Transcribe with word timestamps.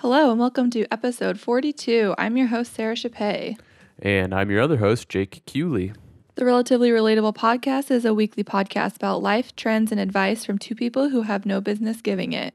Hello 0.00 0.30
and 0.30 0.40
welcome 0.40 0.70
to 0.70 0.86
episode 0.90 1.38
42. 1.38 2.14
I'm 2.16 2.38
your 2.38 2.46
host, 2.46 2.72
Sara 2.72 2.94
Chappé. 2.94 3.58
And 3.98 4.34
I'm 4.34 4.50
your 4.50 4.62
other 4.62 4.78
host, 4.78 5.10
Jake 5.10 5.42
Cooley. 5.46 5.92
The 6.36 6.46
Relatively 6.46 6.88
Relatable 6.88 7.34
podcast 7.34 7.90
is 7.90 8.06
a 8.06 8.14
weekly 8.14 8.42
podcast 8.42 8.96
about 8.96 9.20
life, 9.20 9.54
trends, 9.56 9.92
and 9.92 10.00
advice 10.00 10.42
from 10.42 10.56
two 10.56 10.74
people 10.74 11.10
who 11.10 11.20
have 11.20 11.44
no 11.44 11.60
business 11.60 12.00
giving 12.00 12.32
it. 12.32 12.54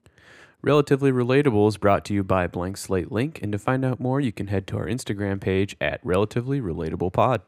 Relatively 0.64 1.12
Relatable 1.12 1.68
is 1.68 1.78
brought 1.78 2.04
to 2.06 2.16
you 2.16 2.24
by 2.24 2.48
Blank 2.48 2.78
Slate 2.78 3.12
Link, 3.12 3.40
and 3.44 3.52
to 3.52 3.60
find 3.60 3.86
out 3.86 4.00
more, 4.00 4.20
you 4.20 4.32
can 4.32 4.48
head 4.48 4.66
to 4.66 4.78
our 4.78 4.88
Instagram 4.88 5.40
page 5.40 5.76
at 5.80 6.00
Relatively 6.04 6.60
Relatable 6.60 7.14
Pod. 7.14 7.44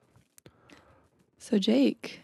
So, 1.39 1.57
Jake. 1.57 2.21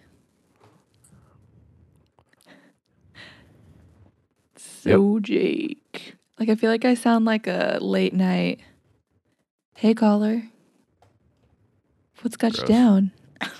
So, 4.56 5.20
Jake. 5.20 6.18
Like, 6.40 6.50
I 6.50 6.56
feel 6.56 6.72
like 6.72 6.86
I 6.86 6.96
sound 6.96 7.26
like 7.26 7.48
a 7.48 7.78
late 7.82 8.14
night. 8.14 8.60
Hey, 9.76 9.94
caller. 9.94 10.44
What's 12.22 12.38
got 12.38 12.58
you 12.58 12.66
down? 12.66 13.12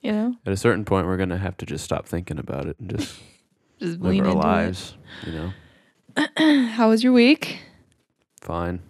you 0.00 0.12
know, 0.12 0.36
At 0.46 0.52
a 0.52 0.56
certain 0.56 0.84
point, 0.84 1.06
we're 1.06 1.16
going 1.16 1.30
to 1.30 1.38
have 1.38 1.56
to 1.58 1.66
just 1.66 1.84
stop 1.84 2.06
thinking 2.06 2.38
about 2.38 2.66
it 2.66 2.76
and 2.78 2.96
just 2.96 3.18
just 3.80 4.00
live 4.00 4.26
our 4.26 4.32
lives, 4.34 4.96
you 5.26 5.32
know? 5.32 5.52
How 6.68 6.88
was 6.88 7.02
your 7.02 7.12
week? 7.12 7.58
Fine. 8.40 8.80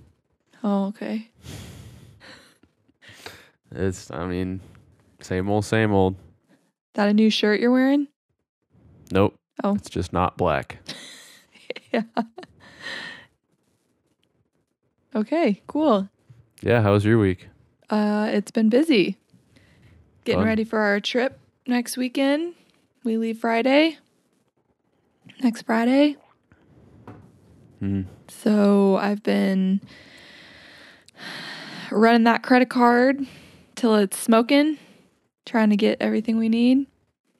Oh, 0.63 0.87
okay. 0.87 1.31
It's, 3.77 4.09
I 4.13 4.25
mean, 4.27 4.61
same 5.21 5.51
old, 5.51 5.65
same 5.65 5.93
old. 5.93 6.15
That 6.95 7.09
a 7.09 7.13
new 7.13 7.29
shirt 7.29 7.59
you're 7.59 7.73
wearing? 7.73 8.07
Nope. 9.11 9.35
Oh. 9.65 9.75
It's 9.75 9.91
just 9.91 10.13
not 10.13 10.37
black. 10.37 10.79
Yeah. 11.95 12.03
Okay, 15.17 15.63
cool. 15.69 16.09
Yeah, 16.61 16.83
how 16.83 16.93
was 16.93 17.05
your 17.05 17.19
week? 17.19 17.49
Uh, 17.89 18.29
it's 18.33 18.51
been 18.51 18.69
busy. 18.69 19.17
Getting 20.25 20.41
Fun. 20.41 20.49
ready 20.49 20.65
for 20.65 20.81
our 20.81 20.99
trip 20.99 21.39
next 21.69 21.97
weekend. 21.97 22.55
We 23.05 23.17
leave 23.17 23.39
Friday. 23.39 23.99
Next 25.41 25.63
Friday. 25.63 26.17
Hmm. 27.79 28.03
So 28.27 28.97
I've 28.97 29.23
been 29.23 29.81
running 31.93 32.25
that 32.25 32.43
credit 32.43 32.69
card 32.71 33.25
till 33.77 33.95
it's 33.95 34.19
smoking, 34.19 34.79
trying 35.47 35.71
to 35.71 35.77
get 35.77 35.99
everything 36.01 36.39
we 36.39 36.49
need. 36.49 36.87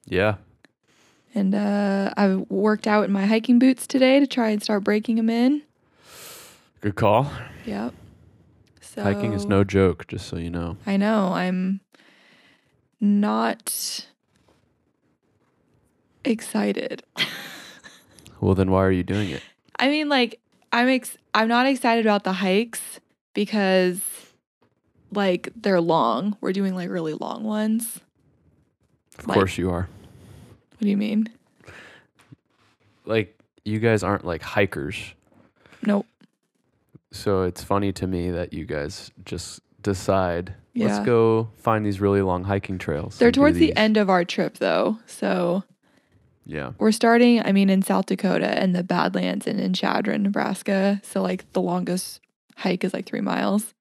Yeah. 0.05 0.35
And 1.35 1.53
uh, 1.53 2.13
I 2.15 2.35
worked 2.49 2.87
out 2.87 3.03
in 3.05 3.11
my 3.11 3.25
hiking 3.25 3.59
boots 3.59 3.85
today 3.85 4.19
to 4.21 4.25
try 4.27 4.49
and 4.49 4.63
start 4.63 4.83
breaking 4.85 5.17
them 5.17 5.29
in. 5.29 5.63
Good 6.81 6.95
call. 6.95 7.29
Yep. 7.65 7.93
So 8.79 9.03
Hiking 9.03 9.33
is 9.33 9.45
no 9.45 9.65
joke, 9.65 10.07
just 10.07 10.27
so 10.27 10.37
you 10.37 10.49
know. 10.49 10.77
I 10.87 10.95
know. 10.95 11.33
I'm 11.33 11.81
not 13.01 14.05
excited. 16.23 17.03
Well, 18.41 18.53
then 18.53 18.69
why 18.69 18.83
are 18.83 18.91
you 18.91 19.01
doing 19.01 19.29
it? 19.29 19.41
I 19.79 19.87
mean, 19.87 20.07
like, 20.09 20.39
I'm 20.71 20.87
ex- 20.89 21.17
I'm 21.33 21.47
not 21.47 21.65
excited 21.67 22.05
about 22.05 22.25
the 22.25 22.33
hikes 22.33 22.99
because, 23.33 24.01
like, 25.11 25.49
they're 25.55 25.81
long. 25.81 26.37
We're 26.41 26.51
doing 26.53 26.75
like 26.75 26.89
really 26.89 27.13
long 27.13 27.43
ones. 27.45 28.01
Of 29.17 29.27
Like- 29.27 29.35
course 29.35 29.57
you 29.57 29.71
are. 29.71 29.87
What 30.85 30.89
do 30.89 30.91
you 30.91 30.97
mean? 30.97 31.29
Like, 33.05 33.35
you 33.63 33.79
guys 33.79 34.03
aren't 34.03 34.23
like 34.23 34.43
hikers. 34.43 35.15
Nope. 35.81 36.05
So 37.11 37.41
it's 37.41 37.63
funny 37.63 37.91
to 37.93 38.05
me 38.05 38.29
that 38.29 38.53
you 38.53 38.65
guys 38.65 39.09
just 39.25 39.61
decide, 39.81 40.53
Yeah. 40.75 40.85
let's 40.89 41.03
go 41.03 41.49
find 41.57 41.83
these 41.83 41.99
really 41.99 42.21
long 42.21 42.43
hiking 42.43 42.77
trails. 42.77 43.17
They're 43.17 43.31
towards 43.31 43.57
the 43.57 43.75
end 43.75 43.97
of 43.97 44.11
our 44.11 44.23
trip, 44.23 44.59
though. 44.59 44.99
So 45.07 45.63
Yeah. 46.45 46.73
we're 46.77 46.91
starting. 46.91 47.41
I 47.43 47.51
mean, 47.51 47.71
in 47.71 47.81
South 47.81 48.05
Dakota 48.05 48.47
and 48.61 48.75
the 48.75 48.83
Badlands 48.83 49.47
and 49.47 49.59
in 49.59 49.73
Chadron, 49.73 50.21
Nebraska. 50.21 51.01
So 51.03 51.23
like 51.23 51.51
the 51.53 51.63
longest 51.63 52.21
hike 52.57 52.83
is 52.83 52.93
like 52.93 53.07
three 53.07 53.21
miles. 53.21 53.73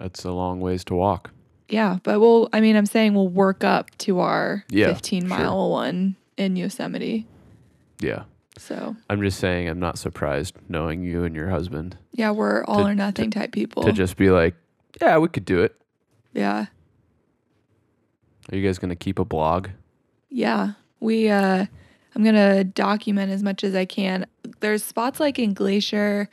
That's 0.00 0.24
a 0.24 0.32
long 0.32 0.58
ways 0.60 0.82
to 0.86 0.94
walk. 0.96 1.30
Yeah, 1.70 1.98
but 2.02 2.20
we'll. 2.20 2.48
I 2.52 2.60
mean, 2.60 2.76
I'm 2.76 2.86
saying 2.86 3.14
we'll 3.14 3.28
work 3.28 3.64
up 3.64 3.90
to 3.98 4.18
our 4.20 4.64
Yeah, 4.68 4.88
15 4.88 5.26
mile 5.28 5.70
one 5.70 6.16
in 6.36 6.56
Yosemite. 6.56 7.26
Yeah. 8.00 8.24
So 8.58 8.96
I'm 9.08 9.22
just 9.22 9.38
saying, 9.38 9.68
I'm 9.68 9.78
not 9.80 9.96
surprised 9.98 10.54
knowing 10.68 11.02
you 11.02 11.24
and 11.24 11.34
your 11.34 11.48
husband 11.48 11.96
yeah, 12.12 12.30
we're 12.32 12.62
all 12.64 12.78
To- 12.84 12.90
or 12.90 12.94
nothing 12.94 13.30
type 13.30 13.52
people. 13.52 13.84
to 13.84 13.92
just 13.92 14.16
be 14.16 14.30
like, 14.30 14.54
yeah, 15.00 15.16
we 15.18 15.28
could 15.28 15.44
do 15.46 15.62
it. 15.62 15.80
yeah, 16.34 16.66
Are 18.52 18.56
you 18.56 18.66
guys 18.66 18.78
going 18.78 18.88
to 18.90 18.96
keep 18.96 19.18
a 19.18 19.24
blog? 19.24 19.68
yeah. 20.28 20.72
We. 21.00 21.28
uh 21.30 21.66
I'm 22.14 22.24
gonna 22.24 22.64
document 22.64 23.30
as 23.30 23.42
much 23.42 23.62
as 23.62 23.74
I 23.76 23.84
can. 23.84 24.26
There's 24.58 24.82
spots 24.82 25.20
like 25.20 25.38
in 25.38 25.54
Glacier 25.54 26.28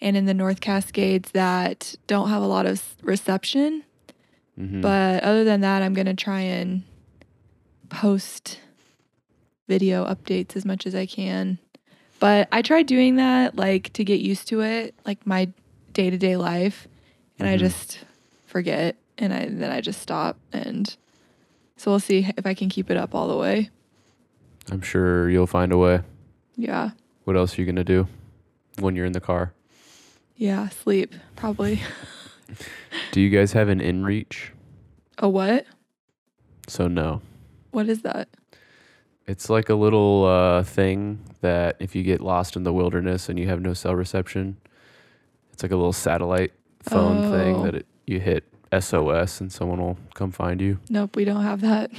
and 0.00 0.18
in 0.18 0.26
the 0.26 0.34
North 0.34 0.60
Cascades 0.60 1.30
that 1.30 1.94
don't 2.06 2.28
have 2.28 2.42
a 2.42 2.46
lot 2.46 2.66
of 2.66 2.72
s- 2.72 2.94
reception. 3.02 3.84
Hmm 4.56 4.80
But 4.80 5.22
other 5.22 5.44
than 5.44 5.60
that, 5.62 5.82
I'm 5.82 5.94
going 5.94 6.06
to 6.06 6.14
try 6.14 6.40
and 6.40 6.82
post 7.88 8.60
video 9.68 10.04
updates 10.04 10.56
as 10.56 10.64
much 10.64 10.86
as 10.86 10.94
I 10.94 11.06
can. 11.06 11.58
But 12.20 12.48
I 12.52 12.62
tried 12.62 12.86
doing 12.86 13.16
that 13.16 13.56
like 13.56 13.92
to 13.94 14.04
get 14.04 14.20
used 14.20 14.48
to 14.48 14.60
it, 14.60 14.94
like 15.06 15.26
my 15.26 15.48
day 15.92 16.10
to 16.10 16.18
day 16.18 16.36
life. 16.36 16.86
And 17.38 17.48
I 17.48 17.56
Mhm. 17.56 17.60
just 17.60 18.00
forget 18.46 18.96
and 19.18 19.32
I 19.32 19.46
then 19.46 19.70
I 19.70 19.80
just 19.80 20.00
stop. 20.00 20.38
And 20.52 20.94
so 21.76 21.90
we'll 21.90 22.00
see 22.00 22.26
if 22.36 22.46
I 22.46 22.54
can 22.54 22.68
keep 22.68 22.90
it 22.90 22.96
up 22.96 23.14
all 23.14 23.28
the 23.28 23.36
way. 23.36 23.70
I'm 24.70 24.80
sure 24.80 25.28
you'll 25.28 25.46
find 25.46 25.72
a 25.72 25.78
way. 25.78 26.00
Yeah. 26.56 26.90
What 27.24 27.36
else 27.36 27.58
are 27.58 27.60
you 27.60 27.66
going 27.66 27.76
to 27.76 27.84
do 27.84 28.06
when 28.78 28.96
you're 28.96 29.06
in 29.06 29.12
the 29.12 29.20
car? 29.20 29.52
Yeah. 30.36 30.68
Sleep, 30.70 31.14
probably. 31.36 31.80
Do 33.12 33.20
you 33.20 33.30
guys 33.30 33.52
have 33.52 33.68
an 33.68 33.80
inReach? 33.80 34.50
A 35.18 35.28
what? 35.28 35.66
So, 36.68 36.88
no. 36.88 37.20
What 37.70 37.88
is 37.88 38.02
that? 38.02 38.28
It's 39.26 39.48
like 39.48 39.68
a 39.70 39.74
little 39.74 40.24
uh, 40.26 40.62
thing 40.62 41.20
that 41.40 41.76
if 41.78 41.94
you 41.94 42.02
get 42.02 42.20
lost 42.20 42.56
in 42.56 42.62
the 42.64 42.72
wilderness 42.72 43.28
and 43.28 43.38
you 43.38 43.46
have 43.48 43.60
no 43.60 43.72
cell 43.72 43.94
reception, 43.94 44.56
it's 45.52 45.62
like 45.62 45.72
a 45.72 45.76
little 45.76 45.92
satellite 45.92 46.52
phone 46.82 47.24
Oh. 47.24 47.30
thing 47.30 47.62
that 47.62 47.74
it, 47.76 47.86
you 48.06 48.20
hit 48.20 48.44
SOS 48.78 49.40
and 49.40 49.50
someone 49.50 49.80
will 49.80 49.96
come 50.14 50.30
find 50.30 50.60
you. 50.60 50.78
Nope, 50.90 51.16
we 51.16 51.24
don't 51.24 51.42
have 51.42 51.60
that. 51.62 51.90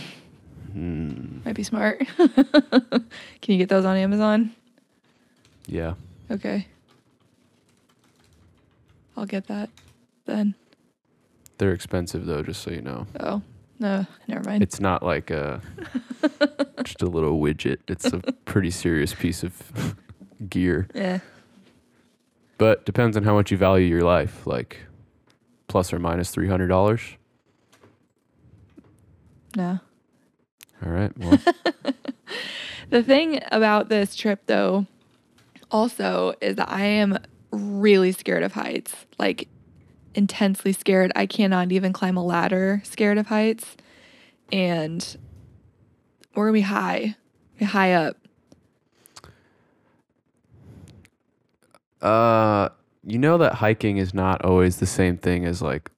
Hmm. 0.74 1.40
Might 1.46 1.56
be 1.56 1.64
smart. 1.64 2.06
can 2.18 3.02
you 3.48 3.58
get 3.58 3.70
those 3.70 3.86
on 3.86 3.98
Amazon? 3.98 4.52
yeah. 5.68 5.94
Okay. 6.30 6.68
I'll 9.18 9.26
get 9.26 9.48
that 9.48 9.70
then. 10.26 10.56
They're 11.58 11.74
expensive 11.74 12.26
though, 12.26 12.44
just 12.44 12.62
so 12.62 12.72
you 12.72 12.82
know. 12.82 13.08
Oh, 13.20 13.42
no, 13.80 14.06
never 14.28 14.44
mind. 14.50 14.64
It's 14.64 14.80
not 14.80 15.04
like 15.04 15.32
a 15.32 15.62
just 16.84 17.02
a 17.02 17.06
little 17.08 17.40
widget. 17.40 17.78
It's 17.88 18.06
a 18.06 18.20
pretty 18.46 18.72
serious 18.72 19.14
piece 19.14 19.44
of 19.44 19.96
gear. 20.50 20.88
yeah. 20.94 21.20
But 22.58 22.86
depends 22.86 23.18
on 23.18 23.24
how 23.24 23.34
much 23.34 23.52
you 23.52 23.58
value 23.58 23.86
your 23.86 24.02
life, 24.04 24.48
like 24.48 24.80
plus 25.68 25.92
or 25.92 26.00
minus 26.00 26.32
three 26.32 26.48
hundred 26.48 26.68
dollars. 26.68 27.02
No. 29.56 29.80
All 30.86 30.92
right. 30.92 31.18
Well, 31.18 31.40
The 32.92 33.02
thing 33.02 33.40
about 33.52 33.90
this 33.90 34.16
trip, 34.16 34.42
though, 34.46 34.86
also 35.72 36.34
is 36.40 36.56
that 36.58 36.70
I 36.70 36.84
am 36.86 37.18
really 37.52 38.12
scared 38.12 38.44
of 38.44 38.54
heights. 38.54 38.94
Like, 39.18 39.48
intensely 40.16 40.74
scared. 40.74 41.12
I 41.16 41.26
cannot 41.26 41.72
even 41.72 41.94
climb 41.94 42.18
a 42.18 42.24
ladder, 42.24 42.82
scared 42.84 43.18
of 43.18 43.28
heights. 43.28 43.76
And 44.52 45.18
we're 46.36 46.46
gonna 46.46 46.54
be 46.54 46.62
high, 46.62 47.16
be 47.58 47.66
high 47.66 47.94
up. 47.94 48.18
uh, 52.02 52.70
you 53.04 53.18
know 53.18 53.38
that 53.40 53.56
hiking 53.56 53.98
is 53.98 54.14
not 54.14 54.44
always 54.46 54.78
the 54.78 54.86
same 54.86 55.18
thing 55.18 55.46
as 55.46 55.62
like 55.62 55.90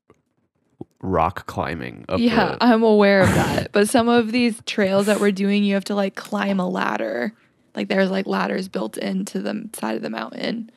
rock 1.01 1.45
climbing 1.45 2.05
yeah, 2.17 2.57
I'm 2.59 2.83
aware 2.83 3.21
of 3.21 3.29
that. 3.35 3.71
but 3.71 3.89
some 3.89 4.07
of 4.09 4.31
these 4.31 4.61
trails 4.65 5.05
that 5.07 5.19
we're 5.19 5.31
doing, 5.31 5.63
you 5.63 5.73
have 5.73 5.83
to 5.85 5.95
like 5.95 6.15
climb 6.15 6.59
a 6.59 6.67
ladder. 6.67 7.33
Like 7.75 7.89
there's 7.89 8.09
like 8.09 8.25
ladders 8.25 8.67
built 8.67 8.97
into 8.97 9.39
the 9.39 9.69
side 9.73 9.95
of 9.95 10.01
the 10.01 10.09
mountain. 10.09 10.71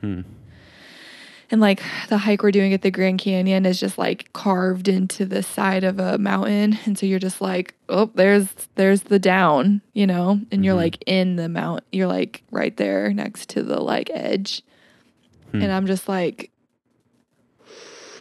Hmm. 0.00 0.22
And 1.50 1.60
like 1.60 1.82
the 2.08 2.18
hike 2.18 2.42
we're 2.42 2.50
doing 2.50 2.72
at 2.72 2.82
the 2.82 2.90
Grand 2.90 3.18
Canyon 3.20 3.66
is 3.66 3.78
just 3.78 3.98
like 3.98 4.32
carved 4.32 4.88
into 4.88 5.24
the 5.26 5.42
side 5.42 5.84
of 5.84 5.98
a 5.98 6.16
mountain. 6.18 6.78
And 6.86 6.96
so 6.98 7.06
you're 7.06 7.18
just 7.18 7.40
like, 7.40 7.74
oh, 7.88 8.10
there's 8.14 8.48
there's 8.76 9.02
the 9.02 9.18
down, 9.18 9.80
you 9.92 10.06
know, 10.06 10.40
and 10.50 10.64
you're 10.64 10.74
Mhm. 10.74 10.78
like 10.78 11.04
in 11.06 11.36
the 11.36 11.48
mount 11.48 11.84
you're 11.92 12.06
like 12.06 12.42
right 12.50 12.76
there 12.76 13.12
next 13.12 13.50
to 13.50 13.62
the 13.62 13.78
like 13.80 14.10
edge. 14.14 14.62
Hmm. 15.52 15.62
And 15.62 15.70
I'm 15.72 15.86
just 15.86 16.08
like 16.08 16.50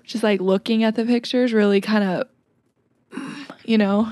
just 0.03 0.23
like 0.23 0.41
looking 0.41 0.83
at 0.83 0.95
the 0.95 1.05
pictures 1.05 1.53
really 1.53 1.79
kind 1.81 2.03
of 2.03 2.27
you 3.65 3.77
know, 3.77 4.11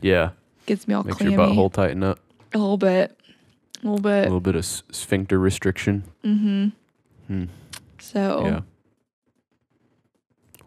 Yeah. 0.00 0.30
gets 0.66 0.86
me 0.86 0.94
all 0.94 1.02
Makes 1.04 1.16
clammy 1.18 1.32
your 1.32 1.40
butthole 1.46 1.72
tighten 1.72 2.02
up. 2.02 2.18
a 2.52 2.58
little 2.58 2.76
bit. 2.76 3.16
A 3.82 3.86
little 3.86 3.98
bit 4.00 4.20
A 4.20 4.22
little 4.24 4.40
bit 4.40 4.56
of 4.56 4.64
sphincter 4.66 5.38
restriction. 5.38 6.04
mm-hmm 6.22 6.68
Hmm. 7.26 7.44
So, 8.04 8.46
Yeah. 8.46 8.60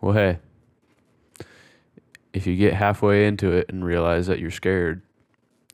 Well, 0.01 0.13
hey, 0.13 0.39
if 2.33 2.45
you 2.47 2.55
get 2.55 2.73
halfway 2.73 3.27
into 3.27 3.51
it 3.51 3.69
and 3.69 3.85
realize 3.85 4.27
that 4.27 4.39
you're 4.39 4.51
scared, 4.51 5.01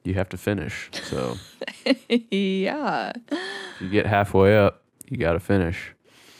you 0.03 0.13
have 0.15 0.29
to 0.29 0.37
finish. 0.37 0.89
So 1.03 1.37
yeah. 2.31 3.13
if 3.31 3.81
you 3.81 3.89
get 3.89 4.05
halfway 4.05 4.57
up, 4.57 4.83
you 5.09 5.17
got 5.17 5.33
to 5.33 5.39
finish. 5.39 5.93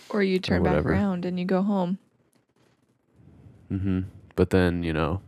Or 0.10 0.22
you 0.22 0.40
turn 0.40 0.64
back 0.64 0.86
around 0.86 1.26
and 1.26 1.40
you 1.40 1.46
go 1.46 1.62
home. 1.62 1.98
Mm-hmm. 3.72 4.02
But 4.36 4.50
then, 4.50 4.84
you 4.84 4.94
know, 4.94 5.22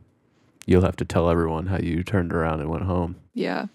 you'll 0.65 0.83
have 0.83 0.97
to 0.97 1.05
tell 1.05 1.29
everyone 1.29 1.67
how 1.67 1.77
you 1.77 2.03
turned 2.03 2.33
around 2.33 2.59
and 2.59 2.69
went 2.69 2.83
home. 2.83 3.15
Yeah. 3.33 3.67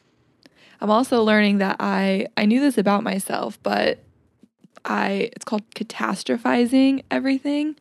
I'm 0.81 0.91
also 0.91 1.23
learning 1.23 1.59
that 1.59 1.77
I 1.81 2.27
I 2.37 2.47
knew 2.47 2.61
this 2.61 2.79
about 2.79 3.03
myself, 3.03 3.59
but 3.63 4.03
I 4.85 5.31
it's 5.35 5.45
called 5.45 5.69
catastrophizing 5.75 7.05
everything. 7.11 7.77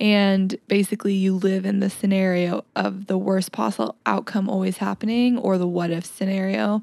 And 0.00 0.56
basically 0.68 1.14
you 1.14 1.34
live 1.34 1.66
in 1.66 1.80
the 1.80 1.90
scenario 1.90 2.64
of 2.76 3.06
the 3.06 3.18
worst 3.18 3.50
possible 3.52 3.96
outcome 4.06 4.48
always 4.48 4.76
happening 4.78 5.36
or 5.38 5.58
the 5.58 5.66
what 5.66 5.90
if 5.90 6.06
scenario. 6.06 6.82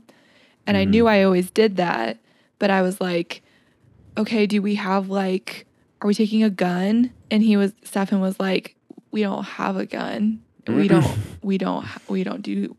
And 0.68 0.76
I 0.76 0.86
Mhm. 0.86 0.90
knew 0.90 1.08
I 1.08 1.24
always 1.24 1.50
did 1.52 1.78
that, 1.78 2.18
but 2.60 2.70
I 2.70 2.82
was 2.82 3.00
like, 3.00 3.42
okay, 4.18 4.46
do 4.46 4.62
we 4.62 4.76
have 4.76 5.10
like 5.10 5.66
are 6.02 6.08
we 6.08 6.14
taking 6.14 6.44
a 6.44 6.50
gun? 6.50 7.12
And 7.32 7.42
he 7.42 7.56
was 7.58 7.74
Stefan 7.84 8.20
was 8.20 8.40
like, 8.40 8.76
we 9.12 9.22
don't 9.22 9.44
have 9.46 9.78
a 9.78 9.86
gun. 9.86 10.42
We 10.68 10.88
don't 10.88 11.18
we 11.42 11.58
don't 11.58 11.86
we 12.10 12.24
don't 12.24 12.42
do 12.42 12.76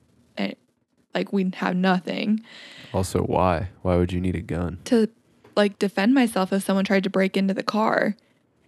like 1.14 1.32
we 1.32 1.50
have 1.54 1.74
nothing 1.74 2.40
Also, 2.92 3.22
why? 3.22 3.70
Why 3.80 3.96
would 3.96 4.12
you 4.12 4.20
need 4.20 4.36
a 4.36 4.42
gun? 4.42 4.78
to 4.84 5.08
like 5.56 5.78
defend 5.78 6.14
myself 6.14 6.52
if 6.52 6.62
someone 6.62 6.84
tried 6.84 7.04
to 7.04 7.10
break 7.10 7.36
into 7.36 7.54
the 7.54 7.62
car. 7.62 8.16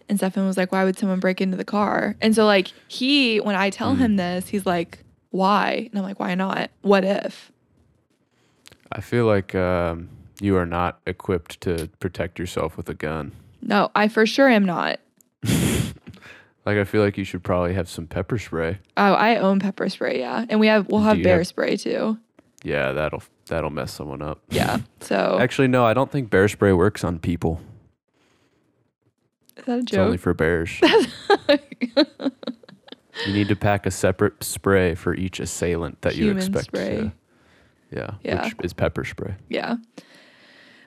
And 0.09 0.17
Stefan 0.17 0.47
was 0.47 0.57
like, 0.57 0.71
why 0.71 0.83
would 0.83 0.97
someone 0.97 1.19
break 1.19 1.39
into 1.39 1.55
the 1.55 1.63
car? 1.63 2.15
And 2.19 2.33
so 2.35 2.45
like 2.45 2.69
he 2.87 3.37
when 3.39 3.55
I 3.55 3.69
tell 3.69 3.93
Mm. 3.95 3.99
him 3.99 4.15
this, 4.17 4.47
he's 4.49 4.65
like, 4.65 5.03
why? 5.29 5.87
And 5.91 5.99
I'm 5.99 6.03
like, 6.03 6.19
why 6.19 6.33
not? 6.35 6.71
What 6.81 7.03
if? 7.05 7.51
I 8.91 9.01
feel 9.01 9.25
like 9.25 9.53
um, 9.53 10.09
you 10.41 10.55
are 10.57 10.65
not 10.65 10.99
equipped 11.05 11.61
to 11.61 11.89
protect 11.99 12.39
yourself 12.39 12.75
with 12.75 12.89
a 12.89 12.95
gun. 12.95 13.33
No, 13.61 13.91
I 13.93 14.07
for 14.07 14.25
sure 14.25 14.49
am 14.49 14.65
not. 14.65 14.99
Like, 16.65 16.77
I 16.77 16.83
feel 16.83 17.01
like 17.01 17.17
you 17.17 17.23
should 17.23 17.41
probably 17.43 17.73
have 17.73 17.89
some 17.89 18.05
pepper 18.05 18.37
spray. 18.37 18.77
Oh, 18.95 19.13
I 19.13 19.37
own 19.37 19.59
pepper 19.59 19.89
spray, 19.89 20.19
yeah. 20.19 20.45
And 20.49 20.59
we 20.59 20.67
have 20.67 20.87
we'll 20.87 21.01
have 21.01 21.23
bear 21.23 21.37
have- 21.39 21.47
spray 21.47 21.77
too. 21.77 22.19
Yeah, 22.63 22.91
that'll 22.91 23.23
that'll 23.49 23.69
mess 23.69 23.91
someone 23.93 24.21
up. 24.21 24.39
Yeah. 24.49 24.79
So 25.01 25.37
Actually, 25.41 25.67
no, 25.69 25.85
I 25.85 25.93
don't 25.93 26.11
think 26.11 26.29
bear 26.29 26.47
spray 26.47 26.71
works 26.73 27.03
on 27.03 27.19
people. 27.19 27.61
is 29.57 29.63
that 29.65 29.79
a 29.79 29.81
joke? 29.81 29.87
It's 29.87 29.97
only 29.97 30.17
for 30.17 30.33
bears. 30.33 30.79
you 33.25 33.33
need 33.33 33.47
to 33.47 33.55
pack 33.55 33.85
a 33.85 33.91
separate 33.91 34.43
spray 34.43 34.95
for 34.95 35.13
each 35.15 35.39
assailant 35.39 36.01
that 36.01 36.15
you 36.15 36.25
Human 36.25 36.37
expect 36.37 36.65
spray. 36.65 36.97
to. 36.97 37.11
Yeah, 37.91 38.11
Yeah. 38.23 38.45
which 38.45 38.53
is 38.63 38.73
pepper 38.73 39.03
spray. 39.03 39.35
Yeah. 39.49 39.77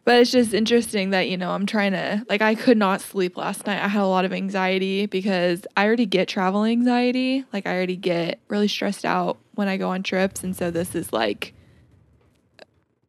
But 0.05 0.20
it's 0.20 0.31
just 0.32 0.53
interesting 0.53 1.11
that, 1.11 1.29
you 1.29 1.37
know, 1.37 1.50
I'm 1.53 1.64
trying 1.67 1.93
to, 1.93 2.25
like, 2.29 2.43
I 2.43 2.55
could 2.56 2.76
not 2.76 3.00
sleep 3.00 3.37
last 3.37 3.67
night. 3.67 3.81
I 3.82 3.87
had 3.88 4.03
a 4.03 4.06
lot 4.06 4.25
of 4.25 4.32
anxiety 4.32 5.06
because 5.06 5.64
I 5.76 5.85
already 5.87 6.06
get 6.06 6.26
travel 6.29 6.64
anxiety. 6.64 7.44
Like, 7.53 7.67
I 7.69 7.75
already 7.76 7.97
get 7.97 8.41
really 8.49 8.67
stressed 8.69 9.05
out 9.05 9.38
when 9.55 9.69
I 9.69 9.76
go 9.76 9.91
on 9.91 10.03
trips. 10.03 10.43
And 10.43 10.56
so 10.56 10.70
this 10.73 10.94
is 10.97 11.12
like, 11.12 11.55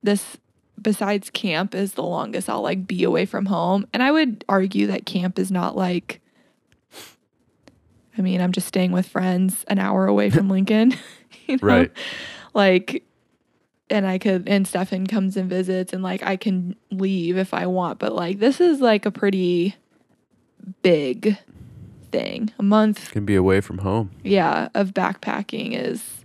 this, 0.04 0.38
besides 0.82 1.30
camp, 1.30 1.74
is 1.74 1.94
the 1.94 2.04
longest 2.04 2.50
I'll 2.50 2.62
like 2.62 2.86
be 2.86 3.04
away 3.04 3.26
from 3.26 3.46
home. 3.48 3.88
And 3.94 4.04
I 4.04 4.12
would 4.12 4.46
argue 4.48 4.88
that 4.88 5.06
camp 5.06 5.40
is 5.40 5.52
not 5.52 5.76
like, 5.76 6.20
I 8.18 8.22
mean, 8.22 8.42
I'm 8.42 8.52
just 8.52 8.68
staying 8.68 8.92
with 8.92 9.08
friends 9.08 9.64
an 9.68 9.80
hour 9.80 10.06
away 10.06 10.30
from 10.30 10.50
Lincoln. 10.50 10.94
you 11.48 11.58
know? 11.58 11.68
Right. 11.68 11.92
Like, 12.54 13.04
and 13.90 14.06
I 14.06 14.18
could, 14.18 14.48
and 14.48 14.68
Stefan 14.68 15.08
comes 15.08 15.36
and 15.38 15.50
visits, 15.50 15.94
and 15.94 16.04
like 16.04 16.22
I 16.24 16.36
can 16.36 16.76
leave 16.92 17.38
if 17.38 17.54
I 17.54 17.66
want. 17.66 18.00
But 18.00 18.14
like, 18.14 18.40
this 18.40 18.62
is 18.62 18.82
like 18.82 19.06
a 19.06 19.12
pretty 19.12 19.76
big 20.82 21.38
thing. 22.12 22.52
A 22.60 22.64
month, 22.64 23.12
Can 23.12 23.26
be 23.26 23.36
away 23.36 23.62
from 23.62 23.80
home. 23.80 24.12
yeah, 24.24 24.70
of 24.76 24.94
backpacking 24.94 25.74
is 25.76 26.23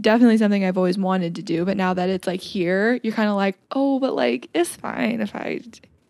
definitely 0.00 0.38
something 0.38 0.64
I've 0.64 0.76
always 0.78 0.98
wanted 0.98 1.34
to 1.36 1.42
do. 1.42 1.64
But 1.64 1.76
now 1.76 1.94
that 1.94 2.08
it's 2.08 2.26
like 2.26 2.40
here, 2.40 2.98
you're 3.02 3.12
kind 3.12 3.28
of 3.28 3.36
like, 3.36 3.56
oh, 3.72 3.98
but 4.00 4.14
like, 4.14 4.48
it's 4.54 4.76
fine 4.76 5.20
if 5.20 5.34
I, 5.34 5.60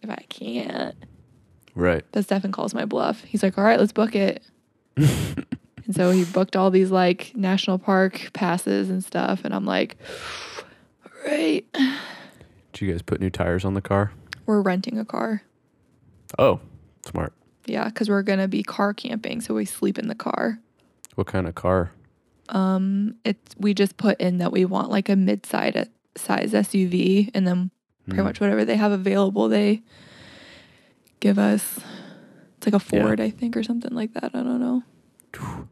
if 0.03 0.11
I 0.11 0.25
can't. 0.29 0.95
Right. 1.75 2.05
But 2.13 2.25
Stefan 2.25 2.53
calls 2.53 2.75
my 2.75 2.85
bluff. 2.85 3.23
He's 3.25 3.43
like, 3.43 3.59
all 3.59 3.65
right, 3.65 3.79
let's 3.79 3.93
book 3.93 4.15
it. 4.15 4.43
and 4.97 5.47
so 5.93 6.11
he 6.11 6.25
booked 6.25 6.57
all 6.57 6.71
these 6.71 6.91
like 6.91 7.33
national 7.35 7.79
park 7.79 8.31
passes 8.33 8.91
and 8.91 9.03
stuff. 9.05 9.41
And 9.45 9.55
I'm 9.55 9.65
like, 9.65 9.97
all 11.05 11.31
right, 11.31 11.65
Did 12.73 12.81
you 12.81 12.93
guys 12.93 13.03
put 13.03 13.21
new 13.21 13.31
tires 13.31 13.65
on 13.65 13.75
the 13.75 13.81
car? 13.83 14.13
we're 14.47 14.61
renting 14.61 14.99
a 14.99 15.05
car. 15.07 15.43
Oh, 16.39 16.61
smart. 17.07 17.33
Yeah, 17.65 17.85
because 17.87 18.11
we're 18.11 18.23
going 18.23 18.41
to 18.41 18.49
be 18.49 18.63
car 18.63 18.93
camping. 18.93 19.41
So 19.41 19.55
we 19.55 19.65
sleep 19.65 19.99
in 19.99 20.09
the 20.09 20.15
car. 20.15 20.59
What 21.15 21.27
kind 21.27 21.49
of 21.49 21.55
car? 21.55 21.93
Um, 22.51 23.17
it's 23.25 23.55
we 23.59 23.73
just 23.75 23.97
put 23.97 24.21
in 24.21 24.39
that 24.39 24.53
we 24.53 24.65
want 24.65 24.91
like 24.91 25.09
a 25.09 25.17
mid-size 25.17 25.87
size 26.17 26.53
SUV, 26.53 27.31
and 27.35 27.47
then 27.47 27.71
pretty 28.07 28.21
Hmm. 28.21 28.27
much 28.27 28.41
whatever 28.41 28.65
they 28.65 28.77
have 28.77 28.93
available, 28.93 29.49
they 29.49 29.83
give 31.21 31.39
us. 31.39 31.79
It's 32.59 32.67
like 32.67 32.75
a 32.83 32.85
Yeah. 32.95 33.03
Ford, 33.03 33.21
I 33.21 33.31
think, 33.31 33.57
or 33.57 33.63
something 33.63 33.93
like 33.95 34.13
that. 34.15 34.25
I 34.35 34.43
don't 34.43 34.61
know. 34.61 34.83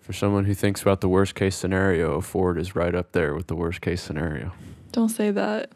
For 0.00 0.12
someone 0.12 0.46
who 0.46 0.54
thinks 0.54 0.82
about 0.82 1.00
the 1.00 1.08
worst 1.08 1.34
case 1.36 1.54
scenario, 1.54 2.14
a 2.14 2.22
Ford 2.22 2.58
is 2.58 2.74
right 2.74 2.94
up 2.94 3.12
there 3.12 3.34
with 3.34 3.46
the 3.46 3.54
worst 3.54 3.80
case 3.80 4.02
scenario. 4.02 4.52
Don't 4.90 5.08
say 5.10 5.30
that. 5.30 5.70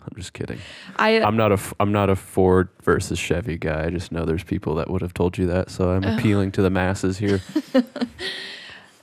I'm 0.00 0.16
just 0.16 0.32
kidding. 0.34 0.58
I 0.96 1.20
I'm 1.22 1.36
not 1.36 1.50
a 1.50 1.58
I'm 1.80 1.90
not 1.90 2.10
a 2.10 2.14
Ford 2.16 2.68
versus 2.82 3.18
Chevy 3.18 3.56
guy. 3.56 3.86
I 3.86 3.90
just 3.90 4.12
know 4.12 4.24
there's 4.26 4.44
people 4.44 4.74
that 4.76 4.90
would 4.90 5.00
have 5.02 5.14
told 5.14 5.38
you 5.38 5.46
that, 5.46 5.70
so 5.70 5.90
I'm 5.90 6.04
appealing 6.04 6.52
to 6.52 6.62
the 6.62 6.70
masses 6.70 7.18
here. 7.18 7.40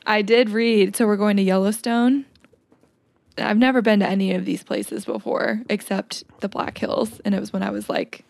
I 0.06 0.22
did 0.22 0.50
read. 0.50 0.96
So 0.96 1.06
we're 1.06 1.18
going 1.18 1.38
to 1.38 1.44
Yellowstone. 1.44 2.26
I've 3.38 3.58
never 3.58 3.82
been 3.82 4.00
to 4.00 4.08
any 4.08 4.34
of 4.34 4.46
these 4.46 4.64
places 4.64 5.06
before 5.06 5.62
except 5.70 6.24
the 6.42 6.50
Black 6.50 6.78
Hills, 6.78 7.22
and 7.24 7.34
it 7.34 7.40
was 7.40 7.54
when 7.54 7.64
I 7.64 7.70
was 7.70 7.90
like 7.90 8.24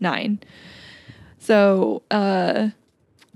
nine. 0.00 0.40
So 1.38 2.02
uh, 2.10 2.68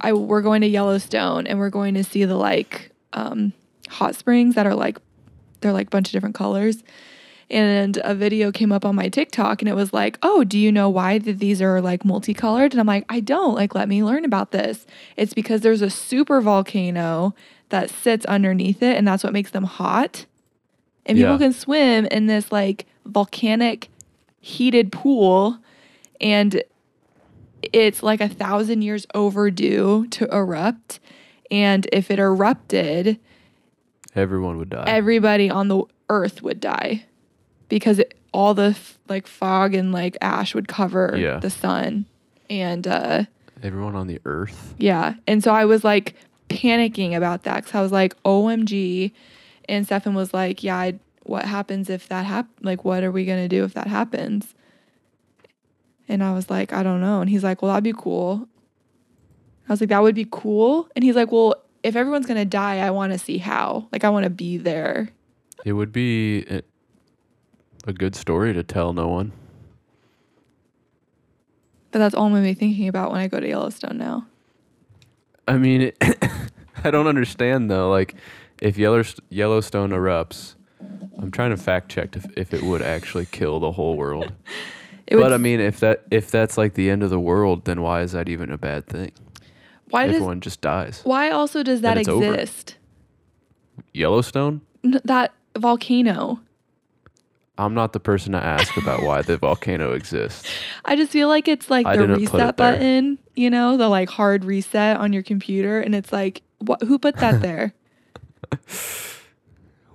I 0.00 0.12
we're 0.12 0.42
going 0.42 0.62
to 0.62 0.68
Yellowstone, 0.68 1.46
and 1.46 1.58
we're 1.58 1.70
going 1.70 1.94
to 1.94 2.04
see 2.04 2.24
the 2.24 2.36
like 2.36 2.92
um, 3.12 3.52
hot 3.88 4.14
springs 4.14 4.54
that 4.54 4.66
are 4.66 4.74
like 4.74 4.98
they're 5.60 5.72
like 5.72 5.88
a 5.88 5.90
bunch 5.90 6.08
of 6.08 6.12
different 6.12 6.34
colors. 6.34 6.82
And 7.48 8.00
a 8.02 8.12
video 8.12 8.50
came 8.50 8.72
up 8.72 8.84
on 8.84 8.96
my 8.96 9.08
TikTok, 9.08 9.62
and 9.62 9.68
it 9.68 9.74
was 9.74 9.92
like, 9.92 10.18
"Oh, 10.20 10.42
do 10.42 10.58
you 10.58 10.72
know 10.72 10.88
why 10.90 11.18
these 11.18 11.62
are 11.62 11.80
like 11.80 12.04
multicolored?" 12.04 12.72
And 12.72 12.80
I'm 12.80 12.88
like, 12.88 13.04
"I 13.08 13.20
don't. 13.20 13.54
Like, 13.54 13.74
let 13.74 13.88
me 13.88 14.02
learn 14.02 14.24
about 14.24 14.50
this. 14.50 14.84
It's 15.16 15.32
because 15.32 15.60
there's 15.60 15.82
a 15.82 15.90
super 15.90 16.40
volcano 16.40 17.36
that 17.70 17.90
sits 17.90 18.24
underneath 18.26 18.82
it, 18.82 18.96
and 18.96 19.06
that's 19.06 19.24
what 19.24 19.32
makes 19.32 19.50
them 19.50 19.64
hot. 19.64 20.26
And 21.04 21.16
people 21.16 21.32
Yeah. 21.32 21.38
can 21.38 21.52
swim 21.52 22.06
in 22.06 22.26
this 22.26 22.50
like 22.52 22.86
volcanic 23.04 23.88
heated 24.40 24.92
pool, 24.92 25.58
and 26.20 26.62
it's 27.72 28.02
like 28.02 28.20
a 28.20 28.28
thousand 28.28 28.82
years 28.82 29.06
overdue 29.14 30.06
to 30.10 30.26
erupt. 30.34 31.00
And 31.50 31.86
if 31.92 32.10
it 32.10 32.18
erupted, 32.18 33.18
Everyone 34.14 34.56
would 34.58 34.70
die. 34.70 34.84
everybody 34.86 35.50
on 35.50 35.68
the 35.68 35.82
earth 36.08 36.42
would 36.42 36.60
die 36.60 37.04
because 37.68 37.98
it, 37.98 38.14
all 38.32 38.54
the 38.54 38.70
f- 38.70 38.98
like 39.08 39.26
fog 39.26 39.74
and 39.74 39.92
like 39.92 40.16
ash 40.20 40.54
would 40.54 40.68
cover 40.68 41.14
Yeah. 41.16 41.38
the 41.38 41.50
sun. 41.50 42.06
And 42.48 42.86
uh, 42.86 43.24
Everyone 43.62 43.94
on 43.96 44.06
the 44.06 44.20
earth. 44.24 44.74
yeah. 44.78 45.14
And 45.26 45.42
so 45.42 45.52
I 45.52 45.64
was 45.64 45.82
like 45.84 46.14
panicking 46.48 47.16
about 47.16 47.44
that 47.44 47.64
because 47.64 47.74
I 47.74 47.82
was 47.82 47.92
like, 47.92 48.20
OMG. 48.24 49.12
And 49.68 49.84
Stefan 49.84 50.14
was 50.14 50.32
like, 50.32 50.62
yeah, 50.62 50.76
I, 50.76 50.98
what 51.24 51.44
happens 51.44 51.90
if 51.90 52.08
that 52.08 52.24
happens? 52.24 52.64
Like, 52.64 52.84
what 52.84 53.02
are 53.02 53.10
we 53.10 53.24
going 53.24 53.42
to 53.42 53.48
do 53.48 53.64
if 53.64 53.74
that 53.74 53.88
happens? 53.88 54.54
And 56.08 56.22
I 56.22 56.32
was 56.32 56.50
like, 56.50 56.72
I 56.72 56.82
don't 56.82 57.00
know. 57.00 57.20
And 57.20 57.28
he's 57.28 57.42
like, 57.42 57.62
Well, 57.62 57.70
that'd 57.72 57.84
be 57.84 57.92
cool. 57.92 58.48
I 59.68 59.72
was 59.72 59.80
like, 59.80 59.90
That 59.90 60.02
would 60.02 60.14
be 60.14 60.26
cool. 60.30 60.88
And 60.94 61.04
he's 61.04 61.16
like, 61.16 61.32
Well, 61.32 61.56
if 61.82 61.96
everyone's 61.96 62.26
going 62.26 62.38
to 62.38 62.44
die, 62.44 62.78
I 62.78 62.90
want 62.90 63.12
to 63.12 63.18
see 63.18 63.38
how. 63.38 63.88
Like, 63.92 64.04
I 64.04 64.10
want 64.10 64.24
to 64.24 64.30
be 64.30 64.56
there. 64.56 65.08
It 65.64 65.72
would 65.72 65.92
be 65.92 66.44
a, 66.48 66.62
a 67.86 67.92
good 67.92 68.14
story 68.14 68.52
to 68.52 68.62
tell 68.62 68.92
no 68.92 69.08
one. 69.08 69.32
But 71.90 72.00
that's 72.00 72.14
all 72.14 72.26
I'm 72.26 72.32
going 72.32 72.44
to 72.44 72.50
be 72.50 72.54
thinking 72.54 72.88
about 72.88 73.10
when 73.10 73.20
I 73.20 73.28
go 73.28 73.40
to 73.40 73.48
Yellowstone 73.48 73.98
now. 73.98 74.26
I 75.48 75.56
mean, 75.58 75.80
it, 75.82 75.96
I 76.84 76.90
don't 76.90 77.06
understand 77.06 77.70
though. 77.70 77.90
Like, 77.90 78.14
if 78.60 78.76
Yellowstone 78.78 79.90
erupts, 79.90 80.54
I'm 81.18 81.30
trying 81.30 81.50
to 81.50 81.56
fact 81.56 81.90
check 81.90 82.16
if, 82.16 82.26
if 82.36 82.54
it 82.54 82.62
would 82.62 82.82
actually 82.82 83.26
kill 83.26 83.60
the 83.60 83.72
whole 83.72 83.96
world. 83.96 84.32
It 85.08 85.14
but 85.14 85.22
would, 85.26 85.32
I 85.34 85.36
mean, 85.36 85.60
if 85.60 85.78
that 85.78 86.02
if 86.10 86.32
that's 86.32 86.58
like 86.58 86.74
the 86.74 86.90
end 86.90 87.04
of 87.04 87.10
the 87.10 87.20
world, 87.20 87.64
then 87.64 87.80
why 87.80 88.00
is 88.02 88.10
that 88.10 88.28
even 88.28 88.50
a 88.50 88.58
bad 88.58 88.88
thing? 88.88 89.12
why 89.90 90.06
does 90.06 90.16
Everyone 90.16 90.40
just 90.40 90.60
dies. 90.60 91.00
why 91.04 91.30
also 91.30 91.62
does 91.62 91.80
that 91.82 91.96
it's 91.96 92.08
over. 92.08 92.34
exist? 92.34 92.76
Yellowstone. 93.94 94.62
N- 94.82 95.00
that 95.04 95.32
volcano. 95.56 96.40
I'm 97.58 97.74
not 97.74 97.92
the 97.92 98.00
person 98.00 98.32
to 98.32 98.38
ask 98.38 98.76
about 98.76 99.02
why 99.02 99.22
the 99.22 99.38
volcano 99.38 99.92
exists. 99.92 100.48
I 100.84 100.94
just 100.96 101.10
feel 101.10 101.28
like 101.28 101.48
it's 101.48 101.70
like 101.70 101.86
I 101.86 101.96
the 101.96 102.08
reset 102.08 102.56
button, 102.56 103.18
you 103.34 103.48
know, 103.48 103.76
the 103.76 103.88
like 103.88 104.10
hard 104.10 104.44
reset 104.44 104.98
on 104.98 105.12
your 105.12 105.22
computer, 105.22 105.80
and 105.80 105.94
it's 105.94 106.12
like, 106.12 106.42
what? 106.58 106.82
Who 106.82 106.98
put 106.98 107.16
that 107.16 107.40
there? 107.42 107.74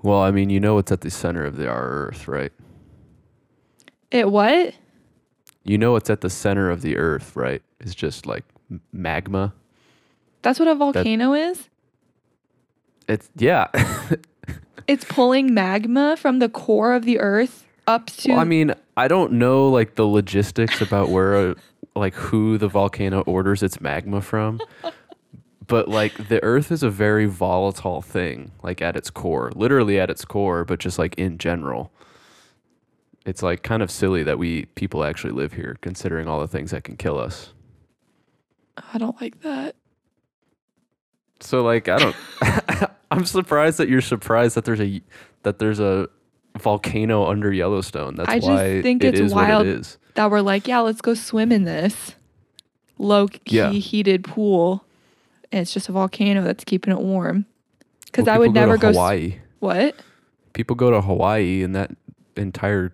Well, 0.02 0.20
I 0.22 0.32
mean, 0.32 0.50
you 0.50 0.60
know 0.60 0.76
what's 0.76 0.92
at 0.92 1.02
the 1.02 1.12
center 1.12 1.46
of 1.46 1.58
the 1.58 1.68
our 1.70 1.88
Earth, 2.08 2.28
right? 2.28 2.52
it 4.10 4.30
what? 4.30 4.74
You 5.64 5.78
know 5.78 5.94
what's 5.94 6.10
at 6.10 6.22
the 6.22 6.30
center 6.30 6.70
of 6.70 6.82
the 6.82 6.98
Earth, 6.98 7.36
right? 7.36 7.62
It's 7.80 7.96
just 7.96 8.26
like 8.26 8.44
m- 8.70 8.82
magma. 8.92 9.54
That's 10.42 10.60
what 10.60 10.68
a 10.68 10.76
volcano 10.76 11.34
is. 11.34 11.70
It's 13.08 13.30
yeah. 13.36 13.68
It's 14.88 15.06
pulling 15.06 15.54
magma 15.54 16.18
from 16.18 16.40
the 16.40 16.50
core 16.50 16.94
of 16.94 17.06
the 17.06 17.20
earth 17.20 17.68
up 17.88 18.08
to. 18.08 18.32
well, 18.32 18.40
I 18.40 18.44
mean, 18.44 18.74
I 18.98 19.08
don't 19.08 19.34
know 19.34 19.70
like 19.70 19.96
the 19.96 20.06
logistics 20.06 20.82
about 20.82 21.10
where, 21.10 21.36
uh, 21.36 21.54
like, 21.96 22.14
who 22.14 22.58
the 22.58 22.68
volcano 22.68 23.22
orders 23.22 23.64
its 23.64 23.82
magma 23.82 24.22
from. 24.22 24.60
But 25.72 25.88
like 25.88 26.28
the 26.28 26.44
Earth 26.44 26.70
is 26.70 26.84
a 26.84 26.90
very 26.90 27.28
volatile 27.28 28.02
thing, 28.02 28.52
like 28.62 28.82
at 28.82 28.98
its 28.98 29.10
core, 29.10 29.54
literally 29.56 30.02
at 30.02 30.10
its 30.10 30.26
core, 30.26 30.66
but 30.66 30.82
just 30.82 31.00
like 31.00 31.16
in 31.16 31.38
general. 31.38 31.94
It's 33.26 33.42
like 33.42 33.64
kind 33.64 33.82
of 33.82 33.90
silly 33.90 34.22
that 34.24 34.38
we 34.38 34.66
people 34.76 35.06
actually 35.06 35.32
live 35.32 35.54
here, 35.54 35.78
considering 35.80 36.28
all 36.28 36.42
the 36.42 36.48
things 36.50 36.72
that 36.72 36.84
can 36.84 36.98
kill 36.98 37.18
us. 37.18 37.54
I 38.92 38.98
don't 38.98 39.20
like 39.22 39.40
that. 39.44 39.78
So 41.42 41.64
like 41.64 41.90
I 41.90 41.98
don't 41.98 42.16
I'm 43.12 43.26
surprised 43.26 43.78
that 43.80 43.90
you're 43.90 44.02
surprised 44.02 44.56
that 44.56 44.66
there's 44.66 44.80
a 44.82 45.02
that 45.44 45.60
there's 45.60 45.80
a 45.80 46.08
volcano 46.60 47.26
under 47.28 47.52
Yellowstone. 47.52 48.16
That's 48.16 48.30
I 48.30 48.36
just 48.40 48.48
why 48.50 48.82
think 48.82 49.04
it 49.04 49.16
it's 49.20 49.34
wild. 49.34 49.66
it. 49.66 49.98
That 50.16 50.30
we're 50.32 50.42
like, 50.42 50.68
yeah, 50.68 50.80
let's 50.80 51.02
go 51.02 51.14
swim 51.14 51.52
in 51.52 51.64
this 51.64 52.16
low 52.98 53.28
key 53.28 53.58
Yeah. 53.58 53.72
heated 53.72 54.24
pool, 54.24 54.84
and 55.52 55.62
it's 55.62 55.74
just 55.74 55.90
a 55.90 55.92
volcano 55.92 56.44
that's 56.44 56.64
keeping 56.64 56.94
it 56.94 57.00
warm. 57.00 57.46
Because 58.06 58.26
Well, 58.26 58.36
I 58.36 58.38
would 58.40 58.54
go 58.54 58.60
never 58.60 58.74
to 58.78 58.82
go. 58.82 58.90
s- 58.90 58.96
Hawaii. 58.96 59.40
What? 59.60 59.96
People 60.54 60.76
go 60.76 60.92
to 60.92 61.02
Hawaii 61.02 61.64
and 61.64 61.74
that 61.76 61.92
entire 62.36 62.92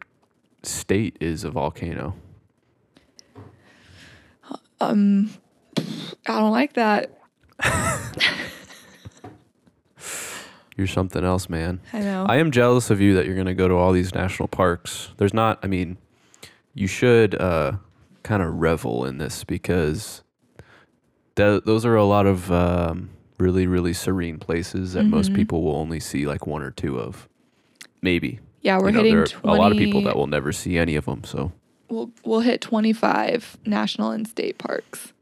state 0.63 1.17
is 1.19 1.43
a 1.43 1.49
volcano. 1.49 2.13
Um, 4.79 5.31
I 6.27 6.39
don't 6.39 6.51
like 6.51 6.73
that. 6.73 7.16
You're 10.77 10.85
something 10.87 11.23
else, 11.23 11.49
man. 11.49 11.79
I 11.91 11.99
know. 12.01 12.25
I 12.29 12.35
am 12.37 12.51
jealous 12.51 12.91
of 12.91 13.01
you 13.01 13.15
that 13.15 13.25
you're 13.25 13.33
going 13.33 13.47
to 13.47 13.55
go 13.55 13.67
to 13.67 13.73
all 13.73 13.91
these 13.91 14.13
national 14.13 14.47
parks. 14.47 15.09
There's 15.17 15.33
not, 15.33 15.57
I 15.63 15.67
mean, 15.67 15.97
you 16.75 16.85
should 16.85 17.33
uh, 17.33 17.73
kind 18.21 18.43
of 18.43 18.53
revel 18.53 19.03
in 19.05 19.17
this 19.17 19.43
because 19.43 20.21
th- 21.35 21.63
those 21.65 21.83
are 21.83 21.95
a 21.95 22.03
lot 22.05 22.27
of 22.27 22.51
um, 22.51 23.09
really, 23.39 23.65
really 23.65 23.91
serene 23.93 24.37
places 24.37 24.93
that 24.93 25.05
most 25.05 25.31
Mhm. 25.31 25.35
people 25.35 25.63
will 25.63 25.75
only 25.77 25.99
see 25.99 26.27
like 26.27 26.45
one 26.45 26.61
or 26.61 26.69
two 26.69 26.99
of. 26.99 27.27
Maybe. 28.03 28.39
yeah, 28.61 28.77
we're 28.77 28.87
You 28.89 28.91
know, 28.91 28.97
hitting 28.99 29.13
there 29.15 29.23
are 29.23 29.27
20, 29.27 29.57
a 29.57 29.59
lot 29.59 29.71
of 29.71 29.77
people 29.79 30.03
that 30.03 30.15
will 30.15 30.27
never 30.27 30.51
see 30.51 30.77
any 30.77 30.95
of 30.95 31.05
them. 31.05 31.23
So, 31.23 31.51
We'll 31.89 32.11
we'll 32.23 32.41
hit 32.41 32.61
twenty 32.61 32.93
five 32.93 33.57
national 33.65 34.11
and 34.11 34.27
state 34.27 34.57
parks. 34.59 35.13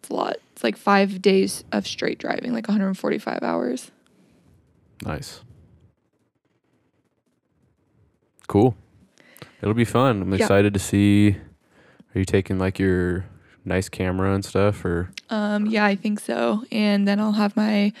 It's 0.00 0.08
a 0.08 0.14
lot. 0.14 0.36
It's 0.56 0.64
like 0.64 0.78
five 0.78 1.20
days 1.20 1.64
of 1.70 1.86
straight 1.86 2.18
driving, 2.18 2.54
like 2.54 2.66
145 2.66 3.42
hours. 3.42 3.90
nice. 5.04 5.42
Cool. 8.48 8.74
It'll 9.60 9.74
be 9.74 9.84
fun. 9.84 10.22
I'm 10.22 10.30
Yeah. 10.32 10.36
excited 10.36 10.72
to 10.72 10.80
see. 10.80 11.32
Are 12.14 12.18
you 12.18 12.24
taking 12.24 12.58
like 12.58 12.78
your 12.78 13.26
nice 13.66 13.90
camera 13.90 14.32
and 14.34 14.42
stuff 14.42 14.82
or? 14.82 15.10
Um, 15.28 15.66
yeah, 15.66 15.84
I 15.84 15.94
think 15.96 16.20
so. 16.20 16.64
And 16.72 17.06
then 17.06 17.20
I'll 17.20 17.32
have 17.32 17.54
my 17.56 17.92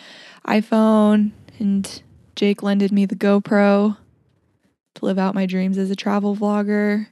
iPhone, 0.48 1.32
and 1.58 2.02
Jake 2.36 2.62
lended 2.62 2.90
me 2.92 3.04
the 3.04 3.16
GoPro 3.16 3.98
to 4.94 5.04
live 5.04 5.18
out 5.18 5.34
my 5.34 5.44
dreams 5.44 5.76
as 5.76 5.90
a 5.90 5.96
travel 5.96 6.34
vlogger. 6.34 7.08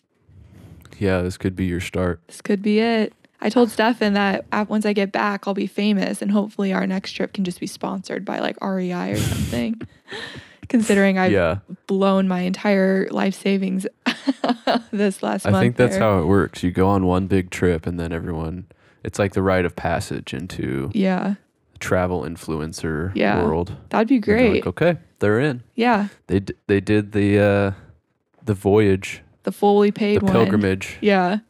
Yeah, 0.99 1.21
this 1.21 1.37
could 1.37 1.55
be 1.57 1.67
your 1.67 1.81
start. 1.81 2.21
This 2.29 2.41
could 2.41 2.63
be 2.63 2.79
it. 2.79 3.13
I 3.41 3.51
told 3.51 3.71
Stefan 3.71 4.15
that 4.15 4.47
once 4.71 4.87
I 4.87 4.93
get 4.95 5.13
back, 5.13 5.47
I'll 5.47 5.55
be 5.55 5.67
famous, 5.67 6.23
and 6.23 6.31
hopefully 6.31 6.73
our 6.73 6.87
next 6.87 7.13
trip 7.13 7.33
can 7.35 7.45
just 7.45 7.61
be 7.61 7.67
sponsored 7.67 8.25
by 8.25 8.39
like 8.39 8.57
REI 8.65 9.13
or 9.13 9.17
something. 9.17 9.81
Considering 10.69 11.19
I've 11.19 11.31
yeah, 11.33 11.59
blown 11.87 12.27
my 12.27 12.41
entire 12.41 13.07
life 13.11 13.35
savings 13.35 13.87
this 14.93 15.23
last 15.23 15.47
I 15.47 15.51
month. 15.51 15.61
I 15.61 15.65
think 15.65 15.77
that's 15.77 15.93
there. 15.97 16.01
how 16.03 16.21
it 16.21 16.25
works. 16.25 16.63
You 16.63 16.71
go 16.71 16.89
on 16.89 17.05
one 17.05 17.27
big 17.27 17.51
trip, 17.51 17.87
and 17.87 18.01
then 18.01 18.13
everyone. 18.13 18.67
It's 19.03 19.19
like 19.19 19.35
the 19.35 19.43
rite 19.43 19.67
of 19.67 19.77
passage 19.77 20.33
into 20.33 20.91
Yeah, 20.95 21.35
travel 21.81 22.23
influencer 22.23 23.13
Yeah. 23.15 23.45
world. 23.45 23.77
that'd 23.91 24.09
be 24.09 24.19
great. 24.19 24.65
Like, 24.65 24.67
okay, 24.69 24.97
they're 25.19 25.39
in. 25.41 25.63
Yeah, 25.75 26.09
They 26.29 26.41
d- 26.41 26.55
they 26.67 26.81
did 26.81 27.13
the 27.13 27.39
uh, 27.39 27.73
the 28.43 28.55
voyage, 28.55 29.21
the 29.43 29.53
fully 29.53 29.91
paid 29.93 30.23
the 30.23 30.25
one. 30.25 30.33
pilgrimage. 30.33 30.97
Yeah. 31.03 31.41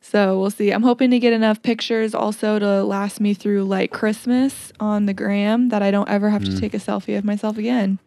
So 0.00 0.40
we'll 0.40 0.50
see. 0.50 0.70
I'm 0.70 0.82
hoping 0.82 1.10
to 1.10 1.18
get 1.18 1.32
enough 1.32 1.62
pictures 1.62 2.14
also 2.14 2.58
to 2.58 2.82
last 2.82 3.20
me 3.20 3.34
through 3.34 3.64
like 3.64 3.90
Christmas 3.92 4.72
on 4.80 5.06
the 5.06 5.14
gram 5.14 5.68
that 5.68 5.82
I 5.82 5.90
don't 5.90 6.08
ever 6.08 6.30
have 6.30 6.42
to 6.44 6.50
Mm. 6.50 6.60
take 6.60 6.74
a 6.74 6.78
selfie 6.78 7.16
of 7.18 7.24
myself 7.24 7.58
again. 7.58 7.98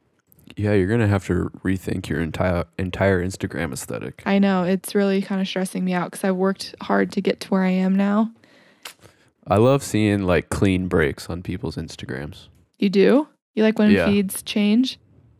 Yeah, 0.57 0.73
you're 0.73 0.87
gonna 0.87 1.07
have 1.07 1.25
to 1.27 1.49
rethink 1.63 2.09
your 2.09 2.19
entire 2.21 2.65
entire 2.77 3.23
Instagram 3.23 3.71
aesthetic. 3.73 4.21
I 4.25 4.39
know 4.39 4.63
it's 4.63 4.93
really 4.95 5.21
kind 5.21 5.39
of 5.39 5.47
stressing 5.47 5.83
me 5.85 5.93
out 5.93 6.11
because 6.11 6.23
I've 6.23 6.35
worked 6.35 6.75
hard 6.81 7.11
to 7.13 7.21
get 7.21 7.39
to 7.41 7.49
where 7.49 7.63
I 7.63 7.69
am 7.69 7.95
now. 7.95 8.31
I 9.47 9.57
love 9.57 9.83
seeing 9.83 10.23
like 10.23 10.49
clean 10.49 10.87
breaks 10.87 11.29
on 11.29 11.41
people's 11.43 11.75
Instagrams. 11.75 12.47
You 12.79 12.89
do? 12.89 13.27
You 13.55 13.63
like 13.63 13.77
when 13.79 13.91
Yeah. 13.91 14.05
feeds 14.05 14.41
change? 14.41 14.99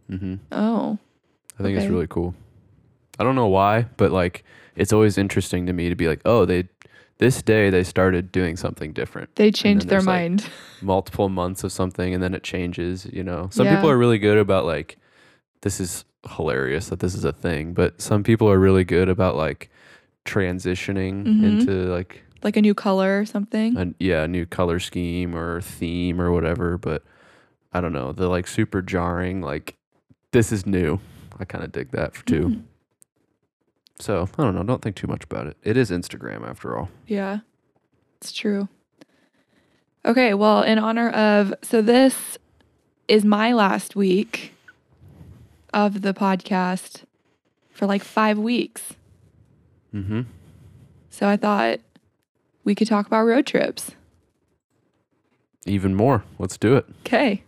Mm-hmm. 0.09 0.35
Oh, 0.51 0.97
I 1.59 1.63
think 1.63 1.77
it's 1.77 1.89
really 1.89 2.07
cool. 2.07 2.35
I 3.19 3.23
don't 3.23 3.35
know 3.35 3.47
why, 3.47 3.87
but 3.97 4.11
like 4.11 4.43
it's 4.75 4.93
always 4.93 5.17
interesting 5.17 5.65
to 5.67 5.73
me 5.73 5.89
to 5.89 5.95
be 5.95 6.07
like, 6.07 6.21
oh, 6.25 6.45
they 6.45 6.67
this 7.19 7.41
day 7.41 7.69
they 7.69 7.83
started 7.83 8.31
doing 8.31 8.57
something 8.57 8.91
different. 8.91 9.33
they 9.35 9.51
changed 9.51 9.87
their 9.87 9.99
there's, 9.99 10.07
like, 10.07 10.21
mind. 10.21 10.49
Multiple 10.81 11.29
months 11.29 11.63
of 11.63 11.71
something, 11.71 12.13
and 12.13 12.21
then 12.23 12.33
it 12.33 12.43
changes. 12.43 13.05
You 13.11 13.23
know, 13.23 13.49
some 13.51 13.65
Yeah. 13.67 13.75
people 13.75 13.89
are 13.89 13.97
really 13.97 14.17
good 14.17 14.37
about 14.37 14.65
like, 14.65 14.97
this 15.61 15.79
is 15.79 16.05
hilarious 16.37 16.87
that 16.89 16.99
this 16.99 17.13
is 17.15 17.23
a 17.23 17.31
thing, 17.33 17.73
but 17.73 18.01
some 18.01 18.23
people 18.23 18.49
are 18.49 18.57
really 18.59 18.83
good 18.83 19.09
about 19.09 19.35
like 19.35 19.69
transitioning 20.25 21.25
Mhm. 21.25 21.43
into 21.43 21.71
like 21.91 22.23
like 22.43 22.57
a 22.57 22.61
new 22.61 22.73
color 22.73 23.19
or 23.19 23.25
something. 23.25 23.77
a 23.77 23.93
yeah 23.99 24.23
a 24.23 24.27
new 24.27 24.45
color 24.45 24.79
scheme 24.79 25.35
or 25.35 25.61
theme 25.61 26.19
or 26.19 26.31
whatever. 26.31 26.77
But 26.77 27.03
I 27.73 27.79
don't 27.81 27.93
know, 27.93 28.11
the 28.11 28.27
like 28.27 28.47
super 28.47 28.81
jarring 28.81 29.41
like 29.41 29.75
this 30.31 30.51
is 30.51 30.65
new. 30.65 30.99
I 31.39 31.45
kind 31.45 31.63
of 31.63 31.71
dig 31.71 31.91
that 31.91 32.15
for 32.15 32.25
too. 32.25 32.49
Mm. 32.49 32.61
So 33.99 34.27
I 34.37 34.43
don't 34.43 34.55
know. 34.55 34.63
Don't 34.63 34.81
think 34.81 34.95
too 34.95 35.07
much 35.07 35.23
about 35.23 35.47
it. 35.47 35.57
It 35.63 35.77
is 35.77 35.91
Instagram 35.91 36.47
after 36.47 36.77
all. 36.77 36.89
Yeah, 37.07 37.39
it's 38.17 38.31
true. 38.31 38.67
Okay, 40.05 40.33
well, 40.33 40.63
in 40.63 40.79
honor 40.79 41.09
of, 41.11 41.53
so 41.61 41.81
this 41.81 42.37
is 43.07 43.23
my 43.23 43.53
last 43.53 43.95
week 43.95 44.53
of 45.73 46.01
the 46.01 46.13
podcast 46.13 47.03
for 47.71 47.85
like 47.85 48.03
five 48.03 48.37
weeks. 48.37 48.93
Mm-hmm. 49.93 50.21
So 51.09 51.27
I 51.27 51.37
thought 51.37 51.79
we 52.63 52.75
could 52.75 52.87
talk 52.87 53.07
about 53.07 53.23
road 53.23 53.45
trips. 53.45 53.91
Even 55.65 55.95
more. 55.95 56.23
Let's 56.37 56.57
do 56.57 56.75
it. 56.75 56.85
Okay. 57.05 57.43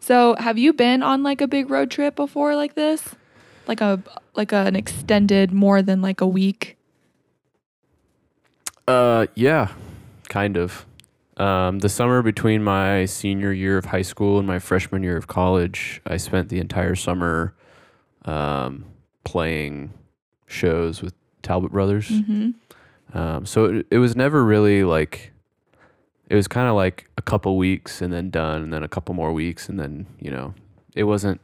So 0.00 0.34
have 0.38 0.58
you 0.58 0.72
been 0.72 1.02
on 1.02 1.22
like 1.22 1.40
a 1.40 1.46
big 1.46 1.70
road 1.70 1.90
trip 1.90 2.16
before 2.16 2.56
like 2.56 2.74
this? 2.74 3.14
Like 3.70 3.80
a 3.80 4.02
like 4.34 4.52
an 4.52 4.74
extended 4.74 5.52
more 5.52 5.80
than 5.80 6.02
like 6.02 6.20
a 6.20 6.26
week 6.26 6.76
Uh, 8.90 9.26
yeah, 9.36 9.68
kind 10.28 10.56
of. 10.56 10.84
Um, 11.36 11.78
the 11.78 11.88
summer 11.88 12.22
between 12.22 12.64
my 12.64 13.06
senior 13.06 13.52
year 13.52 13.78
of 13.78 13.86
high 13.86 14.02
school 14.02 14.38
and 14.38 14.46
my 14.48 14.58
freshman 14.58 15.04
year 15.04 15.16
of 15.16 15.28
college, 15.28 16.02
I 16.04 16.16
spent 16.16 16.48
the 16.48 16.58
entire 16.58 16.96
summer 16.96 17.54
um, 18.24 18.84
playing 19.22 19.92
shows 20.46 21.02
with 21.02 21.14
Talbott 21.42 21.70
Brothers. 21.70 22.08
hmm 22.08 22.50
Um, 23.14 23.46
so 23.46 23.66
it, 23.66 23.86
it 23.90 23.98
was 23.98 24.16
never 24.16 24.44
really 24.44 24.82
like, 24.82 25.32
it 26.28 26.34
was 26.34 26.48
kind 26.48 26.68
of 26.68 26.74
like 26.74 27.08
a 27.16 27.22
couple 27.22 27.56
weeks 27.56 28.02
and 28.02 28.12
then 28.12 28.30
done, 28.30 28.62
and 28.64 28.72
then 28.72 28.82
a 28.82 28.88
couple 28.88 29.14
more 29.14 29.32
weeks, 29.32 29.68
and 29.68 29.78
then, 29.78 30.06
you 30.18 30.32
know, 30.32 30.54
it 30.96 31.04
wasn't 31.04 31.40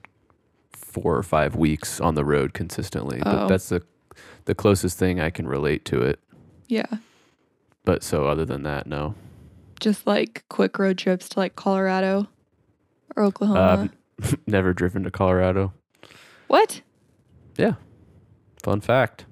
four 0.97 1.15
or 1.15 1.23
five 1.23 1.55
weeks 1.55 2.01
on 2.01 2.15
the 2.15 2.25
road 2.25 2.55
consistently. 2.55 3.21
But 3.23 3.35
Oh. 3.45 3.49
that's 3.49 3.69
the, 3.69 3.83
the 4.47 4.55
closest 4.55 4.99
thing 4.99 5.21
I 5.21 5.29
can 5.29 5.47
relate 5.47 5.85
to 5.87 6.01
it. 6.01 6.19
Yeah. 6.69 6.87
But 7.85 8.03
so 8.03 8.27
other 8.27 8.47
than 8.47 8.63
that, 8.63 8.87
no. 8.87 9.15
Just 9.79 10.07
like 10.07 10.45
quick 10.49 10.79
road 10.79 10.97
trips 10.97 11.29
to 11.31 11.39
like 11.39 11.55
Colorado 11.55 12.29
or 13.15 13.25
Oklahoma. 13.25 13.91
Uh, 14.23 14.29
never 14.47 14.73
driven 14.73 15.03
to 15.03 15.11
Colorado. 15.11 15.75
what? 16.47 16.81
Yeah. 17.59 17.75
Fun 18.63 18.81
fact. 18.81 19.27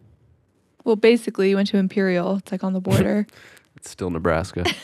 Well, 0.84 0.96
basically, 0.96 1.48
you 1.48 1.56
went 1.56 1.68
to 1.68 1.78
Imperial. 1.78 2.36
It's 2.36 2.52
like 2.52 2.62
on 2.62 2.74
the 2.74 2.80
border. 2.90 3.26
It's 3.74 3.88
still 3.88 4.10
Nebraska. 4.10 4.64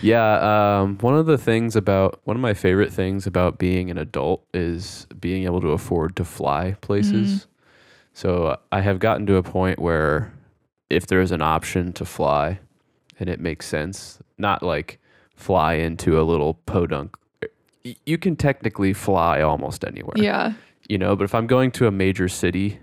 yeah, 0.00 0.80
um, 0.80 0.98
one 0.98 1.14
of 1.16 1.26
the 1.26 1.38
things 1.38 1.76
about 1.76 2.20
one 2.24 2.36
of 2.36 2.40
my 2.40 2.54
favorite 2.54 2.92
things 2.92 3.26
about 3.26 3.58
being 3.58 3.90
an 3.90 3.98
adult 3.98 4.44
is 4.52 5.06
being 5.18 5.44
able 5.44 5.60
to 5.60 5.68
afford 5.68 6.16
to 6.16 6.24
fly 6.24 6.76
places. 6.80 7.46
So 8.12 8.46
uh, 8.46 8.56
I 8.70 8.80
have 8.80 8.98
gotten 8.98 9.26
to 9.26 9.36
a 9.36 9.42
point 9.42 9.78
where 9.78 10.32
if 10.90 11.06
there 11.06 11.20
is 11.20 11.32
an 11.32 11.42
option 11.42 11.92
to 11.94 12.04
fly 12.04 12.60
and 13.18 13.28
it 13.28 13.40
makes 13.40 13.66
sense, 13.66 14.20
not 14.38 14.62
like 14.62 14.98
fly 15.36 15.74
into 15.74 16.20
a 16.20 16.22
little 16.22 16.54
podunk. 16.54 17.16
You 18.04 18.18
can 18.18 18.36
technically 18.36 18.92
fly 18.92 19.40
almost 19.42 19.84
anywhere. 19.84 20.14
yeah. 20.16 20.52
you 20.88 20.98
know 20.98 21.16
but 21.16 21.24
if 21.24 21.34
i'm 21.34 21.46
going 21.46 21.70
to 21.70 21.86
a 21.86 21.90
major 21.90 22.28
city 22.28 22.78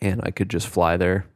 and 0.00 0.20
i 0.24 0.30
could 0.30 0.48
just 0.48 0.66
fly 0.68 0.96
there 0.96 1.26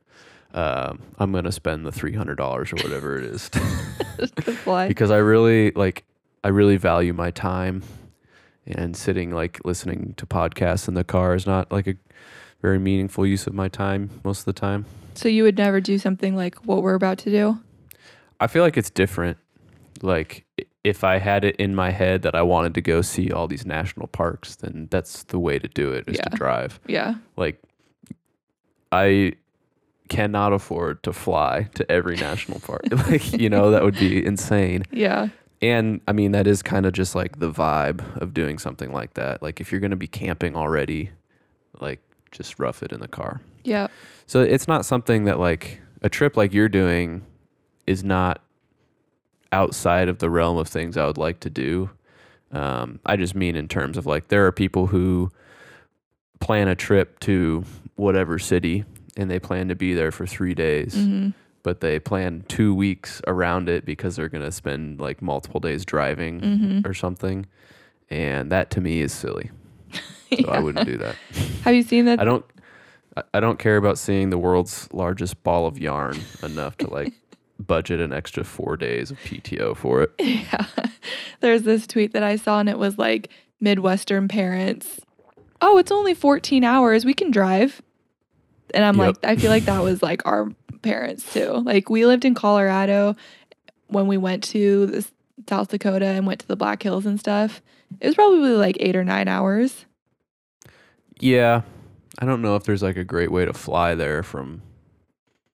um, 0.54 1.00
i'm 1.18 1.32
going 1.32 1.44
to 1.44 1.52
spend 1.52 1.84
the 1.86 1.90
$300 1.90 2.38
or 2.38 2.76
whatever 2.82 3.18
it 3.18 3.24
is 3.24 3.48
to 3.50 4.52
fly. 4.52 4.88
because 4.88 5.10
i 5.10 5.16
really 5.18 5.70
like 5.72 6.04
i 6.44 6.48
really 6.48 6.76
value 6.76 7.12
my 7.12 7.30
time 7.30 7.82
and 8.66 8.96
sitting 8.96 9.30
like 9.30 9.60
listening 9.64 10.14
to 10.16 10.26
podcasts 10.26 10.88
in 10.88 10.94
the 10.94 11.04
car 11.04 11.34
is 11.34 11.46
not 11.46 11.70
like 11.72 11.86
a 11.86 11.94
very 12.62 12.78
meaningful 12.78 13.26
use 13.26 13.46
of 13.46 13.54
my 13.54 13.68
time 13.68 14.10
most 14.24 14.40
of 14.40 14.44
the 14.46 14.52
time 14.52 14.84
So 15.14 15.28
you 15.28 15.42
would 15.44 15.56
never 15.58 15.80
do 15.80 15.98
something 15.98 16.34
like 16.36 16.54
what 16.66 16.82
we're 16.82 16.94
about 16.94 17.18
to 17.18 17.30
do? 17.30 17.58
i 18.40 18.46
feel 18.46 18.62
like 18.62 18.76
it's 18.76 18.90
different 18.90 19.36
like 20.02 20.44
if 20.84 21.02
i 21.04 21.18
had 21.18 21.44
it 21.44 21.56
in 21.56 21.74
my 21.74 21.90
head 21.90 22.22
that 22.22 22.34
i 22.34 22.42
wanted 22.42 22.72
to 22.74 22.80
go 22.80 23.02
see 23.02 23.30
all 23.32 23.46
these 23.48 23.66
national 23.66 24.06
parks 24.06 24.56
then 24.56 24.88
that's 24.90 25.24
the 25.24 25.38
way 25.38 25.58
to 25.58 25.68
do 25.68 25.92
it 25.92 26.04
is 26.08 26.16
Yeah. 26.16 26.28
to 26.30 26.36
drive 26.36 26.80
Yeah. 26.86 27.14
like 27.36 27.60
I 28.90 29.34
cannot 30.08 30.52
afford 30.52 31.02
to 31.02 31.12
fly 31.12 31.68
to 31.74 31.90
every 31.90 32.16
national 32.16 32.60
park. 32.60 32.82
like, 32.90 33.32
you 33.32 33.50
know, 33.50 33.70
that 33.70 33.82
would 33.82 33.98
be 33.98 34.24
insane. 34.24 34.84
Yeah. 34.90 35.28
And 35.60 36.00
I 36.06 36.12
mean, 36.12 36.32
that 36.32 36.46
is 36.46 36.62
kind 36.62 36.86
of 36.86 36.92
just 36.92 37.14
like 37.14 37.40
the 37.40 37.50
vibe 37.50 38.20
of 38.20 38.32
doing 38.32 38.58
something 38.58 38.92
like 38.92 39.14
that. 39.14 39.42
Like 39.42 39.60
if 39.60 39.72
you're 39.72 39.80
going 39.80 39.90
to 39.90 39.96
be 39.96 40.06
camping 40.06 40.56
already, 40.56 41.10
like 41.80 42.00
just 42.30 42.58
rough 42.58 42.82
it 42.82 42.92
in 42.92 43.00
the 43.00 43.08
car. 43.08 43.40
Yeah. 43.64 43.88
So 44.26 44.40
it's 44.40 44.68
not 44.68 44.84
something 44.84 45.24
that 45.24 45.38
like 45.38 45.80
a 46.02 46.08
trip 46.08 46.36
like 46.36 46.52
you're 46.52 46.68
doing 46.68 47.24
is 47.86 48.04
not 48.04 48.40
outside 49.50 50.08
of 50.08 50.18
the 50.18 50.30
realm 50.30 50.58
of 50.58 50.68
things 50.68 50.96
I 50.96 51.06
would 51.06 51.18
like 51.18 51.40
to 51.40 51.50
do. 51.50 51.90
Um, 52.52 53.00
I 53.04 53.16
just 53.16 53.34
mean 53.34 53.56
in 53.56 53.68
terms 53.68 53.96
of 53.96 54.06
like 54.06 54.28
there 54.28 54.46
are 54.46 54.52
people 54.52 54.86
who 54.86 55.30
plan 56.40 56.68
a 56.68 56.74
trip 56.74 57.18
to 57.20 57.64
whatever 57.96 58.38
city 58.38 58.84
and 59.18 59.30
they 59.30 59.38
plan 59.38 59.68
to 59.68 59.74
be 59.74 59.92
there 59.92 60.10
for 60.10 60.26
three 60.26 60.54
days, 60.54 60.94
hmm 60.94 61.28
but 61.64 61.80
they 61.80 61.98
plan 61.98 62.44
two 62.48 62.72
weeks 62.74 63.20
around 63.26 63.68
it 63.68 63.84
because 63.84 64.16
they're 64.16 64.28
going 64.30 64.44
to 64.44 64.52
spend 64.52 65.00
like 65.00 65.20
multiple 65.20 65.60
days 65.60 65.84
driving 65.84 66.40
hmm 66.40 66.80
or 66.88 66.94
something. 66.94 67.44
And 68.08 68.50
that 68.52 68.70
to 68.70 68.80
me 68.80 69.00
is 69.00 69.12
silly. 69.12 69.50
So 70.42 70.48
I 70.50 70.60
wouldn't 70.60 70.86
do 70.86 70.96
that. 70.98 71.16
Have 71.64 71.74
you 71.74 71.82
seen 71.82 72.04
that? 72.06 72.20
I 72.20 72.24
don't 72.24 72.44
I- 73.34 73.40
don't 73.40 73.58
care 73.58 73.76
about 73.76 73.98
seeing 73.98 74.30
the 74.30 74.38
world's 74.38 74.88
largest 74.92 75.42
ball 75.42 75.66
of 75.66 75.78
yarn 75.78 76.18
enough 76.42 76.76
to 76.78 76.88
like 76.88 77.12
budget 77.58 77.98
an 78.00 78.12
extra 78.12 78.44
4 78.44 78.76
days 78.76 79.10
of 79.10 79.18
PTO 79.20 79.76
for 79.76 80.02
it. 80.02 80.12
Yeah. 80.20 80.64
There's 81.40 81.62
this 81.62 81.86
tweet 81.86 82.12
that 82.12 82.22
I 82.22 82.36
saw 82.36 82.60
and 82.60 82.68
it 82.68 82.78
was 82.78 82.96
like 82.98 83.30
Midwestern 83.60 84.28
parents. 84.28 85.00
Oh, 85.60 85.76
it's 85.78 85.90
only 85.90 86.14
14 86.14 86.62
hours. 86.62 87.04
We 87.04 87.14
can 87.14 87.30
drive. 87.32 87.82
And 88.74 88.84
I'm 88.84 88.96
Yep. 88.96 89.06
like, 89.06 89.16
I 89.24 89.36
feel 89.36 89.50
like 89.50 89.64
that 89.64 89.82
was 89.82 90.02
like 90.02 90.22
our 90.26 90.50
parents 90.82 91.32
too. 91.32 91.62
Like 91.64 91.88
we 91.90 92.06
lived 92.06 92.24
in 92.24 92.34
Colorado 92.34 93.16
when 93.88 94.06
we 94.06 94.16
went 94.16 94.44
to 94.44 94.86
this 94.86 95.10
South 95.48 95.68
Dakota 95.68 96.06
and 96.06 96.26
went 96.26 96.40
to 96.40 96.46
the 96.48 96.56
Black 96.56 96.82
Hills 96.82 97.06
and 97.06 97.18
stuff. 97.18 97.62
It 98.00 98.06
was 98.06 98.14
probably 98.14 98.50
like 98.50 98.76
eight 98.80 98.96
or 98.96 99.04
nine 99.04 99.28
hours. 99.28 99.86
Yeah. 101.20 101.62
I 102.18 102.26
don't 102.26 102.42
know 102.42 102.56
if 102.56 102.64
there's 102.64 102.82
like 102.82 102.96
a 102.96 103.04
great 103.04 103.30
way 103.30 103.44
to 103.44 103.52
fly 103.52 103.94
there 103.94 104.22
from, 104.22 104.62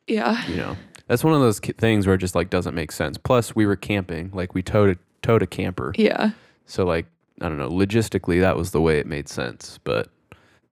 Yeah. 0.07 0.45
you 0.49 0.57
know. 0.57 0.77
That's 1.07 1.23
one 1.23 1.35
of 1.35 1.41
those 1.41 1.59
things 1.61 2.07
where 2.07 2.15
it 2.15 2.19
just 2.19 2.35
like 2.35 2.49
doesn't 2.51 2.75
make 2.75 2.91
sense. 2.91 3.19
Plus 3.19 3.55
we 3.55 3.67
were 3.67 3.77
camping, 3.77 4.31
like 4.33 4.55
we 4.55 4.63
towed 4.63 4.91
a, 4.97 4.99
towed 5.23 5.43
a 5.43 5.47
camper. 5.47 5.93
Yeah. 5.97 6.31
So 6.67 6.85
like 6.85 7.07
I 7.41 7.49
don't 7.49 7.59
know, 7.59 7.69
logistically 7.69 8.41
that 8.41 8.57
was 8.57 8.71
the 8.71 8.81
way 8.81 8.99
it 8.99 9.07
made 9.07 9.29
sense, 9.29 9.79
but 9.85 10.09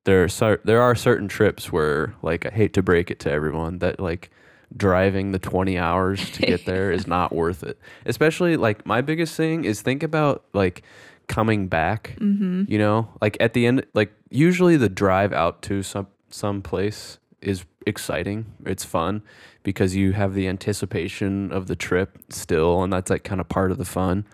there 0.04 0.26
are 0.40 0.60
there 0.64 0.82
are 0.82 0.94
certain 0.94 1.28
trips 1.28 1.70
where 1.72 2.14
like 2.22 2.46
I 2.46 2.50
hate 2.50 2.72
to 2.74 2.82
break 2.82 3.10
it 3.10 3.20
to 3.20 3.30
everyone 3.30 3.78
that 3.78 4.00
like 4.00 4.30
driving 4.76 5.32
the 5.32 5.38
20 5.38 5.76
hours 5.78 6.30
to 6.32 6.42
get 6.42 6.64
there 6.66 6.90
is 6.90 7.06
not 7.06 7.32
worth 7.34 7.62
it. 7.62 7.78
Especially 8.06 8.56
like 8.56 8.86
my 8.86 9.00
biggest 9.00 9.36
thing 9.36 9.64
is 9.64 9.82
think 9.82 10.02
about 10.02 10.44
like 10.54 10.82
coming 11.28 11.68
back, 11.68 12.16
Mm-hmm. 12.18 12.64
you 12.68 12.78
know? 12.78 13.08
Like 13.20 13.36
at 13.40 13.52
the 13.54 13.66
end 13.66 13.86
like 13.94 14.12
usually 14.30 14.76
the 14.76 14.88
drive 14.88 15.32
out 15.32 15.62
to 15.62 15.82
some 15.82 16.06
some 16.30 16.62
place 16.62 17.18
is 17.40 17.64
exciting. 17.86 18.46
It's 18.64 18.84
fun 18.84 19.22
because 19.62 19.94
you 19.94 20.12
have 20.12 20.34
the 20.34 20.48
anticipation 20.48 21.52
of 21.52 21.66
the 21.66 21.76
trip 21.76 22.18
still 22.30 22.82
and 22.82 22.92
that's 22.92 23.10
like 23.10 23.24
kind 23.24 23.40
of 23.40 23.48
part 23.48 23.70
of 23.70 23.78
the 23.78 23.84
fun. 23.84 24.24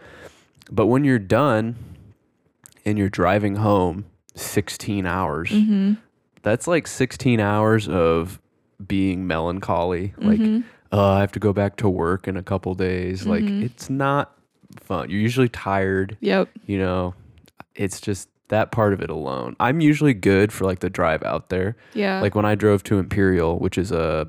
But 0.71 0.87
when 0.87 1.05
you're 1.05 1.19
done 1.19 1.77
and 2.85 2.97
you're 2.99 3.09
driving 3.11 3.57
home 3.57 4.05
16 4.39 5.07
hours, 5.07 5.51
Mm-hmm. 5.51 5.95
that's 6.43 6.67
like 6.67 6.87
16 6.87 7.41
hours 7.41 7.89
of 7.89 8.41
being 8.87 9.27
melancholy. 9.27 10.15
Like, 10.19 10.39
Mhm. 10.41 10.65
oh, 10.93 11.11
I 11.15 11.21
have 11.21 11.33
to 11.33 11.41
go 11.41 11.53
back 11.53 11.77
to 11.77 11.89
work 11.89 12.29
in 12.29 12.37
a 12.37 12.43
couple 12.43 12.75
days. 12.75 13.27
Like, 13.27 13.43
Mhm. 13.45 13.65
it's 13.65 13.91
not 13.91 14.33
fun. 14.81 15.11
You're 15.11 15.21
usually 15.21 15.49
tired, 15.49 16.17
Yep. 16.21 16.49
you 16.67 16.79
know? 16.79 17.15
It's 17.75 18.01
just 18.01 18.29
that 18.49 18.71
part 18.71 18.93
of 18.93 19.01
it 19.03 19.11
alone. 19.11 19.57
I'm 19.61 19.81
usually 19.81 20.15
good 20.15 20.53
for 20.53 20.65
like 20.65 20.79
the 20.81 20.89
drive 20.89 21.23
out 21.23 21.49
there. 21.51 21.77
Yeah. 21.93 22.21
Like 22.21 22.35
when 22.35 22.45
I 22.47 22.55
drove 22.55 22.83
to 22.85 22.99
Imperial, 22.99 23.59
which 23.59 23.77
is 23.77 23.93
a 23.93 24.29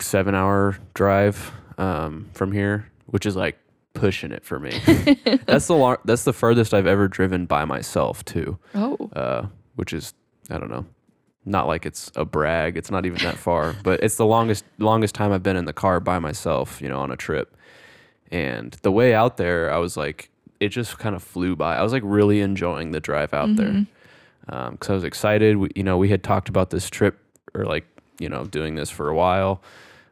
seven 0.00 0.34
hour 0.34 0.76
drive 0.94 1.52
um, 1.78 2.26
from 2.32 2.52
here, 2.52 2.86
which 3.06 3.26
is 3.26 3.36
like 3.36 3.58
pushing 3.96 4.30
it 4.32 4.44
for 4.44 4.58
me. 4.60 4.70
that's 5.46 5.66
the 5.66 5.74
lar- 5.74 6.00
that's 6.04 6.24
the 6.24 6.32
furthest 6.32 6.72
I've 6.72 6.86
ever 6.86 7.08
driven 7.08 7.46
by 7.46 7.64
myself 7.64 8.24
too, 8.24 8.58
oh. 8.74 9.10
uh, 9.14 9.46
which 9.74 9.92
is 9.92 10.14
I 10.50 10.58
don't 10.58 10.70
know, 10.70 10.86
not 11.44 11.66
like 11.66 11.84
it's 11.86 12.12
a 12.14 12.24
brag. 12.24 12.76
It's 12.76 12.90
not 12.90 13.04
even 13.06 13.18
that 13.24 13.36
far, 13.36 13.74
but 13.82 14.02
it's 14.02 14.16
the 14.16 14.26
longest 14.26 14.64
longest 14.78 15.14
time 15.14 15.32
I've 15.32 15.42
been 15.42 15.56
in 15.56 15.64
the 15.64 15.72
car 15.72 15.98
by 16.00 16.18
myself, 16.18 16.80
you 16.80 16.88
know, 16.88 17.00
on 17.00 17.10
a 17.10 17.16
trip. 17.16 17.56
And 18.30 18.72
the 18.82 18.90
way 18.92 19.14
out 19.14 19.36
there, 19.36 19.72
I 19.72 19.78
was 19.78 19.96
like, 19.96 20.30
it 20.58 20.68
just 20.70 20.98
kind 20.98 21.14
of 21.14 21.22
flew 21.22 21.54
by. 21.56 21.76
I 21.76 21.82
was 21.82 21.92
like 21.92 22.02
really 22.04 22.40
enjoying 22.40 22.90
the 22.90 23.00
drive 23.00 23.32
out 23.32 23.54
there 23.56 23.86
Mhm. 24.48 24.70
because 24.72 24.90
I 24.90 24.94
was 24.94 25.04
excited. 25.04 25.56
We, 25.56 25.68
you 25.74 25.82
know, 25.84 25.96
we 25.98 26.08
had 26.08 26.22
talked 26.22 26.48
about 26.48 26.70
this 26.70 26.88
trip 26.90 27.18
or 27.54 27.64
like 27.64 27.84
you 28.18 28.28
know 28.28 28.44
doing 28.44 28.74
this 28.74 28.90
for 28.90 29.08
a 29.08 29.14
while, 29.14 29.62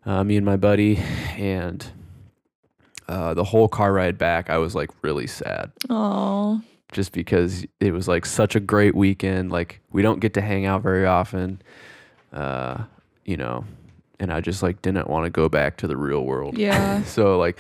uh, 0.07 0.23
me 0.25 0.37
and 0.37 0.45
my 0.47 0.57
buddy, 0.57 0.99
and 1.37 1.85
uh, 3.09 3.35
the 3.35 3.45
whole 3.45 3.69
car 3.69 3.93
ride 3.93 4.19
back, 4.19 4.51
I 4.51 4.59
was 4.59 4.75
like 4.75 4.91
really 5.03 5.27
sad 5.27 5.71
Oh. 5.91 6.61
just 6.93 7.13
because 7.13 7.67
it 7.81 7.93
was 7.93 8.09
like 8.09 8.25
such 8.27 8.55
a 8.57 8.61
great 8.61 8.95
weekend. 8.95 9.51
Like 9.53 9.81
we 9.93 10.03
don't 10.03 10.21
get 10.21 10.35
to 10.35 10.41
hang 10.41 10.65
out 10.67 10.83
very 10.83 11.07
often, 11.07 11.61
uh, 12.33 12.85
you 13.25 13.37
know, 13.37 13.65
and 14.21 14.33
I 14.33 14.41
just 14.41 14.63
like 14.63 14.81
didn't 14.83 15.09
want 15.09 15.25
to 15.25 15.31
go 15.31 15.49
back 15.49 15.77
to 15.79 15.87
the 15.87 15.97
real 15.97 16.25
world. 16.25 16.57
Yeah. 16.59 17.03
so 17.05 17.39
like, 17.39 17.59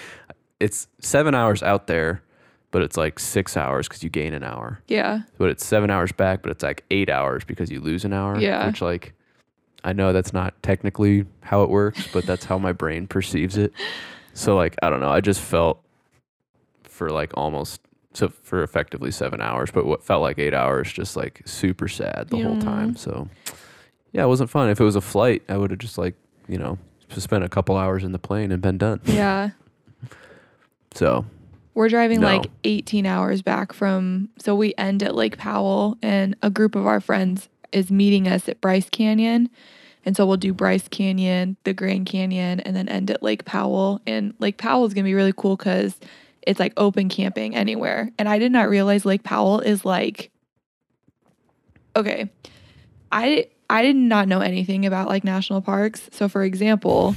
it's 0.61 0.89
seven 1.01 1.35
hours 1.35 1.63
out 1.63 1.87
there, 1.89 2.23
but 2.71 2.83
it's 2.83 2.97
like 2.97 3.19
six 3.19 3.57
hours 3.57 3.87
because 3.89 4.03
you 4.03 4.09
gain 4.11 4.33
an 4.35 4.43
hour 4.45 4.81
Yeah. 4.89 5.23
but 5.39 5.51
it's 5.51 5.65
seven 5.65 5.91
hours 5.91 6.11
back, 6.13 6.43
but 6.43 6.51
it's 6.51 6.63
like 6.63 6.85
eight 6.91 7.11
hours 7.11 7.45
because 7.45 7.71
you 7.71 7.81
lose 7.81 8.05
an 8.05 8.13
hour. 8.13 8.39
Yeah. 8.39 8.67
Which 8.67 8.81
like 8.81 9.13
I 9.87 9.93
know 9.93 10.15
that's 10.15 10.33
not 10.33 10.55
technically 10.63 11.27
how 11.43 11.63
it 11.63 11.69
works, 11.71 12.09
but 12.13 12.25
that's 12.25 12.47
how 12.47 12.57
my 12.59 12.73
brain 12.73 13.07
perceives 13.07 13.57
it. 13.59 13.73
So 14.35 14.55
like 14.57 14.77
I 14.83 14.91
don't 14.91 15.01
know, 15.01 15.11
I 15.11 15.21
just 15.21 15.41
felt 15.41 15.81
for 16.83 17.09
like 17.11 17.31
almost 17.35 17.81
so 18.13 18.29
for 18.29 18.63
effectively 18.63 19.11
seven 19.11 19.41
hours, 19.41 19.71
but 19.73 19.87
what 19.87 20.05
felt 20.05 20.23
like 20.23 20.39
eight 20.39 20.55
hours, 20.55 20.93
just 20.93 21.17
like 21.17 21.43
super 21.47 21.89
sad 21.89 22.29
the 22.31 22.39
whole 22.43 22.55
Yeah. 22.55 22.61
time. 22.61 22.97
So 22.97 23.29
yeah, 24.13 24.25
it 24.25 24.29
wasn't 24.29 24.51
fun. 24.51 24.69
If 24.71 24.81
it 24.81 24.85
was 24.85 24.97
a 24.97 25.01
flight, 25.01 25.43
I 25.49 25.57
would 25.57 25.71
have 25.71 25.81
just 25.81 25.99
like 25.99 26.15
you 26.49 26.59
know 26.59 26.79
spent 27.11 27.45
a 27.45 27.49
couple 27.49 27.77
hours 27.77 28.03
in 28.05 28.13
the 28.13 28.19
plane 28.19 28.51
and 28.53 28.61
been 28.61 28.79
done. 28.79 29.01
Yeah. 29.05 29.51
So 30.95 31.25
We're 31.75 31.89
driving 31.89 32.21
No. 32.21 32.27
like 32.29 32.47
18 32.65 33.05
hours 33.07 33.43
back 33.43 33.73
from, 33.73 34.29
so 34.39 34.55
we 34.55 34.75
end 34.79 35.03
at 35.03 35.15
Lake 35.15 35.37
Powell, 35.39 35.99
and 36.03 36.37
a 36.43 36.51
group 36.51 36.77
of 36.77 36.87
our 36.87 37.01
friends 37.01 37.49
is 37.73 37.91
meeting 37.91 38.29
us 38.29 38.49
at 38.49 38.61
Bryce 38.61 38.89
Canyon. 38.89 39.49
And 40.05 40.17
so 40.17 40.27
we'll 40.27 40.37
do 40.37 40.53
Bryce 40.53 40.89
Canyon, 40.89 41.57
the 41.65 41.73
Grand 41.73 42.07
Canyon, 42.07 42.61
and 42.61 42.77
then 42.77 42.89
end 42.89 43.11
at 43.11 43.23
Lake 43.23 43.45
Powell. 43.45 44.01
And 44.07 44.35
Lake 44.39 44.59
Powell 44.59 44.85
is 44.85 44.95
going 44.95 45.05
to 45.05 45.09
be 45.09 45.15
really 45.15 45.33
cool 45.35 45.57
because 45.57 45.99
it's 46.43 46.61
like 46.61 46.75
open 46.77 47.09
camping 47.09 47.57
anywhere. 47.57 48.11
And 48.19 48.29
I 48.29 48.39
did 48.39 48.53
not 48.53 48.69
realize 48.69 49.05
Lake 49.05 49.23
Powell 49.23 49.61
is 49.61 49.85
like, 49.85 50.31
okay, 51.97 52.31
I 53.11 53.49
I 53.71 53.83
did 53.83 53.97
not 53.97 54.29
know 54.29 54.41
anything 54.41 54.85
about 54.85 55.09
like 55.09 55.25
national 55.25 55.63
parks. 55.63 56.09
So 56.13 56.29
for 56.29 56.43
example, 56.43 57.17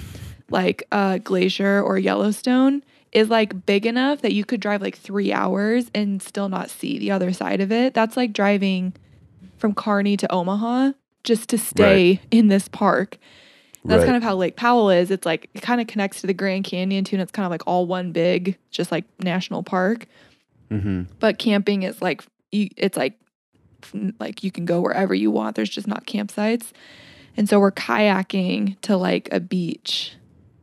like 0.49 0.87
uh, 0.91 1.17
Glacier 1.17 1.81
or 1.81 1.97
Yellowstone 1.97 2.83
is 3.11 3.29
like 3.29 3.65
big 3.65 3.85
enough 3.85 4.21
that 4.21 4.33
you 4.33 4.45
could 4.45 4.61
drive 4.61 4.81
like 4.81 4.97
three 4.97 5.33
hours 5.33 5.91
and 5.93 6.21
still 6.21 6.49
not 6.49 6.69
see 6.69 6.99
the 6.99 7.11
other 7.11 7.33
side 7.33 7.59
of 7.59 7.71
it. 7.71 7.93
That's 7.93 8.15
like 8.15 8.31
driving 8.31 8.93
from 9.57 9.73
Kearney 9.73 10.15
to 10.17 10.31
Omaha 10.31 10.91
just 11.27 11.49
to 11.49 11.57
stay 11.57 12.21
in 12.31 12.47
this 12.47 12.67
park. 12.69 13.17
That's 13.85 13.99
Right. 13.99 14.05
kind 14.05 14.17
of 14.17 14.23
how 14.23 14.35
Lake 14.35 14.55
Powell 14.55 14.89
is. 14.89 15.11
It's 15.11 15.25
like 15.25 15.49
it 15.53 15.61
kind 15.61 15.79
of 15.81 15.87
connects 15.87 16.21
to 16.21 16.27
the 16.27 16.33
Grand 16.33 16.63
Canyon 16.63 17.03
too, 17.03 17.17
and 17.17 17.21
it's 17.21 17.31
kind 17.31 17.45
of 17.45 17.51
like 17.51 17.61
all 17.67 17.85
one 17.85 18.11
big, 18.11 18.57
just 18.71 18.91
like 18.91 19.05
national 19.19 19.61
park. 19.63 20.07
hmm 20.71 21.03
But 21.19 21.37
camping 21.37 21.83
is 21.83 22.01
like 22.01 22.23
you, 22.51 22.69
it's 22.77 22.97
like 22.97 23.13
like 24.19 24.43
you 24.43 24.51
can 24.51 24.65
go 24.65 24.81
wherever 24.81 25.13
you 25.13 25.29
want. 25.31 25.55
There's 25.55 25.69
just 25.69 25.87
not 25.87 26.05
campsites, 26.07 26.71
and 27.35 27.47
so 27.47 27.59
we're 27.59 27.71
kayaking 27.71 28.79
to 28.81 28.97
like 28.97 29.29
a 29.31 29.39
beach. 29.39 30.13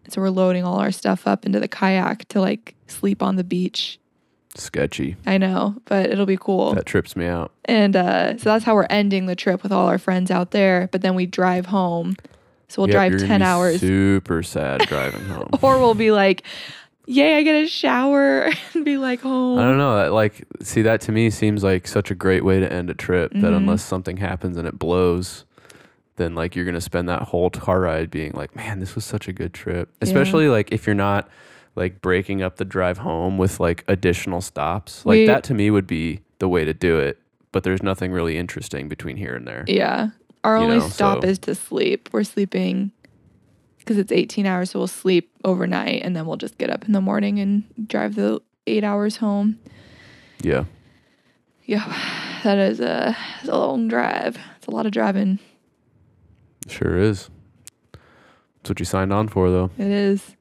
So 0.08 0.20
we're 0.20 0.30
loading 0.30 0.64
all 0.64 0.78
our 0.78 0.92
stuff 0.92 1.26
up 1.26 1.46
into 1.46 1.60
the 1.60 1.68
kayak 1.68 2.28
to 2.28 2.40
like 2.40 2.74
sleep 2.88 3.22
on 3.22 3.36
the 3.36 3.44
beach. 3.44 3.98
Sketchy. 4.54 5.16
I 5.26 5.38
know, 5.38 5.76
but 5.86 6.10
it'll 6.10 6.26
be 6.26 6.36
cool. 6.36 6.74
That 6.74 6.86
trips 6.86 7.16
me 7.16 7.26
out. 7.26 7.52
And 7.64 7.96
uh, 7.96 8.38
so 8.38 8.44
that's 8.50 8.64
how 8.64 8.74
we're 8.74 8.86
ending 8.90 9.26
the 9.26 9.36
trip 9.36 9.62
with 9.62 9.72
all 9.72 9.86
our 9.86 9.98
friends 9.98 10.30
out 10.30 10.50
there. 10.52 10.88
But 10.92 11.02
then 11.02 11.14
we 11.14 11.26
drive 11.26 11.66
home. 11.66 12.16
So 12.68 12.82
we'll 12.82 12.88
Yep, 12.88 12.94
drive 12.94 13.10
you're 13.12 13.28
10 13.28 13.40
be 13.40 13.44
hours. 13.44 13.80
Super 13.80 14.42
sad 14.42 14.80
driving 14.88 15.24
home. 15.26 15.48
Or 15.62 15.78
we'll 15.78 15.94
be 15.94 16.10
like, 16.10 16.42
yay, 17.06 17.36
I 17.36 17.42
get 17.42 17.54
a 17.64 17.68
shower 17.68 18.50
and 18.74 18.84
be 18.84 18.96
like 18.96 19.20
home. 19.20 19.58
I 19.58 19.62
don't 19.64 19.78
know. 19.78 20.12
Like, 20.12 20.44
see, 20.62 20.82
that 20.82 21.00
to 21.02 21.12
me 21.12 21.30
seems 21.30 21.62
like 21.62 21.86
such 21.86 22.10
a 22.10 22.14
great 22.14 22.44
way 22.44 22.60
to 22.60 22.72
end 22.72 22.90
a 22.90 22.94
trip. 22.94 23.32
That 23.32 23.52
Mhm. 23.52 23.56
unless 23.58 23.84
something 23.84 24.16
happens 24.16 24.56
and 24.56 24.66
it 24.66 24.78
blows, 24.78 25.44
then 26.16 26.34
like 26.34 26.54
you're 26.56 26.64
gonna 26.64 26.80
spend 26.80 27.08
that 27.08 27.22
whole 27.22 27.50
car 27.50 27.80
ride 27.80 28.10
being 28.10 28.32
like, 28.34 28.54
man, 28.56 28.80
this 28.80 28.94
was 28.94 29.04
such 29.04 29.28
a 29.28 29.32
good 29.32 29.52
trip. 29.52 29.90
Especially 30.00 30.48
like 30.48 30.72
if 30.72 30.86
you're 30.86 30.94
not 30.94 31.28
like 31.76 32.00
breaking 32.00 32.42
up 32.42 32.56
the 32.56 32.64
drive 32.64 32.98
home 32.98 33.36
with 33.38 33.58
like 33.60 33.84
additional 33.88 34.40
stops. 34.40 35.04
Like 35.04 35.16
We- 35.18 35.26
that 35.26 35.44
to 35.44 35.54
me 35.54 35.70
would 35.70 35.86
be 35.86 36.20
the 36.38 36.48
way 36.48 36.64
to 36.64 36.74
do 36.74 36.98
it. 36.98 37.18
But 37.52 37.62
there's 37.62 37.82
nothing 37.82 38.10
really 38.12 38.36
interesting 38.36 38.88
between 38.88 39.16
here 39.16 39.34
and 39.34 39.46
there. 39.46 39.64
Yeah. 39.68 40.08
Our 40.42 40.56
only 40.56 40.78
know, 40.78 40.88
stop 40.88 41.22
so- 41.22 41.28
is 41.28 41.38
to 41.40 41.54
sleep. 41.54 42.08
We're 42.12 42.24
sleeping 42.24 42.90
because 43.78 43.96
it's 43.98 44.10
18 44.12 44.44
hours. 44.46 44.70
So 44.70 44.80
we'll 44.80 44.86
sleep 44.88 45.30
overnight 45.44 46.02
and 46.02 46.14
then 46.16 46.26
we'll 46.26 46.36
just 46.36 46.58
get 46.58 46.70
up 46.70 46.84
in 46.84 46.92
the 46.92 47.00
morning 47.00 47.38
and 47.38 47.64
drive 47.88 48.14
the 48.16 48.40
eight 48.66 48.82
hours 48.84 49.16
home. 49.18 49.58
Yeah. 50.42 50.64
Yeah. 51.64 51.84
That 52.44 52.58
is 52.58 52.78
a, 52.80 53.16
a 53.48 53.56
long 53.56 53.88
drive. 53.88 54.36
It's 54.58 54.66
a 54.66 54.70
lot 54.70 54.84
of 54.84 54.92
driving. 54.92 55.38
Sure 56.68 56.98
is. 56.98 57.30
That's 57.92 58.70
what 58.70 58.78
you 58.80 58.84
signed 58.84 59.12
on 59.12 59.28
for, 59.28 59.50
though. 59.50 59.70
It 59.78 59.86
is. 59.86 60.36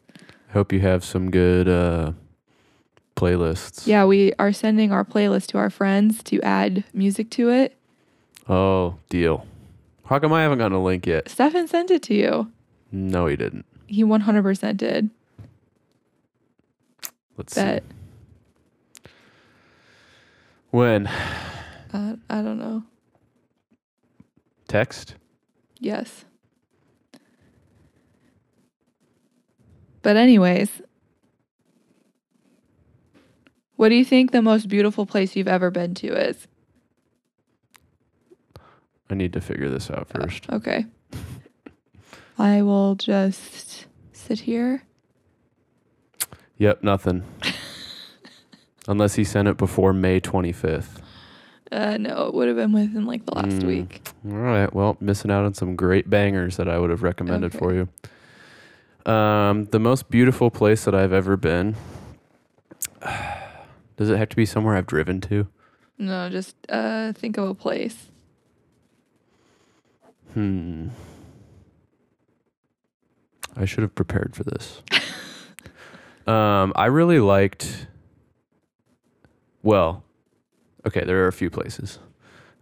Hope 0.54 0.72
you 0.72 0.80
have 0.82 1.04
some 1.04 1.32
good 1.32 1.68
uh, 1.68 2.12
playlists. 3.16 3.88
Yeah. 3.88 4.06
We 4.06 4.34
are 4.40 4.54
sending 4.54 4.92
our 4.92 5.04
playlist 5.04 5.48
to 5.48 5.58
our 5.58 5.70
friends 5.70 6.22
to 6.24 6.40
add 6.42 6.84
music 6.94 7.30
to 7.32 7.50
it. 7.50 7.76
Oh, 8.48 8.96
deal. 9.10 9.48
How 10.06 10.20
come 10.20 10.34
I 10.34 10.44
haven't 10.44 10.60
gotten 10.60 10.74
a 10.78 10.84
link 10.84 11.08
yet? 11.08 11.30
Stefan 11.30 11.68
sent 11.68 11.90
it 11.90 12.04
to 12.04 12.14
you. 12.14 12.52
No, 12.92 13.26
he 13.26 13.36
didn't. 13.36 13.66
He 13.88 14.04
100% 14.04 14.78
did. 14.78 15.10
Let's 17.38 17.56
Bet. 17.56 17.84
see. 17.84 19.10
When 20.70 21.08
Uh, 21.08 22.16
I 22.30 22.42
don't 22.42 22.60
know. 22.60 22.84
text? 24.68 25.16
Yes. 25.80 26.26
But, 30.04 30.18
anyways, 30.18 30.82
what 33.78 33.90
do 33.90 33.96
you 33.96 34.06
think 34.06 34.32
the 34.32 34.42
most 34.42 34.68
beautiful 34.68 35.06
place 35.06 35.36
you've 35.36 35.48
ever 35.48 35.72
been 35.72 35.94
to 35.96 36.08
is? 36.08 36.48
I 39.10 39.16
need 39.16 39.34
to 39.34 39.42
figure 39.42 39.70
this 39.70 39.90
out 39.90 40.08
first. 40.10 40.50
Okay. 40.52 40.86
I 42.38 42.62
will 42.62 42.96
just 42.96 43.86
sit 44.12 44.42
here. 44.42 44.84
Yep, 46.58 46.84
nothing. 46.84 47.24
Unless 48.88 49.16
he 49.16 49.24
sent 49.24 49.48
it 49.48 49.56
before 49.58 49.94
May 49.94 50.20
25th. 50.20 51.00
Uh, 51.72 51.98
no, 51.98 52.28
it 52.28 52.34
would 52.34 52.48
have 52.48 52.58
been 52.58 52.72
within 52.72 53.06
like 53.06 53.26
the 53.26 53.34
last 53.36 53.60
Mm. 53.62 53.68
week. 53.68 54.02
All 54.30 54.38
right. 54.38 54.72
Well, 54.74 54.98
missing 55.00 55.32
out 55.32 55.46
on 55.46 55.54
some 55.54 55.76
great 55.76 56.10
bangers 56.10 56.58
that 56.58 56.68
I 56.68 56.78
would 56.78 56.90
have 56.90 57.02
recommended 57.04 57.52
Okay. 57.56 57.58
for 57.60 57.74
you. 57.74 57.88
Um, 59.06 59.66
the 59.66 59.80
most 59.80 60.10
beautiful 60.10 60.50
place 60.50 60.86
that 60.86 60.96
I've 60.96 61.14
ever 61.14 61.36
been. 61.36 61.76
Does 63.98 64.10
it 64.10 64.18
have 64.18 64.30
to 64.30 64.36
be 64.36 64.46
somewhere 64.46 64.76
I've 64.76 64.88
driven 64.88 65.22
to? 65.22 65.48
No, 65.98 66.30
just 66.30 66.56
uh, 66.70 67.14
think 67.14 67.38
of 67.38 67.50
a 67.50 67.54
place. 67.54 68.10
Hmm. 70.34 70.90
I 73.56 73.66
should 73.66 73.84
have 73.84 73.94
prepared 73.94 74.36
for 74.36 74.44
this. 74.44 74.82
um, 76.28 76.74
I 76.76 76.88
really 76.88 77.20
liked. 77.20 77.88
Well, 79.62 80.04
okay, 80.88 81.04
there 81.06 81.24
are 81.24 81.28
a 81.28 81.34
few 81.34 81.50
places. 81.50 82.00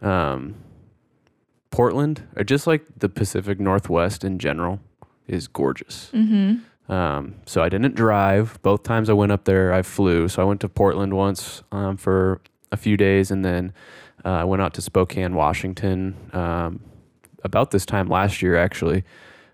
Um, 0.01 0.55
Portland, 1.69 2.27
or 2.35 2.43
just 2.43 2.67
like 2.67 2.83
the 2.97 3.07
Pacific 3.07 3.59
Northwest 3.59 4.25
in 4.25 4.37
general, 4.37 4.81
is 5.27 5.47
gorgeous. 5.47 6.09
Mm-hmm. 6.13 6.91
Um, 6.91 7.35
so 7.45 7.63
I 7.63 7.69
didn't 7.69 7.95
drive. 7.95 8.59
Both 8.61 8.83
times 8.83 9.09
I 9.09 9.13
went 9.13 9.31
up 9.31 9.45
there, 9.45 9.73
I 9.73 9.81
flew. 9.81 10.27
So 10.27 10.41
I 10.41 10.45
went 10.45 10.59
to 10.61 10.69
Portland 10.69 11.13
once 11.13 11.63
um, 11.71 11.95
for 11.97 12.41
a 12.71 12.77
few 12.77 12.97
days, 12.97 13.31
and 13.31 13.45
then 13.45 13.73
uh, 14.25 14.29
I 14.29 14.43
went 14.43 14.61
out 14.61 14.73
to 14.75 14.81
Spokane, 14.81 15.35
Washington, 15.35 16.15
um, 16.33 16.81
about 17.43 17.71
this 17.71 17.85
time 17.85 18.07
last 18.07 18.41
year, 18.41 18.57
actually. 18.57 19.03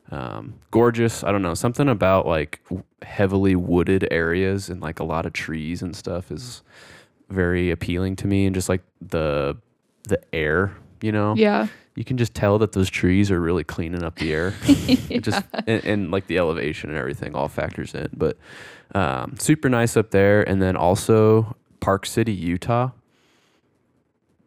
Um, 0.10 0.56
gorgeous. 0.72 1.24
I 1.24 1.32
don't 1.32 1.42
know 1.42 1.54
something 1.54 1.90
about 1.90 2.26
like 2.26 2.62
heavily 3.02 3.56
wooded 3.56 4.08
areas 4.10 4.70
and 4.70 4.82
like 4.82 5.00
a 5.00 5.04
lot 5.04 5.26
of 5.26 5.34
trees 5.34 5.82
and 5.82 5.96
stuff 5.96 6.32
is 6.32 6.64
very 7.30 7.72
appealing 7.72 8.16
to 8.18 8.28
me, 8.28 8.46
and 8.46 8.56
just 8.56 8.70
like 8.70 8.82
the 9.02 9.58
the 10.08 10.20
air. 10.34 10.76
You 11.02 11.12
know, 11.12 11.36
Yeah. 11.36 11.68
You 11.98 12.06
can 12.06 12.16
just 12.18 12.34
tell 12.34 12.58
that 12.60 12.72
those 12.74 12.90
trees 12.90 13.32
are 13.32 13.40
really 13.42 13.64
cleaning 13.64 14.04
up 14.04 14.16
the 14.16 14.32
air. 14.34 14.54
It 15.10 15.24
just 15.24 15.44
and, 15.66 15.84
and 15.84 16.12
like 16.12 16.28
the 16.28 16.38
elevation 16.38 16.90
and 16.90 16.98
everything 17.00 17.36
all 17.36 17.48
factors 17.48 17.94
in. 17.96 18.10
But 18.16 18.38
um, 18.96 19.36
super 19.40 19.68
nice 19.68 19.98
up 19.98 20.12
there, 20.12 20.48
and 20.48 20.62
then 20.62 20.76
also 20.78 21.56
Park 21.80 22.06
City, 22.06 22.34
Utah, 22.34 22.92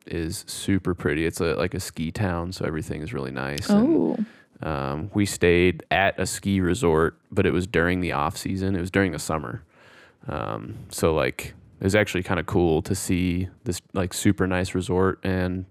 is 0.06 0.44
super 0.46 0.94
pretty. 0.94 1.26
It's 1.26 1.40
a, 1.40 1.54
like 1.54 1.74
a 1.74 1.80
ski 1.80 2.10
town, 2.10 2.52
so 2.52 2.64
everything 2.64 3.02
is 3.02 3.12
really 3.12 3.30
nice. 3.30 3.68
and, 3.68 4.26
Oh. 4.62 4.68
um, 4.68 5.10
we 5.14 5.26
stayed 5.26 5.84
at 5.90 6.18
a 6.20 6.26
ski 6.26 6.60
resort, 6.60 7.18
but 7.30 7.46
it 7.46 7.52
was 7.52 7.66
during 7.66 8.00
the 8.00 8.12
off 8.12 8.36
season. 8.36 8.74
It 8.76 8.80
was 8.80 8.90
during 8.90 9.12
the 9.12 9.18
summer, 9.18 9.62
um, 10.28 10.74
so 10.90 11.14
like 11.14 11.54
it 11.80 11.84
was 11.84 11.94
actually 11.94 12.22
kind 12.22 12.38
of 12.38 12.46
cool 12.46 12.82
to 12.82 12.94
see 12.94 13.48
this 13.64 13.80
like 13.94 14.12
super 14.12 14.46
nice 14.46 14.74
resort 14.74 15.18
and 15.24 15.64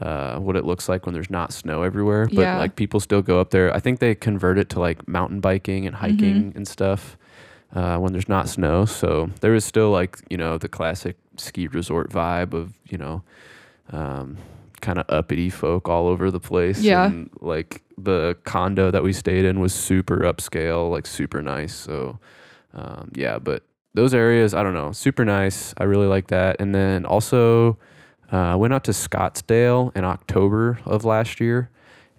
uh, 0.00 0.38
what 0.38 0.56
it 0.56 0.64
looks 0.64 0.88
like 0.88 1.06
when 1.06 1.12
there's 1.14 1.30
not 1.30 1.52
snow 1.52 1.82
everywhere. 1.82 2.26
But 2.26 2.38
Yeah. 2.42 2.58
like 2.58 2.76
people 2.76 3.00
still 3.00 3.22
go 3.22 3.40
up 3.40 3.50
there. 3.50 3.74
I 3.74 3.80
think 3.80 4.00
they 4.00 4.14
convert 4.14 4.58
it 4.58 4.68
to 4.70 4.80
like 4.80 5.06
mountain 5.08 5.40
biking 5.40 5.86
and 5.86 5.96
hiking 5.96 6.52
and 6.56 6.66
stuff 6.66 7.16
uh, 7.74 7.98
when 7.98 8.12
there's 8.12 8.28
not 8.28 8.48
snow. 8.48 8.84
So 8.86 9.30
there 9.40 9.54
is 9.54 9.64
still 9.64 9.90
like 9.90 10.18
you 10.30 10.36
know 10.36 10.58
the 10.58 10.68
classic 10.68 11.16
ski 11.36 11.66
resort 11.68 12.10
vibe 12.10 12.54
of 12.54 12.74
you 12.88 12.98
know 12.98 13.22
um, 13.92 14.36
kind 14.80 14.98
of 14.98 15.06
uppity 15.08 15.50
folk 15.50 15.88
all 15.88 16.06
over 16.08 16.30
the 16.30 16.40
place. 16.40 16.80
Yeah. 16.80 17.06
And 17.06 17.30
like 17.40 17.82
the 17.96 18.36
condo 18.44 18.90
that 18.90 19.02
we 19.02 19.12
stayed 19.12 19.44
in 19.44 19.60
was 19.60 19.72
super 19.72 20.18
upscale, 20.20 20.90
like 20.90 21.06
super 21.06 21.40
nice. 21.42 21.74
So 21.74 22.18
um, 22.74 23.10
yeah, 23.14 23.38
but 23.38 23.62
those 23.94 24.12
areas, 24.12 24.54
I 24.54 24.64
don't 24.64 24.74
know, 24.74 24.90
super 24.90 25.24
nice. 25.24 25.72
I 25.78 25.84
really 25.84 26.08
like 26.08 26.26
that. 26.28 26.56
And 26.60 26.74
then 26.74 27.06
also, 27.06 27.78
uh, 28.32 28.36
I 28.36 28.54
went 28.54 28.74
out 28.74 28.84
to 28.84 28.90
Scottsdale 28.92 29.94
in 29.96 30.04
October 30.04 30.78
of 30.84 31.04
last 31.04 31.40
year, 31.40 31.70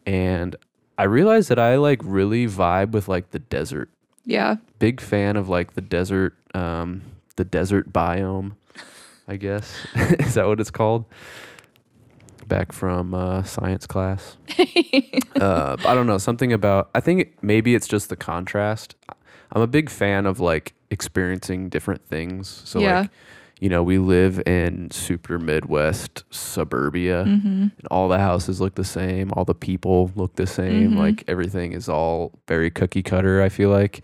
and 0.05 0.55
I 0.97 1.03
realized 1.03 1.49
that 1.49 1.59
I 1.59 1.75
like 1.77 1.99
really 2.03 2.47
vibe 2.47 2.91
with 2.91 3.07
like 3.07 3.31
the 3.31 3.39
desert. 3.39 3.89
Yeah. 4.25 4.55
Big 4.79 5.01
fan 5.01 5.35
of 5.35 5.49
like 5.49 5.73
the 5.73 5.81
desert, 5.81 6.35
um, 6.53 7.01
the 7.35 7.43
desert 7.43 7.91
biome. 7.91 8.53
I 9.27 9.37
guess 9.37 9.75
is 9.95 10.35
that 10.35 10.45
what 10.47 10.59
it's 10.59 10.71
called? 10.71 11.05
Back 12.47 12.71
from 12.71 13.13
uh, 13.15 13.41
science 13.43 13.87
class. 13.87 14.37
uh, 15.39 15.75
I 15.79 15.95
don't 15.95 16.05
know 16.05 16.19
something 16.19 16.53
about. 16.53 16.91
I 16.93 16.99
think 16.99 17.35
maybe 17.41 17.73
it's 17.73 17.87
just 17.87 18.09
the 18.09 18.15
contrast. 18.15 18.95
I'm 19.51 19.61
a 19.63 19.67
big 19.67 19.89
fan 19.89 20.27
of 20.27 20.39
like 20.39 20.73
experiencing 20.91 21.69
different 21.69 22.05
things. 22.07 22.47
So 22.65 22.79
Yeah. 22.79 22.99
like, 23.01 23.09
you 23.59 23.69
know, 23.69 23.81
we 23.83 23.97
live 23.97 24.41
in 24.45 24.91
super 24.91 25.39
Midwest 25.39 26.23
suburbia, 26.29 27.23
mm-hmm. 27.25 27.47
and 27.77 27.87
all 27.91 28.07
the 28.09 28.19
houses 28.19 28.59
look 28.59 28.75
the 28.75 28.83
same, 28.83 29.31
all 29.33 29.45
the 29.45 29.55
people 29.55 30.11
look 30.15 30.35
the 30.35 30.47
same, 30.47 30.91
Mhm. 30.93 30.97
like 30.97 31.23
everything 31.27 31.71
is 31.73 31.87
all 31.87 32.31
very 32.47 32.69
cookie 32.69 33.03
cutter. 33.03 33.41
I 33.41 33.49
feel 33.49 33.69
like. 33.69 34.01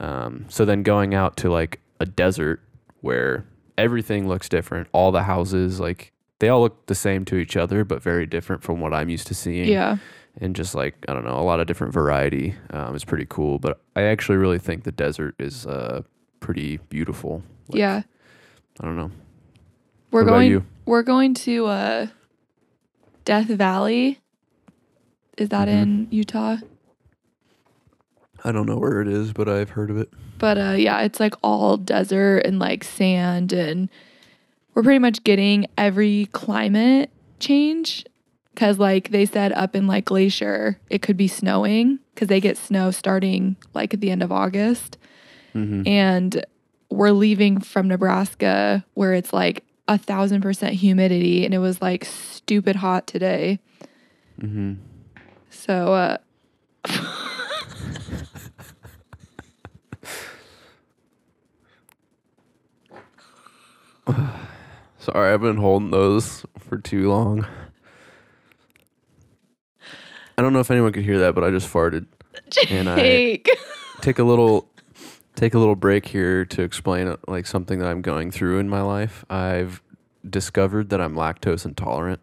Um, 0.00 0.46
so 0.48 0.64
then 0.64 0.82
going 0.82 1.14
out 1.14 1.36
to 1.38 1.50
like 1.50 1.80
a 2.00 2.06
desert 2.06 2.60
where 3.02 3.44
everything 3.76 4.26
looks 4.28 4.48
different, 4.48 4.88
all 4.92 5.12
the 5.12 5.22
houses 5.24 5.78
like 5.80 6.12
they 6.38 6.48
all 6.48 6.62
look 6.62 6.86
the 6.86 6.94
same 6.94 7.24
to 7.26 7.36
each 7.36 7.56
other, 7.56 7.84
but 7.84 8.02
very 8.02 8.24
different 8.26 8.62
from 8.62 8.80
what 8.80 8.94
I'm 8.94 9.10
used 9.10 9.26
to 9.26 9.34
seeing 9.34 9.68
Yeah. 9.68 9.98
and 10.40 10.56
just 10.56 10.74
like 10.74 10.94
I 11.08 11.12
don't 11.12 11.24
know, 11.24 11.38
a 11.38 11.42
lot 11.44 11.60
of 11.60 11.66
different 11.66 11.92
variety. 11.92 12.54
Um, 12.70 12.94
it's 12.94 13.04
pretty 13.04 13.26
cool, 13.28 13.58
but 13.58 13.78
I 13.94 14.02
actually 14.02 14.38
really 14.38 14.58
think 14.58 14.84
the 14.84 14.92
desert 14.92 15.34
is 15.38 15.66
uh, 15.66 16.02
pretty 16.40 16.78
beautiful. 16.88 17.42
Like, 17.68 17.78
yeah. 17.78 18.02
I 18.80 18.84
don't 18.84 18.96
know. 18.96 19.10
We're 20.10 20.22
what 20.24 20.30
going 20.30 20.66
we're 20.86 21.02
going 21.02 21.34
to 21.34 21.66
uh 21.66 22.06
Death 23.24 23.46
Valley. 23.48 24.18
Is 25.36 25.50
that 25.50 25.68
Mhm. 25.68 25.82
in 25.82 26.08
Utah? 26.10 26.56
I 28.42 28.52
don't 28.52 28.66
know 28.66 28.78
where 28.78 29.02
it 29.02 29.08
is, 29.08 29.32
but 29.32 29.48
I've 29.48 29.70
heard 29.70 29.90
of 29.90 29.98
it. 29.98 30.10
But 30.38 30.56
uh 30.58 30.74
yeah, 30.78 31.00
it's 31.02 31.20
like 31.20 31.34
all 31.42 31.76
desert 31.76 32.38
and 32.46 32.58
like 32.58 32.82
sand 32.84 33.52
and 33.52 33.88
we're 34.74 34.82
pretty 34.82 34.98
much 34.98 35.22
getting 35.24 35.66
every 35.76 36.28
climate 36.32 37.10
change 37.38 38.04
cuz 38.56 38.78
like 38.78 39.10
they 39.10 39.26
said 39.26 39.52
up 39.52 39.76
in 39.76 39.86
like 39.86 40.06
Glacier 40.06 40.78
it 40.88 41.02
could 41.02 41.16
be 41.18 41.28
snowing 41.28 41.98
cuz 42.16 42.28
they 42.28 42.40
get 42.40 42.56
snow 42.56 42.90
starting 42.90 43.56
like 43.74 43.92
at 43.94 44.00
the 44.00 44.10
end 44.10 44.22
of 44.22 44.32
August 44.32 44.96
Mm-hmm. 45.54 45.82
and 45.86 46.44
we're 46.90 47.12
leaving 47.12 47.60
from 47.60 47.88
Nebraska 47.88 48.84
where 48.94 49.14
it's 49.14 49.32
like 49.32 49.64
a 49.88 49.96
thousand 49.98 50.40
percent 50.42 50.74
humidity 50.74 51.44
and 51.44 51.54
it 51.54 51.58
was 51.58 51.80
like 51.80 52.04
stupid 52.04 52.76
hot 52.76 53.06
today. 53.06 53.58
Mm-hmm. 54.40 54.74
So 55.50 55.94
uh 55.94 56.16
Sorry, 64.98 65.32
I've 65.32 65.40
been 65.40 65.56
holding 65.56 65.90
those 65.90 66.44
for 66.58 66.78
too 66.78 67.08
long. 67.10 67.46
I 70.36 70.42
don't 70.42 70.52
know 70.52 70.60
if 70.60 70.70
anyone 70.70 70.92
could 70.92 71.04
hear 71.04 71.18
that, 71.20 71.34
but 71.34 71.44
I 71.44 71.50
just 71.50 71.72
farted. 71.72 72.06
And 72.70 72.88
I- 72.88 72.96
Jake. 72.96 73.48
Take 74.00 74.18
a 74.18 74.24
little 74.24 74.69
take 75.40 75.54
a 75.54 75.58
little 75.58 75.74
break 75.74 76.04
here 76.06 76.44
to 76.44 76.60
explain 76.62 77.08
uh, 77.08 77.16
like 77.26 77.46
something 77.46 77.78
that 77.78 77.88
I'm 77.88 78.02
going 78.02 78.30
through 78.30 78.58
in 78.58 78.68
my 78.68 78.82
life. 78.82 79.24
I've 79.30 79.80
discovered 80.28 80.90
that 80.90 81.00
I'm 81.00 81.14
lactose 81.14 81.64
intolerant. 81.64 82.20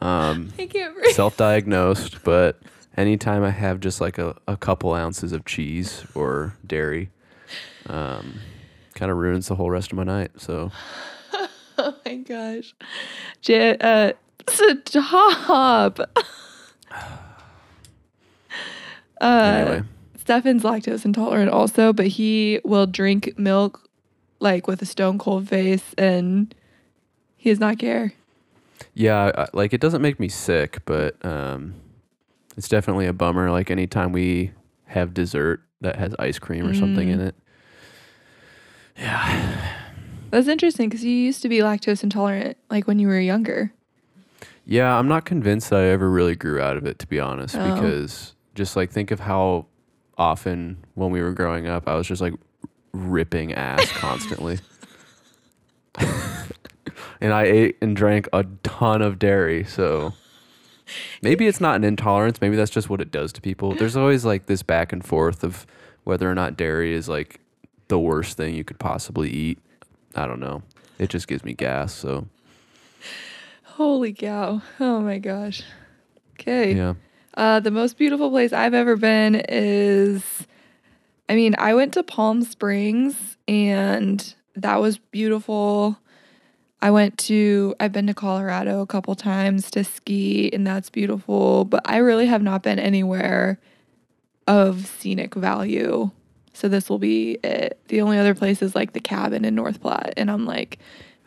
Um, 0.00 0.52
I 0.58 0.66
can't 0.66 0.96
breathe. 0.96 1.14
self-diagnosed, 1.14 2.24
but 2.24 2.60
anytime 2.96 3.44
I 3.44 3.50
have 3.50 3.78
just 3.78 4.00
like 4.00 4.18
a, 4.18 4.34
a 4.48 4.56
couple 4.56 4.92
ounces 4.94 5.32
of 5.32 5.44
cheese 5.44 6.04
or 6.16 6.56
dairy, 6.66 7.10
um, 7.86 8.40
kind 8.96 9.12
of 9.12 9.18
ruins 9.18 9.46
the 9.46 9.54
whole 9.54 9.70
rest 9.70 9.92
of 9.92 9.96
my 9.96 10.04
night. 10.04 10.32
So 10.38 10.72
Oh 11.78 11.94
my 12.04 12.16
gosh. 12.16 12.74
J- 13.42 13.76
uh, 13.80 14.12
stop. 14.48 16.00
uh, 19.20 19.24
anyway, 19.24 19.82
Stefan's 20.24 20.62
lactose 20.62 21.04
intolerant 21.04 21.50
also, 21.50 21.92
but 21.92 22.06
he 22.06 22.58
will 22.64 22.86
drink 22.86 23.38
milk 23.38 23.88
like 24.40 24.66
with 24.66 24.80
a 24.80 24.86
stone 24.86 25.18
cold 25.18 25.46
face 25.48 25.94
and 25.98 26.54
he 27.36 27.50
does 27.50 27.60
not 27.60 27.78
care. 27.78 28.14
yeah, 28.94 29.30
I, 29.36 29.46
like 29.52 29.74
it 29.74 29.80
doesn't 29.82 30.00
make 30.00 30.18
me 30.18 30.28
sick, 30.28 30.78
but 30.86 31.22
um, 31.24 31.74
it's 32.56 32.68
definitely 32.68 33.06
a 33.06 33.12
bummer. 33.12 33.50
Like 33.50 33.70
anytime 33.70 34.12
we 34.12 34.52
have 34.86 35.12
dessert 35.12 35.60
that 35.82 35.96
has 35.96 36.14
ice 36.18 36.38
cream 36.38 36.66
or 36.66 36.72
something 36.72 37.08
in 37.08 37.18
Mm. 37.18 37.26
it. 37.28 37.34
Yeah. 38.96 39.76
That's 40.30 40.48
interesting 40.48 40.88
because 40.88 41.04
you 41.04 41.12
used 41.12 41.42
to 41.42 41.48
be 41.48 41.58
lactose 41.58 42.02
intolerant 42.02 42.56
like 42.70 42.86
when 42.86 42.98
you 42.98 43.08
were 43.08 43.20
younger. 43.20 43.72
Yeah, 44.66 44.96
I'm 44.98 45.08
not 45.08 45.24
convinced 45.26 45.68
that 45.70 45.80
I 45.80 45.84
ever 45.88 46.10
really 46.10 46.34
grew 46.34 46.60
out 46.60 46.76
of 46.78 46.86
it, 46.86 46.98
to 47.00 47.06
be 47.06 47.20
honest, 47.20 47.56
Oh. 47.58 47.74
because 47.74 48.34
just 48.54 48.76
like 48.76 48.90
think 48.90 49.10
of 49.10 49.20
how 49.20 49.66
often 50.18 50.84
when 50.94 51.10
we 51.10 51.20
were 51.20 51.32
growing 51.32 51.66
up, 51.66 51.88
I 51.88 51.94
was 51.94 52.06
just 52.06 52.20
like 52.20 52.34
ripping 52.92 53.52
ass 53.54 53.90
constantly. 53.92 54.58
and 57.20 57.32
I 57.32 57.44
ate 57.44 57.76
and 57.80 57.96
drank 57.96 58.28
a 58.32 58.44
ton 58.62 59.02
of 59.02 59.18
dairy, 59.18 59.64
so 59.64 60.14
maybe 61.22 61.46
it's 61.46 61.60
not 61.60 61.76
an 61.76 61.84
intolerance, 61.84 62.40
maybe 62.40 62.56
that's 62.56 62.70
just 62.70 62.88
what 62.88 63.00
it 63.00 63.10
does 63.10 63.32
to 63.34 63.40
people. 63.40 63.74
There's 63.74 63.96
always 63.96 64.24
like 64.24 64.46
this 64.46 64.62
back 64.62 64.92
and 64.92 65.04
forth 65.04 65.44
of 65.44 65.66
whether 66.04 66.30
or 66.30 66.34
not 66.34 66.56
dairy 66.56 66.92
is 66.92 67.08
like 67.08 67.40
the 67.88 67.98
worst 67.98 68.36
thing 68.36 68.54
you 68.54 68.64
could 68.64 68.78
possibly 68.78 69.30
eat. 69.30 69.58
I 70.14 70.26
don't 70.26 70.40
know. 70.40 70.62
It 70.98 71.10
just 71.10 71.26
gives 71.26 71.44
me 71.44 71.54
gas, 71.54 71.92
so 71.92 72.26
Holy 73.62 74.12
cow. 74.12 74.62
Oh 74.78 75.00
my 75.00 75.18
gosh. 75.18 75.62
Okay. 76.34 76.74
yeah. 76.74 76.94
Uh, 77.36 77.60
the 77.60 77.70
most 77.70 77.96
beautiful 77.98 78.30
place 78.30 78.52
I've 78.52 78.74
ever 78.74 78.96
been 78.96 79.34
is, 79.48 80.22
I 81.28 81.34
mean, 81.34 81.54
I 81.58 81.74
went 81.74 81.94
to 81.94 82.02
Palm 82.02 82.42
Springs 82.42 83.36
and 83.48 84.34
that 84.54 84.80
was 84.80 84.98
beautiful. 84.98 85.98
I 86.80 86.90
went 86.90 87.18
to, 87.18 87.74
I've 87.80 87.92
been 87.92 88.06
to 88.06 88.14
Colorado 88.14 88.82
a 88.82 88.86
couple 88.86 89.14
times 89.14 89.70
to 89.72 89.82
ski 89.84 90.50
and 90.52 90.66
that's 90.66 90.90
beautiful, 90.90 91.64
but 91.64 91.82
I 91.84 91.96
really 91.96 92.26
have 92.26 92.42
not 92.42 92.62
been 92.62 92.78
anywhere 92.78 93.58
of 94.46 94.86
scenic 94.86 95.34
value. 95.34 96.10
So 96.52 96.68
this 96.68 96.88
will 96.88 97.00
be 97.00 97.38
it. 97.42 97.80
The 97.88 98.00
only 98.00 98.18
other 98.18 98.34
place 98.34 98.62
is 98.62 98.76
like 98.76 98.92
the 98.92 99.00
cabin 99.00 99.44
in 99.44 99.56
North 99.56 99.80
Platte. 99.80 100.14
And 100.16 100.30
I'm 100.30 100.44
like, 100.46 100.78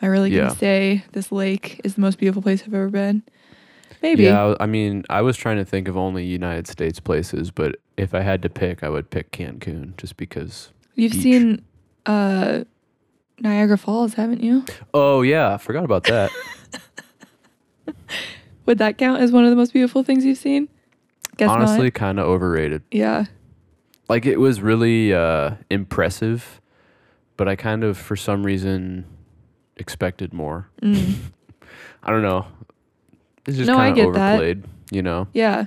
am 0.02 0.08
I 0.08 0.12
really 0.12 0.30
going 0.30 0.43
Yeah. 0.43 0.50
to 0.50 0.56
say 0.56 1.04
this 1.12 1.34
lake 1.34 1.82
is 1.84 1.96
the 1.96 2.02
most 2.02 2.17
beautiful 2.17 2.41
place 2.41 2.63
I've 2.65 2.74
ever 2.74 2.89
been? 2.89 3.24
Maybe. 4.01 4.23
Yeah, 4.23 4.55
I 4.60 4.65
mean, 4.65 5.03
I 5.10 5.21
was 5.21 5.38
trying 5.38 5.57
to 5.57 5.65
think 5.65 5.88
of 5.88 5.97
only 5.97 6.23
United 6.23 6.67
States 6.67 6.99
places, 6.99 7.51
but 7.51 7.77
if 7.97 8.13
I 8.13 8.21
had 8.21 8.41
to 8.43 8.49
pick, 8.49 8.83
I 8.83 8.89
would 8.89 9.10
pick 9.10 9.31
Cancun 9.31 9.97
just 9.97 10.17
because. 10.17 10.71
You've 10.95 11.13
beach. 11.13 11.21
seen 11.21 11.65
uh 12.05 12.63
Niagara 13.39 13.77
Falls, 13.77 14.15
haven't 14.15 14.41
you? 14.41 14.65
Oh 14.93 15.21
yeah, 15.21 15.53
I 15.53 15.57
forgot 15.57 15.83
about 15.83 16.03
that. 16.05 16.31
Would 18.65 18.79
that 18.79 18.97
count 18.97 19.21
as 19.21 19.31
one 19.31 19.45
of 19.45 19.49
the 19.49 19.55
most 19.55 19.73
beautiful 19.73 20.03
things 20.03 20.25
you've 20.25 20.38
seen? 20.38 20.67
Guess 21.38 21.49
Honestly, 21.49 21.91
kind 21.91 22.19
of 22.19 22.25
overrated. 22.25 22.83
Yeah. 22.91 23.25
Like 24.10 24.25
it 24.25 24.38
was 24.38 24.62
really 24.62 25.13
uh, 25.13 25.51
impressive, 25.69 26.60
but 27.38 27.47
I 27.47 27.55
kind 27.55 27.83
of, 27.83 27.97
for 27.97 28.15
some 28.15 28.43
reason, 28.43 29.05
expected 29.77 30.33
more. 30.33 30.69
Mm. 30.81 31.15
I 32.03 32.12
don't 32.12 32.23
know. 32.23 32.47
It's 33.47 33.57
just 33.57 33.67
No, 33.67 33.75
I 33.77 33.88
kind 33.91 33.99
of 33.99 34.05
get 34.05 34.13
that. 34.13 34.57
you 34.91 35.01
know. 35.01 35.27
Yeah. 35.33 35.65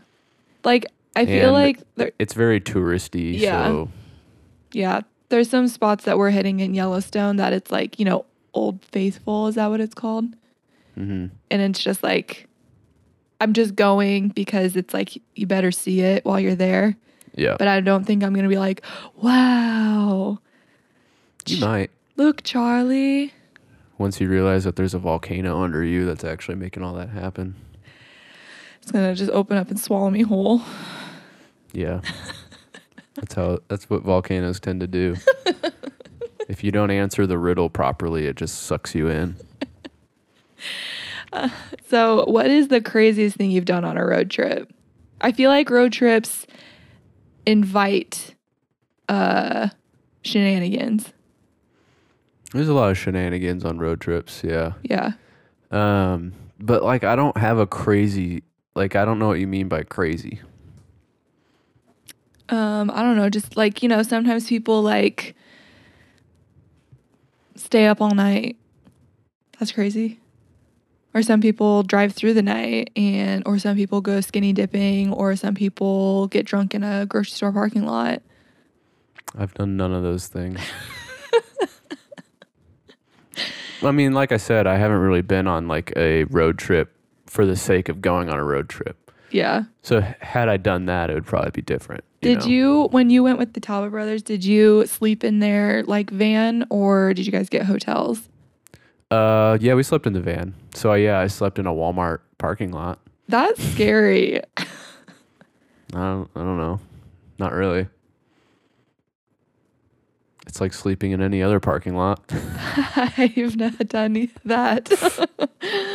Like 0.64 0.86
I 1.16 1.26
feel 1.26 1.46
And- 1.46 1.52
like 1.52 1.80
there 1.96 2.12
It's 2.18 2.34
very 2.34 2.60
touristy, 2.60 3.38
Yeah. 3.38 3.64
so 3.66 3.88
yeah, 4.72 5.00
there's 5.30 5.50
some 5.50 5.66
spots 5.68 6.04
that 6.04 6.18
we're 6.18 6.30
hitting 6.30 6.60
in 6.60 6.74
Yellowstone 6.74 7.36
that 7.36 7.52
it's 7.52 7.70
like, 7.72 7.98
you 7.98 8.04
know, 8.04 8.24
Old 8.54 8.84
Faithful, 8.84 9.46
is 9.48 9.54
that 9.56 9.68
what 9.68 9.80
it's 9.80 9.94
called? 9.94 10.26
Mm-hmm. 10.98 11.26
And 11.50 11.62
it's 11.62 11.80
just 11.82 12.02
like 12.02 12.46
I'm 13.40 13.52
just 13.54 13.74
going 13.74 14.28
because 14.28 14.76
it's 14.76 14.92
like 14.92 15.20
you 15.34 15.46
better 15.46 15.72
see 15.72 16.00
it 16.00 16.24
while 16.24 16.38
you're 16.38 16.54
there. 16.54 16.96
yeah. 17.34 17.56
But 17.58 17.68
I 17.68 17.80
don't 17.80 18.04
think 18.04 18.22
I'm 18.22 18.34
going 18.34 18.42
to 18.44 18.48
be 18.50 18.58
like, 18.58 18.82
"Wow, 19.16 20.38
you 21.46 21.58
might 21.60 21.90
look, 22.16 22.42
Charlie." 22.42 23.32
once 23.98 24.18
you 24.20 24.28
realize 24.28 24.64
that 24.64 24.76
there's 24.76 24.94
a 24.94 24.98
volcano 24.98 25.60
under 25.62 25.84
you 25.84 26.06
that's 26.06 26.24
actually 26.24 26.54
making 26.54 26.82
all 26.82 26.94
that 26.94 27.10
happen. 27.10 27.54
It's 28.90 28.96
gonna 28.96 29.14
just 29.14 29.30
open 29.30 29.56
up 29.56 29.70
and 29.70 29.78
swallow 29.78 30.10
me 30.10 30.22
whole. 30.22 30.62
Yeah. 31.72 32.00
That's 33.14 33.34
how 33.34 33.60
that's 33.68 33.88
what 33.88 34.02
volcanoes 34.02 34.58
tend 34.58 34.80
to 34.80 34.88
do. 34.88 35.14
if 36.48 36.64
you 36.64 36.72
don't 36.72 36.90
answer 36.90 37.24
the 37.24 37.38
riddle 37.38 37.70
properly, 37.70 38.26
it 38.26 38.34
just 38.34 38.62
sucks 38.62 38.96
you 38.96 39.06
in. 39.06 39.36
So, 41.86 42.24
what 42.26 42.46
is 42.46 42.66
the 42.66 42.80
craziest 42.80 43.36
thing 43.36 43.52
you've 43.52 43.64
done 43.64 43.84
on 43.84 43.96
a 43.96 44.04
road 44.04 44.28
trip? 44.28 44.72
I 45.20 45.30
feel 45.30 45.50
like 45.50 45.70
road 45.70 45.92
trips 45.92 46.48
invite 47.46 48.34
uh 49.08 49.68
shenanigans. 50.22 51.12
There's 52.52 52.68
a 52.68 52.74
lot 52.74 52.90
of 52.90 52.98
shenanigans 52.98 53.64
on 53.64 53.78
road 53.78 54.00
trips, 54.00 54.42
yeah. 54.42 54.72
Yeah. 54.82 55.12
Um, 55.70 56.32
but 56.58 56.82
like 56.82 57.04
I 57.04 57.14
don't 57.14 57.36
have 57.36 57.58
a 57.58 57.68
crazy 57.68 58.42
like 58.80 58.96
I 58.96 59.04
don't 59.04 59.18
know 59.18 59.28
what 59.28 59.38
you 59.38 59.46
mean 59.46 59.68
by 59.68 59.82
crazy. 59.82 60.40
Um, 62.48 62.90
I 62.90 63.02
don't 63.02 63.16
know, 63.16 63.28
just 63.28 63.54
like, 63.54 63.82
you 63.82 63.90
know, 63.90 64.02
sometimes 64.02 64.48
people 64.48 64.80
like 64.80 65.36
stay 67.56 67.86
up 67.86 68.00
all 68.00 68.14
night. 68.14 68.56
That's 69.58 69.70
crazy. 69.70 70.18
Or 71.12 71.22
some 71.22 71.42
people 71.42 71.82
drive 71.82 72.14
through 72.14 72.32
the 72.32 72.42
night 72.42 72.90
and 72.96 73.42
or 73.44 73.58
some 73.58 73.76
people 73.76 74.00
go 74.00 74.22
skinny 74.22 74.54
dipping 74.54 75.12
or 75.12 75.36
some 75.36 75.54
people 75.54 76.28
get 76.28 76.46
drunk 76.46 76.74
in 76.74 76.82
a 76.82 77.04
grocery 77.04 77.32
store 77.32 77.52
parking 77.52 77.84
lot. 77.84 78.22
I've 79.36 79.52
done 79.52 79.76
none 79.76 79.92
of 79.92 80.02
those 80.02 80.26
things. 80.26 80.58
I 83.82 83.90
mean, 83.90 84.14
like 84.14 84.32
I 84.32 84.38
said, 84.38 84.66
I 84.66 84.78
haven't 84.78 84.98
really 84.98 85.22
been 85.22 85.46
on 85.46 85.68
like 85.68 85.92
a 85.96 86.24
road 86.24 86.58
trip 86.58 86.94
for 87.30 87.46
the 87.46 87.54
sake 87.54 87.88
of 87.88 88.02
going 88.02 88.28
on 88.28 88.38
a 88.38 88.44
road 88.44 88.68
trip. 88.68 89.12
Yeah. 89.30 89.64
So 89.82 90.00
had 90.00 90.48
I 90.48 90.56
done 90.56 90.86
that, 90.86 91.10
it 91.10 91.14
would 91.14 91.26
probably 91.26 91.52
be 91.52 91.62
different. 91.62 92.02
Did 92.20 92.40
know? 92.40 92.46
you 92.46 92.88
when 92.90 93.08
you 93.08 93.22
went 93.22 93.38
with 93.38 93.52
the 93.54 93.60
Talbott 93.60 93.92
brothers, 93.92 94.22
did 94.22 94.44
you 94.44 94.84
sleep 94.86 95.22
in 95.22 95.38
their 95.38 95.84
like 95.84 96.10
van 96.10 96.66
or 96.70 97.14
did 97.14 97.24
you 97.24 97.32
guys 97.32 97.48
get 97.48 97.66
hotels? 97.66 98.28
Uh, 99.12 99.58
yeah, 99.60 99.74
we 99.74 99.84
slept 99.84 100.06
in 100.06 100.12
the 100.12 100.20
van. 100.20 100.54
So 100.74 100.92
yeah, 100.94 101.20
I 101.20 101.28
slept 101.28 101.60
in 101.60 101.66
a 101.66 101.72
Walmart 101.72 102.18
parking 102.38 102.72
lot. 102.72 102.98
That's 103.28 103.62
scary. 103.72 104.40
I 104.58 104.64
don't, 105.92 106.30
I 106.34 106.40
don't 106.40 106.58
know, 106.58 106.80
not 107.38 107.52
really. 107.52 107.86
It's 110.46 110.60
like 110.60 110.72
sleeping 110.72 111.12
in 111.12 111.22
any 111.22 111.44
other 111.44 111.60
parking 111.60 111.94
lot. 111.94 112.24
I've 112.96 113.56
not 113.56 113.78
done 113.86 114.28
that. 114.44 114.90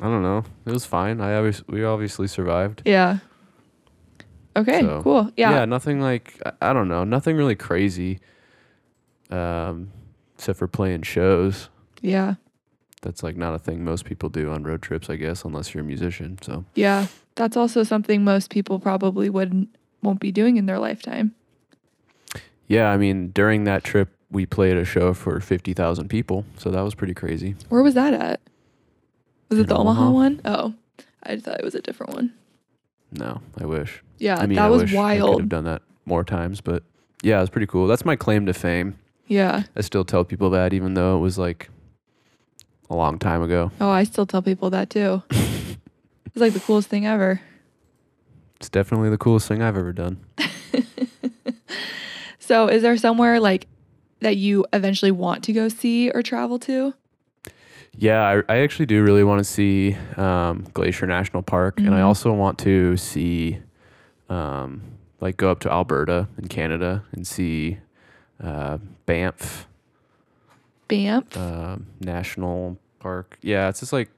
I 0.00 0.04
don't 0.04 0.22
know. 0.22 0.44
It 0.66 0.72
was 0.72 0.84
fine. 0.84 1.20
I 1.20 1.40
we 1.68 1.84
obviously 1.84 2.26
survived. 2.28 2.82
yeah. 2.84 3.18
Okay, 4.56 4.82
So, 4.82 5.02
cool. 5.02 5.32
Yeah. 5.36 5.64
nothing 5.64 6.00
like 6.00 6.40
I- 6.46 6.70
I 6.70 6.72
don't 6.72 6.86
know, 6.88 7.02
nothing 7.04 7.36
really 7.36 7.56
crazy. 7.56 8.20
Um, 9.30 9.90
except 10.36 10.58
for 10.60 10.68
playing 10.68 11.02
shows. 11.02 11.68
Yeah. 12.00 12.34
That's 13.02 13.22
like 13.22 13.36
not 13.36 13.54
a 13.54 13.58
thing 13.58 13.84
most 13.84 14.04
people 14.04 14.28
do 14.28 14.50
on 14.52 14.62
road 14.62 14.80
trips, 14.80 15.10
I 15.10 15.16
guess, 15.16 15.44
unless 15.44 15.74
you're 15.74 15.82
a 15.82 15.86
musician. 15.86 16.38
So 16.42 16.64
Yeah. 16.74 17.06
That's 17.36 17.56
also 17.56 17.82
something 17.82 18.22
most 18.22 18.48
people 18.50 18.78
probably 18.78 19.28
wouldn't 19.28 19.68
won't 20.02 20.20
be 20.20 20.30
doing 20.30 20.56
in 20.56 20.66
their 20.66 20.78
lifetime. 20.78 21.34
yeah, 22.68 22.90
I 22.90 22.96
mean, 22.96 23.30
during 23.30 23.64
that 23.64 23.82
trip, 23.84 24.10
we 24.30 24.46
played 24.46 24.76
a 24.76 24.84
show 24.84 25.14
for 25.14 25.40
fifty 25.40 25.72
thousand 25.72 26.08
people, 26.08 26.44
so 26.58 26.70
that 26.70 26.82
was 26.82 26.94
pretty 26.94 27.14
crazy. 27.14 27.56
Where 27.70 27.82
was 27.82 27.94
that 27.94 28.14
at? 28.14 28.40
Was 29.56 29.64
it 29.64 29.68
the 29.68 29.76
Omaha 29.76 30.00
Omaha. 30.02 30.12
one? 30.12 30.40
Oh. 30.44 30.74
I 31.22 31.36
thought 31.38 31.58
it 31.58 31.64
was 31.64 31.74
a 31.74 31.80
different 31.80 32.14
one. 32.14 32.32
No, 33.12 33.40
I 33.60 33.64
wish. 33.64 34.02
Yeah, 34.18 34.36
I 34.36 34.46
mean, 34.46 34.56
that 34.56 34.66
I 34.66 34.70
was 34.70 34.82
wish 34.82 34.94
I 34.94 35.18
could 35.18 35.40
have 35.40 35.48
done 35.48 35.64
that 35.64 35.82
more 36.04 36.24
times, 36.24 36.60
but 36.60 36.82
yeah, 37.22 37.38
it 37.38 37.40
was 37.40 37.50
pretty 37.50 37.66
cool. 37.66 37.86
That's 37.86 38.04
my 38.04 38.16
claim 38.16 38.46
to 38.46 38.52
fame. 38.52 38.98
Yeah. 39.26 39.62
I 39.74 39.80
still 39.80 40.04
tell 40.04 40.24
people 40.24 40.50
that, 40.50 40.72
even 40.74 40.94
though 40.94 41.16
it 41.16 41.20
was 41.20 41.38
like 41.38 41.70
a 42.90 42.94
long 42.96 43.18
time 43.18 43.42
ago. 43.42 43.70
Oh, 43.80 43.88
I 43.88 44.04
still 44.04 44.26
tell 44.26 44.42
people 44.42 44.68
that 44.70 44.90
too. 44.90 45.22
it's 45.30 46.36
like 46.36 46.52
the 46.52 46.60
coolest 46.60 46.88
thing 46.88 47.06
ever. 47.06 47.40
It's 48.56 48.68
definitely 48.68 49.10
the 49.10 49.18
coolest 49.18 49.48
thing 49.48 49.62
I've 49.62 49.76
ever 49.76 49.92
done. 49.92 50.20
So, 52.46 52.68
is 52.68 52.82
there 52.82 52.96
somewhere 52.98 53.40
like 53.40 53.68
that 54.20 54.36
you 54.36 54.66
eventually 54.74 55.10
want 55.10 55.44
to 55.44 55.52
go 55.54 55.68
see 55.68 56.10
or 56.10 56.22
travel 56.22 56.58
to? 56.60 56.92
Yeah, 57.96 58.22
I, 58.48 58.52
I 58.54 58.58
actually 58.58 58.86
do 58.86 59.02
really 59.02 59.24
want 59.24 59.38
to 59.38 59.44
see 59.44 59.96
um, 60.16 60.66
Glacier 60.74 61.06
National 61.06 61.42
Park, 61.42 61.78
and 61.78 61.94
I 61.94 62.00
Mhm. 62.00 62.04
also 62.06 62.32
want 62.32 62.58
to 62.60 62.96
see, 62.96 63.58
um, 64.28 64.82
like, 65.20 65.36
go 65.36 65.50
up 65.50 65.60
to 65.60 65.70
Alberta 65.70 66.28
in 66.38 66.48
Canada 66.48 67.04
and 67.12 67.26
see 67.26 67.78
uh, 68.42 68.78
Banff 69.06 69.68
Banff. 70.88 71.36
um, 71.36 71.86
National 72.00 72.76
Park. 72.98 73.38
Yeah, 73.42 73.68
it's 73.68 73.80
just 73.80 73.92
like 73.92 74.10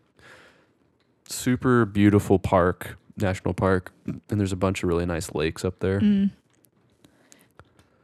super 1.28 1.84
beautiful 1.84 2.38
park, 2.38 2.96
national 3.18 3.52
park, 3.52 3.92
and 4.06 4.22
there's 4.40 4.52
a 4.52 4.56
bunch 4.56 4.82
of 4.82 4.88
really 4.88 5.04
nice 5.06 5.34
lakes 5.34 5.64
up 5.64 5.78
there. 5.80 6.00
Mm. 6.00 6.30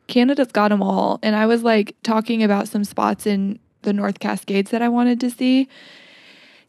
Canada's 0.06 0.52
got 0.52 0.68
them 0.68 0.82
all. 0.82 1.18
And 1.22 1.34
I 1.34 1.46
was 1.46 1.62
like 1.62 1.96
talking 2.02 2.42
about 2.42 2.68
some 2.68 2.84
spots 2.84 3.26
in 3.26 3.58
the 3.82 3.92
North 3.92 4.18
Cascades 4.18 4.70
that 4.70 4.82
I 4.82 4.88
wanted 4.88 5.20
to 5.20 5.30
see. 5.30 5.68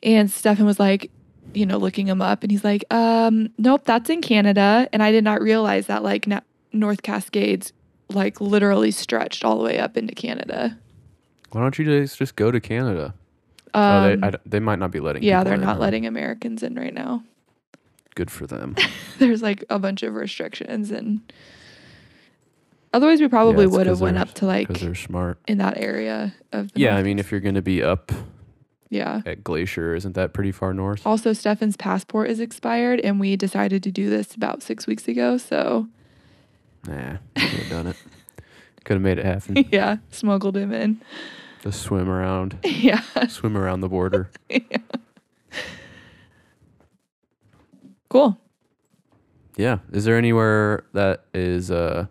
And 0.02 0.30
Stefan 0.30 0.66
was 0.66 0.80
like, 0.80 1.12
you 1.54 1.66
know, 1.66 1.78
looking 1.78 2.08
him 2.08 2.22
up. 2.22 2.44
And 2.44 2.52
he's 2.52 2.64
like, 2.64 2.84
um, 2.92 3.50
nope, 3.58 3.84
that's 3.86 4.10
in 4.10 4.22
Canada. 4.22 4.88
And 4.92 5.02
I 5.02 5.12
did 5.12 5.24
not 5.24 5.42
realize 5.42 5.88
that 5.88 6.04
like 6.04 6.28
na- 6.28 6.42
North 6.72 7.04
Cascades 7.04 7.74
like 8.10 8.42
literally 8.42 8.92
stretched 8.92 9.44
all 9.44 9.58
the 9.58 9.64
way 9.64 9.80
up 9.80 9.98
into 9.98 10.14
Canada. 10.14 10.78
Why 11.52 11.62
don't 11.62 11.78
you 11.78 11.86
guys 11.86 12.16
just 12.16 12.36
go 12.36 12.52
to 12.52 12.60
Canada? 12.60 13.14
Um, 13.74 13.84
oh, 13.84 14.16
they, 14.16 14.28
I 14.28 14.30
d 14.32 14.38
they 14.46 14.60
might 14.60 14.80
not 14.80 14.92
be 14.92 15.00
letting. 15.00 15.24
yeah, 15.24 15.44
they're 15.44 15.56
in, 15.56 15.62
not 15.62 15.76
huh? 15.76 15.82
letting 15.82 16.06
Americans 16.06 16.64
in 16.64 16.76
right 16.76 16.94
now. 16.94 17.24
Good 18.16 18.30
for 18.30 18.46
them. 18.46 18.76
There's 19.20 19.42
like 19.42 19.64
a 19.70 19.80
bunch 19.80 20.04
of 20.04 20.14
restrictions 20.14 20.92
and 20.92 21.22
otherwise 22.94 23.20
we 23.20 23.28
probably 23.28 23.66
it's 23.66 23.74
would 23.74 23.88
have 23.88 24.00
went 24.00 24.18
up 24.18 24.34
to 24.36 24.46
like 24.46 24.68
because 24.68 24.82
they're 24.84 24.96
smart. 24.96 25.40
in 25.48 25.58
that 25.58 25.78
area 25.78 26.34
of 26.52 26.72
the 26.74 26.80
Yeah, 26.80 26.96
I 26.96 27.04
mean, 27.04 27.20
if 27.20 27.32
you're 27.32 27.42
going 27.42 27.56
to 27.56 27.62
be 27.62 27.84
up 27.84 28.12
yeah. 28.90 29.22
at 29.26 29.44
Glacier, 29.44 29.96
isn't 29.96 30.14
that 30.14 30.34
pretty 30.34 30.52
far 30.52 30.74
north? 30.74 31.06
Also, 31.06 31.34
Stefan's 31.34 31.76
passport 31.76 32.30
is 32.30 32.40
expired, 32.40 33.00
and 33.02 33.20
we 33.20 33.36
decided 33.36 33.84
to 33.84 33.92
do 33.92 34.10
this 34.10 34.36
about 34.36 34.62
six 34.64 34.88
weeks 34.88 35.08
ago. 35.08 35.38
So, 35.38 35.88
Nah, 36.88 37.18
could 37.36 37.44
have 37.44 37.70
done 37.70 37.88
it. 37.88 37.96
Could 38.84 38.96
have 38.96 39.02
made 39.02 39.18
it 39.18 39.26
happen. 39.26 39.66
yeah, 39.72 39.98
smuggled 40.12 40.58
him 40.58 40.74
in. 40.74 41.02
Just 41.62 41.82
swim 41.82 42.10
around, 42.10 42.58
yeah. 42.66 43.02
swim 43.28 43.58
around 43.58 43.80
the 43.82 43.90
border. 43.90 44.30
yeah. 44.50 44.78
Cool. 48.10 48.38
Yeah. 49.56 49.80
Is 49.92 50.06
there 50.06 50.18
anywhere 50.18 50.84
that 50.94 51.26
is 51.34 51.72
uh 51.72 52.08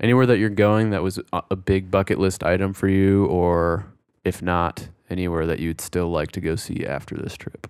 anywhere 0.00 0.26
that 0.26 0.38
you're 0.38 0.48
going 0.48 0.90
that 0.90 1.02
was 1.02 1.20
a- 1.32 1.56
big 1.56 1.90
bucket 1.90 2.18
list 2.18 2.42
item 2.42 2.72
for 2.72 2.88
you, 2.88 3.26
or 3.26 3.86
if 4.24 4.42
not, 4.42 4.88
anywhere 5.10 5.46
that 5.46 5.58
you'd 5.58 5.80
still 5.80 6.10
like 6.10 6.32
to 6.32 6.40
go 6.40 6.56
see 6.56 6.84
after 6.86 7.16
this 7.16 7.36
trip? 7.36 7.68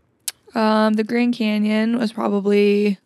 Um, 0.55 0.95
the 0.95 1.05
Grand 1.05 1.35
Canyon 1.35 1.99
was 1.99 2.13
probably, 2.13 2.99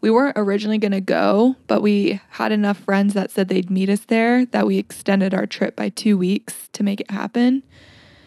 we 0.00 0.10
weren't 0.10 0.36
originally 0.36 0.78
going 0.78 0.92
to 0.92 1.00
go, 1.00 1.56
but 1.66 1.82
we 1.82 2.20
had 2.30 2.52
enough 2.52 2.78
friends 2.78 3.14
that 3.14 3.30
said 3.30 3.48
they'd 3.48 3.70
meet 3.70 3.88
us 3.88 4.00
there 4.00 4.46
that 4.46 4.66
we 4.66 4.78
extended 4.78 5.32
our 5.34 5.46
trip 5.46 5.76
by 5.76 5.88
two 5.88 6.18
weeks 6.18 6.68
to 6.72 6.82
make 6.82 7.00
it 7.00 7.10
happen. 7.10 7.62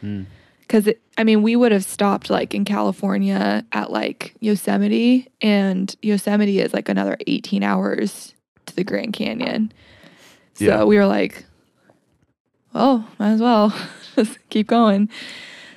Hmm. 0.01 0.23
Because, 0.61 0.89
I 1.17 1.23
mean, 1.23 1.43
we 1.43 1.55
would 1.55 1.71
have 1.71 1.83
stopped 1.83 2.29
like 2.29 2.55
in 2.55 2.65
California 2.65 3.63
at 3.73 3.91
like 3.91 4.33
Yosemite, 4.39 5.27
and 5.41 5.95
Yosemite 6.01 6.59
is 6.59 6.73
like 6.73 6.89
another 6.89 7.17
18 7.27 7.63
hours 7.63 8.33
to 8.65 8.75
the 8.75 8.83
Grand 8.83 9.13
Canyon. 9.13 9.71
So 10.55 10.65
Yeah. 10.65 10.83
we 10.83 10.97
were 10.97 11.05
like, 11.05 11.45
well, 12.73 13.07
might 13.19 13.31
as 13.31 13.41
well 13.41 13.73
just 14.15 14.37
keep 14.49 14.67
going. 14.67 15.09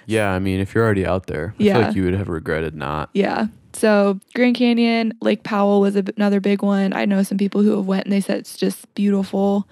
Yeah, 0.06 0.30
I 0.30 0.38
mean, 0.38 0.60
if 0.60 0.74
you're 0.74 0.84
already 0.84 1.04
out 1.06 1.26
there, 1.26 1.54
I 1.58 1.62
Yeah. 1.62 1.72
feel 1.74 1.82
like 1.82 1.96
you 1.96 2.04
would 2.04 2.14
have 2.14 2.28
regretted 2.28 2.74
not. 2.74 3.10
Yeah. 3.12 3.46
So 3.72 4.20
Grand 4.34 4.56
Canyon, 4.56 5.12
Lake 5.20 5.42
Powell 5.42 5.80
was 5.80 5.96
a 5.96 6.02
b 6.02 6.12
another 6.16 6.40
big 6.40 6.62
one. 6.62 6.92
I 6.94 7.04
know 7.04 7.22
some 7.22 7.36
people 7.38 7.62
who 7.62 7.76
have 7.76 7.86
went 7.86 8.04
and 8.06 8.12
they 8.12 8.20
said 8.20 8.38
it's 8.38 8.56
just 8.56 8.92
beautiful. 8.94 9.68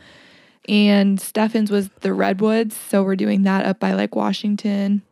And 0.69 1.21
Stefan's 1.21 1.71
was 1.71 1.89
the 2.01 2.13
redwoods, 2.15 2.75
so 2.77 3.03
we're 3.03 3.17
doing 3.17 3.43
that 3.43 3.65
up 3.67 3.79
by 3.81 3.93
like 3.93 4.15
Washington. 4.17 5.03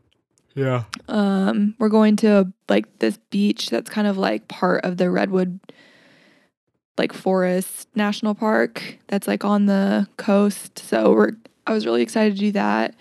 Yeah. 0.54 0.84
Um, 1.08 1.74
we're 1.78 1.88
going 1.88 2.16
to 2.16 2.52
like 2.68 2.98
this 2.98 3.18
beach 3.30 3.70
that's 3.70 3.88
kind 3.90 4.06
of 4.06 4.18
like 4.18 4.48
part 4.48 4.84
of 4.84 4.96
the 4.98 5.10
redwood 5.10 5.60
like 6.98 7.12
forest 7.12 7.88
national 7.94 8.34
park 8.34 8.98
that's 9.06 9.26
like 9.26 9.44
on 9.44 9.66
the 9.66 10.06
coast. 10.16 10.78
So 10.78 11.12
we're 11.12 11.32
I 11.66 11.72
was 11.72 11.86
really 11.86 12.02
excited 12.02 12.34
to 12.34 12.40
do 12.40 12.52
that. 12.52 12.94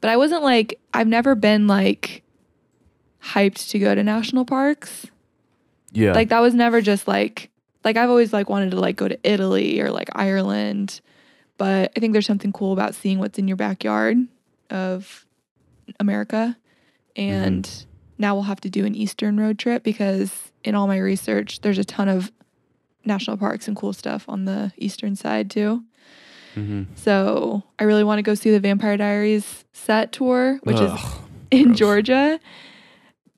But 0.00 0.10
I 0.10 0.16
wasn't 0.16 0.42
like 0.42 0.80
I've 0.92 1.08
never 1.08 1.34
been 1.34 1.66
like 1.66 2.22
hyped 3.22 3.70
to 3.70 3.78
go 3.78 3.94
to 3.94 4.02
national 4.02 4.44
parks. 4.44 5.06
Yeah. 5.92 6.12
Like 6.12 6.28
that 6.28 6.40
was 6.40 6.54
never 6.54 6.80
just 6.80 7.08
like 7.08 7.50
like 7.84 7.96
I've 7.96 8.10
always 8.10 8.32
like 8.32 8.48
wanted 8.48 8.70
to 8.72 8.80
like 8.80 8.96
go 8.96 9.08
to 9.08 9.18
Italy 9.22 9.80
or 9.80 9.90
like 9.90 10.08
Ireland, 10.14 11.00
but 11.58 11.92
I 11.96 12.00
think 12.00 12.12
there's 12.12 12.26
something 12.26 12.52
cool 12.52 12.72
about 12.72 12.94
seeing 12.94 13.18
what's 13.18 13.38
in 13.38 13.46
your 13.46 13.56
backyard 13.56 14.18
of 14.70 15.26
America. 16.00 16.56
Mm-hmm. 17.16 17.32
And 17.32 17.86
now 18.18 18.34
we'll 18.34 18.44
have 18.44 18.60
to 18.62 18.70
do 18.70 18.84
an 18.84 18.94
eastern 18.94 19.38
road 19.38 19.58
trip 19.58 19.82
because 19.82 20.52
in 20.62 20.74
all 20.74 20.86
my 20.86 20.98
research 20.98 21.60
there's 21.60 21.78
a 21.78 21.84
ton 21.84 22.08
of 22.08 22.32
national 23.04 23.36
parks 23.36 23.68
and 23.68 23.76
cool 23.76 23.92
stuff 23.92 24.24
on 24.28 24.44
the 24.44 24.72
eastern 24.76 25.16
side 25.16 25.50
too. 25.50 25.82
mm-hmm. 26.54 26.82
So, 26.96 27.62
I 27.78 27.84
really 27.84 28.04
want 28.04 28.18
to 28.18 28.22
go 28.22 28.34
see 28.34 28.50
the 28.50 28.60
Vampire 28.60 28.96
Diaries 28.96 29.64
set 29.72 30.12
tour, 30.12 30.58
which 30.62 30.80
is 30.80 30.92
in 31.50 31.64
gross. 31.68 31.78
Georgia. 31.78 32.40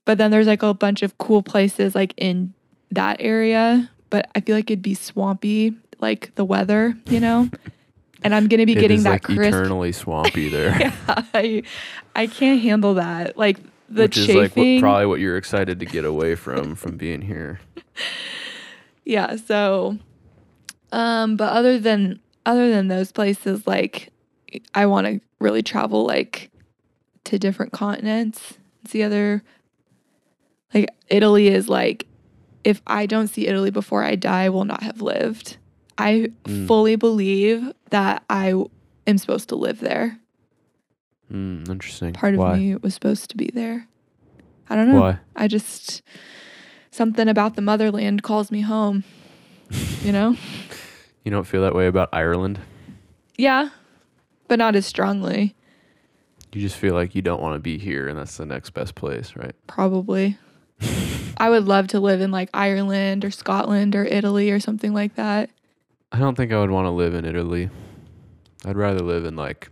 But 0.04 0.18
then 0.18 0.30
there's 0.30 0.46
like 0.46 0.62
a 0.62 0.72
bunch 0.72 1.02
of 1.02 1.18
cool 1.18 1.42
places 1.42 1.94
like 1.94 2.14
in 2.16 2.54
that 2.92 3.16
area. 3.20 3.90
But 4.10 4.30
I 4.36 4.40
feel 4.40 4.54
like 4.54 4.70
it'd 4.70 4.82
be 4.82 4.94
swampy, 4.94 5.74
like 5.98 6.32
the 6.36 6.44
weather, 6.44 6.94
you 7.06 7.18
know? 7.18 7.50
and 8.22 8.34
I'm 8.34 8.46
gonna 8.46 8.66
be 8.66 8.72
It 8.76 8.80
getting 8.80 9.02
that 9.02 9.10
like 9.10 9.22
crisp. 9.24 9.40
eternally 9.40 9.90
swampy 9.92 10.48
there. 10.50 10.78
yeah, 10.78 10.92
I, 11.34 11.64
I 12.14 12.28
can't 12.28 12.60
handle 12.60 12.94
that. 12.94 13.36
Like 13.36 13.58
the 13.88 14.02
which 14.02 14.16
is 14.18 14.28
like 14.34 14.56
what, 14.56 14.80
probably 14.80 15.06
what 15.06 15.20
you're 15.20 15.36
excited 15.36 15.80
to 15.80 15.86
get 15.86 16.04
away 16.04 16.34
from 16.36 16.76
from 16.76 16.96
being 16.96 17.22
here. 17.22 17.60
yeah. 19.06 19.36
So, 19.36 19.98
um, 20.92 21.36
but 21.36 21.52
other 21.52 21.78
than 21.78 22.20
other 22.44 22.70
than 22.70 22.88
those 22.88 23.12
places, 23.12 23.66
like 23.66 24.12
I 24.74 24.86
want 24.86 25.06
to 25.06 25.20
really 25.38 25.62
travel 25.62 26.04
like 26.04 26.50
to 27.24 27.38
different 27.38 27.72
continents. 27.72 28.54
It's 28.82 28.92
the 28.92 29.02
other 29.04 29.42
like 30.74 30.88
Italy 31.08 31.48
is 31.48 31.68
like 31.68 32.06
if 32.64 32.82
I 32.86 33.06
don't 33.06 33.28
see 33.28 33.46
Italy 33.46 33.70
before 33.70 34.02
I 34.02 34.16
die, 34.16 34.44
I 34.44 34.48
will 34.48 34.64
not 34.64 34.82
have 34.82 35.00
lived. 35.00 35.56
I 35.98 36.28
Mm. 36.44 36.66
fully 36.66 36.96
believe 36.96 37.72
that 37.90 38.22
I 38.28 38.52
am 39.06 39.18
supposed 39.18 39.48
to 39.48 39.56
live 39.56 39.80
there. 39.80 40.18
Mm, 41.32 41.68
interesting. 41.68 42.12
Part 42.12 42.34
of 42.34 42.40
Why? 42.40 42.56
me 42.56 42.76
was 42.76 42.94
supposed 42.94 43.30
to 43.30 43.36
be 43.36 43.50
there. 43.52 43.88
I 44.68 44.76
don't 44.76 44.90
know. 44.90 45.00
Why? 45.00 45.18
I 45.34 45.48
just 45.48 46.02
something 46.96 47.28
about 47.28 47.54
the 47.54 47.62
motherland 47.62 48.22
calls 48.22 48.50
me 48.50 48.62
home. 48.62 49.04
You 50.02 50.12
know? 50.12 50.36
You 51.24 51.32
don't 51.32 51.42
feel 51.44 51.62
that 51.62 51.74
way 51.74 51.88
about 51.88 52.10
Ireland? 52.12 52.60
Yeah, 53.36 53.70
but 54.46 54.60
not 54.60 54.76
as 54.76 54.86
strongly, 54.86 55.56
You 56.52 56.60
just 56.60 56.76
feel 56.76 56.94
like 56.94 57.16
you 57.16 57.20
don't 57.22 57.42
want 57.42 57.56
to 57.56 57.58
be 57.58 57.78
here, 57.78 58.06
and 58.06 58.16
that's 58.16 58.36
the 58.36 58.46
next 58.46 58.70
best 58.70 58.94
place, 58.94 59.34
right? 59.34 59.52
probably. 59.66 60.38
I 61.36 61.50
would 61.50 61.64
love 61.64 61.88
to 61.88 61.98
live 61.98 62.20
in 62.20 62.30
like 62.30 62.48
Ireland 62.54 63.24
or 63.24 63.32
Scotland 63.32 63.96
or 63.96 64.04
Italy 64.04 64.52
or 64.52 64.60
something 64.60 64.94
like 64.94 65.16
that. 65.16 65.50
I 66.12 66.20
don't 66.20 66.36
think 66.36 66.52
I 66.52 66.60
would 66.60 66.70
want 66.70 66.86
to 66.86 66.90
live 66.90 67.12
in 67.14 67.24
Italy. 67.24 67.70
I'd 68.64 68.76
rather 68.76 69.00
live 69.00 69.24
in 69.24 69.34
like 69.34 69.70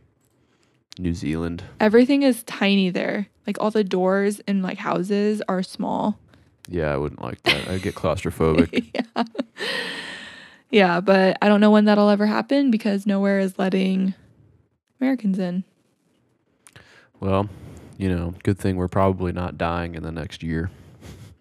New 0.99 1.15
Zealand. 1.15 1.63
Everything 1.79 2.23
is 2.23 2.43
tiny 2.43 2.91
there. 2.91 3.29
Like 3.47 3.59
all 3.61 3.71
the 3.71 3.85
doors 3.85 4.41
in 4.49 4.61
like 4.61 4.79
houses 4.79 5.41
are 5.49 5.63
small. 5.63 6.19
Yeah, 6.69 6.93
I 6.93 6.97
wouldn't 6.97 7.23
like 7.23 7.43
that. 7.45 7.69
I'd 7.69 7.83
get 7.83 7.95
claustrophobic. 7.95 8.91
yeah. 9.17 9.25
Yeah, 10.71 11.01
but 11.01 11.37
I 11.41 11.49
don't 11.49 11.61
know 11.61 11.71
when 11.71 11.85
that'll 11.85 12.09
ever 12.09 12.27
happen 12.27 12.71
because 12.71 13.07
nowhere 13.07 13.39
is 13.39 13.59
letting 13.59 14.15
Americans 15.01 15.39
in. 15.39 15.65
well, 17.21 17.49
you 17.97 18.09
know, 18.09 18.35
good 18.43 18.59
thing 18.59 18.77
we're 18.77 18.89
probably 18.89 19.31
not 19.33 19.57
dying 19.57 19.95
in 19.95 20.03
the 20.03 20.11
next 20.11 20.43
year. 20.43 20.71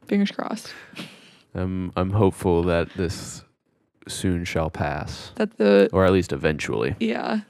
Fingers 0.07 0.29
crossed. 0.31 0.73
I'm 1.55 1.91
I'm 1.95 2.11
hopeful 2.11 2.63
that 2.63 2.89
this 2.95 3.43
soon 4.07 4.43
shall 4.43 4.69
pass, 4.69 5.31
That 5.35 5.57
the 5.57 5.89
or 5.93 6.05
at 6.05 6.11
least 6.11 6.31
eventually. 6.33 6.95
yeah. 6.99 7.41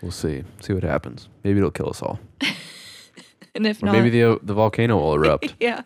We'll 0.00 0.10
see. 0.12 0.42
See 0.60 0.72
what 0.72 0.82
happens. 0.82 1.28
Maybe 1.44 1.58
it'll 1.58 1.70
kill 1.70 1.88
us 1.90 2.02
all, 2.02 2.18
And 3.54 3.66
if 3.66 3.82
or 3.82 3.86
not 3.86 3.92
maybe 3.92 4.10
the 4.10 4.22
uh, 4.32 4.36
the 4.42 4.54
volcano 4.54 4.96
will 4.96 5.14
erupt. 5.14 5.54
yeah. 5.60 5.82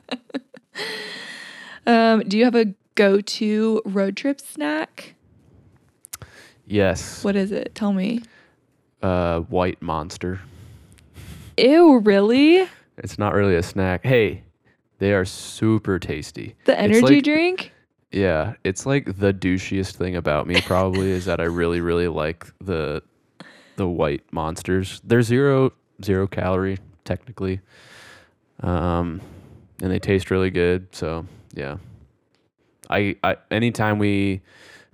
um, 1.87 2.21
do 2.21 2.39
you 2.39 2.45
have 2.45 2.55
a 2.55 2.75
go-to 2.95 3.83
road 3.85 4.17
trip 4.17 4.41
snack? 4.41 5.15
yes. 6.67 7.23
What 7.23 7.37
is 7.37 7.53
it? 7.53 7.75
Tell 7.75 7.93
me. 7.93 8.23
Uh, 9.03 9.41
white 9.41 9.81
monster. 9.81 10.41
Ew, 11.57 11.99
really? 11.99 12.69
It's 12.99 13.19
not 13.19 13.35
really 13.35 13.55
a 13.57 13.63
snack. 13.63 14.05
Hey, 14.05 14.43
they 14.99 15.13
are 15.13 15.25
super 15.25 15.99
tasty. 15.99 16.55
The 16.65 16.79
energy 16.79 17.01
like- 17.17 17.25
drink? 17.25 17.73
Yeah, 18.13 18.55
it's 18.65 18.87
like 18.87 19.19
the 19.19 19.35
douchiest 19.35 19.97
thing 19.97 20.17
about 20.17 20.47
me 20.47 20.61
probably 20.63 21.11
is 21.11 21.25
that 21.27 21.41
I 21.41 21.45
really 21.45 21.81
really 21.81 22.09
like 22.09 22.47
the 22.61 23.03
the 23.77 23.87
white 23.87 24.23
monsters. 24.33 25.03
They're 25.05 25.23
zero 25.23 25.73
zero 26.03 26.27
calorie 26.27 26.79
technically. 27.05 27.61
Um 28.61 29.21
and 29.83 29.91
they 29.91 29.99
taste 29.99 30.31
really 30.31 30.51
good, 30.51 30.89
so 30.95 31.27
yeah. 31.55 31.77
I 32.89 33.17
I 33.25 33.37
anytime 33.51 33.99
we 33.99 34.41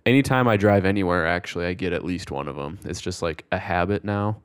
anytime 0.06 0.48
I 0.48 0.56
drive 0.56 0.84
anywhere 0.86 1.26
actually 1.26 1.66
I 1.66 1.74
get 1.74 1.92
at 1.92 2.04
least 2.04 2.30
one 2.30 2.48
of 2.48 2.56
them. 2.56 2.78
It's 2.84 3.00
just 3.00 3.20
like 3.22 3.44
a 3.52 3.58
habit 3.58 4.04
now. 4.04 4.40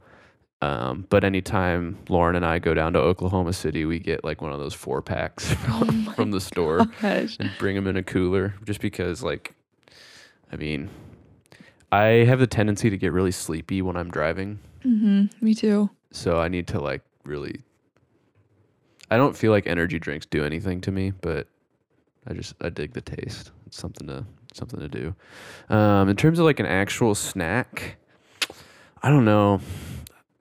Um, 0.62 1.06
but 1.10 1.24
anytime 1.24 2.00
Lauren 2.10 2.36
and 2.36 2.44
I 2.46 2.58
go 2.60 2.74
down 2.74 2.94
to 2.94 3.00
Oklahoma 3.00 3.54
City, 3.54 3.86
we 3.86 4.00
get 4.00 4.24
like 4.24 4.42
one 4.42 4.52
of 4.52 4.60
those 4.60 4.74
four 4.74 5.02
packs 5.04 5.54
Oh 5.68 5.86
from 6.16 6.32
the 6.32 6.42
store 6.42 6.86
gosh. 7.02 7.38
and 7.40 7.52
bring 7.60 7.76
them 7.76 7.86
in 7.88 7.96
a 7.96 8.04
cooler 8.04 8.56
just 8.66 8.82
because 8.82 9.22
like 9.24 9.54
I 10.52 10.56
mean 10.56 10.90
I 11.92 12.26
have 12.28 12.40
the 12.40 12.48
tendency 12.48 12.90
to 12.90 12.98
get 12.98 13.14
really 13.14 13.32
sleepy 13.32 13.82
when 13.82 13.96
I'm 13.96 14.10
driving 14.10 14.60
Mm-hmm. 14.86 15.46
Me 15.46 15.54
too. 15.54 15.90
so 16.12 16.38
I 16.40 16.48
need 16.48 16.68
to 16.68 16.80
like 16.82 17.02
really 17.24 17.62
I 19.10 19.18
don't 19.18 19.36
feel 19.38 19.52
like 19.52 19.68
energy 19.68 20.00
drinks 20.00 20.26
do 20.26 20.44
anything 20.44 20.82
to 20.82 20.92
me 20.92 21.12
but 21.12 21.48
I 22.28 22.34
just 22.34 22.54
I 22.62 22.70
dig 22.70 22.94
the 22.94 23.02
taste 23.02 23.52
it's 23.66 23.78
something 23.78 24.08
to 24.08 24.26
something 24.54 24.80
to 24.80 24.88
do 24.88 25.16
um 25.74 26.10
in 26.10 26.16
terms 26.16 26.40
of 26.40 26.46
like 26.46 26.60
an 26.60 26.66
actual 26.66 27.16
snack 27.16 27.98
I 29.04 29.10
don't 29.10 29.26
know 29.26 29.62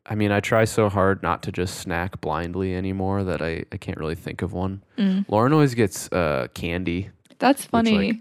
I 0.06 0.14
mean 0.14 0.32
I 0.32 0.40
try 0.40 0.64
so 0.64 0.88
hard 0.88 1.22
not 1.22 1.42
to 1.44 1.52
just 1.52 1.78
snack 1.78 2.20
blindly 2.20 2.74
anymore 2.74 3.24
that 3.24 3.42
I 3.42 3.64
I 3.72 3.76
can't 3.76 3.98
really 3.98 4.14
think 4.14 4.42
of 4.42 4.52
one 4.52 4.82
Mm. 4.98 5.26
Lauren 5.28 5.52
always 5.52 5.74
gets 5.74 6.10
uh 6.12 6.46
candy 6.54 7.10
That's 7.38 7.64
funny. 7.66 7.96
like, 8.12 8.16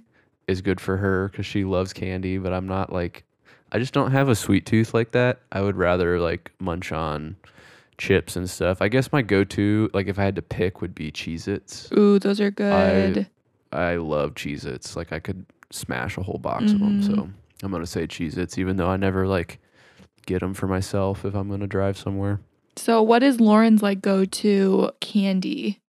is 0.47 0.61
good 0.61 0.79
for 0.81 0.97
her 0.97 1.29
because 1.29 1.45
she 1.47 1.63
loves 1.63 1.91
candy, 1.91 2.37
but 2.37 2.53
I'm 2.53 2.67
not 2.67 2.93
like, 2.93 3.23
I 3.71 3.79
just 3.79 3.93
don't 3.95 4.11
have 4.11 4.29
a 4.29 4.35
sweet 4.35 4.63
tooth 4.67 4.93
like 4.93 5.09
that. 5.13 5.39
I 5.51 5.61
would 5.61 5.75
rather 5.75 6.19
like 6.19 6.51
munch 6.59 6.91
on 6.91 7.35
chips 7.97 8.35
and 8.35 8.49
stuff. 8.49 8.81
I 8.81 8.87
guess 8.87 9.11
my 9.11 9.21
go 9.21 9.43
to, 9.43 9.89
like 9.93 10.07
if 10.07 10.19
I 10.19 10.23
had 10.23 10.35
to 10.35 10.41
pick, 10.41 10.81
would 10.81 10.95
be 10.95 11.11
Cheez 11.11 11.47
Its. 11.47 11.89
Ooh, 11.97 12.19
those 12.19 12.39
are 12.39 12.51
good. 12.51 13.27
I 13.71 13.95
love 13.95 14.35
Cheez 14.35 14.65
Its. 14.65 14.95
Like 14.95 15.11
I 15.11 15.19
could 15.19 15.45
smash 15.71 16.17
a 16.17 16.23
whole 16.23 16.39
box 16.39 16.71
of 16.71 16.79
them. 16.79 17.01
So 17.01 17.11
mm-hmm. 17.11 17.31
I'm 17.63 17.71
going 17.71 17.83
to 17.83 17.87
say 17.87 18.07
Cheez 18.07 18.37
Its, 18.37 18.57
even 18.57 18.77
though 18.77 18.89
I 18.89 18.97
never 18.97 19.27
like 19.27 19.59
get 20.25 20.39
them 20.39 20.53
for 20.53 20.67
myself 20.67 21.25
if 21.25 21.35
I'm 21.35 21.47
going 21.47 21.61
to 21.61 21.67
drive 21.67 21.97
somewhere. 21.97 22.39
so, 22.75 23.01
what 23.01 23.23
is 23.23 23.39
Lauren's 23.39 23.81
like 23.81 24.01
go-to 24.01 24.91
candy? 24.99 25.81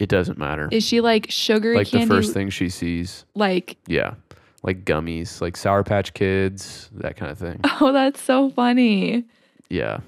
It 0.00 0.08
doesn't 0.08 0.38
matter. 0.38 0.68
Is 0.72 0.84
she 0.84 1.00
like 1.00 1.30
sugary 1.30 1.76
like 1.76 1.88
candy? 1.88 2.06
the 2.06 2.14
first 2.14 2.32
thing 2.32 2.50
she 2.50 2.68
sees. 2.68 3.24
Like, 3.34 3.76
Yeah. 3.86 4.14
Like 4.62 4.84
gummies, 4.84 5.40
like 5.42 5.56
Sour 5.56 5.84
Patch 5.84 6.14
Kids, 6.14 6.88
that 6.94 7.16
kind 7.16 7.30
of 7.30 7.38
thing. 7.38 7.60
oh, 7.80 7.92
that's 7.92 8.20
so 8.20 8.50
funny. 8.50 9.24
Yeah. 9.68 10.00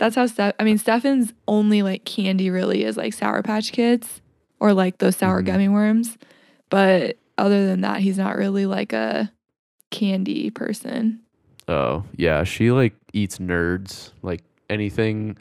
That's 0.00 0.16
how 0.16 0.24
Steph. 0.26 0.54
I 0.58 0.64
mean, 0.64 0.78
Stefan's 0.78 1.34
only 1.46 1.82
like 1.82 2.06
candy 2.06 2.48
really 2.48 2.84
is 2.84 2.96
like 2.96 3.12
Sour 3.12 3.42
Patch 3.42 3.70
Kids 3.70 4.22
or 4.58 4.72
like 4.72 4.96
those 4.96 5.14
sour 5.14 5.42
Mhm. 5.42 5.46
gummy 5.46 5.68
worms. 5.68 6.16
But 6.70 7.18
other 7.36 7.66
than 7.66 7.82
that, 7.82 8.00
he's 8.00 8.16
not 8.16 8.36
really 8.36 8.64
like 8.64 8.94
a 8.94 9.30
candy 9.90 10.48
person. 10.48 11.20
Oh, 11.68 12.04
yeah. 12.16 12.44
She 12.44 12.70
like 12.72 12.94
eats 13.12 13.38
nerds. 13.38 14.12
Like 14.22 14.42
anything 14.70 15.36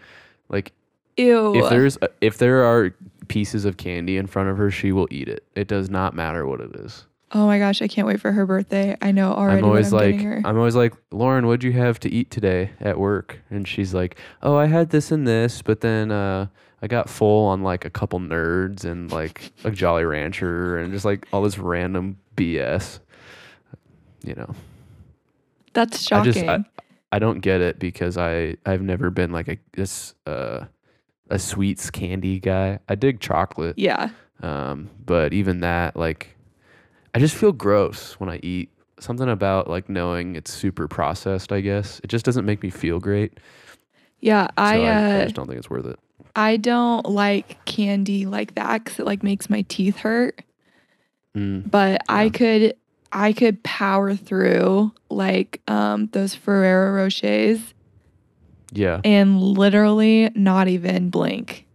like 0.49 0.73
Ew. 1.15 1.55
if 1.55 1.69
there's 1.69 1.97
if 2.19 2.37
there 2.37 2.63
are 2.65 2.93
pieces 3.29 3.63
of 3.63 3.77
candy 3.77 4.17
in 4.17 4.27
front 4.27 4.49
of 4.49 4.57
her, 4.57 4.69
she 4.69 4.91
will 4.91 5.07
eat 5.09 5.29
it. 5.29 5.45
It 5.55 5.69
does 5.69 5.89
not 5.89 6.13
matter 6.13 6.45
what 6.45 6.59
it 6.59 6.75
is. 6.75 7.05
Oh 7.31 7.45
my 7.45 7.59
gosh, 7.59 7.81
I 7.81 7.87
can't 7.87 8.07
wait 8.07 8.19
for 8.19 8.31
her 8.31 8.45
birthday. 8.45 8.97
I 9.01 9.11
know 9.11 9.33
already 9.33 9.59
I'm 9.59 9.65
always 9.65 9.93
I'm 9.93 9.99
like. 9.99 10.45
I'm 10.45 10.57
always 10.57 10.75
like, 10.75 10.93
"Lauren, 11.11 11.47
what'd 11.47 11.63
you 11.63 11.73
have 11.73 11.99
to 12.01 12.09
eat 12.09 12.31
today 12.31 12.71
at 12.79 12.97
work?" 12.97 13.39
And 13.49 13.67
she's 13.67 13.93
like, 13.93 14.19
"Oh, 14.41 14.55
I 14.55 14.65
had 14.65 14.89
this 14.89 15.11
and 15.11 15.27
this, 15.27 15.61
but 15.61 15.81
then 15.81 16.11
uh 16.11 16.47
I 16.81 16.87
got 16.87 17.09
full 17.09 17.47
on 17.47 17.63
like 17.63 17.85
a 17.85 17.89
couple 17.89 18.19
nerds 18.19 18.85
and 18.85 19.11
like 19.11 19.51
a 19.63 19.71
Jolly 19.71 20.05
Rancher 20.05 20.77
and 20.77 20.91
just 20.91 21.05
like 21.05 21.27
all 21.31 21.41
this 21.41 21.57
random 21.57 22.17
BS." 22.35 22.99
You 24.23 24.35
know. 24.35 24.55
That's 25.73 25.97
I 26.11 26.23
shocking. 26.23 26.33
just 26.33 26.45
I, 26.45 26.59
I 27.11 27.19
don't 27.19 27.39
get 27.39 27.61
it 27.61 27.79
because 27.79 28.17
I 28.17 28.57
I've 28.65 28.81
never 28.81 29.09
been 29.09 29.31
like 29.31 29.47
a 29.47 29.57
this 29.73 30.13
uh 30.25 30.65
a 31.29 31.39
sweets 31.39 31.89
candy 31.89 32.39
guy. 32.39 32.79
I 32.89 32.95
dig 32.95 33.19
chocolate, 33.19 33.77
yeah. 33.77 34.09
um, 34.41 34.89
but 35.05 35.31
even 35.31 35.59
that 35.59 35.95
like 35.95 36.35
I 37.19 37.21
just 37.21 37.35
feel 37.35 37.51
gross 37.51 38.13
when 38.13 38.29
I 38.29 38.39
eat. 38.41 38.69
Something 39.01 39.27
about 39.27 39.69
like 39.69 39.89
knowing 39.89 40.37
it's 40.37 40.53
super 40.53 40.87
processed, 40.87 41.51
I 41.51 41.59
guess. 41.59 41.99
It 42.01 42.07
just 42.07 42.23
doesn't 42.23 42.45
make 42.45 42.63
me 42.63 42.69
feel 42.69 43.01
great. 43.01 43.41
Yeah, 44.21 44.47
So 44.47 44.51
I 44.57 44.75
I, 44.77 44.77
I 44.77 45.19
uh, 45.19 45.23
just 45.23 45.35
don't 45.35 45.45
think 45.45 45.57
it's 45.57 45.69
worth 45.69 45.85
it. 45.85 45.99
I 46.33 46.55
don't 46.55 47.05
like 47.05 47.63
candy 47.65 48.25
like 48.25 48.55
that 48.55 48.85
because 48.85 48.99
it 48.99 49.05
like 49.05 49.21
makes 49.21 49.49
my 49.49 49.65
teeth 49.67 49.97
hurt. 49.97 50.41
Mm, 51.35 51.69
But 51.69 52.03
I 52.07 52.29
could 52.29 52.75
I 53.11 53.33
could 53.33 53.63
power 53.63 54.15
through 54.15 54.93
like 55.09 55.61
um 55.67 56.07
those 56.13 56.35
Ferrero 56.35 57.03
Rochers 57.03 57.73
yeah, 58.71 59.01
and 59.03 59.41
literally 59.41 60.31
not 60.35 60.69
even 60.69 61.09
blink. 61.09 61.65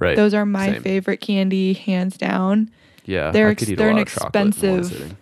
right. 0.00 0.16
Those 0.16 0.34
are 0.34 0.44
my 0.44 0.72
same. 0.72 0.82
favorite 0.82 1.20
candy, 1.20 1.74
hands 1.74 2.16
down. 2.18 2.70
Yeah, 3.04 3.30
they're 3.30 3.48
I 3.48 3.50
ex- 3.52 3.60
could 3.62 3.70
eat 3.72 3.74
they're 3.78 3.90
an 3.90 3.98
expensive- 3.98 5.16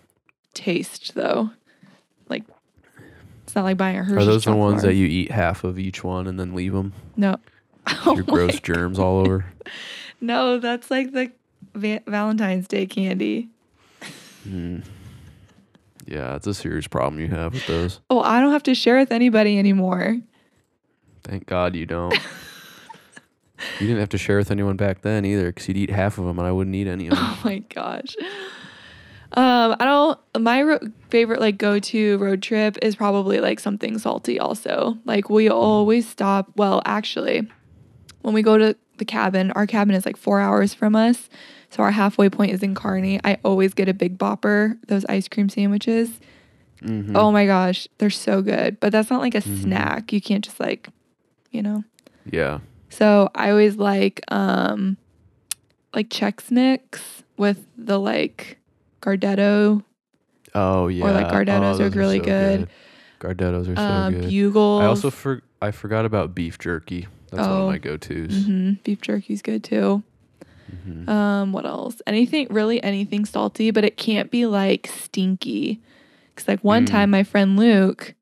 Taste 0.53 1.15
though, 1.15 1.49
like 2.29 2.43
it's 3.43 3.55
not 3.55 3.63
like 3.63 3.75
buying 3.77 3.97
a 3.97 4.01
Are 4.03 4.23
those 4.23 4.45
the 4.45 4.55
ones 4.55 4.83
bar. 4.83 4.91
that 4.91 4.95
you 4.95 5.07
eat 5.07 5.31
half 5.31 5.63
of 5.63 5.79
each 5.79 6.03
one 6.03 6.27
and 6.27 6.39
then 6.39 6.53
leave 6.53 6.73
them? 6.73 6.93
No. 7.17 7.37
Oh 8.05 8.13
Your 8.15 8.23
gross 8.23 8.59
germs 8.59 8.99
all 8.99 9.17
over. 9.19 9.45
No, 10.21 10.57
that's 10.57 10.89
like 10.89 11.11
the 11.11 11.31
va- 11.75 12.01
Valentine's 12.07 12.65
Day 12.67 12.85
candy. 12.85 13.49
Mm. 14.47 14.85
Yeah, 16.05 16.35
it's 16.37 16.47
a 16.47 16.53
serious 16.53 16.87
problem 16.87 17.19
you 17.19 17.27
have 17.27 17.53
with 17.53 17.67
those. 17.67 17.99
Oh, 18.09 18.21
I 18.21 18.39
don't 18.39 18.53
have 18.53 18.63
to 18.63 18.73
share 18.75 18.97
with 18.99 19.11
anybody 19.11 19.59
anymore. 19.59 20.17
Thank 21.25 21.45
God 21.45 21.75
you 21.75 21.85
don't. 21.85 22.13
you 23.79 23.87
didn't 23.87 23.99
have 23.99 24.09
to 24.09 24.17
share 24.17 24.37
with 24.37 24.51
anyone 24.51 24.75
back 24.77 25.01
then 25.01 25.25
either, 25.25 25.47
because 25.47 25.67
you'd 25.67 25.77
eat 25.77 25.89
half 25.89 26.17
of 26.17 26.25
them 26.25 26.37
and 26.39 26.47
I 26.47 26.51
wouldn't 26.51 26.75
eat 26.75 26.87
any 26.87 27.07
of 27.07 27.15
them. 27.15 27.23
Oh 27.23 27.41
my 27.43 27.59
gosh. 27.59 28.15
Um, 29.35 29.75
I 29.79 29.85
don't. 29.85 30.19
My 30.39 30.61
ro- 30.61 30.79
favorite 31.09 31.39
like 31.41 31.57
go 31.57 31.79
to 31.79 32.17
road 32.19 32.43
trip 32.43 32.77
is 32.83 32.95
probably 32.95 33.39
like 33.39 33.59
something 33.59 33.97
salty. 33.97 34.39
Also, 34.39 34.97
like 35.05 35.29
we 35.29 35.49
always 35.49 36.07
stop. 36.07 36.51
Well, 36.55 36.83
actually, 36.85 37.47
when 38.21 38.35
we 38.35 38.43
go 38.43 38.59
to 38.59 38.75
the 38.99 39.05
cabin, 39.05 39.49
our 39.51 39.65
cabin 39.65 39.95
is 39.95 40.05
like 40.05 40.17
four 40.17 40.39
hours 40.39 40.75
from 40.75 40.95
us, 40.95 41.29
so 41.71 41.81
our 41.81 41.89
halfway 41.89 42.29
point 42.29 42.51
is 42.51 42.61
in 42.61 42.75
Kearney. 42.75 43.19
I 43.23 43.39
always 43.43 43.73
get 43.73 43.89
a 43.89 43.93
Big 43.93 44.19
Bopper, 44.19 44.77
those 44.87 45.03
ice 45.05 45.27
cream 45.27 45.49
sandwiches. 45.49 46.19
Mhm. 46.83 47.13
Oh 47.15 47.31
my 47.31 47.47
gosh, 47.47 47.87
they're 47.97 48.11
so 48.11 48.43
good. 48.43 48.79
But 48.79 48.91
that's 48.91 49.09
not 49.09 49.21
like 49.21 49.33
a 49.33 49.41
Mhm. 49.41 49.63
snack. 49.63 50.13
You 50.13 50.21
can't 50.21 50.43
just 50.43 50.59
like, 50.59 50.89
you 51.49 51.63
know. 51.63 51.83
Yeah. 52.29 52.59
So 52.93 53.29
I 53.35 53.49
always 53.49 53.75
like 53.77 54.21
um 54.31 54.97
like 55.93 56.09
Chex 56.09 56.51
Mix 56.51 57.23
with 57.37 57.65
the 57.77 57.99
like 57.99 58.57
Gardetto, 59.01 59.83
Oh 60.55 60.87
yeah. 60.87 61.05
Or 61.05 61.11
like 61.11 61.27
Gardettos 61.29 61.79
oh, 61.79 61.85
are 61.85 61.89
really 61.89 62.19
so 62.19 62.23
good. 62.25 62.69
Gardettos 63.19 63.67
are 63.69 63.75
so 63.75 63.81
um, 63.81 64.13
good. 64.13 64.29
Bugles. 64.29 64.81
I 64.81 64.85
also 64.85 65.09
for 65.09 65.41
I 65.61 65.71
forgot 65.71 66.05
about 66.05 66.35
beef 66.35 66.59
jerky. 66.59 67.07
That's 67.31 67.47
one 67.47 67.51
of 67.51 67.63
Oh. 67.63 67.67
my 67.67 67.77
go-tos. 67.79 68.45
hmm 68.45 68.73
beef 68.83 69.01
jerky's 69.01 69.41
good 69.41 69.63
too. 69.63 70.03
Mhm. 70.71 71.07
Um, 71.09 71.51
what 71.51 71.65
else? 71.65 72.01
Anything 72.07 72.47
really 72.49 72.81
anything 72.83 73.25
salty, 73.25 73.71
but 73.71 73.83
it 73.83 73.97
can't 73.97 74.29
be 74.31 74.45
like 74.45 74.87
stinky. 74.87 75.81
Cause 76.35 76.47
like 76.47 76.63
one 76.63 76.85
Mm. 76.85 76.89
time 76.89 77.09
my 77.11 77.23
friend 77.23 77.57
Luke 77.57 78.13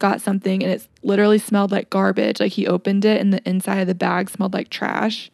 got 0.00 0.20
something 0.20 0.62
and 0.64 0.72
it 0.72 0.88
literally 1.04 1.38
smelled 1.38 1.70
like 1.70 1.88
garbage. 1.90 2.40
Like 2.40 2.52
he 2.52 2.66
opened 2.66 3.04
it 3.04 3.20
and 3.20 3.32
the 3.32 3.48
inside 3.48 3.78
of 3.78 3.86
the 3.86 3.94
bag 3.94 4.28
smelled 4.28 4.52
like 4.54 4.68
trash. 4.70 5.30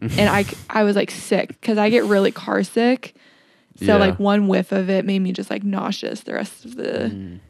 and 0.00 0.28
I, 0.30 0.44
I 0.70 0.84
was 0.84 0.94
like 0.96 1.10
sick 1.10 1.48
because 1.48 1.78
I 1.78 1.90
get 1.90 2.04
really 2.04 2.30
car 2.30 2.62
sick. 2.62 3.14
So 3.76 3.86
Yeah. 3.86 3.96
like 3.96 4.18
one 4.20 4.46
whiff 4.48 4.70
of 4.72 4.88
it 4.90 5.04
made 5.04 5.18
me 5.20 5.32
just 5.32 5.50
like 5.50 5.64
nauseous 5.64 6.20
the 6.20 6.34
rest 6.34 6.64
of 6.64 6.76
the. 6.76 7.10
Mm. 7.12 7.40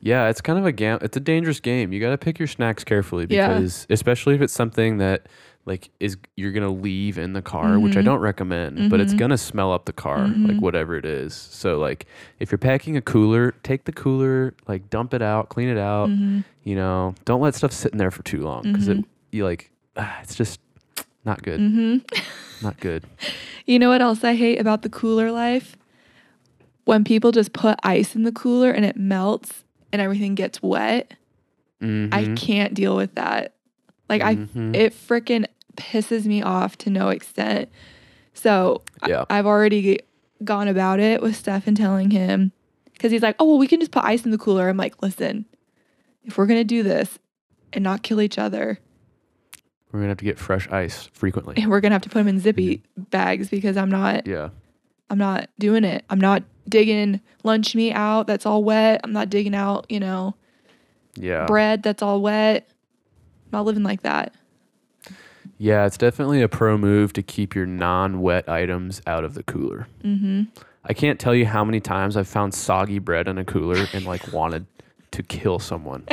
Yeah, 0.00 0.28
it's 0.28 0.40
kind 0.40 0.58
of 0.58 0.64
a 0.66 0.70
game. 0.72 0.98
it's 1.02 1.16
a 1.16 1.20
dangerous 1.20 1.58
game. 1.58 1.92
You 1.92 2.00
got 2.00 2.10
to 2.10 2.18
pick 2.18 2.38
your 2.38 2.46
snacks 2.46 2.84
carefully 2.84 3.26
Yeah. 3.28 3.48
because 3.48 3.86
especially 3.90 4.36
if 4.36 4.40
it's 4.40 4.52
something 4.52 4.98
that 4.98 5.26
like 5.68 5.90
is 6.00 6.16
you're 6.36 6.50
to 6.62 6.68
leave 6.70 7.18
in 7.18 7.34
the 7.34 7.42
car, 7.42 7.78
which 7.78 7.96
I 7.96 8.00
Mhm. 8.00 8.04
don't 8.06 8.18
recommend, 8.20 8.90
but 8.90 8.98
it's 9.00 9.14
Mhm. 9.14 9.18
going 9.18 9.30
to 9.30 9.38
smell 9.38 9.70
up 9.72 9.84
the 9.84 9.92
car, 9.92 10.26
like 10.26 10.56
Mhm. 10.56 10.60
whatever 10.60 10.96
it 10.96 11.04
is. 11.04 11.34
So 11.34 11.78
like 11.78 12.06
if 12.40 12.50
you're 12.50 12.58
packing 12.58 12.96
a 12.96 13.00
cooler, 13.02 13.52
take 13.62 13.84
the 13.84 13.92
cooler, 13.92 14.54
like 14.66 14.90
dump 14.90 15.14
it 15.14 15.22
out, 15.22 15.48
clean 15.50 15.68
it 15.68 15.78
out, 15.78 16.08
Mhm. 16.08 16.42
you 16.64 16.74
know, 16.74 17.14
don't 17.24 17.40
let 17.40 17.54
stuff 17.54 17.72
sit 17.72 17.92
in 17.92 17.98
there 17.98 18.10
for 18.10 18.22
too 18.24 18.40
long 18.42 18.62
because 18.62 18.88
it 18.88 19.04
you 19.30 19.44
like 19.44 19.70
ah, 19.96 20.18
it's 20.22 20.34
just 20.34 20.58
not 21.24 21.42
good. 21.42 21.60
Not 22.62 22.80
good. 22.80 23.04
You 23.66 23.78
know 23.78 23.90
what 23.90 24.00
else 24.00 24.24
I 24.24 24.34
hate 24.34 24.58
about 24.58 24.80
the 24.80 24.88
cooler 24.88 25.30
life? 25.30 25.76
When 26.86 27.04
people 27.04 27.32
just 27.32 27.52
put 27.52 27.78
ice 27.82 28.16
in 28.16 28.22
the 28.22 28.32
cooler 28.32 28.70
and 28.70 28.82
it 28.86 28.96
melts 28.96 29.64
and 29.92 30.00
everything 30.00 30.34
gets 30.34 30.62
wet. 30.62 31.12
I 31.82 32.32
can't 32.34 32.72
deal 32.72 32.96
with 32.96 33.14
that. 33.16 33.52
Like 34.08 34.22
Mhm. 34.22 34.74
I 34.74 34.78
it 34.78 34.94
freaking 34.94 35.44
pisses 35.78 36.26
me 36.26 36.42
off 36.42 36.76
to 36.78 36.90
no 36.90 37.08
extent. 37.08 37.70
So 38.34 38.82
I- 39.02 39.08
Yeah. 39.08 39.24
I've 39.30 39.46
already 39.46 40.00
gone 40.44 40.68
about 40.68 41.00
it 41.00 41.22
with 41.22 41.34
Steph 41.36 41.66
and 41.66 41.76
telling 41.76 42.10
him 42.10 42.52
because 42.92 43.10
he's 43.12 43.22
like, 43.22 43.36
"Oh, 43.38 43.44
well, 43.46 43.58
we 43.58 43.66
can 43.66 43.80
just 43.80 43.92
put 43.92 44.04
ice 44.04 44.24
in 44.24 44.30
the 44.30 44.38
cooler." 44.38 44.68
I'm 44.68 44.76
like, 44.76 45.00
"Listen, 45.02 45.46
if 46.24 46.36
we're 46.36 46.46
gonna 46.46 46.64
do 46.64 46.82
this 46.82 47.18
and 47.72 47.82
not 47.82 48.02
kill 48.02 48.20
each 48.20 48.38
other, 48.38 48.78
We're 49.90 50.00
going 50.00 50.08
to 50.08 50.10
have 50.10 50.18
to 50.18 50.24
get 50.26 50.38
fresh 50.38 50.68
ice 50.70 51.08
frequently. 51.14 51.54
and 51.56 51.70
we're 51.70 51.80
gonna 51.80 51.94
have 51.94 52.02
to 52.02 52.10
put 52.10 52.18
them 52.18 52.28
in 52.28 52.38
zippy 52.40 52.78
mm-hmm. 52.78 53.02
bags 53.04 53.48
because 53.48 53.76
I'm 53.78 53.90
not, 53.90 54.26
Yeah. 54.26 54.50
I'm 55.08 55.16
not 55.16 55.48
doing 55.58 55.82
it. 55.84 56.04
I'm 56.10 56.20
not 56.20 56.42
digging 56.68 57.22
lunch 57.42 57.74
meat 57.74 57.94
out 57.94 58.26
that's 58.26 58.44
all 58.44 58.62
wet. 58.62 59.00
I'm 59.02 59.12
not 59.14 59.30
digging 59.30 59.54
out, 59.54 59.86
you 59.88 59.98
know, 60.00 60.34
Yeah. 61.16 61.46
bread 61.46 61.82
that's 61.82 62.02
all 62.02 62.20
wet. 62.20 62.68
I'm 63.46 63.50
not 63.58 63.64
living 63.64 63.82
like 63.82 64.02
that. 64.02 64.34
Yeah, 65.58 65.86
it's 65.86 65.98
definitely 65.98 66.40
a 66.40 66.48
pro 66.48 66.78
move 66.78 67.12
to 67.14 67.22
keep 67.22 67.54
your 67.54 67.66
non-wet 67.66 68.48
items 68.48 69.02
out 69.06 69.24
of 69.24 69.34
the 69.34 69.42
cooler. 69.42 69.88
Mm-hmm. 70.04 70.44
I 70.84 70.92
can't 70.94 71.18
tell 71.18 71.34
you 71.34 71.46
how 71.46 71.64
many 71.64 71.80
times 71.80 72.16
I've 72.16 72.28
found 72.28 72.54
soggy 72.54 73.00
bread 73.00 73.28
in 73.28 73.38
a 73.38 73.44
cooler 73.44 73.86
and 73.92 74.06
like 74.06 74.32
wanted 74.32 74.66
to 75.10 75.22
kill 75.22 75.58
someone. 75.58 76.06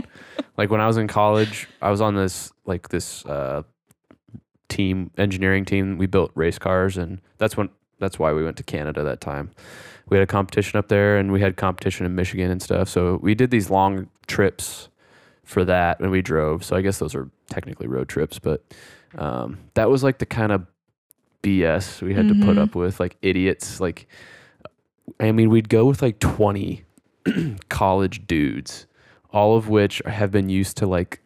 like 0.57 0.71
when 0.71 0.81
I 0.81 0.87
was 0.87 0.97
in 0.97 1.07
college, 1.07 1.67
I 1.81 1.91
was 1.91 2.01
on 2.01 2.15
this 2.15 2.51
like 2.65 2.89
this 2.89 3.23
uh, 3.25 3.61
team 4.67 5.11
engineering 5.17 5.63
team. 5.63 5.97
We 5.97 6.07
built 6.07 6.31
race 6.33 6.57
cars, 6.57 6.97
and 6.97 7.21
that's 7.37 7.55
when 7.55 7.69
that's 7.99 8.17
why 8.17 8.33
we 8.33 8.43
went 8.43 8.57
to 8.57 8.63
Canada 8.63 9.03
that 9.03 9.21
time. 9.21 9.51
We 10.09 10.17
had 10.17 10.23
a 10.23 10.27
competition 10.27 10.77
up 10.77 10.87
there, 10.87 11.17
and 11.17 11.31
we 11.31 11.41
had 11.41 11.55
competition 11.55 12.05
in 12.05 12.15
Michigan 12.15 12.49
and 12.51 12.61
stuff. 12.61 12.89
So 12.89 13.19
we 13.21 13.35
did 13.35 13.51
these 13.51 13.69
long 13.69 14.09
trips 14.27 14.89
for 15.43 15.63
that, 15.65 15.99
and 15.99 16.09
we 16.09 16.21
drove. 16.21 16.63
So 16.63 16.75
I 16.75 16.81
guess 16.81 16.97
those 16.97 17.15
are 17.15 17.29
technically 17.49 17.87
road 17.87 18.09
trips, 18.09 18.39
but 18.39 18.63
um, 19.17 19.57
that 19.75 19.89
was 19.89 20.03
like 20.03 20.17
the 20.19 20.25
kind 20.25 20.51
of 20.51 20.65
BS 21.43 22.01
we 22.01 22.13
had 22.13 22.27
to 22.27 22.35
put 22.35 22.57
Mhm. 22.57 22.61
up 22.63 22.75
with, 22.75 22.99
like 22.99 23.17
idiots. 23.21 23.79
Like, 23.79 24.07
I 25.19 25.31
mean, 25.31 25.49
we'd 25.49 25.69
go 25.69 25.85
with 25.85 26.01
like 26.01 26.19
twenty 26.19 26.83
college 27.69 28.25
dudes, 28.27 28.87
all 29.31 29.55
of 29.55 29.69
which 29.69 30.01
have 30.05 30.31
been 30.31 30.49
used 30.49 30.77
to 30.77 30.87
like 30.87 31.21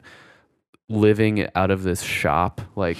living 0.90 1.48
out 1.56 1.72
of 1.72 1.84
this 1.84 2.02
shop, 2.02 2.62
like 2.76 2.98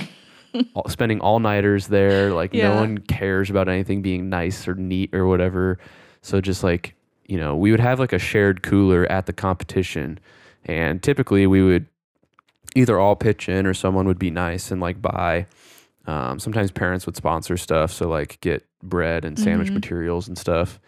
all, 0.74 0.88
spending 0.90 1.20
all 1.20 1.40
nighters 1.40 1.88
there. 1.88 2.32
Like 2.32 2.54
no 2.54 2.76
one 2.76 2.98
cares 3.00 3.50
about 3.50 3.68
anything 3.68 4.02
being 4.02 4.30
nice 4.30 4.68
or 4.68 4.76
neat 4.76 5.14
or 5.14 5.28
whatever. 5.28 5.78
So 6.22 6.42
just 6.42 6.64
like 6.64 6.96
you 7.28 7.38
know, 7.38 7.56
we 7.56 7.70
would 7.72 7.80
have 7.80 8.00
like 8.00 8.12
a 8.14 8.18
shared 8.20 8.64
cooler 8.64 9.06
at 9.12 9.26
the 9.28 9.34
competition, 9.34 10.20
and 10.66 11.04
typically 11.04 11.46
we 11.48 11.62
would 11.62 11.86
either 12.76 13.00
all 13.00 13.16
pitch 13.16 13.50
in 13.50 13.66
or 13.66 13.74
someone 13.74 14.06
would 14.08 14.20
be 14.20 14.32
nice 14.32 14.72
and 14.72 14.80
like 14.82 15.02
buy. 15.02 15.48
Um, 16.06 16.40
sometimes 16.40 16.72
parents 16.72 17.06
would 17.06 17.16
sponsor 17.16 17.58
stuff, 17.58 17.92
so 17.92 18.08
like 18.10 18.40
get 18.42 18.66
bread 18.82 19.26
and 19.26 19.38
sandwich 19.38 19.70
Mhm. 19.70 19.74
materials 19.76 20.28
and 20.28 20.38
stuff. 20.38 20.80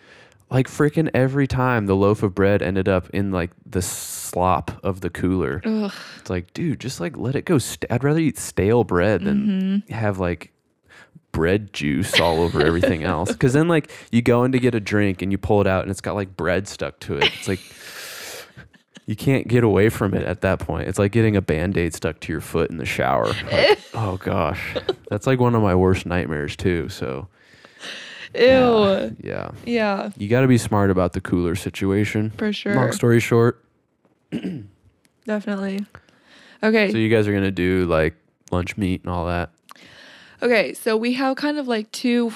Like 0.50 0.68
freaking 0.68 1.10
every 1.14 1.48
time 1.48 1.86
the 1.86 1.96
loaf 1.96 2.24
of 2.24 2.34
bread 2.36 2.62
ended 2.62 2.90
up 2.90 3.10
in 3.12 3.32
like 3.32 3.52
the 3.66 3.82
slop 3.82 4.80
of 4.84 5.02
the 5.02 5.10
cooler. 5.10 5.62
Ugh. 5.64 5.92
It's 6.20 6.30
like, 6.30 6.54
dude, 6.54 6.80
just 6.80 7.00
like 7.00 7.18
let 7.18 7.36
it 7.36 7.46
go. 7.46 7.58
St- 7.58 7.90
I'd 7.92 8.04
rather 8.04 8.20
eat 8.20 8.38
stale 8.38 8.84
bread 8.84 9.24
than 9.24 9.84
Mhm. 9.88 9.90
have 9.92 10.18
like 10.20 10.52
bread 11.32 11.72
juice 11.72 12.20
all 12.20 12.42
over 12.42 12.62
everything 12.62 13.04
else. 13.04 13.32
Because 13.32 13.54
then 13.54 13.68
like 13.70 13.90
you 14.12 14.22
go 14.22 14.44
in 14.44 14.52
to 14.52 14.60
get 14.60 14.76
a 14.76 14.80
drink 14.82 15.22
and 15.22 15.32
you 15.32 15.38
pull 15.38 15.62
it 15.62 15.68
out 15.68 15.84
and 15.84 15.92
it's 15.92 16.02
got 16.02 16.16
like 16.16 16.36
bread 16.36 16.68
stuck 16.68 17.00
to 17.02 17.16
it. 17.18 17.24
It's 17.40 17.48
like 17.48 17.62
you 19.12 19.16
can't 19.18 19.46
get 19.46 19.62
away 19.62 19.90
from 19.90 20.14
it 20.14 20.24
at 20.24 20.40
that 20.40 20.60
point. 20.60 20.88
It's 20.88 20.98
like 20.98 21.12
getting 21.12 21.36
a 21.36 21.42
band 21.42 21.78
aid 21.78 21.94
stuck 21.94 22.22
to 22.22 22.32
your 22.32 22.40
foot 22.40 22.72
in 22.72 22.78
the 22.78 22.86
shower. 22.86 23.26
Like, 23.52 23.78
oh 23.94 24.16
gosh, 24.16 24.74
that's 25.10 25.28
like 25.28 25.38
one 25.38 25.54
of 25.54 25.62
my 25.62 25.76
worst 25.76 26.06
nightmares 26.06 26.56
too. 26.56 26.88
So 26.88 27.28
Ew. 28.34 28.42
yeah, 28.42 29.10
yeah. 29.22 29.52
Yeah, 29.66 30.10
you 30.18 30.30
got 30.30 30.42
to 30.42 30.48
be 30.48 30.58
smart 30.58 30.92
about 30.92 31.12
the 31.12 31.20
cooler 31.20 31.56
situation. 31.56 32.30
for 32.38 32.54
sure. 32.54 32.74
Long 32.74 32.94
story 32.94 33.20
short, 33.20 33.62
Definitely. 35.26 35.86
Okay. 36.64 36.90
so 36.90 36.98
you 36.98 37.10
guys 37.10 37.28
are 37.28 37.34
gonna 37.34 37.52
do 37.52 37.86
like 37.88 38.16
lunch 38.50 38.78
meat 38.78 39.02
and 39.04 39.12
all 39.12 39.26
that. 39.26 39.50
okay. 40.42 40.74
So 40.74 40.96
we 40.96 41.12
have 41.16 41.36
kind 41.36 41.58
of 41.58 41.68
like 41.68 41.92
two 41.92 42.32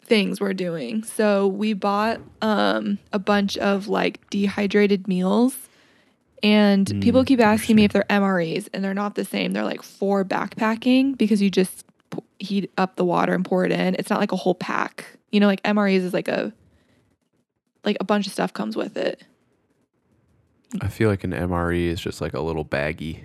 things 0.00 0.40
we're 0.40 0.54
doing. 0.54 1.02
So 1.02 1.48
we 1.48 1.72
bought 1.72 2.20
um, 2.40 2.98
a 3.12 3.18
bunch 3.18 3.58
of 3.58 3.88
like 3.88 4.30
dehydrated 4.30 5.08
meals, 5.08 5.56
and 6.42 6.86
Mm, 6.86 7.02
people 7.02 7.24
keep 7.24 7.40
asking 7.40 7.76
me 7.76 7.84
if 7.84 7.92
they're 7.92 8.04
MREs, 8.10 8.68
and 8.72 8.84
they're 8.84 8.94
not 8.94 9.14
the 9.14 9.24
same. 9.24 9.52
They're 9.52 9.64
like 9.64 9.82
for 9.82 10.24
backpacking 10.24 11.16
because 11.18 11.40
you 11.42 11.50
just 11.50 11.84
p- 12.10 12.22
heat 12.38 12.70
up 12.78 12.96
the 12.96 13.04
water 13.04 13.34
and 13.34 13.44
pour 13.44 13.64
it 13.64 13.72
in. 13.72 13.94
It's 13.98 14.10
not 14.10 14.20
like 14.20 14.32
a 14.32 14.36
whole 14.36 14.54
pack. 14.54 15.04
You 15.30 15.40
know, 15.40 15.46
like 15.46 15.62
MREs 15.62 16.00
is 16.00 16.12
like 16.12 16.28
a 16.28 16.52
like 17.84 17.96
a 18.00 18.04
bunch 18.04 18.26
of 18.26 18.32
stuff 18.32 18.52
comes 18.52 18.76
with 18.76 18.96
it. 18.96 19.22
I 20.80 20.88
feel 20.88 21.08
like 21.08 21.24
an 21.24 21.32
MRE 21.32 21.86
is 21.86 22.00
just 22.00 22.20
like 22.20 22.34
a 22.34 22.40
little 22.40 22.64
baggie 22.64 23.20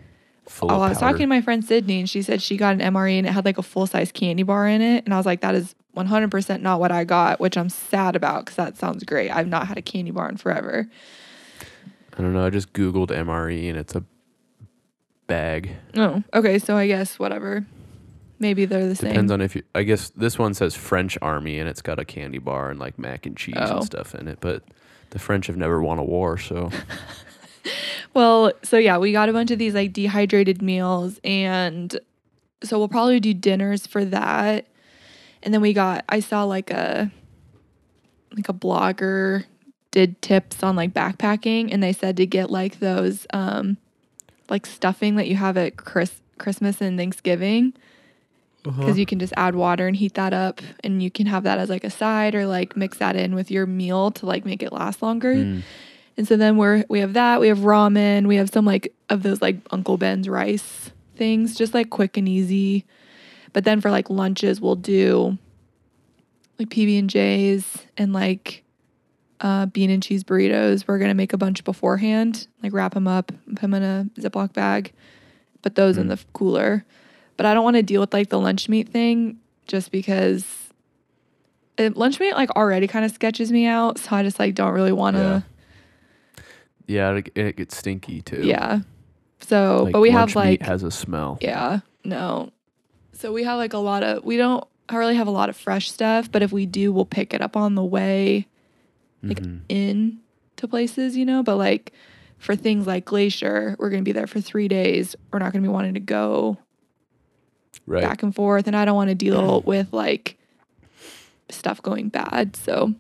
full 0.48 0.72
Oh, 0.72 0.82
I 0.82 0.90
was 0.90 0.98
talking 0.98 1.20
to 1.24 1.28
my 1.28 1.42
friend 1.42 1.64
Sydney, 1.64 2.00
and 2.00 2.10
she 2.10 2.22
said 2.22 2.42
she 2.42 2.58
got 2.58 2.74
an 2.74 2.94
MRE 2.94 3.18
and 3.18 3.28
it 3.28 3.32
had 3.32 3.46
like 3.46 3.58
a 3.58 3.64
full 3.64 3.88
size 3.88 4.12
candy 4.12 4.44
bar 4.44 4.68
in 4.68 4.82
it. 4.82 5.06
And 5.06 5.14
I 5.14 5.18
was 5.18 5.26
like, 5.26 5.42
that 5.42 5.56
is 5.56 5.76
100% 5.96 6.62
not 6.62 6.80
what 6.80 6.92
I 6.92 7.04
got, 7.04 7.40
which 7.40 7.58
I'm 7.58 7.70
sad 7.70 8.16
about 8.16 8.46
because 8.46 8.56
that 8.58 8.78
sounds 8.78 9.04
great. 9.04 9.30
I've 9.30 9.48
not 9.48 9.68
had 9.68 9.78
a 9.78 9.82
candy 9.82 10.12
bar 10.12 10.28
in 10.30 10.38
forever. 10.38 10.88
I 12.18 12.22
don't 12.22 12.34
know. 12.34 12.46
I 12.46 12.50
just 12.50 12.74
Googled 12.74 13.08
MRE 13.10 13.70
and 13.70 13.78
it's 13.78 13.96
a 13.96 14.04
bag. 15.28 15.72
Oh, 15.96 16.24
okay. 16.34 16.60
So 16.60 16.76
I 16.78 16.88
guess 16.88 17.20
whatever. 17.20 17.66
Maybe 18.40 18.66
they're 18.66 18.88
the 18.88 18.94
Depends 18.96 19.00
same. 19.00 19.12
Depends 19.12 19.32
on 19.32 19.42
if 19.42 19.56
you. 19.56 19.64
I 19.74 19.84
guess 19.84 20.10
this 20.10 20.38
one 20.38 20.54
says 20.54 20.76
French 20.76 21.18
Army 21.22 21.60
and 21.60 21.70
it's 21.70 21.82
got 21.82 22.00
a 22.00 22.06
candy 22.06 22.38
bar 22.38 22.70
and 22.70 22.80
like 22.80 22.98
mac 23.00 23.26
and 23.26 23.36
cheese 23.36 23.56
Oh. 23.58 23.78
and 23.78 23.86
stuff 23.86 24.14
in 24.16 24.28
it. 24.28 24.40
But 24.42 24.64
the 25.12 25.20
French 25.20 25.48
have 25.48 25.58
never 25.58 25.82
won 25.82 26.00
a 26.00 26.04
war, 26.04 26.38
so 26.38 26.70
well, 28.14 28.52
so 28.64 28.78
yeah, 28.78 28.98
we 28.98 29.12
got 29.12 29.30
a 29.30 29.34
bunch 29.34 29.52
of 29.52 29.60
these 29.60 29.74
like 29.74 29.94
dehydrated 29.94 30.62
meals. 30.62 31.20
And 31.24 31.98
so 32.64 32.78
we'll 32.78 32.88
probably 32.90 33.20
do 33.20 33.34
dinners 33.34 33.88
for 33.88 34.04
that. 34.06 34.68
And 35.44 35.54
then 35.54 35.62
we 35.62 35.74
got, 35.74 36.04
I 36.10 36.20
saw 36.22 36.44
like 36.44 36.72
a, 36.72 37.12
like 38.36 38.50
a 38.50 38.54
blogger 38.54 39.46
did 39.96 40.22
tips 40.22 40.62
on 40.62 40.76
like 40.76 40.94
backpacking 40.94 41.70
and 41.72 41.82
they 41.82 41.94
said 41.94 42.18
to 42.18 42.26
get 42.26 42.52
like 42.52 42.80
those 42.80 43.26
um 43.32 43.78
like 44.50 44.66
stuffing 44.66 45.16
that 45.16 45.26
you 45.26 45.38
have 45.38 45.56
at 45.56 45.78
Chris 45.78 46.20
Christmas 46.38 46.82
and 46.82 47.00
Thanksgiving 47.00 47.74
because 48.62 48.98
you 48.98 49.06
can 49.06 49.20
just 49.20 49.32
add 49.38 49.56
water 49.56 49.88
and 49.88 49.96
heat 49.96 50.16
that 50.16 50.34
up 50.34 50.60
and 50.84 51.02
you 51.02 51.10
can 51.10 51.28
have 51.28 51.44
that 51.44 51.60
as 51.60 51.70
like 51.70 51.86
a 51.86 51.90
side 51.90 52.36
or 52.36 52.46
like 52.46 52.76
mix 52.76 52.98
that 52.98 53.16
in 53.16 53.36
with 53.36 53.50
your 53.50 53.66
meal 53.66 54.12
to 54.12 54.26
like 54.26 54.44
make 54.44 54.62
it 54.62 54.74
last 54.74 55.02
longer. 55.02 55.34
Mm. 55.34 55.62
And 56.18 56.28
so 56.28 56.36
then 56.36 56.58
we're 56.58 56.84
we 56.90 57.00
have 57.00 57.14
that, 57.14 57.40
we 57.40 57.48
have 57.48 57.60
ramen, 57.60 58.28
we 58.28 58.36
have 58.36 58.50
some 58.50 58.66
like 58.66 58.94
of 59.08 59.24
those 59.24 59.42
like 59.42 59.58
Uncle 59.72 59.98
Ben's 59.98 60.28
rice 60.28 60.92
things, 61.16 61.56
just 61.56 61.74
like 61.74 61.90
quick 61.90 62.18
and 62.18 62.28
easy. 62.28 62.86
But 63.54 63.64
then 63.64 63.80
for 63.80 63.92
like 63.92 64.10
lunches 64.10 64.60
we'll 64.60 64.76
do 64.76 65.38
like 66.60 66.68
PB 66.68 67.00
and 67.00 67.10
J's 67.10 67.86
and 67.98 68.12
like 68.12 68.65
uh, 69.42 69.66
bean 69.68 69.90
and 69.90 70.02
cheese 70.02 70.24
burritos. 70.24 70.88
We're 70.88 71.00
gonna 71.00 71.14
make 71.14 71.34
a 71.34 71.38
bunch 71.38 71.64
beforehand, 71.64 72.48
like 72.64 72.74
wrap 72.74 72.94
them 72.94 73.08
up, 73.08 73.32
put 73.48 73.62
them 73.62 73.74
in 73.74 73.84
a 73.84 74.06
Ziploc 74.20 74.54
bag, 74.54 74.94
put 75.62 75.76
those 75.76 75.98
in 75.98 76.08
Mm. 76.08 76.18
the 76.18 76.26
cooler. 76.34 76.86
But 77.38 77.46
I 77.46 77.54
don't 77.54 77.64
want 77.66 77.76
to 77.76 77.84
deal 77.84 78.00
with 78.02 78.14
like 78.14 78.30
the 78.30 78.40
lunch 78.40 78.70
meat 78.70 78.88
thing 78.90 79.40
just 79.68 79.92
because 79.92 80.46
it, 81.78 81.98
lunch 81.98 82.20
meat 82.20 82.34
like 82.34 82.50
already 82.52 82.88
kind 82.88 83.04
of 83.04 83.12
sketches 83.12 83.52
me 83.52 83.66
out. 83.66 83.98
So 84.00 84.16
I 84.16 84.24
just 84.24 84.40
like 84.40 84.56
don't 84.56 84.72
really 84.74 84.94
want 84.94 85.18
to. 85.18 85.44
yeah, 86.88 87.12
it, 87.16 87.30
it 87.36 87.56
gets 87.58 87.76
stinky 87.78 88.22
too. 88.22 88.42
Yeah. 88.44 88.80
So, 89.42 89.84
Like, 89.84 89.94
but 89.94 90.00
we 90.00 90.12
lunch 90.12 90.34
have 90.34 90.46
meat 90.46 90.62
like 90.62 90.68
has 90.70 90.84
a 90.84 90.92
smell. 90.92 91.38
yeah, 91.42 91.80
no. 92.04 92.52
So 93.14 93.32
we 93.34 93.44
have 93.44 93.58
like 93.58 93.74
a 93.74 93.78
lot 93.80 94.02
of 94.04 94.24
we 94.24 94.38
don't 94.38 94.64
I 94.88 94.96
really 94.98 95.16
have 95.16 95.28
a 95.28 95.32
lot 95.32 95.50
of 95.50 95.58
fresh 95.58 95.92
stuff, 95.92 96.32
but 96.32 96.42
if 96.44 96.52
we 96.52 96.66
do, 96.66 96.94
we'll 96.94 97.06
pick 97.06 97.34
it 97.34 97.42
up 97.42 97.58
on 97.58 97.76
the 97.76 97.84
way 97.84 98.48
like 99.28 99.42
Mhm. 99.42 99.62
in 99.70 100.20
to 100.58 100.68
places, 100.68 101.18
you 101.18 101.26
know, 101.26 101.44
but 101.44 101.58
like 101.58 101.92
for 102.38 102.56
things 102.56 102.86
like 102.88 103.06
Glacier, 103.06 103.76
we're 103.80 103.90
going 103.90 104.02
to 104.04 104.06
be 104.08 104.12
there 104.12 104.28
for 104.28 104.40
3 104.42 104.68
days. 104.68 105.16
We're 105.32 105.40
not 105.40 105.52
going 105.52 105.64
to 105.64 105.68
be 105.68 105.74
wanting 105.74 105.94
to 105.96 106.00
go 106.00 106.58
right. 107.88 108.02
back 108.04 108.24
and 108.24 108.34
forth 108.34 108.68
and 108.68 108.76
I 108.76 108.86
don't 108.86 108.96
want 108.96 109.10
to 109.10 109.16
deal 109.16 109.62
with 109.66 109.92
like 109.94 110.38
stuff 111.50 111.82
going 111.82 112.10
bad. 112.10 112.56
So, 112.56 112.94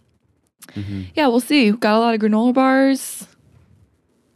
Mhm. 0.75 1.07
yeah, 1.15 1.27
we'll 1.27 1.39
see. 1.39 1.71
Got 1.71 1.97
a 1.97 1.99
lot 1.99 2.13
of 2.15 2.21
granola 2.21 2.53
bars. 2.53 3.27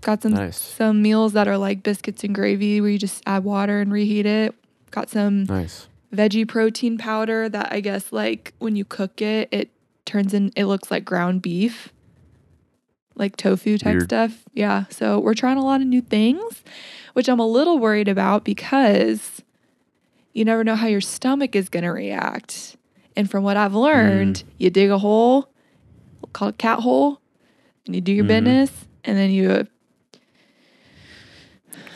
Got 0.01 0.21
some 0.21 0.33
Nice. 0.33 0.57
some 0.57 1.01
meals 1.01 1.33
that 1.33 1.47
are 1.47 1.57
like 1.57 1.83
biscuits 1.83 2.23
and 2.23 2.33
gravy 2.33 2.79
where 2.79 2.89
you 2.89 2.97
just 2.97 3.21
add 3.25 3.43
water 3.43 3.81
and 3.81 3.91
reheat 3.91 4.25
it. 4.25 4.55
Got 4.91 5.09
some 5.09 5.43
Nice. 5.43 5.87
veggie 6.13 6.47
protein 6.47 6.97
powder 6.97 7.49
that 7.49 7.71
I 7.71 7.81
guess 7.81 8.11
like 8.13 8.53
when 8.59 8.75
you 8.77 8.85
cook 8.85 9.21
it, 9.21 9.49
it 9.51 9.69
turns 10.09 10.33
in 10.33 10.51
it 10.55 10.65
looks 10.65 10.89
like 10.91 11.05
ground 11.05 11.41
beef. 11.41 11.93
Like 13.15 13.35
tofu 13.37 13.77
type 13.77 13.93
Weird. 13.95 14.03
stuff. 14.05 14.43
Yeah. 14.53 14.85
So 14.89 15.19
we're 15.19 15.33
trying 15.33 15.57
a 15.57 15.63
lot 15.63 15.81
of 15.81 15.87
new 15.87 16.01
things, 16.01 16.63
which 17.13 17.27
I'm 17.29 17.39
a 17.39 17.45
little 17.47 17.77
worried 17.77 18.07
about 18.07 18.43
because 18.45 19.41
you 20.33 20.45
never 20.45 20.63
know 20.63 20.75
how 20.75 20.87
your 20.87 21.01
stomach 21.01 21.55
is 21.55 21.67
gonna 21.69 21.91
react. 21.91 22.77
And 23.17 23.29
from 23.29 23.43
what 23.43 23.57
I've 23.57 23.73
learned, 23.75 24.43
you 24.57 24.69
dig 24.69 24.89
a 24.89 24.97
hole, 24.99 25.49
we'll 26.21 26.29
call 26.31 26.47
it 26.49 26.57
cat 26.57 26.79
hole, 26.79 27.19
and 27.85 27.93
you 27.93 27.99
do 28.01 28.13
your 28.13 28.23
Mhm. 28.23 28.27
business, 28.29 28.71
and 29.03 29.17
then 29.17 29.31
you 29.31 29.67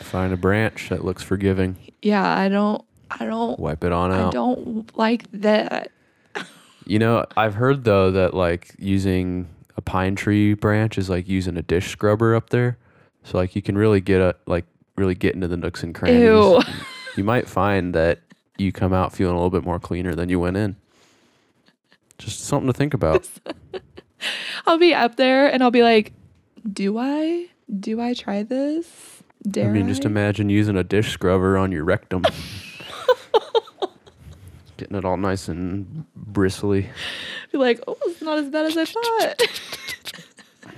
Find 0.00 0.32
a 0.32 0.36
branch 0.36 0.88
that 0.90 1.04
looks 1.04 1.22
forgiving. 1.22 1.76
yeah, 2.02 2.36
I 2.36 2.48
don't 2.48 2.84
I 3.10 3.26
don't 3.26 3.58
Wipe 3.60 3.84
it 3.84 3.92
on 3.92 4.10
out. 4.12 4.28
I 4.28 4.30
don't 4.30 4.96
like 4.98 5.24
that. 5.32 5.90
You 6.86 6.98
know, 6.98 7.24
I've 7.36 7.54
heard 7.54 7.84
though 7.84 8.10
that 8.10 8.34
like 8.34 8.74
using 8.78 9.48
a 9.76 9.80
pine 9.80 10.16
tree 10.16 10.54
branch 10.54 10.98
is 10.98 11.08
like 11.10 11.28
using 11.28 11.56
a 11.56 11.62
dish 11.62 11.90
scrubber 11.90 12.34
up 12.34 12.50
there. 12.50 12.78
So 13.24 13.38
like 13.38 13.56
you 13.56 13.62
can 13.62 13.76
really 13.76 14.00
get 14.00 14.20
a 14.20 14.36
like 14.46 14.66
really 14.96 15.14
get 15.14 15.34
into 15.34 15.48
the 15.48 15.56
nooks 15.56 15.82
and 15.82 15.94
crannies. 15.94 16.22
Ew. 16.22 16.62
You 17.16 17.24
might 17.24 17.48
find 17.48 17.94
that 17.94 18.20
you 18.58 18.70
come 18.72 18.92
out 18.92 19.12
feeling 19.12 19.34
a 19.34 19.36
little 19.36 19.50
bit 19.50 19.64
more 19.64 19.80
cleaner 19.80 20.14
than 20.14 20.28
you 20.28 20.38
went 20.38 20.56
in. 20.56 20.76
Just 22.18 22.40
something 22.40 22.68
to 22.68 22.72
think 22.72 22.94
about. 22.94 23.28
I'll 24.66 24.78
be 24.78 24.94
up 24.94 25.16
there 25.16 25.52
and 25.52 25.62
I'll 25.62 25.70
be 25.70 25.82
like, 25.82 26.12
do 26.70 26.98
I? 26.98 27.48
Do 27.80 28.00
I 28.00 28.14
try 28.14 28.42
this? 28.42 29.22
Dare 29.42 29.68
I 29.68 29.72
mean, 29.72 29.88
just 29.88 30.04
imagine 30.04 30.48
using 30.48 30.76
a 30.76 30.84
dish 30.84 31.12
scrubber 31.12 31.58
on 31.58 31.72
your 31.72 31.84
rectum. 31.84 32.24
Getting 34.84 34.98
it 34.98 35.04
all 35.06 35.16
nice 35.16 35.48
and 35.48 36.04
bristly. 36.14 36.90
be 37.50 37.56
like, 37.56 37.80
oh, 37.88 37.96
it's 38.02 38.20
not 38.20 38.36
as 38.36 38.50
bad 38.50 38.66
as 38.66 38.76
I 38.76 38.84
thought. 38.84 39.42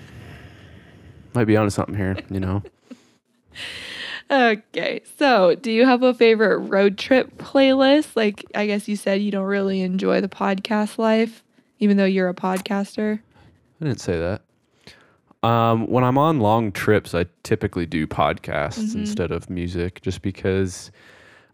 Might 1.35 1.47
be 1.47 1.57
onto 1.57 1.71
something 1.71 1.97
here, 1.97 2.17
you 2.31 2.39
know. 2.39 2.63
okay, 4.31 5.03
so 5.19 5.57
do 5.57 5.73
you 5.73 5.85
have 5.85 6.05
a 6.05 6.15
favorite 6.15 6.59
road 6.59 6.97
trip 6.99 7.37
playlist? 7.39 8.15
Like, 8.15 8.45
I 8.55 8.67
guess 8.69 8.87
you 8.87 8.95
said 8.95 9.21
you 9.23 9.33
don't 9.33 9.47
really 9.47 9.81
enjoy 9.81 10.21
the 10.21 10.29
podcast 10.29 10.99
life, 10.99 11.43
even 11.81 11.97
though 11.97 12.05
you're 12.05 12.29
a 12.29 12.35
podcaster. 12.35 13.19
I 13.81 13.85
didn't 13.85 14.01
say 14.01 14.21
that. 14.21 14.43
Um, 15.47 15.89
when 15.89 16.05
I'm 16.05 16.17
on 16.17 16.39
long 16.39 16.71
trips, 16.71 17.13
I 17.13 17.27
typically 17.43 17.87
do 17.87 18.07
podcasts 18.07 18.93
Mhm. 18.95 19.01
instead 19.01 19.33
of 19.33 19.51
music, 19.51 20.01
just 20.01 20.23
because 20.23 20.93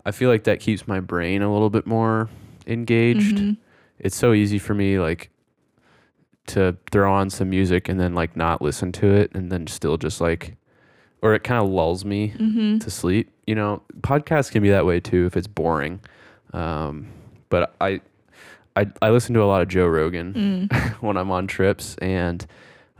I 0.04 0.10
feel 0.10 0.28
like 0.28 0.44
that 0.44 0.60
keeps 0.60 0.86
my 0.86 1.00
brain 1.00 1.40
a 1.40 1.50
little 1.50 1.70
bit 1.70 1.86
more 1.86 2.28
engaged. 2.66 3.36
Mhm. 3.38 3.56
It's 3.98 4.16
so 4.16 4.32
easy 4.32 4.58
for 4.58 4.74
me, 4.74 4.98
like, 4.98 5.30
to 6.48 6.76
throw 6.90 7.12
on 7.12 7.30
some 7.30 7.50
music 7.50 7.88
and 7.88 8.00
then 8.00 8.14
like 8.14 8.36
not 8.36 8.60
listen 8.60 8.90
to 8.92 9.06
it, 9.14 9.30
and 9.34 9.50
then 9.50 9.66
still 9.68 9.96
just 9.96 10.20
like, 10.20 10.56
or 11.22 11.34
it 11.34 11.44
kind 11.44 11.62
of 11.64 11.70
lulls 11.70 12.04
me 12.04 12.34
Mhm. 12.36 12.80
to 12.82 12.90
sleep. 12.90 13.30
You 13.46 13.54
know, 13.54 13.82
podcasts 14.00 14.50
can 14.50 14.62
be 14.62 14.70
that 14.70 14.84
way 14.84 14.98
too 14.98 15.24
if 15.26 15.36
it's 15.36 15.46
boring. 15.46 16.00
Um, 16.52 17.06
but 17.48 17.74
I, 17.80 18.00
I, 18.74 18.88
I 19.00 19.10
listen 19.10 19.34
to 19.34 19.42
a 19.42 19.44
lot 19.46 19.62
of 19.62 19.68
Joe 19.68 19.86
Rogan 19.86 20.68
Mm. 20.70 20.72
when 21.02 21.16
I'm 21.16 21.30
on 21.30 21.46
trips, 21.46 21.94
and 21.98 22.44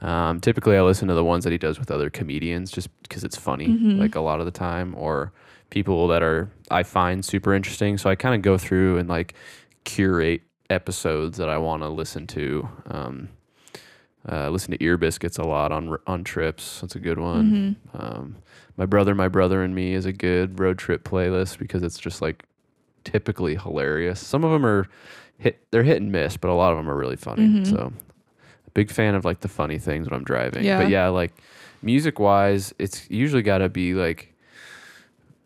um, 0.01 0.41
typically 0.41 0.77
I 0.77 0.83
listen 0.83 1.09
to 1.09 1.15
the 1.15 1.25
ones 1.25 1.43
that 1.45 1.51
he 1.51 1.59
does 1.59 1.79
with 1.81 1.91
other 1.91 2.11
comedians 2.11 2.71
just 2.71 2.89
because 3.03 3.25
it's 3.25 3.37
funny, 3.37 3.69
Mhm. 3.69 3.99
like 3.99 4.15
a 4.15 4.21
lot 4.21 4.39
of 4.41 4.47
the 4.47 4.53
time, 4.53 4.95
or 4.97 5.33
people 5.73 6.07
that 6.09 6.23
are 6.23 6.51
I 6.70 6.83
find 6.83 7.25
super 7.25 7.55
interesting. 7.55 7.97
So 7.97 8.11
I 8.11 8.14
kind 8.14 8.35
of 8.35 8.43
go 8.43 8.59
through 8.59 8.99
and 8.99 9.09
like 9.09 9.33
curate 9.85 10.43
episodes 10.68 11.39
that 11.39 11.49
I 11.49 11.57
want 11.57 11.83
to 11.83 11.89
listen 11.89 12.27
to. 12.29 12.68
Um, 12.87 13.29
uh, 14.31 14.51
listen 14.51 14.70
to 14.73 14.85
Ear 14.85 14.99
Biscuits 14.99 15.39
a 15.39 15.43
lot 15.45 15.73
on 15.73 15.97
on 16.07 16.25
trips. 16.25 16.81
That's 16.83 16.95
a 16.95 17.01
good 17.01 17.18
one. 17.18 17.77
Mhm. 17.95 18.01
Um, 18.01 18.37
my 18.77 18.85
brother, 18.87 19.14
my 19.14 19.29
brother 19.29 19.62
and 19.62 19.75
me 19.75 19.95
is 19.95 20.05
a 20.05 20.12
good 20.12 20.61
road 20.61 20.77
trip 20.79 21.05
playlist 21.05 21.59
because 21.59 21.83
it's 21.83 21.99
just 21.99 22.20
like 22.20 22.45
typically 23.05 23.57
hilarious. 23.57 24.20
Some 24.20 24.45
of 24.45 24.51
them 24.53 24.64
are 24.66 24.87
hit, 25.39 25.59
they're 25.70 25.83
hit 25.83 26.01
and 26.03 26.12
miss, 26.12 26.37
but 26.37 26.51
a 26.51 26.55
lot 26.55 26.70
of 26.73 26.77
them 26.79 26.89
are 26.89 26.97
really 26.97 27.16
funny. 27.16 27.49
Mhm. 27.49 27.66
So, 27.66 27.93
big 28.75 28.91
fan 28.91 29.14
of 29.14 29.25
like 29.25 29.41
the 29.41 29.49
funny 29.49 29.79
things 29.79 30.09
when 30.09 30.16
I'm 30.18 30.25
driving. 30.25 30.64
Yeah. 30.64 30.83
But 30.83 30.91
yeah, 30.91 31.09
like 31.09 31.33
music 31.83 32.20
wise, 32.20 32.73
it's 32.79 33.11
usually 33.11 33.43
got 33.43 33.59
to 33.59 33.68
be 33.70 33.95
like 33.95 34.32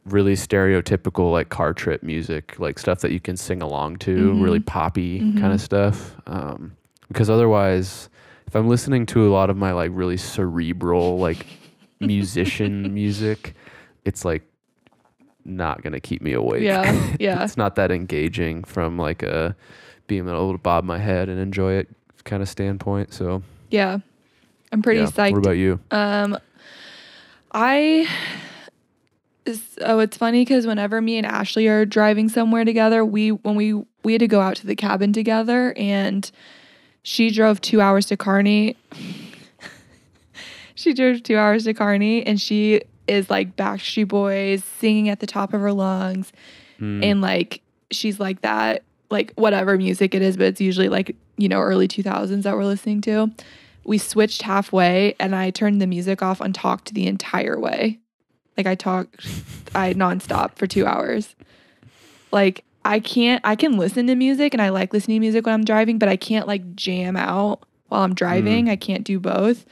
really 0.06 0.34
stereotypical 0.34 1.32
like 1.32 1.48
car 1.48 1.74
trip 1.74 2.02
music, 2.02 2.58
like 2.58 2.78
stuff 2.78 3.00
that 3.00 3.10
you 3.12 3.20
can 3.20 3.36
sing 3.36 3.60
along 3.62 3.96
to, 3.98 4.32
really 4.42 4.60
poppy 4.60 5.18
kind 5.18 5.38
Mhm. 5.38 5.54
of 5.54 5.60
stuff. 5.60 6.16
Um, 6.26 6.76
because 7.08 7.28
otherwise, 7.30 8.08
if 8.46 8.54
I'm 8.54 8.68
listening 8.68 9.06
to 9.06 9.26
a 9.26 9.30
lot 9.30 9.50
of 9.50 9.56
my 9.56 9.72
like 9.72 9.90
really 9.94 10.16
cerebral 10.16 11.18
like 11.18 11.46
musician 12.00 12.94
music, 12.94 13.54
it's 14.04 14.24
like 14.24 14.42
not 15.44 15.82
gonna 15.82 16.00
keep 16.00 16.22
me 16.22 16.32
awake. 16.32 16.62
Yeah, 16.62 17.14
yeah. 17.20 17.42
it's 17.44 17.56
not 17.56 17.74
that 17.76 17.90
engaging 17.90 18.64
from 18.64 18.96
like 18.98 19.22
a 19.22 19.54
being 20.06 20.28
able 20.28 20.52
to 20.52 20.58
bob 20.58 20.84
my 20.84 20.98
head 20.98 21.28
and 21.28 21.40
enjoy 21.40 21.72
it 21.74 21.88
kind 22.24 22.42
of 22.42 22.48
standpoint. 22.48 23.12
So 23.12 23.42
Yeah. 23.70 23.98
I'm 24.72 24.82
pretty 24.82 25.00
yeah. 25.00 25.06
psyched. 25.06 25.32
What 25.32 25.38
about 25.38 25.56
you? 25.56 25.80
Um, 25.90 26.38
I. 27.52 28.08
So 29.78 30.00
it's 30.00 30.16
funny 30.16 30.42
because 30.44 30.66
whenever 30.66 31.00
me 31.00 31.18
and 31.18 31.26
Ashley 31.26 31.68
are 31.68 31.84
driving 31.84 32.28
somewhere 32.28 32.64
together, 32.64 33.04
we 33.04 33.30
when 33.30 33.54
we 33.54 33.74
we 34.02 34.12
had 34.12 34.20
to 34.20 34.28
go 34.28 34.40
out 34.40 34.56
to 34.56 34.66
the 34.66 34.74
cabin 34.76 35.12
together, 35.12 35.72
and 35.76 36.28
she 37.02 37.30
drove 37.30 37.60
two 37.60 37.80
hours 37.80 38.06
to 38.06 38.16
Kearney. 38.16 38.76
she 40.74 40.92
drove 40.94 41.22
two 41.22 41.36
hours 41.36 41.64
to 41.64 41.74
Kearney, 41.74 42.26
and 42.26 42.40
she 42.40 42.82
is 43.06 43.30
like 43.30 43.56
Backstreet 43.56 44.08
Boys 44.08 44.64
singing 44.64 45.08
at 45.08 45.20
the 45.20 45.26
top 45.26 45.54
of 45.54 45.60
her 45.60 45.72
lungs, 45.72 46.32
Mm. 46.80 47.02
and 47.04 47.20
like 47.22 47.62
she's 47.90 48.20
like 48.20 48.42
that, 48.42 48.82
like 49.10 49.32
whatever 49.34 49.78
music 49.78 50.14
it 50.14 50.20
is, 50.22 50.36
but 50.36 50.46
it's 50.46 50.60
usually 50.60 50.88
like 50.90 51.16
you 51.38 51.48
know 51.48 51.60
early 51.60 51.88
two 51.88 52.02
thousands 52.02 52.44
that 52.44 52.54
we're 52.56 52.64
listening 52.64 53.00
to 53.02 53.30
we 53.84 53.98
switched 53.98 54.42
halfway 54.42 55.14
and 55.20 55.32
I 55.36 55.50
turned 55.50 55.80
the 55.80 55.86
music 55.86 56.20
off 56.20 56.40
and 56.40 56.52
talked 56.52 56.92
the 56.92 57.06
entire 57.06 57.56
way. 57.58 58.00
Like 58.56 58.66
I 58.66 58.74
talked 58.74 59.26
I 59.74 59.92
nonstop 59.94 60.56
for 60.56 60.66
two 60.66 60.86
hours. 60.86 61.34
Like 62.32 62.64
I 62.84 63.00
can't 63.00 63.40
I 63.44 63.56
can 63.56 63.76
listen 63.76 64.06
to 64.06 64.14
music 64.14 64.54
and 64.54 64.62
I 64.62 64.68
like 64.70 64.92
listening 64.92 65.16
to 65.16 65.20
music 65.20 65.46
when 65.46 65.54
I'm 65.54 65.64
driving, 65.64 65.98
but 65.98 66.08
I 66.08 66.16
can't 66.16 66.46
like 66.46 66.74
jam 66.76 67.16
out 67.16 67.60
while 67.88 68.02
I'm 68.02 68.14
driving. 68.14 68.68
I 68.68 68.76
can't 68.76 69.04
do 69.04 69.18
both. 69.20 69.66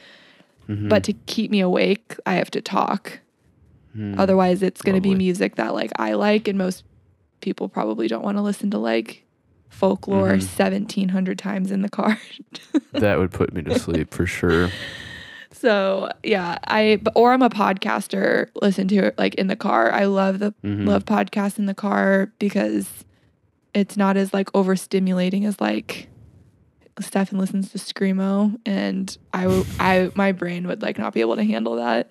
Mhm. 0.69 0.89
But 0.89 1.03
to 1.05 1.13
keep 1.13 1.51
me 1.51 1.59
awake, 1.61 2.15
I 2.25 2.35
have 2.35 2.51
to 2.51 2.61
talk. 2.61 3.19
Mm. 3.97 4.19
Otherwise 4.19 4.61
it's 4.61 4.81
gonna 4.81 5.01
be 5.01 5.15
music 5.15 5.55
that 5.55 5.73
like 5.73 5.91
I 5.97 6.13
like 6.13 6.47
and 6.47 6.57
most 6.57 6.83
people 7.41 7.69
probably 7.69 8.07
don't 8.07 8.23
want 8.23 8.37
to 8.37 8.41
listen 8.41 8.71
to 8.71 8.77
like 8.77 9.23
folklore 9.69 10.33
Mhm. 10.33 10.41
1700 10.41 11.37
times 11.37 11.71
in 11.71 11.81
the 11.81 11.89
car. 11.89 12.17
that 12.93 13.17
would 13.19 13.31
put 13.31 13.53
me 13.53 13.61
to 13.63 13.77
sleep 13.79 14.13
for 14.13 14.25
sure. 14.25 14.69
So 15.65 16.09
yeah, 16.21 16.59
I 16.67 17.01
or 17.15 17.33
I'm 17.33 17.41
a 17.41 17.49
podcaster. 17.49 18.49
Listen 18.61 18.87
to 18.89 18.97
it 18.97 19.17
like 19.17 19.33
in 19.33 19.47
the 19.47 19.55
car. 19.55 19.91
I 19.91 20.05
love 20.05 20.37
the 20.37 20.53
Mhm. 20.63 20.85
love 20.85 21.05
podcasts 21.05 21.57
in 21.57 21.65
the 21.65 21.73
car 21.73 22.31
because 22.37 22.87
it's 23.73 23.97
not 23.97 24.15
as 24.15 24.31
like 24.31 24.51
overstimulating 24.51 25.43
as 25.43 25.59
like 25.59 26.07
Stefan 26.99 27.39
listens 27.39 27.71
to 27.71 27.79
screamo, 27.79 28.59
and 28.63 29.17
I 29.33 29.65
I 29.79 30.11
my 30.13 30.33
brain 30.33 30.67
would 30.67 30.83
like 30.83 30.99
not 30.99 31.13
be 31.15 31.21
able 31.21 31.35
to 31.35 31.43
handle 31.43 31.77
that. 31.77 32.09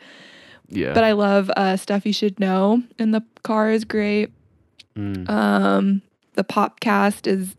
Yeah. 0.68 0.92
But 0.92 1.04
I 1.04 1.12
love 1.12 1.48
uh, 1.56 1.76
stuff 1.76 2.04
you 2.04 2.12
should 2.12 2.40
know 2.40 2.82
in 2.98 3.12
the 3.12 3.22
car 3.44 3.70
is 3.70 3.84
great. 3.84 4.30
Mm. 4.98 5.30
Um, 5.30 6.02
the 6.34 6.42
Popcast 6.42 7.28
is 7.28 7.54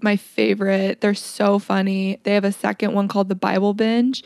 my 0.00 0.16
favorite. 0.16 1.00
They're 1.00 1.14
so 1.14 1.60
funny. 1.60 2.18
They 2.24 2.34
have 2.34 2.44
a 2.44 2.50
second 2.52 2.92
one 2.92 3.06
called 3.06 3.28
the 3.28 3.34
Bible 3.36 3.72
Binge, 3.74 4.24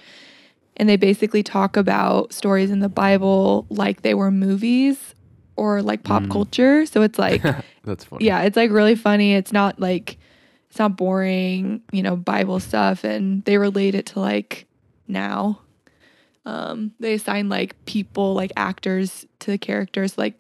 and 0.77 0.89
they 0.89 0.97
basically 0.97 1.43
talk 1.43 1.77
about 1.77 2.33
stories 2.33 2.71
in 2.71 2.81
the 2.81 2.89
Bible 2.89 3.67
like 3.71 4.03
they 4.03 4.15
were 4.15 4.31
movies 4.31 5.15
or 5.57 5.83
like 5.83 6.03
pop 6.03 6.23
Mm. 6.25 6.31
culture. 6.31 6.87
So 6.87 7.03
it's 7.03 7.19
like, 7.29 7.43
That's 7.85 8.05
funny. 8.05 8.25
yeah, 8.27 8.43
it's 8.43 8.57
like 8.57 8.71
really 8.71 8.95
funny. 8.97 9.35
It's 9.35 9.53
not 9.53 9.79
like 9.81 10.19
it's 10.71 10.79
not 10.79 10.97
boring, 10.97 11.83
you 11.93 12.03
know, 12.03 12.17
Bible 12.17 12.59
stuff, 12.61 13.05
and 13.05 13.45
they 13.45 13.59
relate 13.59 13.95
it 13.95 14.07
to 14.07 14.21
like 14.21 14.67
now. 15.07 15.61
Um, 16.45 16.93
they 16.99 17.13
assign 17.15 17.49
like 17.49 17.77
people, 17.85 18.35
like 18.35 18.51
actors, 18.57 19.27
to 19.41 19.51
the 19.51 19.59
characters, 19.59 20.17
like 20.19 20.39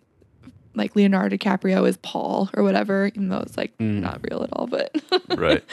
like 0.74 0.96
Leonardo 0.96 1.36
DiCaprio 1.36 1.86
is 1.86 1.98
Paul 1.98 2.48
or 2.54 2.62
whatever, 2.62 3.08
even 3.08 3.28
though 3.28 3.40
it's 3.40 3.58
like 3.58 3.76
Mm. 3.78 4.00
not 4.00 4.20
real 4.30 4.42
at 4.42 4.48
all. 4.54 4.66
But 4.66 4.90
Right. 5.28 5.62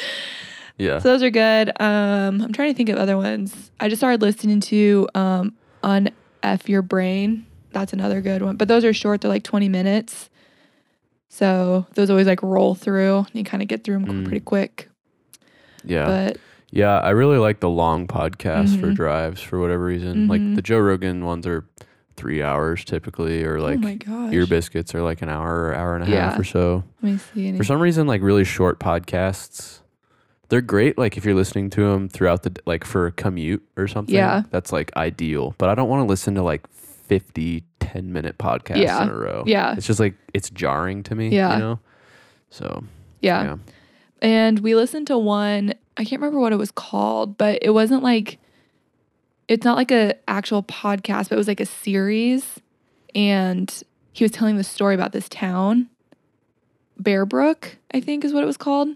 Yeah. 0.79 0.97
so 0.99 1.09
those 1.09 1.21
are 1.23 1.29
good. 1.29 1.69
Um, 1.79 2.41
I'm 2.41 2.51
trying 2.53 2.71
to 2.73 2.77
think 2.77 2.89
of 2.89 2.97
other 2.97 3.17
ones. 3.17 3.69
I 3.79 3.87
just 3.89 3.99
started 3.99 4.21
listening 4.21 4.59
to 4.61 5.07
um, 5.13 5.53
on 5.83 6.09
F 6.41 6.67
Your 6.69 6.81
Brain. 6.81 7.45
That's 7.71 7.93
another 7.93 8.21
good 8.21 8.41
one. 8.41 8.55
But 8.55 8.67
those 8.67 8.83
are 8.85 8.93
short. 8.93 9.21
They're 9.21 9.29
like 9.29 9.43
20 9.43 9.69
minutes. 9.69 10.29
So 11.29 11.85
those 11.95 12.09
always 12.09 12.27
like 12.27 12.41
roll 12.41 12.75
through. 12.75 13.25
You 13.33 13.43
kind 13.43 13.61
of 13.61 13.67
get 13.69 13.83
through 13.83 13.99
them 13.99 14.23
Mm. 14.23 14.25
pretty 14.25 14.39
quick. 14.39 14.89
yeah. 15.83 16.05
But 16.05 16.37
Yeah, 16.71 16.99
I 16.99 17.09
really 17.11 17.37
like 17.39 17.61
the 17.61 17.69
long 17.69 18.05
podcasts 18.07 18.79
for 18.79 18.87
Mhm. 18.87 18.95
drives 18.95 19.41
for 19.41 19.59
whatever 19.59 19.83
reason. 19.85 20.27
Like 20.27 20.39
Mhm. 20.41 20.55
the 20.55 20.61
Joe 20.61 20.77
Rogan 20.79 21.25
ones 21.25 21.47
are 21.47 21.65
three 22.15 22.43
hours 22.43 22.83
typically, 22.85 23.43
or 23.43 23.57
oh 23.57 23.61
like 23.63 24.05
gosh. 24.05 24.31
Ear 24.33 24.45
Biscuits 24.45 24.93
are 24.93 25.01
like 25.01 25.21
an 25.23 25.29
hour 25.29 25.67
or 25.67 25.73
hour 25.75 25.95
and 25.95 26.03
a 26.07 26.11
Yeah. 26.11 26.29
half 26.29 26.39
or 26.39 26.43
so. 26.43 26.83
Let 27.01 27.11
me 27.13 27.17
see. 27.17 27.47
Any. 27.47 27.57
For 27.57 27.63
some 27.63 27.79
reason, 27.81 28.05
like 28.07 28.21
really 28.21 28.43
short 28.43 28.79
podcasts, 28.79 29.78
they're 30.49 30.61
great. 30.61 30.97
Like 30.97 31.15
if 31.17 31.25
you're 31.25 31.35
listening 31.35 31.69
to 31.71 31.89
them 31.89 32.09
throughout 32.09 32.43
the 32.43 32.55
like 32.65 32.83
for 32.83 33.05
a 33.07 33.11
commute 33.11 33.63
or 33.77 33.87
something. 33.87 34.13
Yeah. 34.15 34.43
that's 34.51 34.71
like 34.71 34.95
ideal. 34.95 35.55
But 35.57 35.69
I 35.69 35.75
don't 35.75 35.87
want 35.89 36.01
to 36.01 36.07
listen 36.07 36.35
to 36.35 36.43
like 36.43 36.67
50, 36.69 37.63
10 37.79 38.11
minute 38.11 38.37
podcasts 38.37 38.77
Yeah. 38.81 39.03
in 39.03 39.09
a 39.09 39.15
row. 39.15 39.43
Yeah. 39.45 39.73
it's 39.77 39.87
just 39.87 39.99
like 39.99 40.15
it's 40.33 40.49
jarring 40.49 41.03
to 41.03 41.15
me. 41.15 41.29
Yeah. 41.29 41.53
you 41.53 41.59
know. 41.59 41.79
So 42.49 42.83
yeah. 43.21 43.43
yeah. 43.43 43.55
And 44.21 44.59
we 44.59 44.75
listened 44.75 45.07
to 45.07 45.17
one, 45.17 45.73
I 45.97 46.03
can't 46.03 46.21
remember 46.21 46.39
what 46.39 46.51
it 46.51 46.57
was 46.57 46.71
called, 46.71 47.37
but 47.37 47.59
it 47.61 47.69
wasn't 47.69 48.03
like 48.03 48.37
it's 49.47 49.65
not 49.65 49.77
like 49.77 49.91
a 49.91 50.13
actual 50.27 50.61
podcast, 50.63 51.29
but 51.29 51.33
it 51.33 51.37
was 51.37 51.47
like 51.47 51.59
a 51.59 51.65
series. 51.65 52.59
And 53.15 53.83
he 54.13 54.23
was 54.23 54.31
telling 54.31 54.57
the 54.57 54.63
story 54.63 54.93
about 54.95 55.11
this 55.11 55.27
town. 55.29 55.89
Bear 56.97 57.25
Brook, 57.25 57.77
I 57.93 58.01
think 58.01 58.23
is 58.25 58.33
what 58.33 58.43
it 58.43 58.45
was 58.47 58.57
called. 58.57 58.89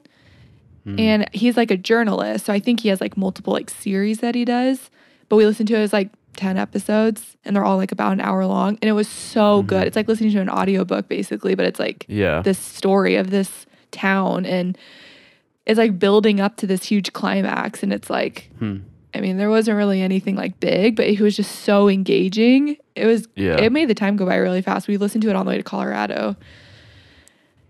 Mm. 0.85 0.99
And 0.99 1.29
he's 1.33 1.55
like 1.57 1.71
a 1.71 1.77
journalist. 1.77 2.45
So 2.45 2.53
I 2.53 2.59
think 2.59 2.81
he 2.81 2.89
has 2.89 2.99
like 3.01 3.15
multiple 3.17 3.53
like 3.53 3.69
series 3.69 4.19
that 4.19 4.35
he 4.35 4.43
does. 4.45 4.89
But 5.29 5.37
we 5.37 5.45
listened 5.45 5.67
to 5.69 5.75
it 5.75 5.79
as 5.81 5.93
like 5.93 6.09
10 6.35 6.57
episodes 6.57 7.37
and 7.45 7.55
they're 7.55 7.63
all 7.63 7.77
like 7.77 7.91
about 7.91 8.11
an 8.13 8.21
hour 8.21 8.45
long. 8.45 8.77
And 8.81 8.89
it 8.89 8.93
was 8.93 9.07
so 9.07 9.63
Mhm. 9.63 9.67
good. 9.67 9.87
It's 9.87 9.95
like 9.95 10.07
listening 10.07 10.31
to 10.31 10.39
an 10.41 10.49
audiobook 10.49 11.07
basically, 11.07 11.55
but 11.55 11.65
it's 11.65 11.79
like 11.79 12.05
yeah. 12.09 12.41
this 12.41 12.57
story 12.59 13.15
of 13.15 13.29
this 13.29 13.65
town 13.91 14.45
and 14.45 14.77
it's 15.65 15.77
like 15.77 15.97
building 15.99 16.41
up 16.41 16.57
to 16.57 16.67
this 16.67 16.83
huge 16.83 17.13
climax 17.13 17.83
and 17.83 17.93
it's 17.93 18.09
like 18.09 18.49
Hmm. 18.59 18.77
i 19.13 19.21
mean 19.21 19.37
there 19.37 19.51
wasn't 19.51 19.77
really 19.77 20.01
anything 20.01 20.35
like 20.35 20.59
big 20.59 20.95
but 20.95 21.05
it 21.05 21.21
was 21.21 21.35
just 21.35 21.61
so 21.61 21.87
engaging 21.87 22.75
it 22.95 23.05
was 23.05 23.27
Yeah. 23.35 23.57
it 23.61 23.71
made 23.71 23.87
the 23.87 23.93
time 23.93 24.15
go 24.17 24.25
by 24.25 24.35
really 24.37 24.63
fast 24.63 24.87
we 24.87 24.97
listened 24.97 25.21
to 25.21 25.29
it 25.29 25.35
on 25.35 25.45
the 25.45 25.51
way 25.51 25.57
to 25.57 25.63
colorado 25.63 26.35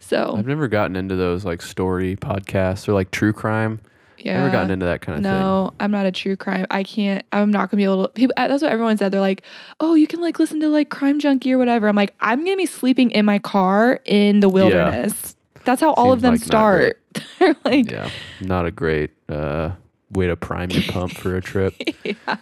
so 0.04 0.36
I've 0.38 0.46
never 0.48 0.68
gotten 0.68 0.96
into 0.96 1.16
those 1.16 1.46
like 1.46 1.62
story 1.62 2.16
podcasts 2.16 2.88
or 2.88 2.94
like 2.94 3.10
true 3.12 3.34
crime. 3.34 3.80
yeah 4.18 4.38
Never 4.40 4.52
gotten 4.52 4.72
into 4.72 4.86
that 4.86 5.02
kind 5.02 5.18
of 5.18 5.24
thing. 5.24 5.32
no 5.32 5.74
i'm 5.80 5.92
not 5.92 6.06
a 6.06 6.12
true 6.12 6.36
crime 6.36 6.66
i 6.70 6.84
can't 6.84 7.26
i'm 7.32 7.52
not 7.52 7.70
gonna 7.72 7.80
be 7.80 7.84
able 7.86 8.04
to 8.04 8.10
people 8.14 8.34
that's 8.38 8.62
what 8.62 8.72
everyone 8.72 8.98
said 8.98 9.12
they're 9.12 9.20
like 9.22 9.42
oh 9.80 9.96
you 9.96 10.08
can 10.08 10.22
like 10.22 10.38
listen 10.40 10.60
to 10.60 10.68
like 10.70 10.90
crime 10.90 11.20
junkie 11.20 11.52
or 11.54 11.58
whatever 11.58 11.88
i'm 11.88 11.96
like 11.96 12.14
i'm 12.20 12.44
gonna 12.44 12.56
be 12.58 12.66
sleeping 12.66 13.10
in 13.12 13.26
my 13.26 13.40
car 13.40 14.00
in 14.06 14.40
the 14.40 14.50
wilderness 14.50 15.36
that's 15.66 15.82
how 15.82 15.94
all 15.94 16.12
of 16.12 16.22
them 16.22 16.34
like 16.34 16.44
start 16.44 17.02
they're 17.40 17.56
like 17.66 17.90
Yeah, 17.90 18.10
not 18.42 18.66
a 18.66 18.72
great 18.72 19.12
uh, 19.30 19.72
way 20.12 20.28
to 20.28 20.36
prime 20.36 20.70
your 20.72 20.84
pump 20.84 21.12
for 21.18 21.36
a 21.38 21.42
trip. 21.42 21.74
yeah. 22.04 22.36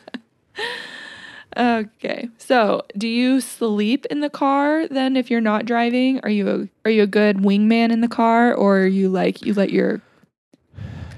Okay. 1.58 2.30
So, 2.38 2.84
do 2.98 3.08
you 3.08 3.42
sleep 3.42 4.06
in 4.08 4.22
the 4.22 4.30
car 4.30 4.88
then 4.88 5.16
if 5.18 5.30
you're 5.30 5.42
not 5.42 5.66
driving? 5.66 6.20
Are 6.24 6.30
you 6.30 6.50
a, 6.50 6.88
are 6.88 6.92
you 6.92 7.04
a 7.04 7.08
good 7.08 7.38
wingman 7.38 7.92
in 7.92 8.02
the 8.02 8.08
car 8.08 8.54
or 8.54 8.80
are 8.82 8.88
you 8.88 9.10
like 9.10 9.46
you 9.46 9.54
let 9.54 9.70
your 9.72 10.02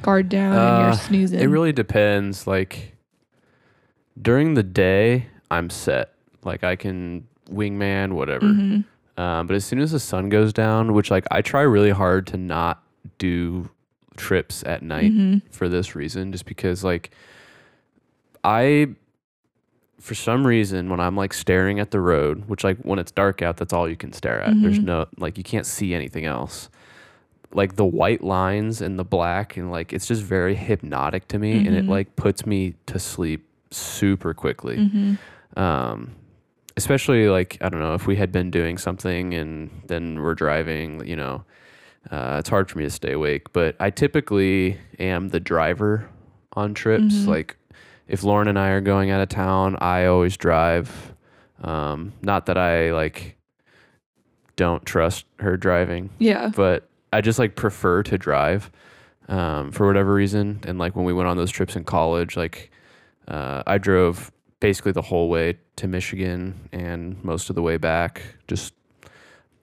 guard 0.01 0.29
down 0.29 0.53
and 0.53 0.59
Uh, 0.59 0.81
you're 0.88 0.93
snoozing? 0.99 1.39
It 1.39 1.47
really 1.47 1.71
depends. 1.71 2.47
Like 2.47 2.95
during 4.21 4.53
the 4.55 4.63
day, 4.63 5.27
I'm 5.51 5.69
set. 5.69 6.13
Like 6.43 6.63
I 6.63 6.75
can 6.75 7.27
wingman 7.49 8.13
whatever. 8.13 8.45
Mhm. 8.47 8.84
Um, 9.17 9.45
but 9.47 9.55
as 9.55 9.63
soon 9.63 9.79
as 9.79 9.91
the 9.91 9.99
sun 9.99 10.29
goes 10.29 10.51
down, 10.53 10.93
which 10.93 11.11
like 11.11 11.25
I 11.29 11.41
try 11.41 11.61
really 11.61 11.91
hard 11.91 12.25
to 12.27 12.38
not 12.38 12.81
do 13.19 13.69
trips 14.17 14.63
at 14.65 14.81
night 14.81 15.11
Mhm. 15.11 15.41
for 15.51 15.69
this 15.69 15.95
reason, 15.95 16.31
just 16.31 16.45
because 16.45 16.84
like 16.84 17.11
I, 18.43 18.88
for 20.04 20.16
some 20.16 20.45
reason, 20.45 20.89
when 20.89 20.99
I'm 20.99 21.16
like 21.16 21.34
staring 21.34 21.80
at 21.80 21.91
the 21.91 21.99
road, 22.01 22.43
which 22.47 22.64
like 22.64 22.78
when 22.80 22.99
it's 22.99 23.12
dark 23.12 23.41
out, 23.41 23.56
that's 23.58 23.72
all 23.72 23.88
you 23.89 23.95
can 23.95 24.12
stare 24.12 24.41
at. 24.41 24.54
There's 24.62 24.80
Mhm. 24.80 24.84
no 24.86 25.06
like 25.18 25.38
you 25.38 25.43
can't 25.45 25.66
see 25.66 25.93
anything 25.93 26.26
else. 26.26 26.70
Like 27.54 27.76
the 27.78 27.86
white 27.86 28.24
lines 28.24 28.82
and 28.82 28.99
the 28.99 29.04
black 29.06 29.56
and 29.56 29.72
like 29.72 29.93
it's 29.93 30.06
just 30.08 30.22
very 30.22 30.56
hypnotic 30.56 31.28
to 31.30 31.39
me, 31.39 31.66
and 31.66 31.76
it 31.76 31.86
Mhm. 31.86 31.89
like 31.89 32.16
puts 32.18 32.45
me 32.45 32.76
to 32.88 32.99
sleep 32.99 33.45
super 33.72 34.34
quickly. 34.34 34.78
Mhm. 34.78 35.18
Um, 35.58 36.12
especially 36.76 37.30
like 37.30 37.58
I 37.62 37.70
don't 37.70 37.80
know 37.80 37.93
if 37.93 38.06
we 38.06 38.18
had 38.18 38.32
been 38.32 38.51
doing 38.51 38.78
something 38.78 39.34
and 39.34 39.70
then 39.88 40.20
we're 40.22 40.36
driving, 40.36 41.06
you 41.08 41.16
know, 41.16 41.45
uh, 42.12 42.38
it's 42.39 42.49
hard 42.49 42.70
for 42.70 42.78
me 42.78 42.84
to 42.84 42.89
stay 42.89 43.14
awake. 43.14 43.54
But 43.54 43.76
I 43.80 43.89
typically 43.89 44.78
am 44.99 45.30
the 45.30 45.39
driver 45.39 46.10
on 46.54 46.74
trips. 46.74 47.16
Mhm. 47.24 47.28
Like 47.28 47.56
if 48.08 48.24
Lauren 48.24 48.47
and 48.47 48.60
I 48.60 48.70
are 48.70 48.82
going 48.82 49.12
out 49.12 49.22
of 49.22 49.30
town, 49.30 49.78
I 49.80 50.06
always 50.06 50.38
drive. 50.38 51.14
Um, 51.62 52.14
not 52.22 52.47
that 52.47 52.58
I 52.58 52.91
like 52.91 53.38
don't 54.56 54.86
trust 54.86 55.26
her 55.39 55.58
driving, 55.58 56.10
Yeah. 56.20 56.51
but 56.56 56.88
I 57.12 57.22
just 57.22 57.39
like 57.39 57.56
prefer 57.56 58.04
to 58.04 58.18
drive 58.18 58.70
um, 59.28 59.72
for 59.72 59.88
whatever 59.88 60.14
reason. 60.14 60.60
And 60.68 60.78
like 60.78 60.95
when 60.95 61.06
we 61.06 61.14
went 61.14 61.28
on 61.30 61.38
those 61.38 61.51
trips 61.51 61.76
in 61.76 61.84
college, 61.84 62.36
like 62.36 62.70
uh, 63.28 63.64
I 63.66 63.78
drove 63.78 64.32
basically 64.60 64.91
the 64.91 65.01
whole 65.01 65.30
way 65.30 65.58
to 65.78 65.88
Michigan 65.88 66.70
and 66.72 67.24
most 67.24 67.49
of 67.49 67.56
the 67.56 67.62
way 67.62 67.78
back, 67.78 68.22
just 68.47 68.74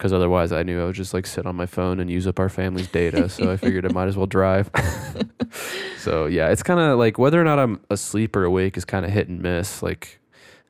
because 0.01 0.15
otherwise 0.15 0.51
I 0.51 0.63
knew 0.63 0.81
I 0.81 0.87
would 0.87 0.95
just 0.95 1.13
like 1.13 1.27
sit 1.27 1.45
on 1.45 1.55
my 1.57 1.67
phone 1.67 2.01
and 2.01 2.11
use 2.11 2.27
up 2.27 2.39
our 2.41 2.49
family's 2.49 2.89
data. 2.89 3.29
so 3.29 3.51
I 3.51 3.59
figured 3.59 3.85
I 3.85 3.91
might 3.91 4.09
as 4.09 4.17
well 4.17 4.25
drive. 4.25 4.71
so 5.99 6.25
yeah, 6.25 6.49
it's 6.49 6.63
kind 6.63 6.81
of 6.81 6.99
like 6.99 7.19
whether 7.19 7.39
or 7.39 7.45
not 7.45 7.59
I'm 7.59 7.81
asleep 7.91 8.35
or 8.35 8.45
awake 8.45 8.79
is 8.79 8.87
kind 8.87 9.05
of 9.05 9.11
hit 9.13 9.29
and 9.29 9.43
miss. 9.43 9.83
Like, 9.83 10.19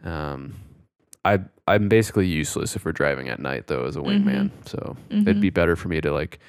um, 0.02 0.54
I 1.24 1.38
I'm 1.68 1.88
basically 1.88 2.26
useless 2.26 2.74
if 2.74 2.84
we're 2.84 2.90
driving 2.90 3.28
at 3.28 3.38
night 3.38 3.68
though 3.68 3.84
as 3.84 3.94
a 3.94 4.00
wingman. 4.00 4.50
So 4.66 4.96
it'd 5.10 5.36
Mhm. 5.36 5.40
be 5.40 5.50
better 5.50 5.76
for 5.76 5.86
me 5.86 6.00
to 6.00 6.12
like 6.12 6.40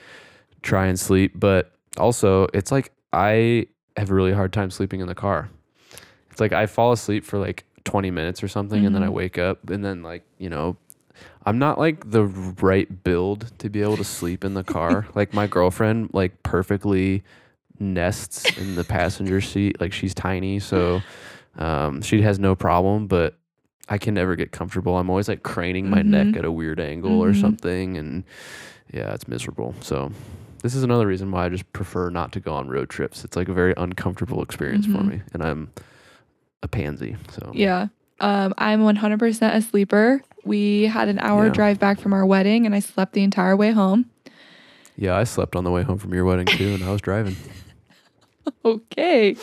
try 0.63 0.88
and 0.88 0.99
sleep. 0.99 1.34
But 1.36 1.71
also, 1.97 2.47
it's 2.51 2.71
like 2.71 2.91
I 3.13 3.67
have 3.95 4.09
a 4.09 4.13
really 4.15 4.34
hard 4.34 4.53
time 4.53 4.71
sleeping 4.71 5.01
in 5.01 5.07
the 5.07 5.13
car. 5.13 5.49
It's 6.32 6.41
like 6.41 6.51
I 6.51 6.65
fall 6.65 6.93
asleep 6.93 7.25
for 7.25 7.38
like 7.38 7.63
20 7.84 8.09
minutes 8.09 8.41
or 8.41 8.47
something, 8.47 8.84
and 8.88 8.95
then 8.95 9.03
I 9.03 9.07
Mhm. 9.07 9.13
wake 9.13 9.38
up, 9.38 9.69
and 9.69 9.86
then 9.86 10.01
like 10.01 10.23
you 10.39 10.49
know. 10.49 10.77
I'm 11.45 11.57
not 11.59 11.80
like 11.80 12.11
the 12.11 12.26
right 12.26 13.03
build 13.03 13.51
to 13.59 13.69
be 13.69 13.82
able 13.82 13.97
to 13.97 14.03
sleep 14.03 14.43
in 14.43 14.53
the 14.53 14.63
car. 14.63 15.07
like 15.15 15.34
my 15.34 15.47
girlfriend 15.47 16.11
like 16.13 16.43
perfectly 16.43 17.24
nests 17.80 18.51
in 18.51 18.76
the 18.76 18.84
passenger 18.84 19.41
seat. 19.41 19.80
Like 19.82 19.93
she's 19.93 20.13
tiny, 20.13 20.59
so 20.59 21.03
um, 21.57 22.01
she 22.01 22.22
has 22.22 22.39
no 22.39 22.55
problem, 22.55 23.07
but 23.07 23.38
I 23.89 23.97
can 23.97 24.13
never 24.13 24.36
get 24.36 24.51
comfortable. 24.51 24.97
I'm 24.97 25.09
always 25.09 25.28
like 25.28 25.43
craning 25.43 25.89
my 25.89 26.01
neck 26.01 26.28
Mhm. 26.28 26.38
at 26.38 26.45
a 26.45 26.51
weird 26.51 26.80
angle 26.80 27.11
or 27.24 27.32
Mhm. 27.32 27.41
something, 27.41 27.97
and 27.97 28.24
yeah, 28.93 29.13
it's 29.13 29.28
miserable. 29.28 29.74
So 29.82 30.11
this 30.61 30.76
is 30.76 30.84
another 30.84 31.07
reason 31.07 31.32
why 31.32 31.45
I 31.45 31.49
just 31.49 31.72
prefer 31.74 32.09
not 32.09 32.32
to 32.34 32.39
go 32.39 32.53
on 32.53 32.69
road 32.69 32.89
trips. 32.89 33.26
It's 33.26 33.36
like 33.36 33.49
a 33.49 33.53
very 33.53 33.74
uncomfortable 33.78 34.41
experience 34.43 34.86
for 34.86 34.99
Mhm. 34.99 35.07
me, 35.07 35.22
and 35.34 35.43
I'm 35.43 35.72
a 36.63 36.67
pansy. 36.67 37.15
So 37.32 37.51
Yeah. 37.53 37.88
Um, 38.19 38.53
I'm 38.59 38.84
100% 38.84 39.55
a 39.55 39.61
sleeper. 39.63 40.22
We 40.43 40.83
had 40.85 41.07
an 41.07 41.19
hour 41.19 41.45
Yeah. 41.47 41.51
drive 41.53 41.79
back 41.79 41.99
from 41.99 42.13
our 42.13 42.25
wedding 42.25 42.65
and 42.65 42.73
I 42.75 42.79
slept 42.79 43.13
the 43.13 43.23
entire 43.23 43.55
way 43.55 43.71
home. 43.71 44.05
yeah, 44.97 45.15
I 45.17 45.23
slept 45.23 45.55
on 45.55 45.63
the 45.63 45.71
way 45.71 45.83
home 45.83 45.97
from 45.97 46.13
your 46.13 46.25
wedding 46.25 46.45
too, 46.45 46.73
and 46.73 46.83
I 46.83 46.91
was 46.91 47.01
driving. 47.01 47.35
Okay. 48.65 49.35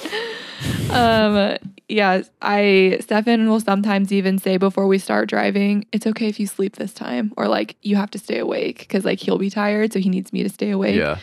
um, 0.90 1.56
yeah, 1.88 2.22
I, 2.42 2.98
Stefan 3.00 3.48
will 3.48 3.60
sometimes 3.60 4.12
even 4.12 4.38
say 4.38 4.56
before 4.56 4.86
we 4.86 4.98
start 4.98 5.28
driving, 5.28 5.86
it's 5.92 6.06
okay 6.06 6.26
if 6.28 6.38
you 6.40 6.46
sleep 6.46 6.76
this 6.76 6.92
time, 6.92 7.32
or 7.36 7.48
like 7.48 7.76
you 7.82 7.96
have 7.96 8.10
to 8.12 8.18
stay 8.18 8.38
awake 8.38 8.78
because 8.80 9.04
like 9.04 9.20
he'll 9.20 9.38
be 9.38 9.50
tired, 9.50 9.92
so 9.92 9.98
he 9.98 10.08
needs 10.08 10.32
me 10.32 10.42
to 10.42 10.48
stay 10.48 10.70
awake. 10.70 10.96
Yeah, 10.96 11.18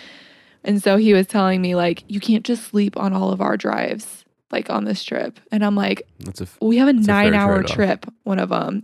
And 0.63 0.81
so 0.81 0.97
he 0.97 1.13
was 1.13 1.27
telling 1.27 1.61
me, 1.61 1.75
like, 1.75 2.03
you 2.07 2.19
can't 2.19 2.45
just 2.45 2.63
sleep 2.65 2.97
on 2.97 3.13
all 3.13 3.31
of 3.31 3.41
our 3.41 3.57
drives, 3.57 4.25
like 4.51 4.69
on 4.69 4.85
this 4.85 5.03
trip. 5.03 5.39
And 5.51 5.63
I'm 5.63 5.75
like, 5.75 6.07
that's 6.19 6.41
a 6.41 6.47
we 6.61 6.77
have 6.77 6.87
a 6.87 6.91
a 6.91 6.93
nine 6.93 7.33
hour 7.35 7.61
trip, 7.63 8.05
one 8.23 8.39
of 8.39 8.49
them. 8.49 8.83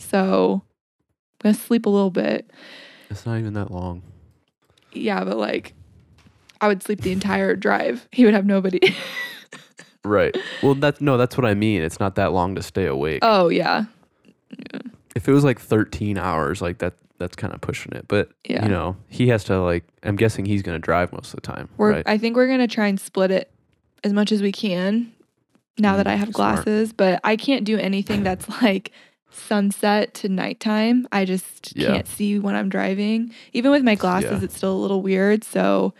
So 0.00 0.62
I'm 0.64 1.52
going 1.52 1.54
to 1.54 1.60
sleep 1.60 1.86
a 1.86 1.90
little 1.90 2.10
bit. 2.10 2.50
it's 3.10 3.24
not 3.26 3.38
even 3.38 3.52
that 3.54 3.70
long. 3.70 4.02
Yeah, 4.92 5.22
but 5.24 5.36
like, 5.36 5.74
I 6.60 6.66
would 6.68 6.82
sleep 6.82 7.02
the 7.02 7.12
entire 7.12 7.54
drive. 7.54 8.08
He 8.12 8.24
would 8.24 8.34
have 8.34 8.46
nobody. 8.46 8.80
Right. 10.02 10.34
Well, 10.62 10.74
that's 10.76 11.02
no, 11.02 11.18
that's 11.18 11.36
what 11.36 11.44
I 11.44 11.52
mean. 11.52 11.82
It's 11.82 12.00
not 12.00 12.14
that 12.14 12.32
long 12.32 12.54
to 12.54 12.62
stay 12.62 12.86
awake. 12.86 13.18
oh, 13.20 13.48
yeah. 13.50 13.84
if 15.14 15.28
it 15.28 15.32
was 15.32 15.44
like 15.44 15.60
13 15.60 16.16
hours, 16.16 16.62
like 16.62 16.78
that, 16.78 16.94
that's 17.18 17.36
kind 17.36 17.52
of 17.52 17.60
pushing 17.60 17.92
it. 17.92 18.08
But 18.08 18.30
Yeah. 18.48 18.62
you 18.62 18.70
know, 18.70 18.96
he 19.08 19.28
has 19.28 19.44
to 19.44 19.60
like. 19.60 19.84
I'm 20.02 20.16
guessing 20.16 20.46
he's 20.46 20.62
going 20.62 20.74
to 20.74 20.78
drive 20.80 21.12
most 21.12 21.28
of 21.28 21.36
the 21.36 21.42
time. 21.42 21.68
We're, 21.76 21.90
right. 21.92 22.02
I 22.06 22.16
think 22.16 22.34
we're 22.34 22.46
going 22.46 22.60
to 22.60 22.66
try 22.66 22.86
and 22.86 22.98
split 22.98 23.30
it 23.30 23.50
as 24.02 24.14
much 24.14 24.32
as 24.32 24.40
we 24.40 24.52
can 24.52 25.12
now 25.78 25.96
that 25.98 26.06
Mm, 26.06 26.10
I 26.12 26.14
have 26.14 26.34
smart. 26.34 26.64
glasses, 26.64 26.94
but 26.94 27.20
I 27.22 27.36
can't 27.36 27.64
do 27.64 27.76
anything 27.76 28.22
that's 28.22 28.48
like 28.62 28.92
sunset 29.32 30.14
to 30.14 30.28
nighttime. 30.28 31.06
I 31.12 31.24
just 31.24 31.76
Yeah. 31.76 31.86
can't 31.88 32.06
see 32.08 32.38
when 32.38 32.54
I'm 32.54 32.68
driving. 32.68 33.32
Even 33.52 33.70
with 33.70 33.82
my 33.82 33.94
glasses, 33.94 34.30
Yeah. 34.40 34.44
it's 34.44 34.56
still 34.56 34.72
a 34.76 34.80
little 34.80 35.02
weird. 35.02 35.44
So, 35.44 35.94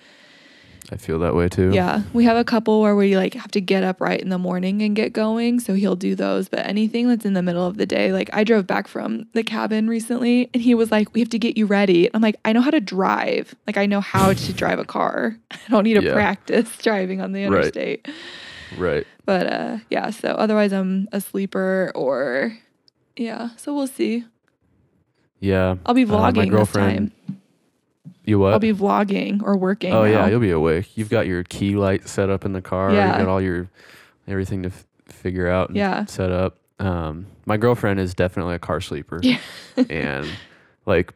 I 0.92 0.96
feel 0.96 1.20
that 1.20 1.36
way 1.36 1.48
too. 1.48 1.70
yeah, 1.72 2.02
we 2.12 2.24
have 2.24 2.36
a 2.36 2.42
couple 2.42 2.80
where 2.80 2.96
we 2.96 3.16
like 3.16 3.34
have 3.34 3.52
to 3.52 3.60
get 3.60 3.84
up 3.84 4.00
right 4.00 4.20
in 4.20 4.28
the 4.28 4.38
morning 4.38 4.82
and 4.82 4.96
get 4.96 5.12
going. 5.12 5.60
So 5.60 5.74
he'll 5.74 5.94
do 5.94 6.16
those. 6.16 6.48
But 6.48 6.66
anything 6.66 7.06
that's 7.06 7.24
in 7.24 7.34
the 7.34 7.42
middle 7.42 7.64
of 7.64 7.76
the 7.76 7.86
day, 7.86 8.12
like 8.12 8.28
I 8.32 8.42
drove 8.42 8.66
back 8.66 8.88
from 8.88 9.26
the 9.32 9.44
cabin 9.44 9.86
recently 9.86 10.50
and 10.52 10.60
he 10.60 10.74
was 10.74 10.90
like, 10.90 11.14
We 11.14 11.20
have 11.20 11.28
to 11.30 11.38
get 11.38 11.56
you 11.56 11.66
ready. 11.66 12.12
I'm 12.12 12.20
like, 12.22 12.34
I 12.44 12.52
know 12.52 12.60
how 12.60 12.72
to 12.72 12.80
drive. 12.80 13.54
Like, 13.68 13.76
I 13.76 13.86
know 13.86 14.00
how 14.00 14.32
to 14.32 14.52
drive 14.60 14.80
a 14.80 14.84
car. 14.84 15.36
I 15.52 15.58
don't 15.70 15.84
need 15.84 15.94
to 15.94 16.02
Yeah. 16.02 16.12
practice 16.12 16.76
driving 16.78 17.20
on 17.20 17.30
the 17.32 17.44
Right. 17.46 17.58
interstate. 17.58 18.08
Right. 18.76 19.06
But 19.24 19.46
uh, 19.46 19.76
yeah, 19.90 20.10
so 20.10 20.30
otherwise 20.30 20.72
I'm 20.72 21.06
a 21.12 21.20
sleeper 21.20 21.92
or 21.94 22.56
yeah. 23.16 23.50
So 23.56 23.74
we'll 23.74 23.86
see. 23.86 24.24
Yeah. 25.40 25.76
I'll 25.86 25.94
be 25.94 26.04
Uh, 26.04 26.06
my 26.08 26.30
vlogging 26.32 26.50
this 26.50 26.72
time. 26.72 27.12
You 28.24 28.38
what? 28.38 28.52
I'll 28.52 28.58
be 28.58 28.72
vlogging 28.72 29.42
or 29.42 29.56
working. 29.56 29.92
oh 29.92 30.04
yeah, 30.04 30.28
you'll 30.28 30.40
be 30.40 30.50
awake. 30.50 30.96
You've 30.96 31.08
got 31.10 31.26
your 31.26 31.42
key 31.44 31.74
light 31.76 32.08
set 32.08 32.28
up 32.30 32.44
in 32.44 32.52
the 32.52 32.62
car. 32.62 32.92
Yeah. 32.92 33.08
You've 33.08 33.18
got 33.26 33.28
all 33.28 33.40
your 33.40 33.68
everything 34.28 34.62
to 34.62 34.68
f- 34.68 34.86
figure 35.08 35.48
out 35.48 35.68
and 35.68 35.76
Yeah. 35.76 36.04
set 36.04 36.30
up. 36.30 36.58
Um, 36.78 37.26
my 37.46 37.56
girlfriend 37.56 37.98
is 38.00 38.14
definitely 38.14 38.54
a 38.54 38.58
car 38.58 38.80
sleeper. 38.80 39.20
Yeah. 39.22 39.38
and 39.90 40.28
like 40.86 41.12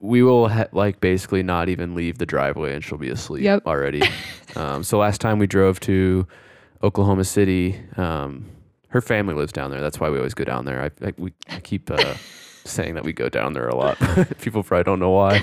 we 0.00 0.22
will 0.22 0.48
ha- 0.48 0.66
like 0.72 1.00
basically 1.00 1.42
not 1.42 1.68
even 1.68 1.94
leave 1.94 2.18
the 2.18 2.26
driveway 2.26 2.74
and 2.74 2.84
she'll 2.84 2.98
be 2.98 3.08
asleep 3.08 3.42
Yep. 3.44 3.66
already. 3.66 4.02
um, 4.56 4.82
so 4.84 4.98
last 4.98 5.20
time 5.20 5.38
we 5.38 5.46
drove 5.46 5.80
to 5.80 6.26
Oklahoma 6.82 7.24
City, 7.24 7.80
um, 7.96 8.44
her 8.92 9.00
family 9.00 9.34
lives 9.34 9.52
down 9.52 9.70
there. 9.70 9.80
That's 9.80 9.98
why 10.00 10.08
we 10.10 10.18
always 10.18 10.34
go 10.34 10.44
down 10.44 10.64
there. 10.64 10.82
I, 11.02 11.06
I 11.08 11.12
we 11.18 11.32
I 11.50 11.60
keep 11.60 11.90
uh, 11.90 12.14
saying 12.64 12.94
that 12.94 13.04
we 13.04 13.12
go 13.12 13.28
down 13.28 13.52
there 13.52 13.68
a 13.68 13.74
lot. 13.76 13.98
People 14.40 14.62
probably 14.62 14.84
don't 14.84 15.00
know 15.00 15.10
why. 15.10 15.42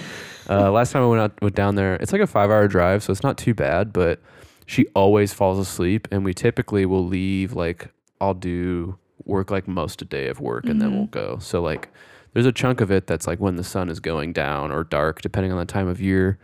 Uh, 0.50 0.72
last 0.80 0.92
time 0.92 1.04
I 1.04 1.08
went 1.08 1.22
out 1.22 1.42
went 1.42 1.56
down 1.56 1.76
there, 1.76 1.96
it's 1.96 2.12
like 2.14 2.22
a 2.22 2.28
five 2.28 2.50
hour 2.50 2.68
drive, 2.68 3.04
so 3.04 3.12
it's 3.12 3.24
not 3.24 3.38
too 3.38 3.54
bad. 3.54 3.92
But 3.94 4.20
she 4.66 4.86
always 4.96 5.34
falls 5.34 5.60
asleep, 5.60 6.08
and 6.12 6.24
we 6.24 6.34
typically 6.34 6.86
will 6.86 7.06
leave 7.06 7.54
like 7.54 7.90
I'll 8.22 8.34
do 8.34 8.98
work 9.26 9.52
like 9.52 9.68
most 9.68 10.02
a 10.02 10.06
day 10.06 10.28
of 10.28 10.40
work, 10.40 10.66
and 10.66 10.82
then 10.82 10.92
Mhm. 10.92 10.96
we'll 10.96 11.06
go. 11.08 11.38
So 11.40 11.62
like 11.62 11.90
there's 12.34 12.46
a 12.46 12.52
chunk 12.52 12.80
of 12.82 12.92
it 12.92 13.08
that's 13.08 13.26
like 13.28 13.40
when 13.40 13.56
the 13.56 13.64
sun 13.64 13.90
is 13.90 14.00
going 14.00 14.34
down 14.34 14.72
or 14.72 14.84
dark, 14.84 15.22
depending 15.22 15.52
on 15.52 15.58
the 15.58 15.66
time 15.66 15.88
of 15.88 16.00
year. 16.00 16.38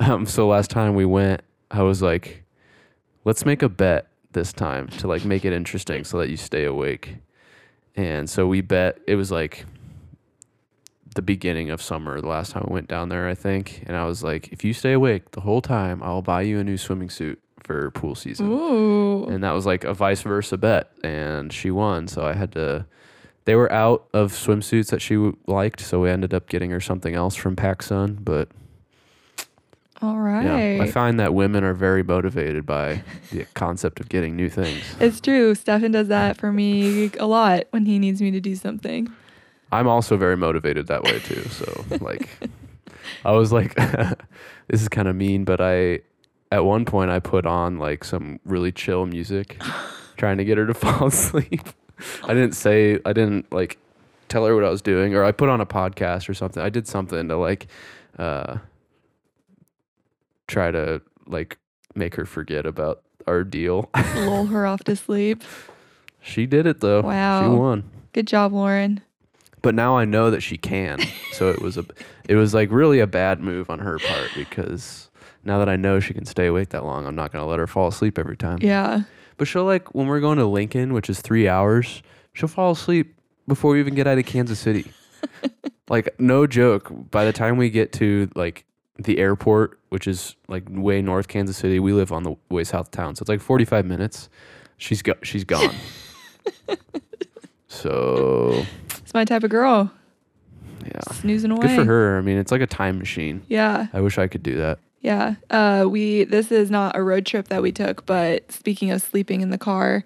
Um, 0.00 0.26
so 0.26 0.46
last 0.48 0.70
time 0.70 0.94
we 0.94 1.04
went, 1.04 1.42
I 1.70 1.82
was 1.82 2.00
like, 2.02 2.42
let's 3.24 3.44
make 3.46 3.62
a 3.62 3.68
bet 3.68 4.06
this 4.36 4.52
time 4.52 4.86
to 4.88 5.08
like 5.08 5.24
make 5.24 5.44
it 5.44 5.52
interesting 5.52 6.04
so 6.04 6.18
that 6.18 6.28
you 6.28 6.36
stay 6.36 6.64
awake. 6.64 7.16
And 7.96 8.28
so 8.28 8.46
we 8.46 8.60
bet 8.60 8.98
it 9.06 9.16
was 9.16 9.32
like 9.32 9.64
the 11.14 11.22
beginning 11.22 11.70
of 11.70 11.80
summer 11.80 12.20
the 12.20 12.28
last 12.28 12.52
time 12.52 12.66
I 12.68 12.72
went 12.72 12.88
down 12.88 13.08
there, 13.08 13.26
I 13.26 13.34
think. 13.34 13.82
And 13.86 13.96
I 13.96 14.04
was 14.04 14.22
like, 14.22 14.52
if 14.52 14.62
you 14.62 14.74
stay 14.74 14.92
awake 14.92 15.30
the 15.30 15.40
whole 15.40 15.62
time, 15.62 16.02
I'll 16.02 16.22
buy 16.22 16.42
you 16.42 16.60
a 16.60 16.64
new 16.64 16.76
swimming 16.76 17.08
suit 17.08 17.40
for 17.64 17.90
pool 17.92 18.14
season. 18.14 18.52
Ooh. 18.52 19.24
And 19.24 19.42
that 19.42 19.52
was 19.52 19.64
like 19.64 19.84
a 19.84 19.94
vice 19.94 20.20
versa 20.20 20.58
bet. 20.58 20.92
And 21.02 21.52
she 21.52 21.70
won. 21.70 22.06
So 22.06 22.26
I 22.26 22.34
had 22.34 22.52
to, 22.52 22.84
they 23.46 23.54
were 23.54 23.72
out 23.72 24.06
of 24.12 24.32
swimsuits 24.32 24.90
that 24.90 25.00
she 25.00 25.32
liked. 25.46 25.80
So 25.80 26.02
we 26.02 26.10
ended 26.10 26.34
up 26.34 26.50
getting 26.50 26.70
her 26.70 26.80
something 26.80 27.14
else 27.14 27.34
from 27.34 27.56
PacSun. 27.56 28.22
But 28.22 28.50
All 30.02 30.18
right. 30.18 30.76
yeah, 30.76 30.82
I 30.82 30.90
find 30.90 31.18
that 31.20 31.32
women 31.32 31.64
are 31.64 31.72
very 31.72 32.02
motivated 32.02 32.66
by 32.66 33.02
the 33.30 33.46
concept 33.54 33.98
of 33.98 34.08
getting 34.08 34.36
new 34.36 34.50
things. 34.50 34.82
it's 35.00 35.20
true. 35.20 35.54
Stefan 35.54 35.92
does 35.92 36.08
that 36.08 36.36
for 36.36 36.52
me 36.52 37.10
a 37.18 37.26
lot 37.26 37.64
when 37.70 37.86
he 37.86 37.98
needs 37.98 38.20
me 38.20 38.30
to 38.30 38.40
do 38.40 38.54
something. 38.56 39.10
I'm 39.72 39.88
also 39.88 40.16
very 40.16 40.36
motivated 40.36 40.86
that 40.88 41.02
way 41.02 41.18
too. 41.20 41.42
So 41.48 41.84
like, 42.00 42.28
I 43.24 43.32
was 43.32 43.52
like, 43.52 43.74
this 44.68 44.82
is 44.82 44.88
kind 44.88 45.08
of 45.08 45.16
mean, 45.16 45.44
but 45.44 45.60
I, 45.60 46.00
at 46.52 46.64
one 46.64 46.84
point, 46.84 47.10
I 47.10 47.18
put 47.18 47.46
on 47.46 47.78
like 47.78 48.04
some 48.04 48.38
really 48.44 48.72
chill 48.72 49.06
music, 49.06 49.60
trying 50.16 50.38
to 50.38 50.44
get 50.44 50.58
her 50.58 50.66
to 50.66 50.74
fall 50.74 51.08
asleep. 51.08 51.62
I 52.24 52.34
didn't 52.34 52.52
say, 52.52 53.00
I 53.04 53.12
didn't 53.12 53.50
like 53.52 53.78
tell 54.28 54.44
her 54.44 54.54
what 54.54 54.64
I 54.64 54.70
was 54.70 54.82
doing, 54.82 55.14
or 55.14 55.24
I 55.24 55.32
put 55.32 55.48
on 55.48 55.60
a 55.60 55.66
podcast 55.66 56.28
or 56.28 56.34
something. 56.34 56.62
I 56.62 56.68
did 56.68 56.86
something 56.86 57.28
to 57.28 57.36
like, 57.36 57.66
uh, 58.18 58.58
try 60.46 60.70
to 60.70 61.02
like 61.26 61.58
make 61.94 62.14
her 62.14 62.24
forget 62.24 62.66
about 62.66 63.02
our 63.26 63.44
deal. 63.44 63.90
Lull 64.16 64.46
her 64.46 64.66
off 64.66 64.84
to 64.84 64.96
sleep. 64.96 65.42
she 66.20 66.46
did 66.46 66.66
it 66.66 66.80
though. 66.80 67.02
Wow. 67.02 67.42
She 67.42 67.48
won. 67.56 67.90
Good 68.12 68.26
job, 68.26 68.52
Lauren. 68.52 69.00
but 69.62 69.74
now 69.74 69.96
I 69.98 70.04
know 70.04 70.30
that 70.30 70.40
she 70.42 70.56
can. 70.56 71.00
so 71.32 71.50
it 71.50 71.60
was 71.60 71.76
a, 71.76 71.84
it 72.28 72.34
was 72.36 72.54
like 72.54 72.70
really 72.70 73.00
a 73.00 73.06
bad 73.06 73.40
move 73.40 73.68
on 73.68 73.80
her 73.80 73.98
part 73.98 74.30
because 74.34 75.10
now 75.44 75.58
that 75.58 75.68
I 75.68 75.76
know 75.76 76.00
she 76.00 76.14
can 76.14 76.24
stay 76.24 76.46
awake 76.46 76.70
that 76.70 76.84
long, 76.84 77.06
I'm 77.06 77.14
not 77.14 77.32
gonna 77.32 77.46
let 77.46 77.58
her 77.58 77.66
fall 77.66 77.88
asleep 77.88 78.18
every 78.18 78.36
time. 78.36 78.58
Yeah. 78.62 79.02
But 79.36 79.48
she'll 79.48 79.64
like 79.64 79.94
when 79.94 80.06
we're 80.06 80.20
going 80.20 80.38
to 80.38 80.46
Lincoln, 80.46 80.92
which 80.94 81.10
is 81.10 81.20
three 81.20 81.46
hours, 81.46 82.02
she'll 82.32 82.48
fall 82.48 82.72
asleep 82.72 83.18
before 83.46 83.72
we 83.72 83.80
even 83.80 83.94
get 83.94 84.06
out 84.06 84.18
of 84.18 84.24
Kansas 84.26 84.58
City. 84.58 84.90
like 85.90 86.18
no 86.18 86.46
joke. 86.46 86.90
By 87.10 87.24
the 87.26 87.32
time 87.32 87.58
we 87.58 87.68
get 87.70 87.92
to 87.94 88.30
like 88.34 88.64
the 88.98 89.18
airport, 89.18 89.78
which 89.90 90.06
is 90.06 90.36
like 90.48 90.64
way 90.68 91.02
north 91.02 91.28
Kansas 91.28 91.56
City, 91.56 91.78
we 91.80 91.92
live 91.92 92.12
on 92.12 92.22
the 92.22 92.34
way 92.50 92.64
south 92.64 92.90
town, 92.90 93.14
so 93.16 93.22
it's 93.22 93.28
like 93.28 93.40
45 93.40 93.84
minutes. 93.86 94.28
She's 94.78 95.02
she's 95.22 95.44
gone. 95.44 95.74
so 97.68 98.64
It's 98.98 99.14
my 99.14 99.24
type 99.24 99.42
of 99.44 99.50
girl. 99.50 99.90
yeah, 100.84 101.00
Snoozing 101.12 101.50
away. 101.50 101.66
good 101.66 101.76
for 101.76 101.84
her. 101.84 102.18
I 102.18 102.20
mean, 102.20 102.38
it's 102.38 102.52
like 102.52 102.60
a 102.60 102.66
time 102.66 102.98
machine. 102.98 103.42
Yeah. 103.48 103.86
I 103.92 104.00
wish 104.00 104.18
I 104.18 104.26
could 104.28 104.42
do 104.42 104.56
that. 104.58 104.78
Yeah. 105.00 105.36
Uh, 105.50 105.86
we 105.88 106.24
this 106.24 106.50
is 106.50 106.70
not 106.70 106.96
a 106.96 107.02
road 107.02 107.26
trip 107.26 107.48
that 107.48 107.62
we 107.62 107.72
took, 107.72 108.06
but 108.06 108.50
speaking 108.50 108.90
of 108.90 109.02
sleeping 109.02 109.40
in 109.40 109.50
the 109.50 109.58
car, 109.58 110.04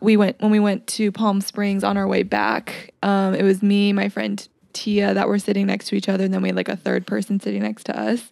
we 0.00 0.16
went 0.16 0.40
when 0.40 0.50
we 0.50 0.60
went 0.60 0.86
to 0.88 1.10
Palm 1.10 1.40
Springs 1.40 1.82
on 1.84 1.96
our 1.96 2.06
way 2.06 2.22
back. 2.22 2.92
Um, 3.02 3.34
it 3.34 3.42
was 3.42 3.62
me, 3.62 3.92
my 3.92 4.08
friend 4.08 4.46
Tia, 4.74 5.14
that 5.14 5.28
were 5.28 5.38
sitting 5.38 5.66
next 5.66 5.88
to 5.88 5.96
each 5.96 6.08
other, 6.08 6.24
and 6.24 6.34
then 6.34 6.42
we 6.42 6.48
had 6.48 6.56
like 6.56 6.68
a 6.68 6.76
third 6.76 7.06
person 7.06 7.40
sitting 7.40 7.62
next 7.62 7.84
to 7.84 7.98
us, 7.98 8.30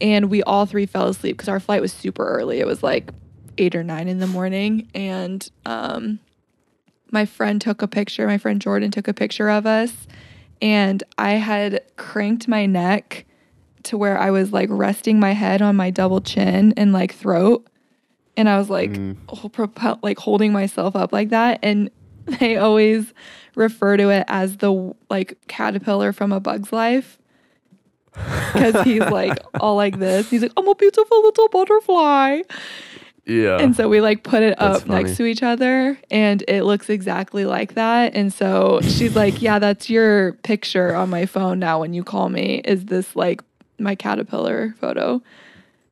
and 0.00 0.30
we 0.30 0.42
all 0.44 0.64
three 0.64 0.86
fell 0.86 1.08
asleep 1.08 1.36
because 1.36 1.48
our 1.48 1.60
flight 1.60 1.82
was 1.82 1.92
super 1.92 2.26
early. 2.26 2.60
It 2.60 2.66
was 2.66 2.82
like 2.82 3.10
eight 3.58 3.74
or 3.74 3.82
nine 3.84 4.08
in 4.08 4.18
the 4.18 4.26
morning, 4.26 4.88
and 4.94 5.46
um, 5.66 6.20
my 7.10 7.26
friend 7.26 7.60
took 7.60 7.82
a 7.82 7.88
picture. 7.88 8.26
My 8.26 8.38
friend 8.38 8.60
Jordan 8.60 8.90
took 8.90 9.08
a 9.08 9.14
picture 9.14 9.50
of 9.50 9.66
us, 9.66 10.06
and 10.62 11.02
I 11.18 11.32
had 11.32 11.82
cranked 11.96 12.48
my 12.48 12.66
neck 12.66 13.26
to 13.84 13.96
where 13.98 14.18
I 14.18 14.30
was 14.30 14.52
like 14.52 14.68
resting 14.70 15.20
my 15.20 15.32
head 15.32 15.62
on 15.62 15.76
my 15.76 15.90
double 15.90 16.20
chin 16.20 16.74
and 16.76 16.92
like 16.92 17.14
throat. 17.14 17.66
And 18.36 18.48
I 18.48 18.58
was 18.58 18.70
like, 18.70 18.94
ho- 19.28 19.48
propel- 19.48 19.98
like 20.02 20.18
holding 20.18 20.52
myself 20.52 20.94
up 20.94 21.12
like 21.12 21.30
that. 21.30 21.60
And 21.62 21.90
they 22.40 22.56
always 22.56 23.12
refer 23.58 23.96
to 23.96 24.08
it 24.08 24.24
as 24.28 24.58
the 24.58 24.94
like 25.10 25.36
caterpillar 25.48 26.12
from 26.12 26.32
a 26.32 26.40
bug's 26.40 26.72
life. 26.72 27.18
Because 28.52 28.82
he's 28.82 29.00
like 29.00 29.38
all 29.60 29.76
like 29.76 29.98
this. 29.98 30.30
He's 30.30 30.42
like, 30.42 30.52
I'm 30.56 30.66
a 30.66 30.74
beautiful 30.74 31.22
little 31.22 31.48
butterfly. 31.48 32.42
Yeah. 33.26 33.58
And 33.58 33.76
so 33.76 33.90
we 33.90 34.00
like 34.00 34.22
put 34.22 34.42
it 34.42 34.56
That's 34.58 34.82
up 34.82 34.88
next 34.88 35.16
to 35.18 35.26
each 35.26 35.42
other 35.42 35.98
and 36.10 36.42
it 36.48 36.62
looks 36.62 36.88
exactly 36.88 37.44
like 37.44 37.74
that. 37.74 38.14
And 38.14 38.32
so 38.32 38.80
she's 38.80 39.14
like, 39.14 39.42
Yeah, 39.42 39.58
that's 39.58 39.90
your 39.90 40.32
picture 40.44 40.94
on 40.94 41.10
my 41.10 41.26
phone 41.26 41.58
now 41.58 41.80
when 41.80 41.92
you 41.92 42.02
call 42.02 42.30
me. 42.30 42.62
Is 42.64 42.86
this 42.86 43.14
like 43.14 43.42
my 43.78 43.94
caterpillar 43.94 44.74
photo? 44.80 45.22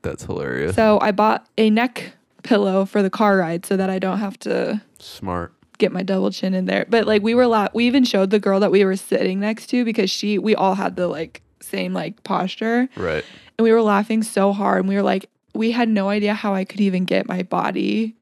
That's 0.00 0.24
hilarious. 0.24 0.74
So 0.76 0.98
I 1.00 1.10
bought 1.10 1.46
a 1.58 1.68
neck 1.68 2.12
pillow 2.42 2.86
for 2.86 3.02
the 3.02 3.10
car 3.10 3.36
ride 3.36 3.66
so 3.66 3.76
that 3.76 3.90
I 3.90 3.98
don't 3.98 4.18
have 4.18 4.38
to 4.40 4.80
Smart. 4.98 5.52
Get 5.78 5.92
my 5.92 6.02
double 6.02 6.30
chin 6.30 6.54
in 6.54 6.64
there. 6.66 6.86
But 6.88 7.06
like 7.06 7.22
we 7.22 7.34
were 7.34 7.46
la- 7.46 7.68
we 7.74 7.86
even 7.86 8.04
showed 8.04 8.30
the 8.30 8.38
girl 8.38 8.60
that 8.60 8.70
we 8.70 8.84
were 8.84 8.96
sitting 8.96 9.40
next 9.40 9.66
to 9.68 9.84
because 9.84 10.10
she 10.10 10.38
we 10.38 10.54
all 10.54 10.74
had 10.74 10.96
the 10.96 11.08
like 11.08 11.42
same 11.60 11.92
like 11.92 12.22
posture 12.22 12.88
Right. 12.96 13.24
and 13.58 13.64
we 13.64 13.72
were 13.72 13.82
laughing 13.82 14.22
so 14.22 14.52
hard 14.52 14.80
and 14.80 14.88
we 14.88 14.94
were 14.94 15.02
like 15.02 15.28
we 15.54 15.70
had 15.72 15.88
no 15.88 16.08
idea 16.10 16.34
how 16.34 16.54
I 16.54 16.64
could 16.64 16.80
even 16.80 17.04
get 17.04 17.26
my 17.26 17.42
body 17.42 18.14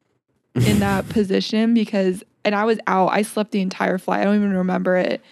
in 0.54 0.78
that 0.80 1.08
position 1.10 1.74
because 1.74 2.22
and 2.44 2.54
I 2.54 2.64
was 2.64 2.78
out. 2.86 3.08
I 3.08 3.22
slept 3.22 3.50
the 3.52 3.60
entire 3.60 3.98
flight. 3.98 4.20
I 4.20 4.24
don't 4.24 4.36
even 4.36 4.52
remember 4.54 4.96
it. 4.96 5.22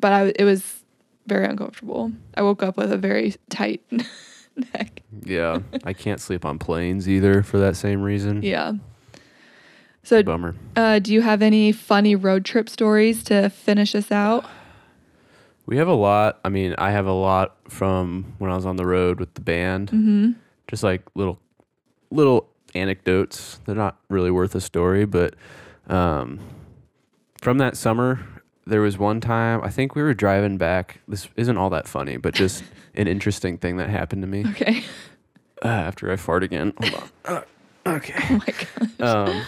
But 0.00 0.12
I 0.12 0.32
it 0.36 0.44
was 0.44 0.82
very 1.26 1.46
uncomfortable. 1.46 2.12
I 2.36 2.42
woke 2.42 2.62
up 2.62 2.76
with 2.76 2.92
a 2.92 2.98
very 2.98 3.34
tight 3.48 3.82
neck. 4.74 5.00
Yeah. 5.24 5.60
I 5.84 5.92
can't 5.94 6.20
sleep 6.20 6.44
on 6.44 6.58
planes 6.58 7.08
either 7.08 7.42
for 7.42 7.58
that 7.58 7.76
same 7.76 8.02
reason. 8.02 8.42
Yeah. 8.42 8.72
So 10.04 10.22
Bummer. 10.22 10.54
uh, 10.76 10.98
do 11.00 11.12
you 11.12 11.22
have 11.22 11.40
any 11.42 11.72
funny 11.72 12.14
road 12.14 12.44
trip 12.44 12.68
stories 12.68 13.24
to 13.24 13.48
finish 13.50 13.94
us 13.94 14.12
out? 14.12 14.44
We 15.66 15.78
have 15.78 15.88
a 15.88 15.94
lot. 15.94 16.40
I 16.44 16.50
mean, 16.50 16.74
I 16.76 16.90
have 16.90 17.06
a 17.06 17.12
lot 17.12 17.56
from 17.70 18.34
when 18.38 18.50
I 18.50 18.54
was 18.54 18.66
on 18.66 18.76
the 18.76 18.84
road 18.86 19.18
with 19.18 19.32
the 19.34 19.40
band. 19.40 19.88
Mm-hmm. 19.88 20.32
Just 20.68 20.82
like 20.82 21.02
little 21.14 21.38
little 22.10 22.48
anecdotes. 22.74 23.60
They're 23.64 23.74
not 23.74 23.96
really 24.10 24.30
worth 24.30 24.54
a 24.54 24.60
story, 24.60 25.06
but 25.06 25.34
um, 25.88 26.38
from 27.40 27.56
that 27.58 27.76
summer, 27.76 28.20
there 28.66 28.82
was 28.82 28.98
one 28.98 29.20
time 29.22 29.62
I 29.64 29.70
think 29.70 29.94
we 29.94 30.02
were 30.02 30.12
driving 30.14 30.58
back. 30.58 31.00
This 31.08 31.28
isn't 31.36 31.56
all 31.56 31.70
that 31.70 31.88
funny, 31.88 32.18
but 32.18 32.34
just 32.34 32.62
an 32.94 33.08
interesting 33.08 33.56
thing 33.56 33.78
that 33.78 33.88
happened 33.88 34.20
to 34.22 34.28
me 34.28 34.44
Okay. 34.50 34.84
uh, 35.64 35.68
after 35.68 36.12
I 36.12 36.16
fart 36.16 36.42
again. 36.42 36.74
Hold 36.78 36.94
on. 36.94 37.08
Uh, 37.24 37.40
okay. 37.96 38.14
Oh 38.30 38.42
my 38.46 38.54
god. 39.00 39.28
Um, 39.30 39.42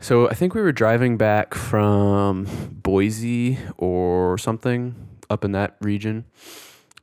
so 0.00 0.28
I 0.28 0.34
think 0.34 0.54
we 0.54 0.60
were 0.60 0.72
driving 0.72 1.16
back 1.16 1.54
from 1.54 2.46
Boise 2.82 3.58
or 3.76 4.38
something 4.38 4.94
up 5.30 5.44
in 5.44 5.52
that 5.52 5.76
region. 5.80 6.24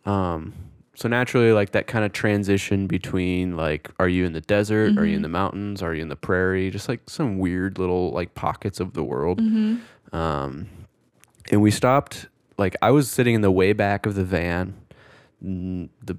Um, 0.05 0.53
so 0.95 1.09
naturally, 1.09 1.51
like 1.51 1.71
that 1.71 1.87
kind 1.87 2.05
of 2.05 2.13
transition 2.13 2.87
between 2.87 3.57
like, 3.57 3.89
are 3.99 4.07
you 4.07 4.25
in 4.25 4.33
the 4.33 4.41
desert? 4.41 4.97
Are 4.97 5.05
you 5.05 5.15
in 5.15 5.23
the 5.23 5.29
mountains? 5.29 5.81
Are 5.81 5.93
you 5.93 6.03
in 6.03 6.09
the 6.09 6.15
prairie? 6.15 6.69
Just 6.69 6.87
like 6.87 7.09
some 7.09 7.39
weird 7.39 7.79
little 7.79 8.11
like 8.11 8.35
pockets 8.35 8.79
of 8.79 8.93
the 8.93 9.03
world. 9.03 9.39
Mm-hmm. 9.41 10.15
Um, 10.15 10.69
and 11.51 11.61
we 11.61 11.71
stopped. 11.71 12.27
Like 12.57 12.75
I 12.83 12.91
was 12.91 13.09
sitting 13.09 13.33
in 13.33 13.41
the 13.41 13.51
way 13.51 13.73
back 13.73 14.05
of 14.05 14.13
the 14.13 14.23
van. 14.23 14.75
The 15.41 16.17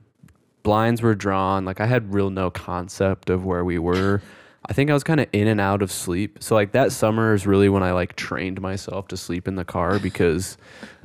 blinds 0.64 1.00
were 1.00 1.14
drawn. 1.14 1.64
Like 1.64 1.80
I 1.80 1.86
had 1.86 2.12
real 2.12 2.30
no 2.30 2.50
concept 2.50 3.30
of 3.30 3.44
where 3.44 3.64
we 3.64 3.78
were. 3.78 4.22
I 4.66 4.72
think 4.72 4.90
I 4.90 4.94
was 4.94 5.04
kind 5.04 5.20
of 5.20 5.28
in 5.32 5.46
and 5.46 5.60
out 5.60 5.82
of 5.82 5.92
sleep. 5.92 6.38
So 6.40 6.54
like 6.54 6.72
that 6.72 6.92
summer 6.92 7.34
is 7.34 7.46
really 7.46 7.68
when 7.68 7.82
I 7.82 7.92
like 7.92 8.16
trained 8.16 8.60
myself 8.60 9.08
to 9.08 9.16
sleep 9.16 9.46
in 9.46 9.56
the 9.56 9.64
car 9.64 9.98
because 10.02 10.56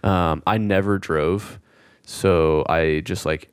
um, 0.03 0.43
I 0.47 0.57
never 0.57 0.97
drove. 0.97 1.59
So 2.03 2.65
I 2.67 3.01
just 3.01 3.25
like 3.25 3.49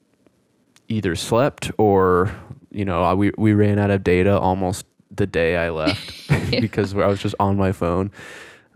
either 0.89 1.17
slept 1.17 1.71
or 1.79 2.35
you 2.71 2.85
know 2.85 3.03
I, 3.03 3.15
we 3.15 3.33
we 3.37 3.53
ran 3.53 3.79
out 3.79 3.91
of 3.91 4.05
data 4.05 4.39
almost 4.39 4.87
the 5.11 5.27
day 5.27 5.57
I 5.57 5.71
left 5.71 6.29
because 6.61 6.95
I 6.95 7.07
was 7.07 7.21
just 7.21 7.35
on 7.41 7.57
my 7.57 7.73
phone. 7.73 8.11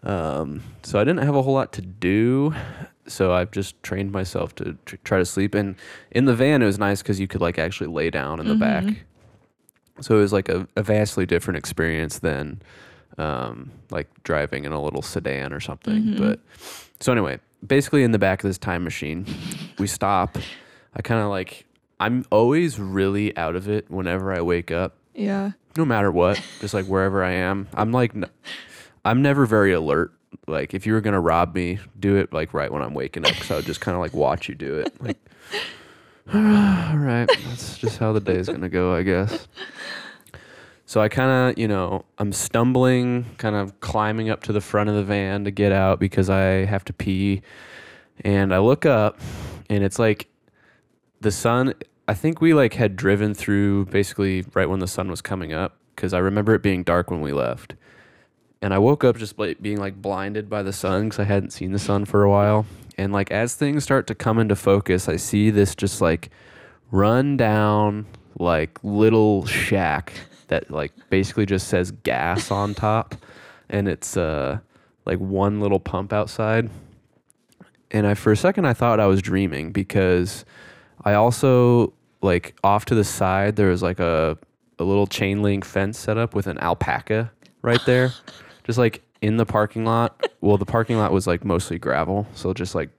Um, 0.03 0.63
so 0.83 0.99
I 0.99 1.05
didn't 1.05 1.25
have 1.25 1.35
a 1.35 1.43
whole 1.43 1.55
lot 1.55 1.73
to 1.75 1.83
do. 1.83 2.55
So 3.07 3.33
I've 3.33 3.51
just 3.51 3.81
trained 3.83 4.13
myself 4.13 4.55
to 4.57 4.77
tr- 4.87 4.97
try 5.05 5.19
to 5.19 5.25
sleep. 5.25 5.55
And 5.55 5.77
in 6.11 6.25
the 6.25 6.35
van, 6.35 6.63
it 6.63 6.67
was 6.67 6.79
nice 6.79 7.03
because 7.03 7.21
you 7.21 7.27
could 7.27 7.41
like 7.41 7.59
actually 7.59 7.89
lay 7.89 8.11
down 8.11 8.41
in 8.41 8.47
the 8.49 8.55
back. 8.55 8.85
So 10.01 10.17
it 10.17 10.21
was 10.21 10.33
like 10.33 10.49
a, 10.49 10.67
a 10.77 10.83
vastly 10.83 11.27
different 11.27 11.59
experience 11.59 12.19
than 12.21 12.63
um, 13.19 13.71
like 13.91 14.09
driving 14.25 14.65
in 14.65 14.73
a 14.73 14.83
little 14.83 15.03
sedan 15.03 15.53
or 15.53 15.61
something. 15.61 16.17
But 16.17 16.41
so 17.01 17.13
anyway, 17.13 17.39
basically 17.67 18.03
in 18.03 18.13
the 18.13 18.19
back 18.19 18.43
of 18.43 18.49
this 18.49 18.59
time 18.59 18.85
machine, 18.85 19.27
we 19.79 19.87
stop. 19.87 20.39
I 20.95 21.03
kind 21.03 21.21
of 21.21 21.29
like, 21.29 21.67
I'm 21.99 22.25
always 22.31 22.79
really 22.79 23.37
out 23.37 23.57
of 23.57 23.69
it 23.69 23.91
whenever 23.91 24.33
I 24.33 24.41
wake 24.41 24.71
up 24.71 24.97
Yeah. 25.15 25.53
no 25.77 25.85
matter 25.85 26.11
what, 26.11 26.41
just 26.61 26.73
like 26.73 26.87
wherever 26.87 27.23
I 27.23 27.33
am. 27.33 27.69
I'm 27.75 27.93
like, 27.93 28.15
n- 28.17 28.31
I'm 29.05 29.21
never 29.23 29.45
very 29.47 29.73
alert. 29.73 30.13
Like 30.47 30.73
if 30.75 30.87
you 30.87 30.95
were 30.95 31.01
gonna 31.03 31.21
rob 31.21 31.55
me, 31.55 31.79
do 31.99 32.17
it 32.17 32.33
like 32.33 32.55
right 32.55 32.73
when 32.73 32.83
I'm 32.83 32.95
waking 32.95 33.27
up, 33.27 33.33
because 33.35 33.51
I 33.51 33.57
would 33.57 33.67
just 33.67 33.81
kind 33.81 33.95
of 33.95 34.01
like 34.01 34.15
watch 34.15 34.49
you 34.49 34.55
do 34.55 34.77
it. 34.79 34.95
Like, 35.03 35.19
all 36.35 36.97
right, 36.97 37.29
that's 37.45 37.79
just 37.79 37.99
how 37.99 38.13
the 38.13 38.21
day 38.21 38.37
is 38.37 38.49
gonna 38.49 38.69
go, 38.69 38.95
I 38.95 39.03
guess. 39.03 39.49
So 40.87 41.01
I 41.01 41.09
kind 41.09 41.51
of, 41.51 41.59
you 41.59 41.69
know, 41.69 42.05
I'm 42.19 42.33
stumbling, 42.33 43.25
kind 43.39 43.55
of 43.55 43.79
climbing 43.81 44.31
up 44.31 44.43
to 44.45 44.53
the 44.53 44.61
front 44.61 44.91
of 44.91 44.97
the 44.97 45.05
van 45.05 45.45
to 45.45 45.51
get 45.51 45.73
out 45.73 46.01
because 46.01 46.29
I 46.29 46.65
have 46.65 46.85
to 46.87 46.93
pee, 46.93 47.43
and 48.21 48.55
I 48.55 48.59
look 48.59 48.87
up, 48.87 49.21
and 49.69 49.85
it's 49.85 49.99
like 49.99 50.31
the 51.21 51.31
sun 51.31 51.75
i 52.09 52.15
think 52.15 52.41
we 52.41 52.55
like 52.55 52.75
had 52.75 52.97
driven 52.97 53.35
through 53.35 53.85
basically 53.87 54.45
right 54.55 54.69
when 54.69 54.81
the 54.81 54.89
sun 54.89 55.09
was 55.09 55.21
coming 55.21 55.53
up 55.53 55.77
because 55.95 56.13
i 56.13 56.19
remember 56.19 56.55
it 56.55 56.63
being 56.63 56.83
dark 56.83 57.11
when 57.11 57.21
we 57.21 57.33
left. 57.33 57.75
And 58.63 58.75
i 58.75 58.79
woke 58.79 59.05
up 59.05 59.17
just 59.17 59.39
like 59.39 59.63
being 59.63 59.79
like 59.79 60.03
blinded 60.03 60.51
by 60.51 60.63
the 60.63 60.73
sun 60.73 61.05
because 61.05 61.19
i 61.19 61.25
hadn't 61.25 61.51
seen 61.51 61.73
the 61.73 61.79
sun 61.79 62.05
for 62.05 62.25
a 62.25 62.31
while 62.31 62.67
and 63.01 63.13
like 63.13 63.31
as 63.31 63.55
things 63.55 63.83
start 63.83 64.07
to 64.07 64.15
come 64.15 64.39
into 64.39 64.55
focus 64.55 65.09
i 65.09 65.17
see 65.17 65.51
this 65.51 65.75
just 65.75 66.01
like 66.01 66.31
run 66.91 67.37
down 67.37 68.07
like 68.39 68.79
little 68.83 69.45
shack 69.47 70.13
that 70.49 70.71
like 70.71 70.93
basically 71.09 71.47
just 71.47 71.69
says 71.69 71.91
gas 71.91 72.51
on 72.51 72.75
top. 72.75 73.15
And 73.69 73.89
it's 73.89 74.17
uh 74.17 74.59
like 75.07 75.19
one 75.19 75.61
little 75.61 75.81
pump 75.81 76.13
outside. 76.13 76.69
And 77.91 78.07
I 78.07 78.15
for 78.15 78.33
a 78.33 78.37
second 78.37 78.67
I 78.67 78.75
thought 78.75 79.01
I 79.01 79.07
was 79.07 79.23
dreaming 79.23 79.73
because 79.73 80.45
I 81.05 81.15
also 81.15 81.93
like 82.23 82.55
off 82.63 82.85
to 82.87 82.95
the 82.95 83.05
side 83.05 83.57
there 83.57 83.69
was 83.69 83.83
like 83.83 83.99
a 83.99 84.37
a 84.79 84.85
little 84.85 85.07
chain 85.07 85.43
link 85.43 85.65
fence 85.65 85.99
set 85.99 86.17
up 86.17 86.35
with 86.35 86.47
an 86.47 86.59
alpaca 86.59 87.31
right 87.63 87.81
there, 87.85 88.13
just 88.65 88.79
like 88.79 89.03
in 89.23 89.37
the 89.37 89.47
parking 89.47 89.85
lot. 89.85 90.27
well, 90.41 90.57
the 90.57 90.67
parking 90.67 90.97
lot 90.99 91.13
was 91.13 91.27
like 91.27 91.45
mostly 91.45 91.79
gravel, 91.79 92.27
so 92.35 92.53
just 92.53 92.75
like 92.75 92.91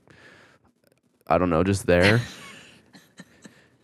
I 1.28 1.38
don't 1.38 1.50
know, 1.50 1.64
just 1.64 1.86
there. 1.86 2.22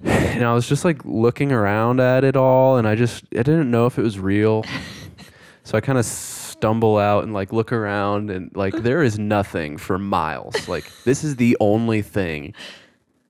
and 0.04 0.44
I 0.44 0.54
was 0.54 0.68
just 0.68 0.86
like 0.86 1.04
looking 1.06 1.52
around 1.52 2.00
at 2.00 2.24
it 2.24 2.36
all, 2.36 2.78
and 2.78 2.88
I 2.88 2.96
just 2.96 3.24
I 3.34 3.38
didn't 3.44 3.72
know 3.72 3.86
if 3.86 3.98
it 3.98 4.04
was 4.04 4.20
real. 4.20 4.64
So 5.64 5.78
I 5.78 5.82
kind 5.82 5.98
of 5.98 6.06
stumble 6.06 6.98
out 6.98 7.24
and 7.24 7.34
like 7.34 7.52
look 7.54 7.72
around, 7.72 8.30
and 8.30 8.56
like 8.56 8.74
there 8.76 9.04
is 9.04 9.18
nothing 9.18 9.78
for 9.78 9.98
miles. 9.98 10.68
Like 10.68 10.92
this 11.04 11.24
is 11.24 11.38
the 11.38 11.58
only 11.60 12.02
thing 12.02 12.54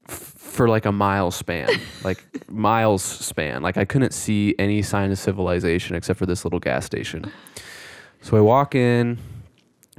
f- 0.08 0.34
for 0.38 0.68
like 0.68 0.86
a 0.86 0.92
mile 0.92 1.32
span, 1.32 1.70
like 2.04 2.24
miles 2.50 3.04
span. 3.04 3.62
Like 3.62 3.78
I 3.78 3.86
couldn't 3.86 4.14
see 4.14 4.56
any 4.60 4.82
sign 4.82 5.12
of 5.12 5.20
civilization 5.20 5.96
except 5.96 6.20
for 6.20 6.26
this 6.26 6.44
little 6.46 6.60
gas 6.60 6.86
station. 6.86 7.32
So 8.22 8.38
I 8.38 8.42
walk 8.42 8.76
in, 8.76 9.20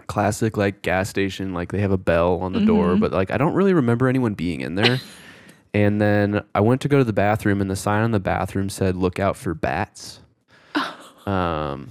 classic 0.06 0.56
like 0.56 0.82
gas 0.82 1.08
station, 1.08 1.54
like 1.54 1.72
they 1.72 1.80
have 1.80 1.92
a 1.92 1.98
bell 1.98 2.38
on 2.40 2.52
the 2.52 2.60
door, 2.60 2.96
but 2.96 3.12
like 3.12 3.30
I 3.30 3.38
don't 3.38 3.54
really 3.54 3.74
remember 3.74 4.08
anyone 4.08 4.34
being 4.34 4.60
in 4.60 4.74
there. 4.74 5.00
and 5.74 6.00
then 6.00 6.42
I 6.54 6.60
went 6.60 6.80
to 6.82 6.88
go 6.88 6.98
to 6.98 7.04
the 7.04 7.12
bathroom, 7.12 7.60
and 7.60 7.70
the 7.70 7.76
sign 7.76 8.02
on 8.02 8.10
the 8.10 8.20
bathroom 8.20 8.68
said, 8.68 8.96
"Look 8.96 9.18
out 9.18 9.36
for 9.36 9.54
bats." 9.54 10.20
Um, 11.26 11.90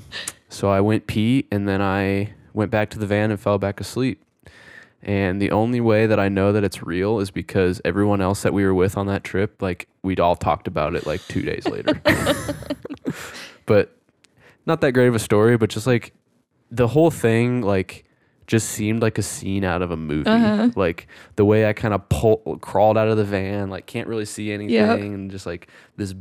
so 0.50 0.72
I 0.72 0.82
went 0.82 1.06
pee, 1.06 1.46
and 1.52 1.68
then 1.68 1.80
I 1.80 2.34
went 2.54 2.72
back 2.72 2.90
to 2.90 2.98
the 2.98 3.06
van 3.06 3.30
and 3.30 3.40
fell 3.40 3.60
back 3.60 3.80
asleep. 3.80 4.24
And 5.04 5.40
the 5.40 5.52
only 5.52 5.80
way 5.80 6.08
that 6.08 6.20
I 6.20 6.28
know 6.28 6.52
that 6.52 6.64
it's 6.64 6.82
real 6.82 7.20
is 7.20 7.30
because 7.30 7.80
everyone 7.86 8.20
else 8.20 8.42
that 8.42 8.52
we 8.52 8.66
were 8.66 8.74
with 8.74 8.98
on 8.98 9.06
that 9.08 9.24
trip, 9.24 9.62
like 9.62 9.88
we'd 10.02 10.20
all 10.20 10.36
talked 10.36 10.68
about 10.68 10.96
it 10.96 11.06
like 11.06 11.22
two 11.28 11.44
days 11.44 11.68
later. 11.68 12.02
but 13.68 13.97
not 14.68 14.82
that 14.82 14.91
great 14.91 15.07
of 15.07 15.15
a 15.15 15.20
story, 15.20 15.57
but 15.57 15.70
just 15.72 15.88
like 15.88 16.13
the 16.70 16.88
whole 16.88 17.09
thing, 17.09 17.61
like 17.61 18.03
just 18.45 18.70
seemed 18.70 19.01
like 19.01 19.18
a 19.18 19.22
scene 19.24 19.63
out 19.63 19.82
of 19.82 19.89
a 19.91 19.97
movie. 19.97 20.30
Uh-huh. 20.30 20.70
Like 20.76 21.07
the 21.36 21.43
way 21.45 21.68
I 21.68 21.74
kind 21.74 21.93
of 21.93 22.07
pulled, 22.09 22.61
crawled 22.61 22.97
out 22.97 23.07
of 23.07 23.18
the 23.18 23.24
van, 23.26 23.70
like 23.70 23.86
can't 23.88 24.07
really 24.07 24.26
see 24.26 24.51
anything, 24.51 24.74
Yep. 24.76 24.99
and 24.99 25.32
just 25.32 25.45
like 25.45 25.68
this 25.95 26.13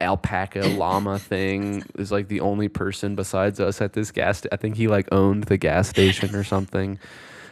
alpaca 0.00 0.60
llama 0.76 1.18
thing 1.32 1.82
is 1.98 2.12
like 2.12 2.28
the 2.28 2.38
only 2.40 2.68
person 2.68 3.14
besides 3.16 3.58
us 3.60 3.80
at 3.80 3.92
this 3.92 4.10
gas. 4.12 4.38
Sta- 4.38 4.48
I 4.52 4.56
think 4.56 4.76
he 4.76 4.88
like 4.88 5.08
owned 5.12 5.44
the 5.44 5.56
gas 5.56 5.88
station 5.88 6.34
or 6.34 6.44
something, 6.44 6.98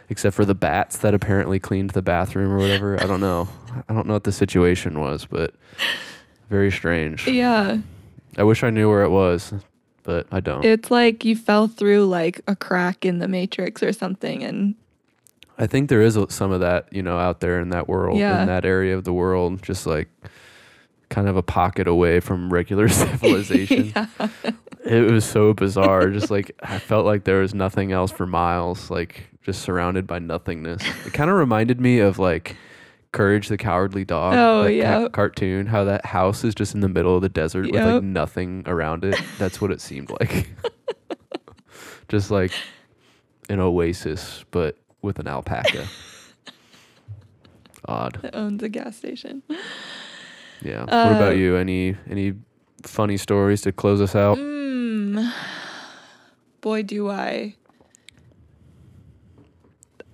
except 0.09 0.35
for 0.35 0.45
the 0.45 0.55
bats 0.55 0.97
that 0.99 1.13
apparently 1.13 1.59
cleaned 1.59 1.91
the 1.91 2.01
bathroom 2.01 2.51
or 2.51 2.57
whatever. 2.57 3.01
I 3.01 3.05
don't 3.05 3.19
know. 3.21 3.47
I 3.89 3.93
don't 3.93 4.07
know 4.07 4.13
what 4.13 4.23
the 4.25 4.31
situation 4.31 4.99
was, 4.99 5.25
but 5.25 5.53
very 6.49 6.71
strange. 6.71 7.27
Yeah. 7.27 7.77
I 8.37 8.43
wish 8.43 8.63
I 8.63 8.69
knew 8.69 8.89
where 8.89 9.03
it 9.03 9.09
was, 9.09 9.53
but 10.07 10.25
I 10.31 10.39
don't. 10.39 10.63
It's 10.63 10.89
like 10.89 11.25
you 11.25 11.35
fell 11.35 11.67
through 11.67 12.05
like 12.07 12.39
a 12.47 12.55
crack 12.55 13.05
in 13.05 13.19
the 13.19 13.27
matrix 13.27 13.83
or 13.83 13.91
something 13.91 14.41
and 14.41 14.73
I 15.59 15.67
think 15.67 15.89
there 15.89 16.01
is 16.01 16.17
some 16.29 16.51
of 16.51 16.59
that, 16.61 16.87
you 16.93 17.01
know, 17.03 17.17
out 17.17 17.39
there 17.41 17.59
in 17.59 17.69
that 17.69 17.87
world, 17.89 18.17
Yeah. 18.17 18.41
in 18.41 18.47
that 18.47 18.63
area 18.63 18.95
of 18.95 19.03
the 19.03 19.11
world, 19.13 19.61
just 19.63 19.85
like 19.85 20.07
kind 21.09 21.27
of 21.27 21.35
a 21.35 21.41
pocket 21.43 21.87
away 21.87 22.19
from 22.21 22.53
regular 22.53 22.87
civilization. 23.03 23.91
yeah. 23.95 24.07
It 24.85 25.11
was 25.11 25.25
so 25.25 25.53
bizarre. 25.53 26.09
just 26.11 26.31
like 26.31 26.51
I 26.63 26.79
felt 26.79 27.05
like 27.05 27.25
there 27.25 27.41
was 27.41 27.53
nothing 27.53 27.91
else 27.91 28.11
for 28.11 28.25
miles, 28.25 28.89
like 28.89 29.27
just 29.43 29.61
surrounded 29.61 30.07
by 30.07 30.19
nothingness. 30.19 30.81
It 31.05 31.11
kind 31.13 31.29
of 31.29 31.35
reminded 31.35 31.81
me 31.81 31.99
of 31.99 32.17
like 32.19 32.55
Courage 33.17 33.47
the 33.47 33.57
Cowardly 33.57 34.05
Dog. 34.05 34.35
Oh, 34.35 34.63
that 34.63 34.73
yeah. 34.73 35.07
cartoon. 35.09 35.65
How 35.65 35.83
that 35.85 36.05
house 36.05 36.43
is 36.43 36.53
just 36.55 36.73
in 36.75 36.81
the 36.81 36.89
middle 36.89 37.15
of 37.15 37.21
the 37.21 37.29
desert 37.29 37.65
with 37.71 37.81
like 37.81 38.03
nothing 38.03 38.63
around 38.67 39.03
it. 39.03 39.15
That's 39.39 39.59
what 39.59 39.71
it 39.71 39.81
seemed 39.81 40.09
like. 40.11 40.47
just 42.09 42.29
like 42.31 42.51
an 43.49 43.59
oasis, 43.59 44.45
but 44.51 44.77
with 45.01 45.19
an 45.19 45.27
alpaca. 45.27 45.87
Odd. 47.85 48.19
that 48.21 48.35
owns 48.35 48.61
a 48.63 48.69
gas 48.69 48.97
station. 48.97 49.41
Yeah. 50.61 50.81
what 50.81 50.93
Uh, 50.93 51.13
about 51.15 51.37
you? 51.37 51.55
Any 51.55 51.95
any 52.09 52.33
funny 52.83 53.17
stories 53.17 53.61
to 53.61 53.71
close 53.71 54.01
us 54.01 54.15
out? 54.15 54.37
Mm, 54.37 55.31
boy, 56.61 56.83
do 56.83 57.09
I. 57.09 57.55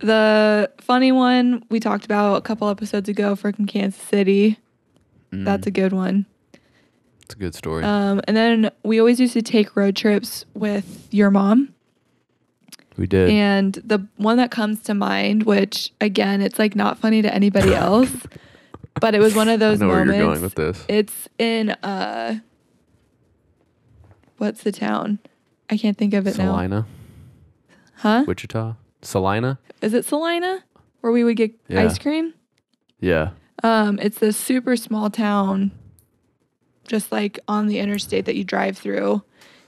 The 0.03 0.69
funny 0.79 1.11
one 1.13 1.63
we 1.69 1.79
talked 1.79 2.03
about 2.05 2.35
a 2.35 2.41
couple 2.41 2.67
episodes 2.69 3.07
ago 3.07 3.35
from 3.35 3.65
Kansas 3.65 4.01
City. 4.01 4.57
Mm, 5.31 5.45
That's 5.45 5.65
a 5.65 5.71
good 5.71 5.93
one. 5.93 6.25
it's 7.21 7.33
a 7.33 7.37
good 7.37 7.55
story. 7.55 7.83
Um, 7.85 8.19
and 8.27 8.35
then 8.35 8.69
we 8.83 8.99
always 8.99 9.19
used 9.19 9.33
to 9.33 9.41
take 9.41 9.75
road 9.77 9.95
trips 9.95 10.43
with 10.53 11.07
your 11.11 11.31
mom. 11.31 11.73
we 12.97 13.07
did. 13.07 13.29
And 13.29 13.73
the 13.75 14.05
one 14.17 14.35
that 14.37 14.51
comes 14.51 14.81
to 14.83 14.93
mind, 14.93 15.43
which 15.43 15.93
again, 16.01 16.41
it's 16.41 16.59
like 16.59 16.75
not 16.75 16.97
funny 16.99 17.21
to 17.21 17.33
anybody 17.33 17.73
else, 17.87 18.11
but 18.99 19.15
it 19.15 19.19
was 19.19 19.33
one 19.35 19.47
of 19.47 19.53
I 19.53 19.57
those 19.65 19.79
know 19.79 19.87
where 19.87 19.99
moments. 20.05 20.17
you're 20.17 20.27
going 20.27 20.41
with 20.41 20.55
this. 20.55 20.85
It's 20.89 21.29
in 21.39 21.69
uh 21.81 22.39
what's 24.37 24.63
the 24.63 24.71
town? 24.73 25.19
I 25.69 25.77
can't 25.77 25.97
think 25.97 26.13
of 26.13 26.27
it 26.27 26.37
now. 26.37 26.51
Salina, 26.51 26.85
Huh? 27.95 28.25
Wichita, 28.27 28.75
Salina. 29.03 29.59
Is 29.81 29.93
it 29.93 30.05
Salina? 30.05 30.63
Where 31.01 31.11
we 31.11 31.23
would 31.23 31.37
get 31.37 31.53
Yeah. 31.67 31.81
ice 31.83 31.97
cream? 31.97 32.33
Yeah. 32.99 33.31
Um, 33.63 33.99
it's 34.01 34.19
this 34.19 34.37
super 34.37 34.75
small 34.75 35.09
town, 35.09 35.71
just 36.87 37.11
like 37.11 37.39
on 37.47 37.67
the 37.67 37.79
interstate 37.79 38.25
that 38.25 38.35
you 38.35 38.43
drive 38.43 38.77
through. 38.77 39.23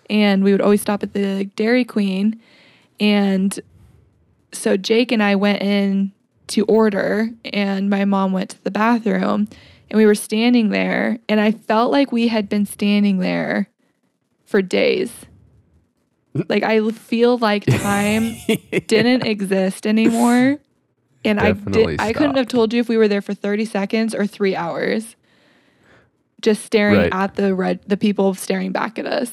And 0.10 0.44
we 0.44 0.52
would 0.52 0.62
always 0.62 0.82
stop 0.82 1.04
at 1.04 1.14
the 1.14 1.46
Dairy 1.56 1.84
Queen. 1.84 2.40
And 3.00 3.60
so 4.52 4.78
Jake 4.78 5.12
and 5.12 5.22
I 5.22 5.36
went 5.36 5.62
in 5.62 6.12
to 6.48 6.64
order, 6.66 7.30
and 7.44 7.90
my 7.90 8.06
mom 8.06 8.32
went 8.32 8.52
to 8.52 8.64
the 8.64 8.72
bathroom. 8.72 9.48
And 9.90 9.98
we 9.98 10.06
were 10.06 10.16
standing 10.16 10.70
there, 10.70 11.20
and 11.30 11.40
I 11.40 11.52
felt 11.52 11.92
like 11.92 12.12
we 12.12 12.28
had 12.28 12.50
been 12.50 12.66
standing 12.66 13.20
there 13.20 13.70
for 14.46 14.62
days. 14.62 15.12
Like, 16.50 16.64
I 16.64 16.90
feel 16.92 17.38
like 17.38 17.66
time 17.68 18.36
didn't 18.88 19.26
exist 19.26 19.88
anymore. 19.88 20.58
And 21.24 21.40
I 21.40 21.54
did 21.54 22.00
I 22.00 22.14
couldn't 22.14 22.36
have 22.36 22.48
told 22.48 22.74
you 22.74 22.80
if 22.82 22.90
we 22.90 22.98
were 22.98 23.08
there 23.08 23.22
for 23.22 23.34
30 23.34 23.66
seconds 23.66 24.14
or 24.14 24.28
3 24.28 24.56
hours. 24.56 25.16
Just 26.42 26.64
staring 26.66 26.98
Right. 26.98 27.14
at 27.14 27.36
the 27.36 27.56
red 27.56 27.80
the 27.88 27.98
people 27.98 28.34
staring 28.36 28.72
back 28.72 29.00
at 29.00 29.08
us 29.08 29.32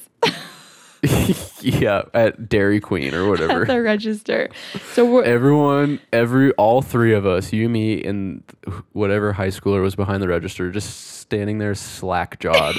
yeah, 1.61 2.03
at 2.15 2.49
Dairy 2.49 2.81
Queen 2.81 3.13
or 3.13 3.29
whatever. 3.29 3.63
at 3.63 3.69
the 3.69 3.83
register. 3.83 4.49
So 4.93 5.05
we're 5.05 5.25
Everyone, 5.25 6.01
every 6.13 6.53
all 6.53 6.81
three 6.81 7.13
of 7.13 7.27
us, 7.27 7.53
you, 7.53 7.69
me, 7.69 8.03
and 8.03 8.45
whatever 8.93 9.33
high 9.33 9.49
schooler 9.49 9.83
was 9.83 9.97
behind 9.97 10.23
the 10.23 10.29
register, 10.29 10.71
just 10.71 11.19
standing 11.19 11.59
there 11.59 11.75
slack 11.75 12.39
jawed. 12.39 12.77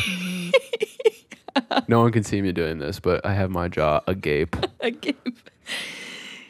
No 1.87 2.01
one 2.01 2.11
can 2.11 2.23
see 2.23 2.41
me 2.41 2.51
doing 2.51 2.79
this, 2.79 2.99
but 2.99 3.25
I 3.25 3.33
have 3.33 3.49
my 3.49 3.67
jaw 3.67 4.01
agape. 4.07 4.55
agape. 4.79 5.37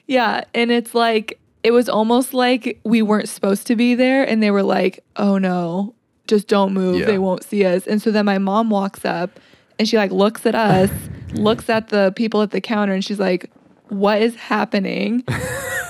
Yeah, 0.08 0.44
and 0.54 0.72
it's 0.72 0.94
like 0.94 1.40
it 1.64 1.72
was 1.72 1.88
almost 1.88 2.34
like 2.34 2.80
we 2.84 3.02
weren't 3.02 3.30
supposed 3.30 3.68
to 3.68 3.76
be 3.76 3.96
there 3.96 4.28
and 4.28 4.44
they 4.44 4.52
were 4.52 4.64
like, 4.64 5.04
"Oh 5.16 5.38
no, 5.38 5.96
just 6.28 6.48
don't 6.48 6.74
move. 6.74 7.00
Yeah. 7.00 7.06
They 7.06 7.18
won't 7.18 7.44
see 7.44 7.66
us." 7.66 7.88
And 7.88 8.02
so 8.02 8.12
then 8.12 8.26
my 8.26 8.38
mom 8.38 8.70
walks 8.70 9.06
up 9.06 9.40
and 9.80 9.88
she 9.88 9.98
like 9.98 10.12
looks 10.12 10.46
at 10.46 10.56
us, 10.56 10.92
looks 11.34 11.70
at 11.70 11.90
the 11.90 12.14
people 12.16 12.42
at 12.42 12.52
the 12.52 12.62
counter 12.62 12.94
and 12.94 13.04
she's 13.04 13.20
like, 13.20 13.50
"What 13.88 14.22
is 14.22 14.36
happening?" 14.36 15.24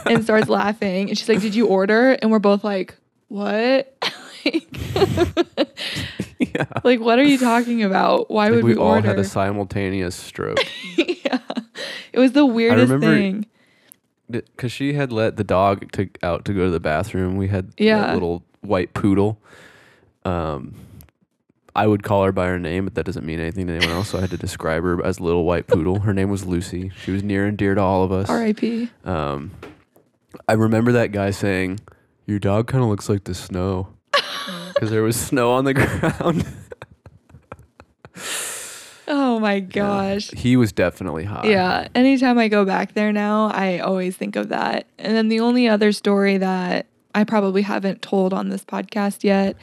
and 0.05 0.23
starts 0.23 0.49
laughing. 0.49 1.09
And 1.09 1.17
she's 1.17 1.29
like, 1.29 1.41
"Did 1.41 1.55
you 1.55 1.67
order?" 1.67 2.11
And 2.21 2.31
we're 2.31 2.39
both 2.39 2.63
like, 2.63 2.95
"What?" 3.29 3.95
Like, 4.45 4.77
yeah. 6.39 6.65
like, 6.83 6.99
what 6.99 7.19
are 7.19 7.23
you 7.23 7.37
talking 7.37 7.83
about? 7.83 8.29
Why 8.29 8.45
Like 8.47 8.55
would 8.55 8.63
we 8.63 8.73
we, 8.75 8.79
all 8.79 8.87
order? 8.95 9.07
had 9.07 9.19
a 9.19 9.23
simultaneous 9.23 10.15
stroke. 10.15 10.59
yeah. 10.97 11.39
It 12.11 12.19
was 12.19 12.33
the 12.33 12.45
weirdest 12.45 12.93
thing. 12.99 13.45
because 14.29 14.71
she 14.71 14.93
had 14.93 15.11
let 15.11 15.37
the 15.37 15.43
dog 15.43 15.91
to, 15.93 16.09
out 16.21 16.45
to 16.45 16.53
go 16.53 16.65
to 16.65 16.69
the 16.71 16.79
bathroom. 16.79 17.37
We 17.37 17.47
had 17.47 17.73
Yeah. 17.77 17.99
that 18.01 18.13
little 18.13 18.43
white 18.61 18.93
poodle. 18.93 19.39
Um, 20.25 20.75
I 21.75 21.87
would 21.87 22.03
call 22.03 22.23
her 22.23 22.31
by 22.31 22.47
her 22.47 22.59
name, 22.59 22.85
but 22.85 22.93
that 22.95 23.03
doesn't 23.05 23.25
mean 23.25 23.39
anything 23.39 23.65
to 23.67 23.73
anyone 23.73 23.95
else. 23.95 24.09
So 24.09 24.19
I 24.19 24.21
had 24.21 24.29
to 24.29 24.37
describe 24.37 24.83
her 24.83 25.03
as 25.03 25.19
little 25.19 25.43
white 25.43 25.65
poodle. 25.65 26.01
Her 26.01 26.13
name 26.13 26.29
was 26.29 26.45
Lucy. 26.45 26.91
She 27.03 27.09
was 27.11 27.23
near 27.23 27.45
and 27.47 27.57
dear 27.57 27.73
to 27.73 27.81
all 27.81 28.03
of 28.03 28.11
us. 28.11 28.29
R.I.P. 28.29 28.89
Um, 29.05 29.51
I 30.47 30.53
remember 30.53 30.91
that 30.91 31.11
guy 31.11 31.31
saying, 31.31 31.79
"Your 32.27 32.37
dog 32.37 32.67
kind 32.67 32.83
of 32.83 32.89
looks 32.91 33.09
like 33.09 33.23
the 33.23 33.33
snow," 33.33 33.87
because 34.73 34.89
there 34.89 35.03
was 35.03 35.15
snow 35.19 35.51
on 35.51 35.65
the 35.65 35.73
ground. 35.73 36.45
Oh 39.07 39.39
my 39.39 39.59
gosh. 39.59 40.31
he 40.31 40.55
was 40.55 40.71
definitely 40.71 41.25
hot. 41.25 41.45
Yeah. 41.45 41.87
Anytime 41.93 42.37
I 42.39 42.47
go 42.47 42.65
back 42.65 42.93
there 42.93 43.11
now, 43.11 43.47
I 43.47 43.79
always 43.79 44.15
think 44.15 44.35
of 44.35 44.49
that. 44.49 44.87
And 44.97 45.15
then 45.15 45.27
the 45.27 45.39
only 45.39 45.67
other 45.67 45.91
story 45.91 46.37
that 46.37 46.85
I 47.13 47.23
probably 47.23 47.63
haven't 47.63 48.01
told 48.01 48.33
on 48.33 48.49
this 48.49 48.63
podcast 48.63 49.23
yet 49.23 49.55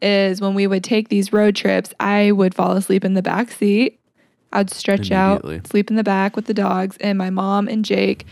is 0.00 0.40
when 0.40 0.54
we 0.54 0.66
would 0.66 0.82
take 0.84 1.08
these 1.08 1.32
road 1.32 1.54
trips, 1.54 1.92
I 2.00 2.32
would 2.32 2.54
fall 2.54 2.72
asleep 2.72 3.04
in 3.04 3.14
the 3.14 3.22
back 3.22 3.50
seat 3.50 3.98
I'd 4.52 4.70
stretch 4.70 5.10
out, 5.10 5.44
sleep 5.66 5.90
in 5.90 5.96
the 5.96 6.04
back 6.04 6.34
with 6.34 6.46
the 6.46 6.54
dogs, 6.54 6.96
and 7.00 7.18
my 7.18 7.30
mom 7.30 7.68
and 7.68 7.84
Jake 7.84 8.24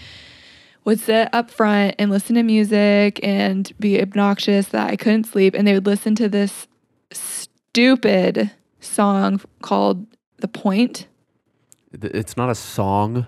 would 0.86 1.00
sit 1.00 1.28
up 1.34 1.50
front 1.50 1.96
and 1.98 2.10
listen 2.10 2.36
to 2.36 2.42
music 2.44 3.20
and 3.22 3.72
be 3.78 4.00
obnoxious 4.00 4.68
that 4.68 4.88
I 4.88 4.96
couldn't 4.96 5.24
sleep. 5.24 5.54
And 5.54 5.66
they 5.66 5.74
would 5.74 5.84
listen 5.84 6.14
to 6.14 6.28
this 6.28 6.68
stupid 7.12 8.52
song 8.80 9.40
called 9.62 10.06
The 10.38 10.48
Point. 10.48 11.08
It's 11.92 12.36
not 12.36 12.50
a 12.50 12.54
song. 12.54 13.26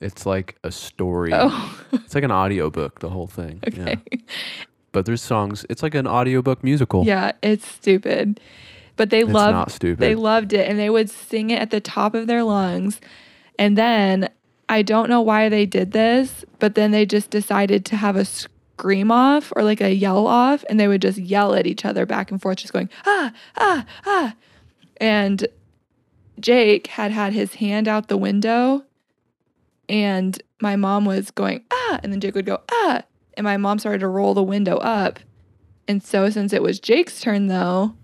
It's 0.00 0.24
like 0.24 0.58
a 0.62 0.70
story. 0.70 1.32
Oh, 1.34 1.82
It's 1.92 2.14
like 2.14 2.24
an 2.24 2.32
audiobook, 2.32 3.00
the 3.00 3.10
whole 3.10 3.26
thing. 3.26 3.60
okay. 3.68 3.98
Yeah. 4.12 4.18
But 4.92 5.06
there's 5.06 5.22
songs. 5.22 5.66
It's 5.68 5.82
like 5.82 5.94
an 5.94 6.06
audiobook 6.06 6.62
musical. 6.62 7.04
Yeah, 7.04 7.32
it's 7.42 7.66
stupid. 7.66 8.40
But 8.96 9.10
they 9.10 9.20
It's 9.20 9.30
loved 9.30 9.54
not 9.54 9.72
stupid. 9.72 9.98
They 9.98 10.14
loved 10.14 10.52
it 10.52 10.68
and 10.68 10.78
they 10.78 10.90
would 10.90 11.10
sing 11.10 11.50
it 11.50 11.60
at 11.60 11.70
the 11.70 11.80
top 11.80 12.14
of 12.14 12.28
their 12.28 12.44
lungs. 12.44 13.00
And 13.58 13.76
then 13.76 14.28
I 14.70 14.82
don't 14.82 15.08
know 15.08 15.20
why 15.20 15.48
they 15.48 15.66
did 15.66 15.90
this, 15.90 16.44
but 16.60 16.76
then 16.76 16.92
they 16.92 17.04
just 17.04 17.28
decided 17.28 17.84
to 17.86 17.96
have 17.96 18.14
a 18.14 18.24
scream 18.24 19.10
off 19.10 19.52
or 19.56 19.64
like 19.64 19.80
a 19.80 19.92
yell 19.92 20.28
off 20.28 20.64
and 20.70 20.78
they 20.78 20.86
would 20.86 21.02
just 21.02 21.18
yell 21.18 21.56
at 21.56 21.66
each 21.66 21.84
other 21.84 22.06
back 22.06 22.30
and 22.30 22.40
forth 22.40 22.58
just 22.58 22.72
going 22.72 22.88
ah 23.04 23.32
ah 23.58 23.84
ah. 24.06 24.34
And 24.98 25.48
Jake 26.38 26.86
had 26.86 27.10
had 27.10 27.32
his 27.32 27.54
hand 27.54 27.88
out 27.88 28.06
the 28.06 28.16
window 28.16 28.84
and 29.88 30.40
my 30.60 30.76
mom 30.76 31.04
was 31.04 31.32
going 31.32 31.64
ah 31.72 31.98
and 32.04 32.12
then 32.12 32.20
Jake 32.20 32.36
would 32.36 32.46
go 32.46 32.60
ah 32.70 33.02
and 33.34 33.42
my 33.42 33.56
mom 33.56 33.80
started 33.80 33.98
to 33.98 34.08
roll 34.08 34.34
the 34.34 34.42
window 34.42 34.76
up. 34.76 35.18
And 35.88 36.00
so 36.00 36.30
since 36.30 36.52
it 36.52 36.62
was 36.62 36.78
Jake's 36.78 37.20
turn 37.20 37.48
though, 37.48 37.96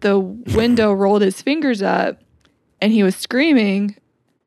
the 0.00 0.20
window 0.20 0.92
rolled 0.94 1.22
his 1.22 1.42
fingers 1.42 1.82
up 1.82 2.22
and 2.80 2.92
he 2.92 3.02
was 3.02 3.16
screaming 3.16 3.96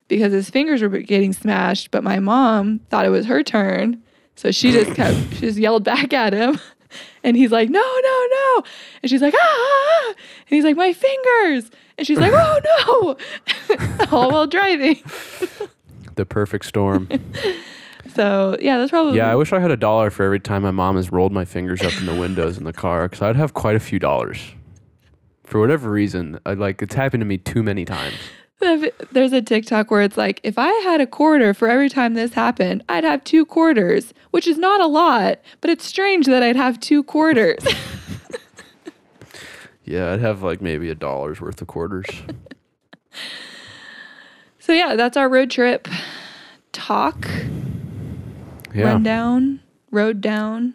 because 0.07 0.31
his 0.33 0.49
fingers 0.49 0.81
were 0.81 0.89
getting 0.89 1.33
smashed, 1.33 1.91
but 1.91 2.03
my 2.03 2.19
mom 2.19 2.79
thought 2.89 3.05
it 3.05 3.09
was 3.09 3.25
her 3.25 3.43
turn. 3.43 4.01
So 4.35 4.51
she 4.51 4.71
just 4.71 4.93
kept 4.95 5.15
she 5.33 5.41
just 5.41 5.57
yelled 5.57 5.83
back 5.83 6.13
at 6.13 6.33
him. 6.33 6.59
And 7.25 7.35
he's 7.35 7.51
like, 7.51 7.69
no, 7.69 7.81
no, 7.81 8.27
no. 8.31 8.63
And 9.01 9.09
she's 9.09 9.21
like, 9.21 9.33
ah, 9.35 9.39
ah, 9.41 10.03
ah. 10.05 10.07
And 10.09 10.15
he's 10.47 10.63
like, 10.63 10.77
my 10.77 10.93
fingers. 10.93 11.69
And 11.97 12.07
she's 12.07 12.19
like, 12.19 12.31
oh 12.33 12.59
no. 12.87 14.07
All 14.11 14.31
while 14.31 14.47
driving. 14.47 15.01
The 16.13 16.25
perfect 16.25 16.65
storm. 16.65 17.09
So 18.13 18.55
yeah, 18.61 18.77
that's 18.77 18.91
probably 18.91 19.17
yeah, 19.17 19.29
I 19.29 19.35
wish 19.35 19.51
I 19.51 19.59
had 19.59 19.71
a 19.71 19.77
dollar 19.77 20.09
for 20.09 20.23
every 20.23 20.39
time 20.39 20.61
my 20.61 20.71
mom 20.71 20.95
has 20.95 21.11
rolled 21.11 21.33
my 21.33 21.43
fingers 21.43 21.81
up 21.81 21.91
in 21.97 22.05
the 22.05 22.15
windows 22.15 22.57
in 22.57 22.63
the 22.63 22.71
car 22.71 23.09
because 23.09 23.21
I'd 23.21 23.35
have 23.35 23.53
quite 23.53 23.75
a 23.75 23.79
few 23.79 23.99
dollars. 23.99 24.39
For 25.43 25.59
whatever 25.59 25.91
reason, 25.91 26.39
I, 26.45 26.53
like 26.53 26.81
it's 26.81 26.95
happened 26.95 27.21
to 27.21 27.25
me 27.25 27.37
too 27.37 27.61
many 27.61 27.83
times. 27.83 28.15
There's 28.59 29.33
a 29.33 29.41
TikTok 29.41 29.91
where 29.91 30.01
it's 30.01 30.17
like, 30.17 30.39
if 30.43 30.57
I 30.57 30.69
had 30.83 30.99
a 31.01 31.05
quarter 31.07 31.53
for 31.53 31.67
every 31.69 31.89
time 31.89 32.13
this 32.13 32.33
happened, 32.33 32.83
I'd 32.89 33.03
have 33.03 33.23
two 33.23 33.45
quarters, 33.45 34.13
which 34.31 34.47
is 34.47 34.57
not 34.57 34.81
a 34.81 34.87
lot, 34.87 35.39
but 35.61 35.69
it's 35.69 35.85
strange 35.85 36.25
that 36.25 36.41
I'd 36.41 36.55
have 36.55 36.79
two 36.79 37.03
quarters. 37.03 37.63
Yeah, 39.87 40.13
I'd 40.13 40.19
have 40.19 40.41
like 40.41 40.61
maybe 40.63 40.89
a 40.89 40.95
dollar's 40.95 41.39
worth 41.39 41.61
of 41.61 41.67
quarters. 41.67 42.07
so 44.57 44.73
yeah, 44.73 44.95
that's 44.95 45.15
our 45.15 45.29
road 45.29 45.51
trip 45.51 45.87
talk, 46.71 47.27
Yeah. 48.73 48.85
rundown, 48.85 49.59
road 49.91 50.21
down, 50.21 50.73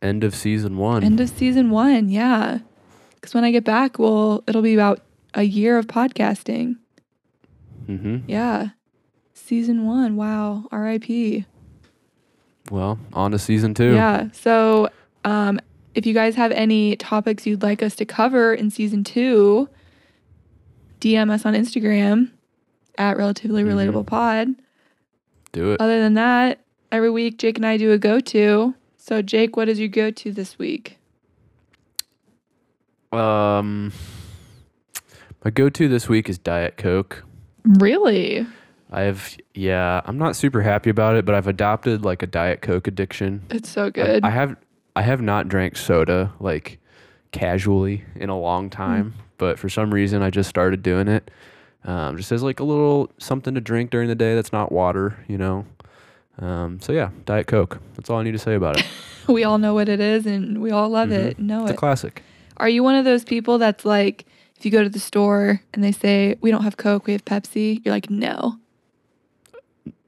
End 0.00 0.22
of 0.22 0.36
season 0.36 0.76
one. 0.76 1.02
end 1.02 1.18
of 1.20 1.28
season 1.30 1.68
one. 1.70 2.08
Yeah, 2.08 2.58
because 3.16 3.34
when 3.34 3.42
I 3.42 3.50
get 3.50 3.64
back, 3.64 3.98
well, 3.98 4.44
it'll 4.46 4.62
be 4.62 4.74
about 4.74 5.00
a 5.36 5.44
year 5.44 5.78
of 5.78 5.86
podcasting. 5.86 6.76
mm-hmm. 7.86 8.18
Yeah, 8.26 8.70
season 9.34 9.86
one. 9.86 10.16
Wow, 10.16 10.66
R.I.P. 10.72 11.44
Well, 12.70 12.98
on 13.12 13.30
to 13.30 13.38
season 13.38 13.74
two. 13.74 13.94
Yeah. 13.94 14.28
So, 14.32 14.88
um, 15.24 15.60
if 15.94 16.04
you 16.04 16.12
guys 16.14 16.34
have 16.34 16.50
any 16.50 16.96
topics 16.96 17.46
you'd 17.46 17.62
like 17.62 17.80
us 17.82 17.94
to 17.96 18.04
cover 18.04 18.52
in 18.52 18.70
season 18.70 19.04
two, 19.04 19.68
DM 21.00 21.30
us 21.30 21.46
on 21.46 21.54
Instagram 21.54 22.32
at 22.98 23.16
relatively 23.16 23.62
Mhm. 23.62 23.68
relatable 23.72 24.06
pod. 24.06 24.48
Do 25.52 25.72
it. 25.72 25.80
Other 25.80 26.00
than 26.00 26.14
that, 26.14 26.58
every 26.90 27.10
week 27.10 27.38
Jake 27.38 27.56
and 27.56 27.64
I 27.66 27.76
do 27.76 27.92
a 27.92 27.98
go 27.98 28.18
to. 28.20 28.74
So, 28.96 29.22
Jake, 29.22 29.56
what 29.56 29.68
is 29.68 29.78
your 29.78 29.88
go 29.88 30.10
to 30.10 30.32
this 30.32 30.58
week? 30.58 30.98
Um, 33.12 33.92
my 35.46 35.50
go-to 35.50 35.86
this 35.86 36.08
week 36.08 36.28
is 36.28 36.38
Diet 36.38 36.76
Coke. 36.76 37.22
Really? 37.62 38.44
I 38.90 39.02
have, 39.02 39.36
yeah, 39.54 40.00
I'm 40.04 40.18
not 40.18 40.34
super 40.34 40.60
happy 40.60 40.90
about 40.90 41.14
it, 41.14 41.24
but 41.24 41.36
I've 41.36 41.46
adopted 41.46 42.04
like 42.04 42.24
a 42.24 42.26
Diet 42.26 42.62
Coke 42.62 42.88
addiction. 42.88 43.44
It's 43.50 43.68
so 43.68 43.88
good. 43.88 44.24
I, 44.24 44.30
have, 44.30 44.56
I 44.96 45.02
have 45.02 45.22
not 45.22 45.46
drank 45.48 45.76
soda 45.76 46.32
like 46.40 46.80
casually 47.30 48.02
in 48.16 48.28
a 48.28 48.36
long 48.36 48.70
time, 48.70 49.14
but 49.38 49.56
for 49.56 49.68
some 49.68 49.94
reason 49.94 50.20
I 50.20 50.30
just 50.30 50.50
started 50.50 50.82
doing 50.82 51.06
it. 51.06 51.30
Um, 51.84 52.16
just 52.16 52.32
as 52.32 52.42
like 52.42 52.58
a 52.58 52.64
little 52.64 53.12
something 53.18 53.54
to 53.54 53.60
drink 53.60 53.92
during 53.92 54.08
the 54.08 54.16
day 54.16 54.34
that's 54.34 54.52
not 54.52 54.72
water, 54.72 55.16
you 55.28 55.38
know. 55.38 55.64
Um, 56.40 56.80
so 56.80 56.92
yeah, 56.92 57.10
Diet 57.24 57.46
Coke. 57.46 57.80
That's 57.94 58.10
all 58.10 58.18
I 58.18 58.24
need 58.24 58.32
to 58.32 58.38
say 58.40 58.56
about 58.56 58.80
it. 58.80 58.86
we 59.28 59.44
all 59.44 59.58
know 59.58 59.74
what 59.74 59.88
it 59.88 60.00
is 60.00 60.26
and 60.26 60.60
we 60.60 60.72
all 60.72 60.88
love 60.88 61.10
Mhm. 61.10 61.24
it. 61.24 61.38
Know 61.38 61.60
It's 61.62 61.70
a 61.70 61.74
it. 61.74 61.76
classic. 61.76 62.24
Are 62.56 62.68
you 62.68 62.82
one 62.82 62.96
of 62.96 63.04
those 63.04 63.22
people 63.22 63.58
that's 63.58 63.84
like, 63.84 64.24
if 64.58 64.64
you 64.64 64.70
go 64.70 64.82
to 64.82 64.88
the 64.88 64.98
store 64.98 65.60
and 65.74 65.84
they 65.84 65.92
say, 65.92 66.36
we 66.40 66.50
don't 66.50 66.62
have 66.62 66.76
Coke, 66.76 67.06
we 67.06 67.12
have 67.12 67.24
Pepsi, 67.24 67.84
you're 67.84 67.94
like, 67.94 68.08
no. 68.10 68.56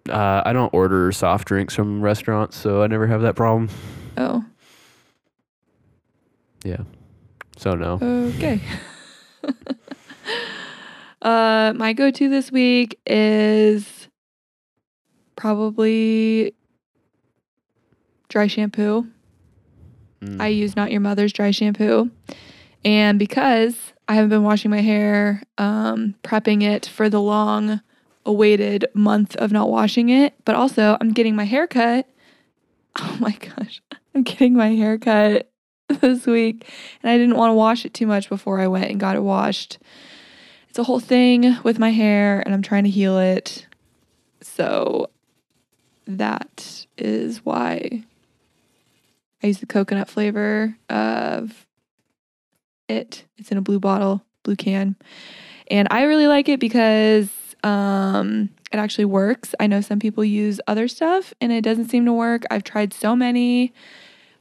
Uh, 0.09 0.43
I 0.45 0.53
don't 0.55 0.73
order 0.73 1.13
soft 1.13 1.47
drinks 1.47 1.75
from 1.75 2.01
restaurants, 2.01 2.57
so 2.57 2.83
I 2.83 2.87
never 2.87 3.07
have 3.07 3.21
that 3.23 3.37
problem. 3.37 3.69
Oh, 4.17 4.45
Yeah. 6.65 6.83
So 7.57 7.75
no. 7.75 7.99
Okay. 8.01 8.61
uh, 11.23 11.73
my 11.77 11.93
go-to 11.93 12.29
this 12.29 12.51
week 12.51 12.99
is 13.07 14.09
probably 15.37 16.55
dry 18.29 18.47
shampoo. 18.47 19.07
Mm. 20.23 20.41
I 20.41 20.49
use 20.49 20.75
Not 20.75 20.91
Your 20.91 21.01
Mother's 21.01 21.33
dry 21.33 21.51
shampoo, 21.51 22.11
and 22.85 23.19
because 23.19 23.93
I 24.09 24.15
haven't 24.15 24.31
been 24.31 24.43
washing 24.43 24.71
my 24.71 24.81
hair, 24.81 25.43
um, 25.59 26.15
prepping 26.25 26.63
it 26.63 26.87
for 26.87 27.11
the 27.11 27.21
long 27.21 27.83
awaited 28.25 28.87
month 28.95 29.37
of 29.37 29.53
not 29.53 29.69
washing 29.69 30.09
it, 30.09 30.35
but 30.47 30.55
also 30.55 30.97
I'm 30.99 31.13
getting 31.13 31.37
my 31.37 31.45
hair 31.45 31.67
cut. 31.67 32.07
Oh 33.01 33.17
my 33.21 33.31
gosh, 33.31 33.81
I'm 34.13 34.25
getting 34.25 34.55
my 34.55 34.75
hair 34.75 34.99
cut 34.99 35.49
this 36.01 36.27
week, 36.27 36.69
and 37.01 37.13
I 37.13 37.17
didn't 37.17 37.37
want 37.37 37.51
to 37.51 37.55
wash 37.55 37.85
it 37.85 37.95
too 37.95 38.09
much 38.09 38.29
before 38.29 38.61
I 38.61 38.67
went 38.67 38.91
and 38.91 38.99
got 38.99 39.15
it 39.15 39.23
washed. 39.23 39.79
It's 40.69 40.81
a 40.81 40.83
whole 40.83 40.99
thing 40.99 41.59
with 41.63 41.79
my 41.79 41.91
hair, 41.91 42.43
and 42.45 42.53
I'm 42.53 42.63
trying 42.63 42.83
to 42.85 42.91
heal 42.91 43.17
it. 43.17 43.69
So 44.41 45.11
that 46.09 46.87
is 46.97 47.45
why 47.45 48.03
I 49.45 49.47
use 49.47 49.59
the 49.59 49.67
coconut 49.67 50.09
flavor 50.09 50.77
of 50.89 51.68
it. 52.89 53.25
It's 53.37 53.51
in 53.51 53.59
a 53.59 53.63
blue 53.63 53.79
bottle, 53.79 54.23
blue 54.43 54.57
can. 54.57 54.97
And 55.71 55.89
I 55.91 56.03
really 56.03 56.27
like 56.27 56.49
it 56.49 56.61
because 56.61 57.29
um, 57.63 58.51
it 58.73 58.79
actually 58.79 59.05
works. 59.05 59.55
I 59.61 59.67
know 59.67 59.81
some 59.81 59.99
people 59.99 60.25
use 60.25 60.61
other 60.67 60.89
stuff 60.89 61.35
and 61.41 61.53
it 61.53 61.63
doesn't 61.63 61.89
seem 61.89 62.05
to 62.07 62.13
work. 62.13 62.45
I've 62.51 62.65
tried 62.65 62.93
so 62.93 63.15
many. 63.15 63.73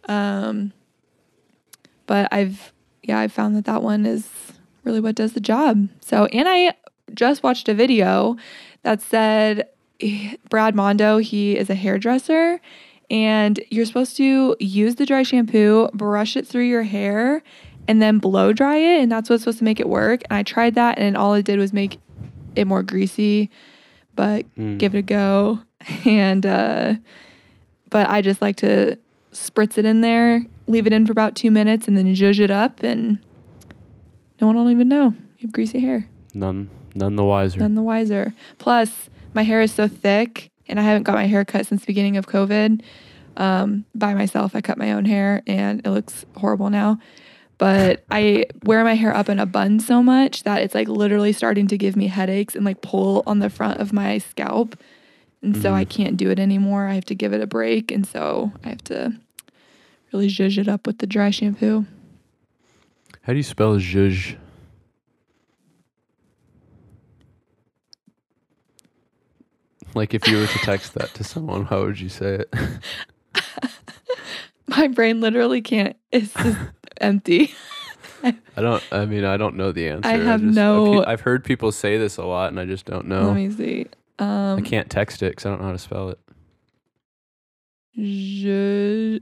Um, 0.07 0.71
but 2.05 2.29
I've, 2.31 2.71
yeah, 3.03 3.19
I've 3.19 3.33
found 3.33 3.55
that 3.55 3.65
that 3.65 3.83
one 3.83 4.05
is 4.05 4.29
really 4.83 5.01
what 5.01 5.15
does 5.15 5.33
the 5.33 5.41
job. 5.41 5.89
So, 5.99 6.25
and 6.27 6.47
I 6.47 6.75
just 7.13 7.43
watched 7.43 7.67
a 7.67 7.73
video 7.73 8.37
that 8.83 9.01
said 9.01 9.67
eh, 9.99 10.35
Brad 10.49 10.75
Mondo, 10.75 11.17
he 11.17 11.57
is 11.57 11.69
a 11.69 11.75
hairdresser 11.75 12.61
and 13.09 13.59
you're 13.69 13.85
supposed 13.85 14.17
to 14.17 14.55
use 14.59 14.95
the 14.95 15.05
dry 15.05 15.23
shampoo, 15.23 15.89
brush 15.93 16.35
it 16.35 16.45
through 16.45 16.65
your 16.65 16.83
hair, 16.83 17.41
and 17.87 18.01
then 18.01 18.19
blow 18.19 18.53
dry 18.53 18.77
it, 18.77 19.01
and 19.01 19.11
that's 19.11 19.29
what's 19.29 19.43
supposed 19.43 19.59
to 19.59 19.63
make 19.63 19.79
it 19.79 19.87
work. 19.89 20.21
And 20.29 20.37
I 20.37 20.43
tried 20.43 20.75
that, 20.75 20.97
and 20.99 21.15
all 21.17 21.33
it 21.33 21.43
did 21.45 21.59
was 21.59 21.73
make 21.73 21.99
it 22.55 22.65
more 22.65 22.83
greasy. 22.83 23.49
But 24.15 24.45
Mm. 24.55 24.77
give 24.79 24.95
it 24.95 24.99
a 24.99 25.01
go, 25.03 25.59
and 26.05 26.45
uh, 26.45 26.95
but 27.89 28.09
I 28.09 28.21
just 28.21 28.41
like 28.41 28.55
to 28.57 28.97
spritz 29.31 29.77
it 29.77 29.85
in 29.85 30.01
there, 30.01 30.43
leave 30.67 30.87
it 30.87 30.93
in 30.93 31.05
for 31.05 31.11
about 31.11 31.35
two 31.35 31.51
minutes, 31.51 31.87
and 31.87 31.95
then 31.97 32.07
zhuzh 32.15 32.39
it 32.39 32.49
up, 32.51 32.81
and 32.83 33.19
no 34.41 34.47
one 34.47 34.55
will 34.55 34.69
even 34.71 34.87
know 34.89 35.13
you 35.39 35.47
have 35.47 35.51
greasy 35.51 35.79
hair 35.79 36.07
None, 36.33 36.69
none 36.95 37.15
the 37.15 37.23
wiser. 37.23 37.59
none 37.59 37.75
the 37.75 37.81
wiser. 37.83 38.33
Plus, 38.57 39.09
my 39.33 39.43
hair 39.43 39.61
is 39.61 39.71
so 39.71 39.87
thick, 39.87 40.49
and 40.67 40.79
I 40.79 40.83
haven't 40.83 41.03
got 41.03 41.15
my 41.15 41.25
hair 41.27 41.45
cut 41.45 41.65
since 41.67 41.81
the 41.81 41.87
beginning 41.87 42.17
of 42.17 42.25
COVID. 42.27 42.81
Um, 43.37 43.85
by 43.93 44.13
myself, 44.15 44.55
I 44.55 44.61
cut 44.61 44.77
my 44.79 44.91
own 44.93 45.05
hair, 45.05 45.43
and 45.45 45.79
it 45.85 45.89
looks 45.91 46.25
horrible 46.37 46.69
now. 46.71 46.99
But 47.57 48.03
I 48.11 48.45
wear 48.63 48.83
my 48.83 48.93
hair 48.93 49.15
up 49.15 49.29
in 49.29 49.39
a 49.39 49.45
bun 49.45 49.79
so 49.79 50.03
much 50.03 50.43
that 50.43 50.61
it's 50.61 50.75
like 50.75 50.87
literally 50.87 51.33
starting 51.33 51.67
to 51.67 51.77
give 51.77 51.95
me 51.95 52.07
headaches 52.07 52.55
and 52.55 52.63
like 52.63 52.81
pull 52.81 53.23
on 53.25 53.39
the 53.39 53.49
front 53.49 53.79
of 53.79 53.91
my 53.91 54.19
scalp. 54.19 54.77
And 55.41 55.55
so 55.57 55.73
I 55.73 55.83
mm-hmm. 55.83 56.03
can't 56.03 56.17
do 56.17 56.29
it 56.29 56.39
anymore. 56.39 56.87
I 56.87 56.93
have 56.93 57.05
to 57.05 57.15
give 57.15 57.33
it 57.33 57.41
a 57.41 57.47
break. 57.47 57.91
And 57.91 58.05
so 58.05 58.51
I 58.63 58.69
have 58.69 58.83
to 58.85 59.13
really 60.11 60.27
zhuzh 60.27 60.57
it 60.57 60.67
up 60.67 60.85
with 60.85 60.99
the 60.99 61.07
dry 61.07 61.31
shampoo. 61.31 61.85
How 63.21 63.33
do 63.33 63.37
you 63.37 63.43
spell 63.43 63.77
zhuzh? 63.77 64.37
Like 69.95 70.13
if 70.13 70.27
you 70.27 70.37
were 70.37 70.47
to 70.47 70.59
text 70.59 70.93
that 70.93 71.13
to 71.15 71.23
someone, 71.23 71.65
how 71.65 71.83
would 71.83 71.99
you 71.99 72.09
say 72.09 72.45
it? 72.45 72.53
My 74.67 74.87
brain 74.87 75.21
literally 75.21 75.61
can't, 75.61 75.95
it's 76.11 76.33
just 76.33 76.57
empty. 76.99 77.53
I 78.23 78.33
don't. 78.61 78.83
I 78.91 79.05
mean, 79.05 79.23
I 79.23 79.37
don't 79.37 79.55
know 79.55 79.71
the 79.71 79.87
answer. 79.87 80.09
I 80.09 80.17
have 80.17 80.41
just- 80.41 80.55
no- 80.55 81.03
I've 81.05 81.21
heard 81.21 81.43
people 81.45 81.71
say 81.71 81.97
this 81.97 82.17
a 82.17 82.25
lot, 82.25 82.49
and 82.49 82.59
I 82.59 82.65
just 82.65 82.85
don't 82.85 83.07
know. 83.07 83.27
Let 83.27 83.35
me 83.35 83.49
see. 83.51 83.85
I 84.19 84.23
Um, 84.53 84.63
can't 84.63 84.89
text 84.89 85.21
it 85.21 85.29
because 85.31 85.45
I 85.45 85.49
don't 85.49 85.59
know 85.61 85.67
how 85.67 85.71
to 85.73 85.77
spell 85.77 86.09
it. 86.09 86.19
zhuzh. 87.97 89.21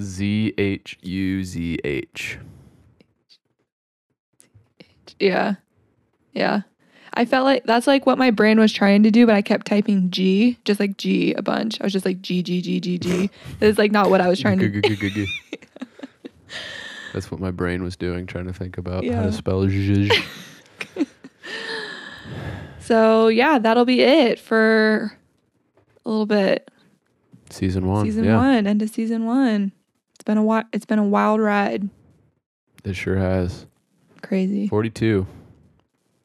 Z 0.00 0.54
H 0.58 0.98
U 1.02 1.44
Z 1.44 1.78
H. 1.84 2.38
Yeah. 5.18 5.54
Yeah. 6.32 6.62
I 7.14 7.24
felt 7.24 7.44
like 7.44 7.64
that's 7.64 7.86
like 7.86 8.06
what 8.06 8.16
my 8.18 8.30
brain 8.30 8.58
was 8.58 8.72
trying 8.72 9.02
to 9.02 9.10
do, 9.10 9.26
but 9.26 9.34
I 9.34 9.42
kept 9.42 9.66
typing 9.66 10.10
G, 10.10 10.58
just 10.64 10.80
like 10.80 10.96
G 10.96 11.34
a 11.34 11.42
bunch. 11.42 11.80
I 11.80 11.84
was 11.84 11.92
just 11.92 12.06
like 12.06 12.22
G, 12.22 12.42
G, 12.42 12.62
G, 12.62 12.80
G, 12.80 12.98
G. 12.98 13.30
It's 13.60 13.78
like 13.78 13.92
not 13.92 14.08
what 14.10 14.20
I 14.20 14.28
was 14.28 14.40
trying 14.40 14.58
to 14.60 14.68
G-g-g-g-g. 14.68 15.26
That's 17.12 17.30
what 17.30 17.40
my 17.40 17.50
brain 17.50 17.82
was 17.82 17.96
doing, 17.96 18.26
trying 18.26 18.46
to 18.46 18.52
think 18.54 18.78
about 18.78 19.04
how 19.04 19.22
to 19.24 19.32
spell 19.32 19.62
zhuzh. 19.66 20.10
So, 22.80 23.28
yeah, 23.28 23.58
that'll 23.60 23.84
be 23.84 24.00
it 24.00 24.40
for 24.40 25.16
a 26.04 26.08
little 26.08 26.26
bit. 26.26 26.68
Season 27.48 27.86
one. 27.86 28.04
season 28.04 28.24
yeah, 28.24 28.36
one, 28.36 28.66
end 28.66 28.82
of 28.82 28.90
season 28.90 29.24
one. 29.24 29.72
It's 30.14 30.24
been 30.24 30.36
a 30.36 30.42
wi- 30.42 30.64
it's 30.72 30.84
been 30.84 30.98
a 30.98 31.04
wild 31.04 31.40
ride. 31.40 31.88
it 32.84 32.94
sure 32.94 33.16
has. 33.16 33.66
Crazy. 34.22 34.66
42. 34.66 35.26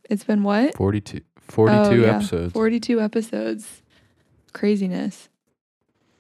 It's 0.09 0.23
been 0.23 0.43
what? 0.43 0.75
42. 0.75 1.21
42 1.49 1.77
Oh, 1.79 1.91
yeah. 1.93 2.15
episodes. 2.15 2.53
42 2.53 3.01
episodes. 3.01 3.81
Craziness. 4.53 5.29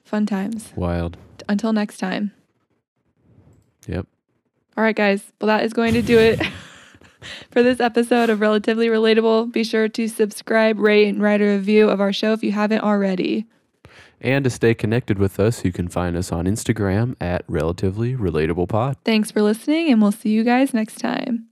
Fun 0.03 0.25
times. 0.25 0.71
Wild. 0.75 1.17
Until 1.49 1.73
next 1.73 1.97
time. 1.97 2.31
Yep. 3.87 4.05
All 4.77 4.83
right, 4.83 4.95
guys. 4.95 5.23
Well, 5.41 5.47
that 5.47 5.63
is 5.63 5.73
going 5.73 5.93
to 5.93 6.01
do 6.01 6.17
it 6.19 6.39
for 7.51 7.63
this 7.63 7.79
episode 7.79 8.29
of 8.29 8.41
Relatively 8.41 8.87
Relatable. 8.87 9.51
Be 9.51 9.63
sure 9.63 9.87
to 9.89 10.07
subscribe, 10.07 10.79
rate, 10.79 11.07
and 11.07 11.21
write 11.21 11.41
a 11.41 11.45
review 11.45 11.89
of 11.89 11.99
our 11.99 12.13
show 12.13 12.33
if 12.33 12.43
you 12.43 12.51
haven't 12.51 12.81
already. 12.81 13.45
And 14.19 14.43
to 14.45 14.49
stay 14.49 14.73
connected 14.73 15.19
with 15.19 15.39
us, 15.39 15.63
you 15.63 15.71
can 15.71 15.87
find 15.87 16.15
us 16.17 16.31
on 16.31 16.45
Instagram 16.45 17.15
at 17.21 17.43
Relatively 17.47 18.15
Relatable 18.15 18.67
Pod. 18.69 18.97
Thanks 19.05 19.29
for 19.31 19.41
listening, 19.41 19.91
and 19.91 20.01
we'll 20.01 20.11
see 20.11 20.29
you 20.29 20.43
guys 20.43 20.73
next 20.73 20.95
time. 20.99 21.47